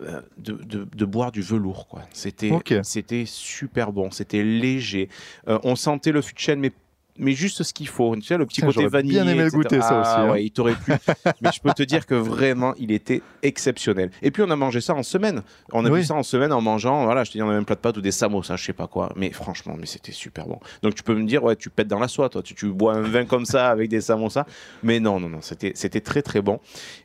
euh, 0.00 0.20
de, 0.36 0.52
de- 0.52 0.86
de 0.94 1.04
boire 1.04 1.32
du 1.32 1.42
velours. 1.42 1.88
quoi. 1.88 2.02
C'était 2.12 2.50
c'était 2.84 3.24
super 3.26 3.90
bon, 3.92 4.10
c'était 4.12 4.44
léger. 4.44 5.08
On 5.46 5.74
sentait 5.74 6.12
le 6.12 6.22
fût 6.22 6.34
de 6.34 6.38
chêne, 6.38 6.60
mais 6.60 6.72
mais 7.18 7.32
juste 7.32 7.62
ce 7.62 7.72
qu'il 7.74 7.88
faut. 7.88 8.14
Tu 8.16 8.22
sais, 8.22 8.36
le 8.36 8.46
petit 8.46 8.60
côté 8.60 8.86
vanillé. 8.86 9.14
bien 9.14 9.28
aimé 9.28 9.44
le 9.44 9.50
goûter, 9.50 9.80
ça 9.80 10.00
aussi, 10.00 10.10
Ah 10.14 10.22
hein. 10.22 10.30
ouais, 10.30 10.44
il 10.44 10.50
t'aurait 10.50 10.74
plu. 10.74 10.94
mais 11.40 11.50
je 11.52 11.60
peux 11.60 11.72
te 11.72 11.82
dire 11.82 12.06
que 12.06 12.14
vraiment, 12.14 12.74
il 12.78 12.92
était 12.92 13.22
exceptionnel. 13.42 14.10
Et 14.22 14.30
puis, 14.30 14.42
on 14.42 14.50
a 14.50 14.56
mangé 14.56 14.80
ça 14.80 14.94
en 14.94 15.02
semaine. 15.02 15.42
On 15.72 15.84
a 15.84 15.90
Oui. 15.90 16.00
vu 16.00 16.06
ça 16.06 16.14
en 16.14 16.22
semaine 16.22 16.52
en 16.52 16.60
mangeant, 16.60 17.04
voilà, 17.04 17.24
je 17.24 17.30
te 17.32 17.38
dis, 17.38 17.42
on 17.42 17.48
a 17.50 17.52
même 17.52 17.64
plat 17.64 17.74
de 17.76 17.80
pâtes 17.80 17.96
ou 17.96 18.00
des 18.00 18.12
samosas, 18.12 18.56
je 18.56 18.64
sais 18.64 18.72
pas 18.72 18.86
quoi. 18.86 19.12
Mais 19.16 19.30
franchement, 19.30 19.74
mais 19.78 19.86
c'était 19.86 20.12
super 20.12 20.46
bon. 20.46 20.58
Donc, 20.82 20.94
tu 20.94 21.02
peux 21.02 21.14
me 21.14 21.26
dire, 21.26 21.42
ouais, 21.44 21.56
tu 21.56 21.70
pètes 21.70 21.88
dans 21.88 21.98
la 21.98 22.08
soie, 22.08 22.28
toi. 22.28 22.42
Tu, 22.42 22.54
tu 22.54 22.66
bois 22.68 22.94
un 22.94 23.02
vin 23.02 23.24
comme 23.24 23.44
ça 23.44 23.68
avec 23.70 23.88
des 23.88 24.00
samosas. 24.00 24.44
Mais 24.82 25.00
non, 25.00 25.20
non, 25.20 25.28
non, 25.28 25.40
c'était 25.40 26.00
très, 26.00 26.22
très 26.22 26.40
bon. 26.42 26.60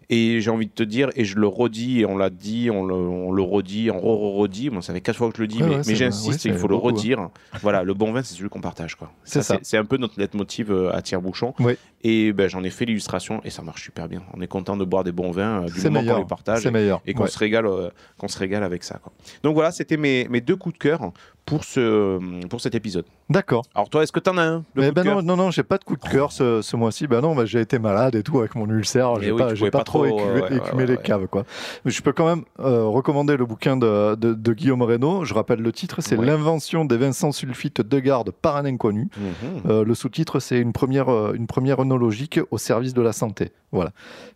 Et 0.09 0.41
j'ai 0.41 0.49
envie 0.51 0.67
de 0.67 0.71
te 0.71 0.83
dire, 0.83 1.09
et 1.15 1.25
je 1.25 1.37
le 1.37 1.47
redis, 1.47 2.01
et 2.01 2.05
on 2.05 2.17
l'a 2.17 2.29
dit, 2.29 2.69
on 2.71 2.85
le, 2.85 2.93
on 2.93 3.31
le 3.31 3.41
redit, 3.41 3.89
on 3.91 3.99
re-redit. 3.99 4.69
Moi, 4.69 4.81
ça 4.81 4.93
fait 4.93 5.01
quatre 5.01 5.15
fois 5.17 5.29
que 5.29 5.37
je 5.37 5.41
le 5.41 5.47
dis, 5.47 5.57
Ouais, 5.61 5.63
mais, 5.63 5.69
ouais, 5.71 5.77
mais 5.77 5.83
c'est- 5.83 5.95
j'insiste, 5.95 6.45
il 6.45 6.53
faut 6.53 6.67
le 6.67 6.75
beaucoup, 6.75 6.89
hein. 6.89 6.91
redire. 6.93 7.29
Voilà, 7.61 7.83
le 7.83 7.93
bon 7.93 8.11
vin, 8.11 8.21
c'est 8.23 8.35
celui 8.35 8.49
qu'on 8.49 8.61
partage. 8.61 8.95
quoi. 8.95 9.11
C'est 9.23 9.41
ça. 9.41 9.57
C'est 9.61 9.77
un 9.77 9.85
peu 9.85 9.97
notre 9.97 10.19
leitmotiv 10.19 10.71
euh, 10.71 10.93
à 10.93 11.01
tire-bouchon. 11.01 11.53
Oui. 11.59 11.73
Et 12.03 12.33
ben, 12.33 12.49
j'en 12.49 12.63
ai 12.63 12.69
fait 12.69 12.83
l'illustration, 12.85 13.39
et 13.45 13.49
ça 13.49 13.61
marche 13.61 13.83
super 13.83 14.09
bien. 14.09 14.21
On 14.33 14.41
est 14.41 14.47
content 14.47 14.75
de 14.75 14.83
boire 14.83 15.03
des 15.05 15.13
bons 15.13 15.31
vins, 15.31 15.63
euh, 15.63 15.69
du 15.69 15.81
moment 15.89 16.03
qu'on 16.13 16.19
les 16.19 16.25
partage. 16.27 16.63
C'est 16.63 16.71
meilleur. 16.71 17.01
Et 17.05 17.13
qu'on 17.13 17.27
se, 17.27 17.37
régale, 17.39 17.65
euh, 17.65 17.89
qu'on 18.17 18.27
se 18.27 18.37
régale 18.37 18.63
avec 18.63 18.83
ça. 18.83 18.99
Quoi. 19.01 19.13
Donc 19.43 19.53
voilà, 19.55 19.71
c'était 19.71 19.97
mes, 19.97 20.27
mes 20.29 20.41
deux 20.41 20.55
coups 20.57 20.73
de 20.73 20.79
cœur 20.79 21.11
pour, 21.45 21.63
ce, 21.63 22.19
pour 22.47 22.61
cet 22.61 22.73
épisode. 22.75 23.05
D'accord. 23.29 23.63
Alors 23.75 23.89
toi, 23.89 24.03
est-ce 24.03 24.11
que 24.11 24.19
tu 24.19 24.29
en 24.29 24.37
as 24.37 24.43
un 24.43 24.63
Mais 24.75 24.91
ben 24.91 25.03
non, 25.03 25.21
non, 25.21 25.35
non, 25.35 25.51
j'ai 25.51 25.63
pas 25.63 25.77
de 25.77 25.83
coup 25.83 25.95
de 25.97 26.01
cœur 26.07 26.31
ce, 26.31 26.61
ce 26.61 26.75
mois-ci. 26.75 27.07
Ben 27.07 27.21
non, 27.21 27.35
ben 27.35 27.45
j'ai 27.45 27.59
été 27.59 27.79
malade 27.79 28.15
et 28.15 28.23
tout 28.23 28.39
avec 28.39 28.55
mon 28.55 28.67
ulcère. 28.69 29.13
Eh 29.19 29.25
J'ai 29.25 29.31
oui, 29.31 29.37
pas, 29.39 29.53
pas, 29.53 29.69
pas 29.79 29.83
trop 29.83 30.05
écumé, 30.05 30.21
ouais, 30.23 30.41
ouais, 30.41 30.57
écumé 30.57 30.77
ouais, 30.83 30.85
les 30.85 30.95
ouais. 30.95 31.03
caves, 31.03 31.27
quoi. 31.27 31.43
Mais 31.85 31.91
je 31.91 32.01
peux 32.01 32.13
quand 32.13 32.25
même 32.27 32.43
euh, 32.59 32.83
recommander 32.85 33.35
le 33.37 33.45
bouquin 33.45 33.75
de, 33.77 34.15
de- 34.15 34.33
de 34.33 34.53
Guillaume 34.53 34.81
Reynaud. 34.81 35.25
Je 35.25 35.33
rappelle 35.33 35.59
le 35.61 35.71
titre, 35.71 36.01
c'est. 36.01 36.15
L'invention 36.15 36.85
des 36.85 36.97
vins 36.97 37.11
sans 37.11 37.31
sulfite 37.31 37.81
de 37.81 37.99
garde 37.99 38.31
par 38.31 38.55
un 38.57 38.65
inconnu. 38.65 39.09
Mhm. 39.17 39.61
Euh, 39.69 39.83
le 39.83 39.95
sous-titre, 39.95 40.39
c'est 40.39 40.59
une 40.59 40.71
première, 40.73 41.09
euh, 41.09 41.33
une 41.35 41.47
première 41.47 41.79
œnologique 41.79 42.39
au 42.51 42.57
service 42.57 42.93
de 42.93 43.01
la 43.01 43.11
santé. 43.13 43.51
Voilà. 43.73 43.89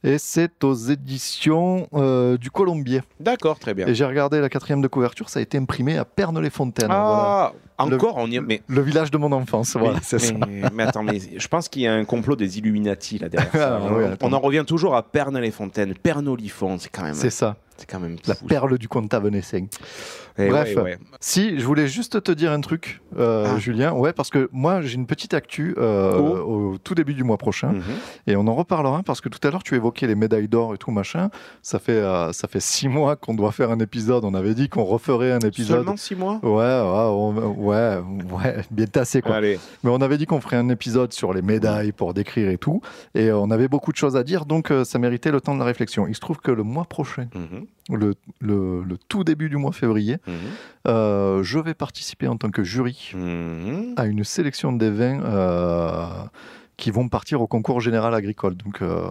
Et 0.04 0.18
c'est 0.18 0.64
aux 0.64 0.74
éditions 0.74 1.88
euh, 1.94 2.38
du 2.38 2.50
Colombier. 2.50 3.02
D'accord, 3.20 3.60
très 3.60 3.76
bien. 3.76 3.86
Et 3.88 3.94
j'ai 3.94 4.04
regardé 4.04 4.42
la 4.42 4.50
quatrième 4.50 4.82
de 4.82 4.88
couverture, 4.88 5.30
ça 5.30 5.38
a 5.38 5.44
été 5.44 5.60
imprimé 5.60 5.96
à 5.96 6.06
Pernes-les-Fontaines. 6.06 6.88
Voilà. 6.88 7.54
Ah, 7.78 7.86
encore, 7.86 8.16
on 8.18 8.26
y. 8.32 8.40
Mais, 8.40 8.64
Le 8.68 8.82
village 8.82 9.12
de 9.12 9.18
mon 9.18 9.32
enfance, 9.32 9.76
voilà, 9.78 9.96
mais, 9.96 10.00
c'est 10.02 10.18
ça. 10.18 10.34
mais- 10.74 10.84
attends, 10.84 11.04
mais 11.04 11.20
je 11.38 11.48
pense 11.48 11.70
qu'il 11.70 11.84
y 11.84 11.88
a 11.88 11.94
un 11.94 12.04
complot 12.06 12.36
des 12.36 12.58
Illuminati 12.58 13.20
là 13.20 13.30
derrière. 13.30 13.52
ça. 13.54 13.80
Ah, 13.80 14.16
on, 14.22 14.34
en 14.34 14.40
revient 14.40 14.64
toujours 14.66 14.96
à 14.96 15.04
Perne-les-Fontaines, 15.04 15.94
Pernolifon, 15.94 16.80
c'est 16.80 16.90
quand 16.90 17.04
même, 17.04 17.14
C'est 17.14 17.30
ça, 17.30 17.56
c'est 17.78 17.90
quand 17.90 18.00
même 18.00 18.18
la 18.28 18.36
perle 18.36 18.78
du 18.78 18.88
comte 18.88 19.10
Tavenessin. 19.10 19.66
Eh 20.40 20.50
Bref. 20.50 20.76
ouais, 20.76 20.82
ouais. 20.84 20.98
Si, 21.20 21.60
je 21.60 21.66
voulais 21.66 21.88
juste 21.88 22.22
te 22.22 22.32
dire 22.32 22.52
un 22.52 22.62
truc, 22.62 23.02
euh, 23.18 23.48
Ah. 23.56 23.58
Julien. 23.60 23.92
Ouais, 23.94 24.14
parce 24.14 24.30
que 24.30 24.50
moi, 24.52 24.82
j'ai 24.82 24.94
une 24.96 25.08
petite 25.08 25.34
actu 25.34 25.74
euh, 25.80 26.14
Oh. 26.16 26.74
au 26.74 26.78
tout 26.78 26.94
début 26.94 27.16
du 27.16 27.24
mois 27.24 27.38
prochain. 27.38 27.70
Mhm. 27.74 27.84
Et 28.28 28.36
on 28.36 28.46
en 28.48 28.54
reparlera 28.54 29.02
parce 29.04 29.20
que 29.20 29.30
tout 29.30 29.40
à 29.48 29.50
l'heure, 29.52 29.64
tu 29.64 29.74
évoquais 29.76 30.06
les 30.06 30.14
médailles 30.14 30.48
d'or 30.48 30.76
et 30.76 30.78
tout 30.78 30.92
machin. 30.92 31.30
Ça 31.64 31.80
fait, 31.80 31.94
euh, 31.94 32.32
ça 32.34 32.48
fait 32.48 32.60
six 32.60 32.88
mois 32.88 33.16
qu'on 33.16 33.34
doit 33.34 33.52
faire 33.52 33.72
un 33.72 33.80
épisode. 33.80 34.26
On 34.26 34.34
avait 34.36 34.54
dit 34.54 34.70
qu'on 34.70 34.84
referait 34.84 35.32
un 35.32 35.40
épisode. 35.40 35.78
Seulement 35.78 35.98
six 35.98 36.16
mois? 36.16 36.40
Ouais, 36.44 36.50
ouais, 36.52 36.54
on- 36.54 37.56
ouais, 37.58 37.98
ouais, 38.32 38.56
bien 38.70 38.86
tassé 38.86 39.22
quoi. 39.22 39.36
Allez. 39.38 39.60
Mais 39.84 39.90
on 39.90 40.02
avait 40.02 40.18
dit 40.20 40.26
qu'on 40.28 40.42
ferait 40.42 40.58
un 40.58 40.70
épisode 40.70 41.14
sur 41.14 41.34
les 41.34 41.42
médailles 41.42 41.92
pour 41.94 42.14
décrire 42.14 42.50
et 42.50 42.58
tout. 42.60 42.82
Et 43.16 43.30
euh, 43.30 43.38
on 43.40 43.50
avait 43.50 43.68
beaucoup 43.68 43.92
de 43.92 43.98
choses 43.98 44.16
à 44.16 44.24
dire, 44.24 44.46
donc 44.46 44.72
ça 44.84 45.00
méritait 45.00 45.32
le 45.32 45.42
temps 45.42 45.54
de 45.56 45.60
la 45.60 45.66
réflexion. 45.66 46.06
Il 46.08 46.16
se 46.16 46.20
trouve 46.20 46.38
que 46.38 46.52
le 46.52 46.64
mois 46.64 46.86
prochain, 46.86 47.28
Mhm. 47.34 47.66
Le, 47.90 48.16
le- 48.42 48.84
le 48.84 48.98
tout 49.10 49.24
début 49.24 49.50
du 49.50 49.58
mois 49.58 49.72
février, 49.72 50.18
Mhm. 50.28 50.34
euh, 50.88 51.42
je 51.44 51.60
vais 51.60 51.74
participer 51.74 52.28
en 52.28 52.36
tant 52.38 52.50
que 52.52 52.64
jury 52.64 53.12
Mhm. 53.16 53.94
à 53.98 54.06
une 54.08 54.24
sélection 54.24 54.74
des 54.74 54.90
vins 54.92 55.22
euh, 55.24 56.06
qui 56.78 56.92
vont 56.92 57.10
partir 57.10 57.42
au 57.42 57.48
concours 57.48 57.82
général 57.82 58.14
agricole. 58.14 58.56
Donc, 58.56 58.84
euh, 58.84 59.02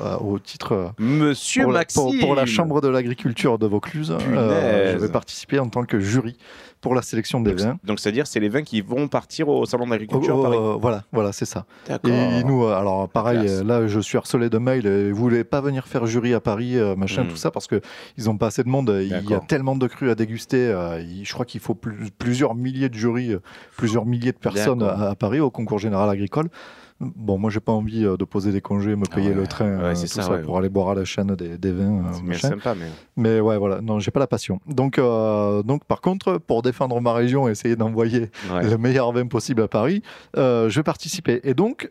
euh, 0.00 0.16
au 0.18 0.38
titre. 0.38 0.72
euh, 0.72 0.88
Monsieur 1.00 1.64
pour, 1.64 1.72
la, 1.72 1.84
pour- 1.92 2.14
pour 2.20 2.34
la 2.36 2.46
Chambre 2.46 2.80
de 2.80 2.86
l'agriculture 2.88 3.58
de 3.58 3.66
Vaucluse, 3.66 4.12
euh, 4.12 4.92
je 4.94 4.98
vais 4.98 5.08
participer 5.10 5.58
en 5.58 5.68
tant 5.68 5.82
que 5.84 5.98
jury 5.98 6.36
pour 6.80 6.94
la 6.94 7.02
sélection 7.02 7.40
des 7.40 7.52
vins. 7.52 7.78
Donc 7.82 7.98
c'est-à-dire 7.98 8.28
c'est 8.28 8.38
les 8.38 8.48
vins 8.48 8.62
qui 8.62 8.80
vont 8.80 9.08
partir 9.08 9.48
au 9.48 9.66
salon 9.66 9.88
d'agriculture 9.88 10.36
Oh, 10.36 10.40
à 10.40 10.42
Paris. 10.50 10.56
euh, 10.60 10.76
voilà, 10.80 11.02
voilà, 11.10 11.32
c'est 11.32 11.46
ça. 11.46 11.66
D'accord. 11.88 12.12
Et 12.12 12.44
nous, 12.44 12.64
alors 12.66 13.08
pareil, 13.08 13.40
Classe. 13.40 13.64
là, 13.64 13.88
je 13.88 13.98
suis 13.98 14.16
harcelé 14.18 14.48
de 14.48 14.58
mails. 14.58 15.10
Vous 15.10 15.16
voulez 15.20 15.42
pas 15.42 15.60
venir 15.60 15.88
faire 15.88 16.06
jury 16.06 16.32
à 16.32 16.40
Paris, 16.40 16.76
machin, 16.96 17.24
Hmm. 17.24 17.28
tout 17.28 17.36
ça, 17.36 17.50
parce 17.50 17.66
que 17.66 17.80
ils 18.18 18.30
ont 18.30 18.36
pas 18.38 18.46
assez 18.48 18.62
de 18.62 18.68
monde. 18.68 18.96
Il 19.02 19.08
y 19.28 19.34
a 19.34 19.40
tellement 19.40 19.74
de 19.74 19.88
crus 19.88 20.10
à 20.12 20.14
déguster. 20.14 20.72
je 21.24 21.32
crois 21.32 21.44
qu'il 21.44 21.60
faut 21.60 21.74
plus- 21.74 22.10
plusieurs 22.16 22.54
milliers 22.54 22.88
de 22.88 22.94
jurys, 22.94 23.34
plusieurs 23.76 24.06
milliers 24.06 24.30
de 24.32 24.38
personnes 24.38 24.84
à 24.84 25.16
Paris 25.16 25.40
au 25.40 25.50
concours 25.50 25.80
général 25.80 26.08
agricole. 26.08 26.48
Bon, 26.98 27.36
moi, 27.36 27.50
j'ai 27.50 27.60
pas 27.60 27.72
envie 27.72 28.06
euh, 28.06 28.16
de 28.16 28.24
poser 28.24 28.52
des 28.52 28.62
congés, 28.62 28.96
me 28.96 29.04
payer 29.04 29.28
ouais, 29.28 29.34
le 29.34 29.46
train, 29.46 29.76
ouais, 29.76 29.84
euh, 29.84 29.94
c'est 29.94 30.06
tout 30.08 30.14
ça, 30.14 30.22
ça, 30.22 30.32
ouais, 30.32 30.42
pour 30.42 30.56
aller 30.56 30.70
boire 30.70 30.90
à 30.90 30.94
la 30.94 31.04
chaîne 31.04 31.34
des, 31.34 31.58
des 31.58 31.72
vins, 31.72 32.04
euh, 32.06 32.32
sympa, 32.34 32.74
mais. 32.74 32.86
Mais 33.16 33.40
ouais, 33.40 33.58
voilà, 33.58 33.82
non, 33.82 33.98
j'ai 33.98 34.10
pas 34.10 34.20
la 34.20 34.26
passion. 34.26 34.60
Donc, 34.66 34.98
euh, 34.98 35.62
donc, 35.62 35.84
par 35.84 36.00
contre, 36.00 36.38
pour 36.38 36.62
défendre 36.62 36.98
ma 37.02 37.12
région 37.12 37.48
et 37.48 37.50
essayer 37.50 37.76
d'envoyer 37.76 38.30
le 38.50 38.76
meilleur 38.76 39.12
vin 39.12 39.26
possible 39.26 39.62
à 39.62 39.68
Paris, 39.68 40.02
euh, 40.38 40.70
je 40.70 40.80
vais 40.80 40.84
participer. 40.84 41.40
Et 41.44 41.52
donc, 41.52 41.90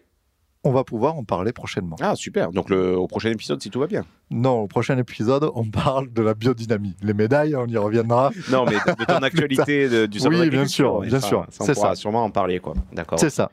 on 0.65 0.71
va 0.71 0.83
pouvoir 0.83 1.15
en 1.15 1.23
parler 1.23 1.53
prochainement. 1.53 1.95
Ah 2.01 2.15
super. 2.15 2.51
Donc 2.51 2.69
le, 2.69 2.97
au 2.97 3.07
prochain 3.07 3.29
épisode 3.31 3.61
si 3.61 3.69
tout 3.69 3.79
va 3.79 3.87
bien. 3.87 4.03
Non, 4.31 4.61
au 4.61 4.67
prochain 4.67 4.97
épisode, 4.97 5.49
on 5.53 5.65
parle 5.65 6.11
de 6.11 6.21
la 6.23 6.33
biodynamie. 6.33 6.95
Les 7.03 7.13
médailles, 7.13 7.55
on 7.55 7.67
y 7.67 7.77
reviendra. 7.77 8.31
Non 8.51 8.65
mais 8.65 8.73
de, 8.75 9.05
ton 9.05 9.13
actualité 9.23 9.87
de- 9.87 10.05
du 10.07 10.19
salon 10.19 10.39
Oui, 10.39 10.49
bien 10.49 10.65
sûr, 10.65 10.95
ouais. 10.95 11.07
bien 11.07 11.17
Enfin, 11.19 11.27
sûr, 11.27 11.45
c'est 11.49 11.73
ça. 11.75 11.93
sûrement 11.95 12.23
en 12.23 12.31
parler 12.31 12.59
quoi. 12.59 12.73
D'accord. 12.91 13.19
C'est 13.19 13.29
ça. 13.29 13.51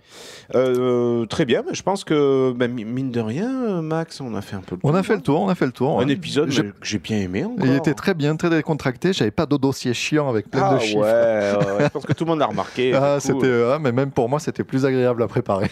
Euh, 0.54 1.26
très 1.26 1.44
bien. 1.44 1.62
mais 1.66 1.74
Je 1.74 1.82
pense 1.82 2.04
que 2.04 2.52
mi- 2.66 2.84
mine 2.84 3.10
de 3.10 3.20
rien, 3.20 3.82
Max, 3.82 4.20
on 4.20 4.34
a 4.34 4.40
fait 4.42 4.56
un 4.56 4.60
peu. 4.60 4.76
Le 4.76 4.80
On 4.84 4.94
a 4.94 4.98
tour, 4.98 5.06
fait 5.06 5.12
hein. 5.12 5.16
le 5.16 5.22
tour, 5.22 5.40
on 5.42 5.48
a 5.48 5.54
fait 5.54 5.66
le 5.66 5.72
tour. 5.72 6.00
Un 6.00 6.08
épisode 6.08 6.48
que 6.50 6.72
j'ai 6.82 6.98
bien 6.98 7.18
aimé 7.18 7.44
encore. 7.44 7.66
Il 7.66 7.74
était 7.74 7.94
très 7.94 8.14
bien, 8.14 8.34
très 8.36 8.48
décontracté. 8.50 9.12
J'avais 9.12 9.30
pas 9.30 9.44
de 9.46 9.56
dossier 9.56 9.92
chiant 9.92 10.28
avec 10.30 10.50
plein 10.50 10.62
ah, 10.70 10.74
de 10.74 10.80
chiffres. 10.80 11.02
Ouais, 11.02 11.84
je 11.84 11.88
pense 11.88 12.06
que 12.06 12.12
tout 12.12 12.24
le 12.24 12.30
monde 12.30 12.38
l'a 12.38 12.46
remarqué. 12.46 12.94
Ah, 12.94 13.18
c'était, 13.20 13.46
euh, 13.46 13.78
mais 13.78 13.92
même 13.92 14.10
pour 14.10 14.28
moi, 14.28 14.38
c'était 14.40 14.64
plus 14.64 14.84
agréable 14.86 15.22
à 15.22 15.28
préparer. 15.28 15.70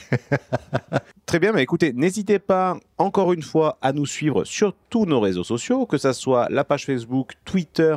Très 1.31 1.39
bien, 1.39 1.53
mais 1.53 1.63
écoutez, 1.63 1.93
n'hésitez 1.93 2.41
pas 2.41 2.77
encore 2.99 3.33
une 3.33 3.43
fois 3.45 3.79
à 3.83 3.93
nous 3.93 4.05
suivre 4.05 4.43
sur 4.43 4.75
tous 4.91 5.07
nos 5.07 5.21
réseaux 5.21 5.45
sociaux, 5.45 5.87
que 5.87 5.97
ce 5.97 6.13
soit 6.13 6.49
la 6.51 6.65
page 6.65 6.87
Facebook, 6.87 7.35
Twitter, 7.45 7.95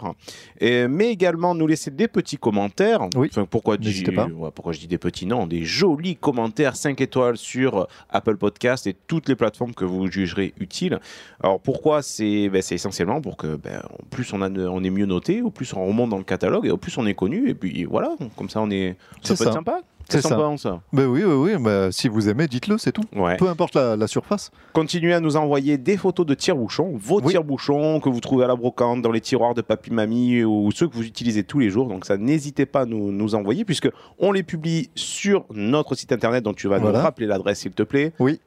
et- 0.61 0.87
mais 0.87 1.07
également 1.09 1.55
nous 1.55 1.65
laisser 1.65 1.89
des 1.89 2.07
petits 2.07 2.37
commentaires. 2.37 3.07
Oui, 3.15 3.29
Enfin, 3.31 3.47
pourquoi, 3.49 3.77
dis, 3.77 4.03
pas. 4.03 4.27
pourquoi 4.53 4.71
je 4.71 4.79
dis 4.81 4.87
des 4.87 4.99
petits 4.99 5.25
Non, 5.25 5.47
des 5.47 5.63
jolis 5.63 6.15
commentaires 6.15 6.75
5 6.75 7.01
étoiles 7.01 7.37
sur 7.37 7.75
euh, 7.79 7.85
Apple 8.11 8.37
Podcast 8.37 8.85
et 8.85 8.95
toutes 9.07 9.27
les 9.27 9.35
plateformes 9.35 9.73
que 9.73 9.83
vous 9.83 10.05
jugerez 10.11 10.53
utiles. 10.59 10.99
Alors 11.41 11.59
pourquoi 11.59 12.03
C'est 12.03 12.49
ben, 12.49 12.61
essentiellement 12.69 13.19
pour 13.19 13.35
que 13.35 13.55
ben, 13.55 13.81
plus 14.11 14.31
on, 14.31 14.43
a, 14.43 14.49
on 14.51 14.83
est 14.83 14.91
mieux 14.91 15.07
noté, 15.07 15.41
au 15.41 15.49
plus 15.49 15.73
on 15.73 15.83
remonte 15.87 16.11
dans 16.11 16.19
le 16.19 16.23
catalogue 16.23 16.67
et 16.67 16.71
au 16.71 16.77
plus 16.77 16.95
on 16.99 17.07
est 17.07 17.15
connu. 17.15 17.49
Et 17.49 17.55
puis 17.55 17.83
voilà, 17.85 18.15
comme 18.37 18.49
ça 18.49 18.61
on 18.61 18.69
est. 18.69 18.95
Ça 19.23 19.35
C'est 19.35 19.37
peut 19.37 19.43
être 19.45 19.49
ça. 19.49 19.53
sympa. 19.53 19.81
C'est 20.09 20.17
C'est 20.21 20.27
ça. 20.27 20.29
sympa, 20.29 20.57
ça. 20.57 20.81
Ben 20.91 21.05
oui, 21.07 21.23
oui, 21.23 21.53
oui. 21.53 21.63
bah, 21.63 21.91
si 21.91 22.07
vous 22.07 22.27
aimez, 22.29 22.47
dites-le, 22.47 22.77
c'est 22.77 22.91
tout. 22.91 23.03
Ouais. 23.15 23.37
Peu 23.37 23.47
importe 23.47 23.75
la, 23.75 23.95
la 23.95 24.07
surface. 24.07 24.51
Continuez 24.73 25.13
à 25.13 25.19
nous 25.19 25.35
envoyer 25.37 25.77
des 25.77 25.97
photos 25.97 26.25
de 26.25 26.33
tire-bouchons, 26.33 26.93
vos 26.97 27.21
Oui. 27.21 27.31
tire-bouchons 27.31 27.99
que 27.99 28.09
vous 28.09 28.19
trouvez 28.19 28.43
à 28.43 28.47
la 28.47 28.55
brocante, 28.55 29.01
dans 29.01 29.11
les 29.11 29.21
tiroirs 29.21 29.53
de 29.53 29.61
papy-mamie 29.61 30.43
ou 30.43 30.69
ceux 30.71 30.87
que 30.87 30.95
vous 30.95 31.05
utilisez 31.05 31.43
tous 31.43 31.59
les 31.59 31.69
jours. 31.69 31.87
Donc 31.87 32.05
ça, 32.05 32.17
n'hésitez 32.17 32.65
pas 32.65 32.81
à 32.81 32.85
nous, 32.85 33.11
nous 33.11 33.33
envoyer 33.35 33.65
puisque 33.65 33.89
on 34.19 34.31
les 34.31 34.43
publie 34.43 34.89
sur 34.95 35.45
notre 35.53 35.95
site 35.95 36.11
internet 36.11 36.43
dont 36.43 36.53
tu 36.53 36.67
vas 36.67 36.79
Voilà. 36.79 36.97
nous 36.99 37.03
rappeler 37.03 37.25
l'adresse 37.27 37.59
s'il 37.59 37.71
te 37.71 37.83
plaît. 37.83 38.11
Oui. 38.19 38.39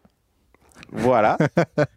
Voilà, 0.92 1.38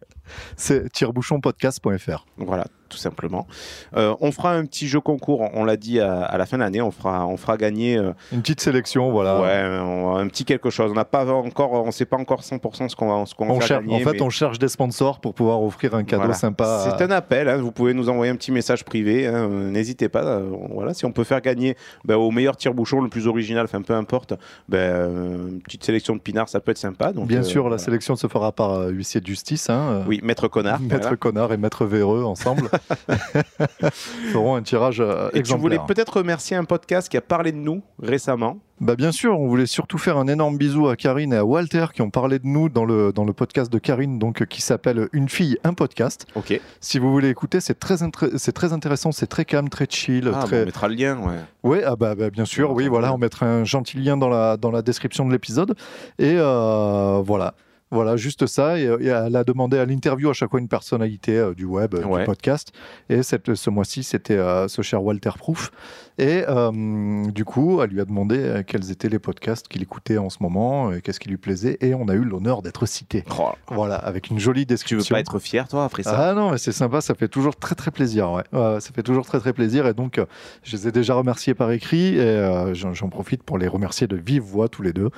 C'est 0.56 0.90
tirebouchonpodcast.fr. 0.92 2.26
voilà, 2.38 2.66
tout 2.90 2.98
simplement. 2.98 3.48
Euh, 3.96 4.16
on 4.22 4.32
fera 4.32 4.54
un 4.54 4.66
petit 4.66 4.88
jeu 4.88 5.00
concours, 5.00 5.50
on 5.54 5.64
l'a 5.64 5.78
dit 5.78 6.00
à, 6.00 6.24
à 6.24 6.38
la 6.38 6.46
fin 6.46 6.58
de 6.58 6.64
l'année, 6.64 6.82
on 6.82 6.92
fera, 6.92 7.26
on 7.28 7.38
fera 7.38 7.56
gagner 7.58 7.98
euh, 7.98 8.12
Une 8.32 8.42
petite 8.42 8.62
sélection, 8.62 9.12
voilà. 9.12 9.40
ouais, 9.42 9.80
on- 9.82 10.16
un 10.18 10.28
petit 10.28 10.44
quelque 10.46 10.70
chose. 10.70 10.92
On 10.92 10.96
n'a 10.96 11.06
pas 11.06 11.26
encore, 11.32 11.72
on 11.74 11.92
sait 11.92 12.06
pas 12.06 12.18
encore 12.18 12.42
100% 12.42 12.90
ce 12.90 12.96
qu'on 12.96 13.08
va, 13.20 13.26
ce 13.26 13.36
qu'on 13.36 13.46
va 13.46 13.54
On 13.54 13.60
faire 13.60 13.68
cherche, 13.68 13.86
gagner. 13.86 13.96
en 13.96 14.00
fait, 14.08 14.14
mais- 14.18 14.22
on 14.24 14.30
cherche 14.30 14.60
des 14.60 14.68
sponsors 14.68 15.20
pour 15.20 15.34
pouvoir 15.34 15.62
offrir 15.64 15.94
un 15.96 16.04
cadeau 16.04 16.22
Voilà. 16.24 16.34
sympa. 16.34 16.66
à- 16.66 16.98
C'est 16.98 17.04
un 17.04 17.12
appel, 17.12 17.48
hein, 17.48 17.58
vous 17.58 17.72
pouvez 17.72 17.94
nous 17.94 18.10
envoyer 18.10 18.32
un 18.32 18.36
petit 18.36 18.52
message 18.52 18.84
privé, 18.84 19.28
hein, 19.28 19.48
n'hésitez 19.48 20.10
pas. 20.10 20.24
euh, 20.24 20.50
voilà, 20.72 20.94
si 20.94 21.06
on 21.06 21.12
peut 21.12 21.24
faire 21.24 21.42
gagner 21.42 21.76
ben, 22.06 22.16
au 22.16 22.32
meilleur 22.32 22.58
tire-bouchon, 22.58 23.02
le 23.02 23.10
plus 23.10 23.28
original, 23.28 23.66
enfin 23.66 23.82
peu 23.82 23.94
importe, 23.94 24.34
ben, 24.68 25.10
une 25.52 25.62
petite 25.62 25.84
sélection 25.84 26.16
de 26.16 26.20
pinards, 26.22 26.50
ça 26.50 26.60
peut 26.60 26.72
être 26.72 26.78
sympa. 26.78 27.12
Donc, 27.14 27.28
Bien 27.28 27.44
sûr, 27.44 27.64
la 27.64 27.70
voilà. 27.70 27.78
sélection 27.84 28.16
se 28.16 28.28
fera 28.28 28.52
par 28.52 28.88
huissier 28.88 29.22
de 29.22 29.28
justice. 29.28 29.70
hein, 29.70 30.04
Oui, 30.08 30.20
maître 30.24 30.48
connard. 30.48 30.80
Maître 30.82 31.02
voilà. 31.02 31.18
Connard 31.18 31.54
et 31.54 31.58
Maître 31.58 31.86
Véreux 31.86 32.24
ensemble. 32.24 32.70
feront 34.32 34.56
un 34.56 34.62
tirage 34.62 35.00
euh, 35.00 35.30
Et 35.30 35.34
tu 35.34 35.40
exemplaire. 35.40 35.62
voulais 35.62 35.94
peut-être 35.94 36.18
remercier 36.18 36.56
un 36.56 36.66
podcast 36.66 37.10
qui 37.10 37.18
a 37.18 37.22
parlé 37.22 37.52
de 37.52 37.58
nous 37.58 37.82
récemment. 38.02 38.60
Bah 38.82 38.96
bien 38.96 39.12
sûr, 39.12 39.38
on 39.38 39.48
voulait 39.48 39.66
surtout 39.66 39.98
faire 39.98 40.18
un 40.18 40.28
énorme 40.28 40.58
bisou 40.58 40.88
à 40.88 40.96
Karine 40.96 41.34
et 41.34 41.38
à 41.38 41.44
Walter 41.44 41.88
qui 41.94 42.02
ont 42.02 42.10
parlé 42.10 42.40
de 42.40 42.48
nous 42.48 42.70
dans 42.70 42.86
le, 42.86 43.12
dans 43.12 43.26
le 43.26 43.34
podcast 43.34 43.70
de 43.70 43.78
Karine 43.78 44.20
donc, 44.20 44.42
euh, 44.42 44.46
qui 44.46 44.62
s'appelle 44.62 45.10
Une 45.12 45.28
fille, 45.28 45.58
un 45.66 45.74
podcast. 45.74 46.26
Ok. 46.36 46.60
Si 46.80 46.98
vous 46.98 47.12
voulez 47.12 47.28
écouter, 47.30 47.60
c'est 47.60 47.78
très, 47.78 47.96
c'est 48.38 48.54
très 48.54 48.72
intéressant, 48.72 49.12
c'est 49.12 49.28
très 49.28 49.44
calme, 49.44 49.68
très 49.68 49.86
chill. 49.90 50.32
Ah, 50.34 50.44
très... 50.46 50.62
on 50.62 50.66
mettra 50.66 50.88
le 50.88 50.96
lien, 50.96 51.18
ouais. 51.18 51.40
Oui, 51.64 51.80
ah 51.86 51.98
bah, 51.98 52.16
bah, 52.16 52.30
bien 52.30 52.46
sûr, 52.46 52.72
oui, 52.72 52.88
voilà, 52.88 53.14
on 53.14 53.18
mettra 53.18 53.46
un 53.46 53.66
gentil 53.66 53.98
lien 53.98 54.16
dans 54.16 54.30
la, 54.30 54.56
dans 54.56 54.72
la 54.72 54.82
description 54.82 55.26
de 55.26 55.34
l'épisode. 55.34 55.76
Et 56.18 56.36
euh, 56.38 57.22
voilà. 57.22 57.56
Voilà, 57.92 58.16
juste 58.18 58.46
ça. 58.46 58.78
Et, 58.80 58.86
euh, 58.88 58.98
et 59.02 59.08
elle 59.08 59.36
a 59.36 59.44
demandé 59.44 59.78
à 59.78 59.86
l'interview 59.86 60.30
à 60.30 60.34
chaque 60.34 60.52
fois 60.52 60.60
une 60.60 60.68
personnalité 60.68 61.38
euh, 61.38 61.54
du 61.54 61.66
web, 61.66 61.96
euh, 61.96 62.04
Ouais. 62.04 62.20
du 62.20 62.26
podcast. 62.26 62.72
Et 63.10 63.24
cette, 63.24 63.56
ce 63.56 63.70
mois-ci, 63.70 64.04
c'était 64.04 64.38
euh, 64.38 64.68
ce 64.68 64.82
cher 64.82 65.04
Walter 65.04 65.32
Proof. 65.38 65.72
Et 66.18 66.44
euh, 66.48 67.26
du 67.32 67.46
coup, 67.46 67.82
elle 67.82 67.90
lui 67.92 68.02
a 68.02 68.06
demandé 68.06 68.38
euh, 68.38 68.64
quels 68.66 68.92
étaient 68.92 69.10
les 69.10 69.20
podcasts 69.20 69.68
qu'il 69.68 69.82
écoutait 69.82 70.18
en 70.18 70.30
ce 70.30 70.38
moment, 70.42 70.92
euh, 70.92 71.00
qu'est-ce 71.02 71.20
qui 71.20 71.30
lui 71.30 71.38
plaisait. 71.38 71.78
Et 71.82 71.96
on 71.96 72.08
a 72.10 72.14
eu 72.14 72.24
l'honneur 72.24 72.62
d'être 72.62 72.86
cité. 72.86 73.24
Oh, 73.40 73.52
Voilà, 73.70 73.96
avec 73.96 74.30
une 74.30 74.38
jolie 74.40 74.66
tu 74.66 74.74
veux 74.74 74.76
description. 74.76 75.16
pas 75.16 75.20
être 75.22 75.40
fier, 75.40 75.68
toi, 75.68 75.86
après 75.86 76.04
ça 76.04 76.30
Ah 76.30 76.34
non, 76.34 76.52
mais 76.52 76.58
c'est 76.58 76.72
sympa, 76.74 77.02
ça 77.02 77.16
fait 77.16 77.28
toujours 77.30 77.56
très 77.56 77.74
très 77.76 77.90
plaisir. 77.92 78.32
Ouais. 78.32 78.44
Ça 78.54 78.92
fait 78.94 79.04
toujours 79.04 79.26
très 79.26 79.40
très 79.40 79.54
plaisir. 79.54 79.88
Et 79.88 79.94
donc, 79.94 80.18
euh, 80.20 80.26
je 80.64 80.76
les 80.76 80.88
ai 80.90 80.92
déjà 80.92 81.14
remerciés 81.14 81.54
par 81.54 81.72
écrit 81.72 82.16
et 82.18 82.20
euh, 82.20 82.74
j'en 82.74 83.10
profite 83.10 83.42
pour 83.44 83.58
les 83.58 83.68
remercier 83.68 84.06
de 84.08 84.16
vive 84.18 84.44
voix 84.44 84.68
tous 84.68 84.82
les 84.82 84.94
deux 84.94 85.10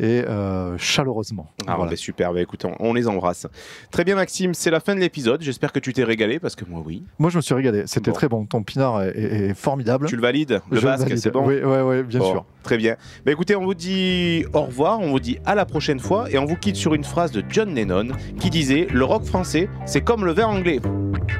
et 0.00 0.22
euh, 0.26 0.76
chaleureusement. 0.78 1.46
Ah, 1.66 1.74
Voilà. 1.76 1.90
bah, 1.90 1.96
super, 1.96 2.32
bah, 2.32 2.40
écoute, 2.40 2.64
on, 2.64 2.72
on 2.80 2.94
les 2.94 3.08
embrasse. 3.08 3.46
Très 3.90 4.04
bien, 4.04 4.14
Maxime, 4.14 4.54
c'est 4.54 4.70
la 4.70 4.80
fin 4.80 4.94
de 4.94 5.00
l'épisode. 5.00 5.42
J'espère 5.42 5.72
que 5.72 5.78
tu 5.80 5.92
t'es 5.92 6.04
régalé, 6.04 6.38
parce 6.38 6.56
que 6.56 6.64
moi, 6.64 6.82
oui. 6.84 7.02
Moi, 7.18 7.30
je 7.30 7.36
me 7.36 7.42
suis 7.42 7.54
régalé. 7.54 7.84
C'était 7.86 8.10
Bon. 8.10 8.16
très 8.16 8.28
bon. 8.28 8.46
Ton 8.46 8.62
pinard 8.62 9.02
est, 9.02 9.10
est- 9.16 9.48
est 9.50 9.54
formidable. 9.54 10.06
Tu 10.06 10.16
le 10.16 10.22
valides 10.22 10.60
Le 10.70 10.78
Je 10.80 10.84
basque, 10.84 11.16
c'est 11.18 11.30
bon 11.30 11.46
Oui, 11.46 11.56
ouais, 11.62 11.82
ouais, 11.82 12.02
bien 12.02 12.20
Bon, 12.20 12.30
sûr. 12.30 12.44
Très 12.62 12.76
bien. 12.76 12.96
Bah, 13.24 13.32
écoutez, 13.32 13.56
on 13.56 13.64
vous 13.64 13.74
dit 13.74 14.44
au 14.52 14.62
revoir, 14.62 15.00
on 15.00 15.10
vous 15.10 15.20
dit 15.20 15.38
à 15.46 15.54
la 15.54 15.64
prochaine 15.64 16.00
fois, 16.00 16.30
et 16.30 16.38
on 16.38 16.44
vous 16.44 16.56
quitte 16.56 16.76
sur 16.76 16.94
une 16.94 17.04
phrase 17.04 17.30
de 17.32 17.42
John 17.48 17.74
Lennon 17.74 18.08
qui 18.40 18.50
disait 18.50 18.86
Le 18.92 19.04
rock 19.04 19.24
français, 19.24 19.68
c'est 19.86 20.02
comme 20.02 20.24
le 20.24 20.32
vin 20.32 20.46
anglais. 20.46 20.80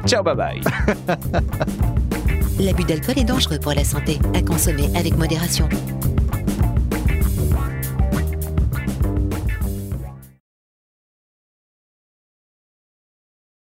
Ciao, 0.07 0.23
bye 0.23 0.37
bye. 0.37 0.61
L'abus 2.61 2.85
d'alcool 2.85 3.19
est 3.19 3.25
dangereux 3.25 3.59
pour 3.61 3.73
la 3.73 3.85
santé, 3.85 4.19
à 4.35 4.43
consommer 4.43 4.89
avec 4.97 5.17
modération. 5.17 5.69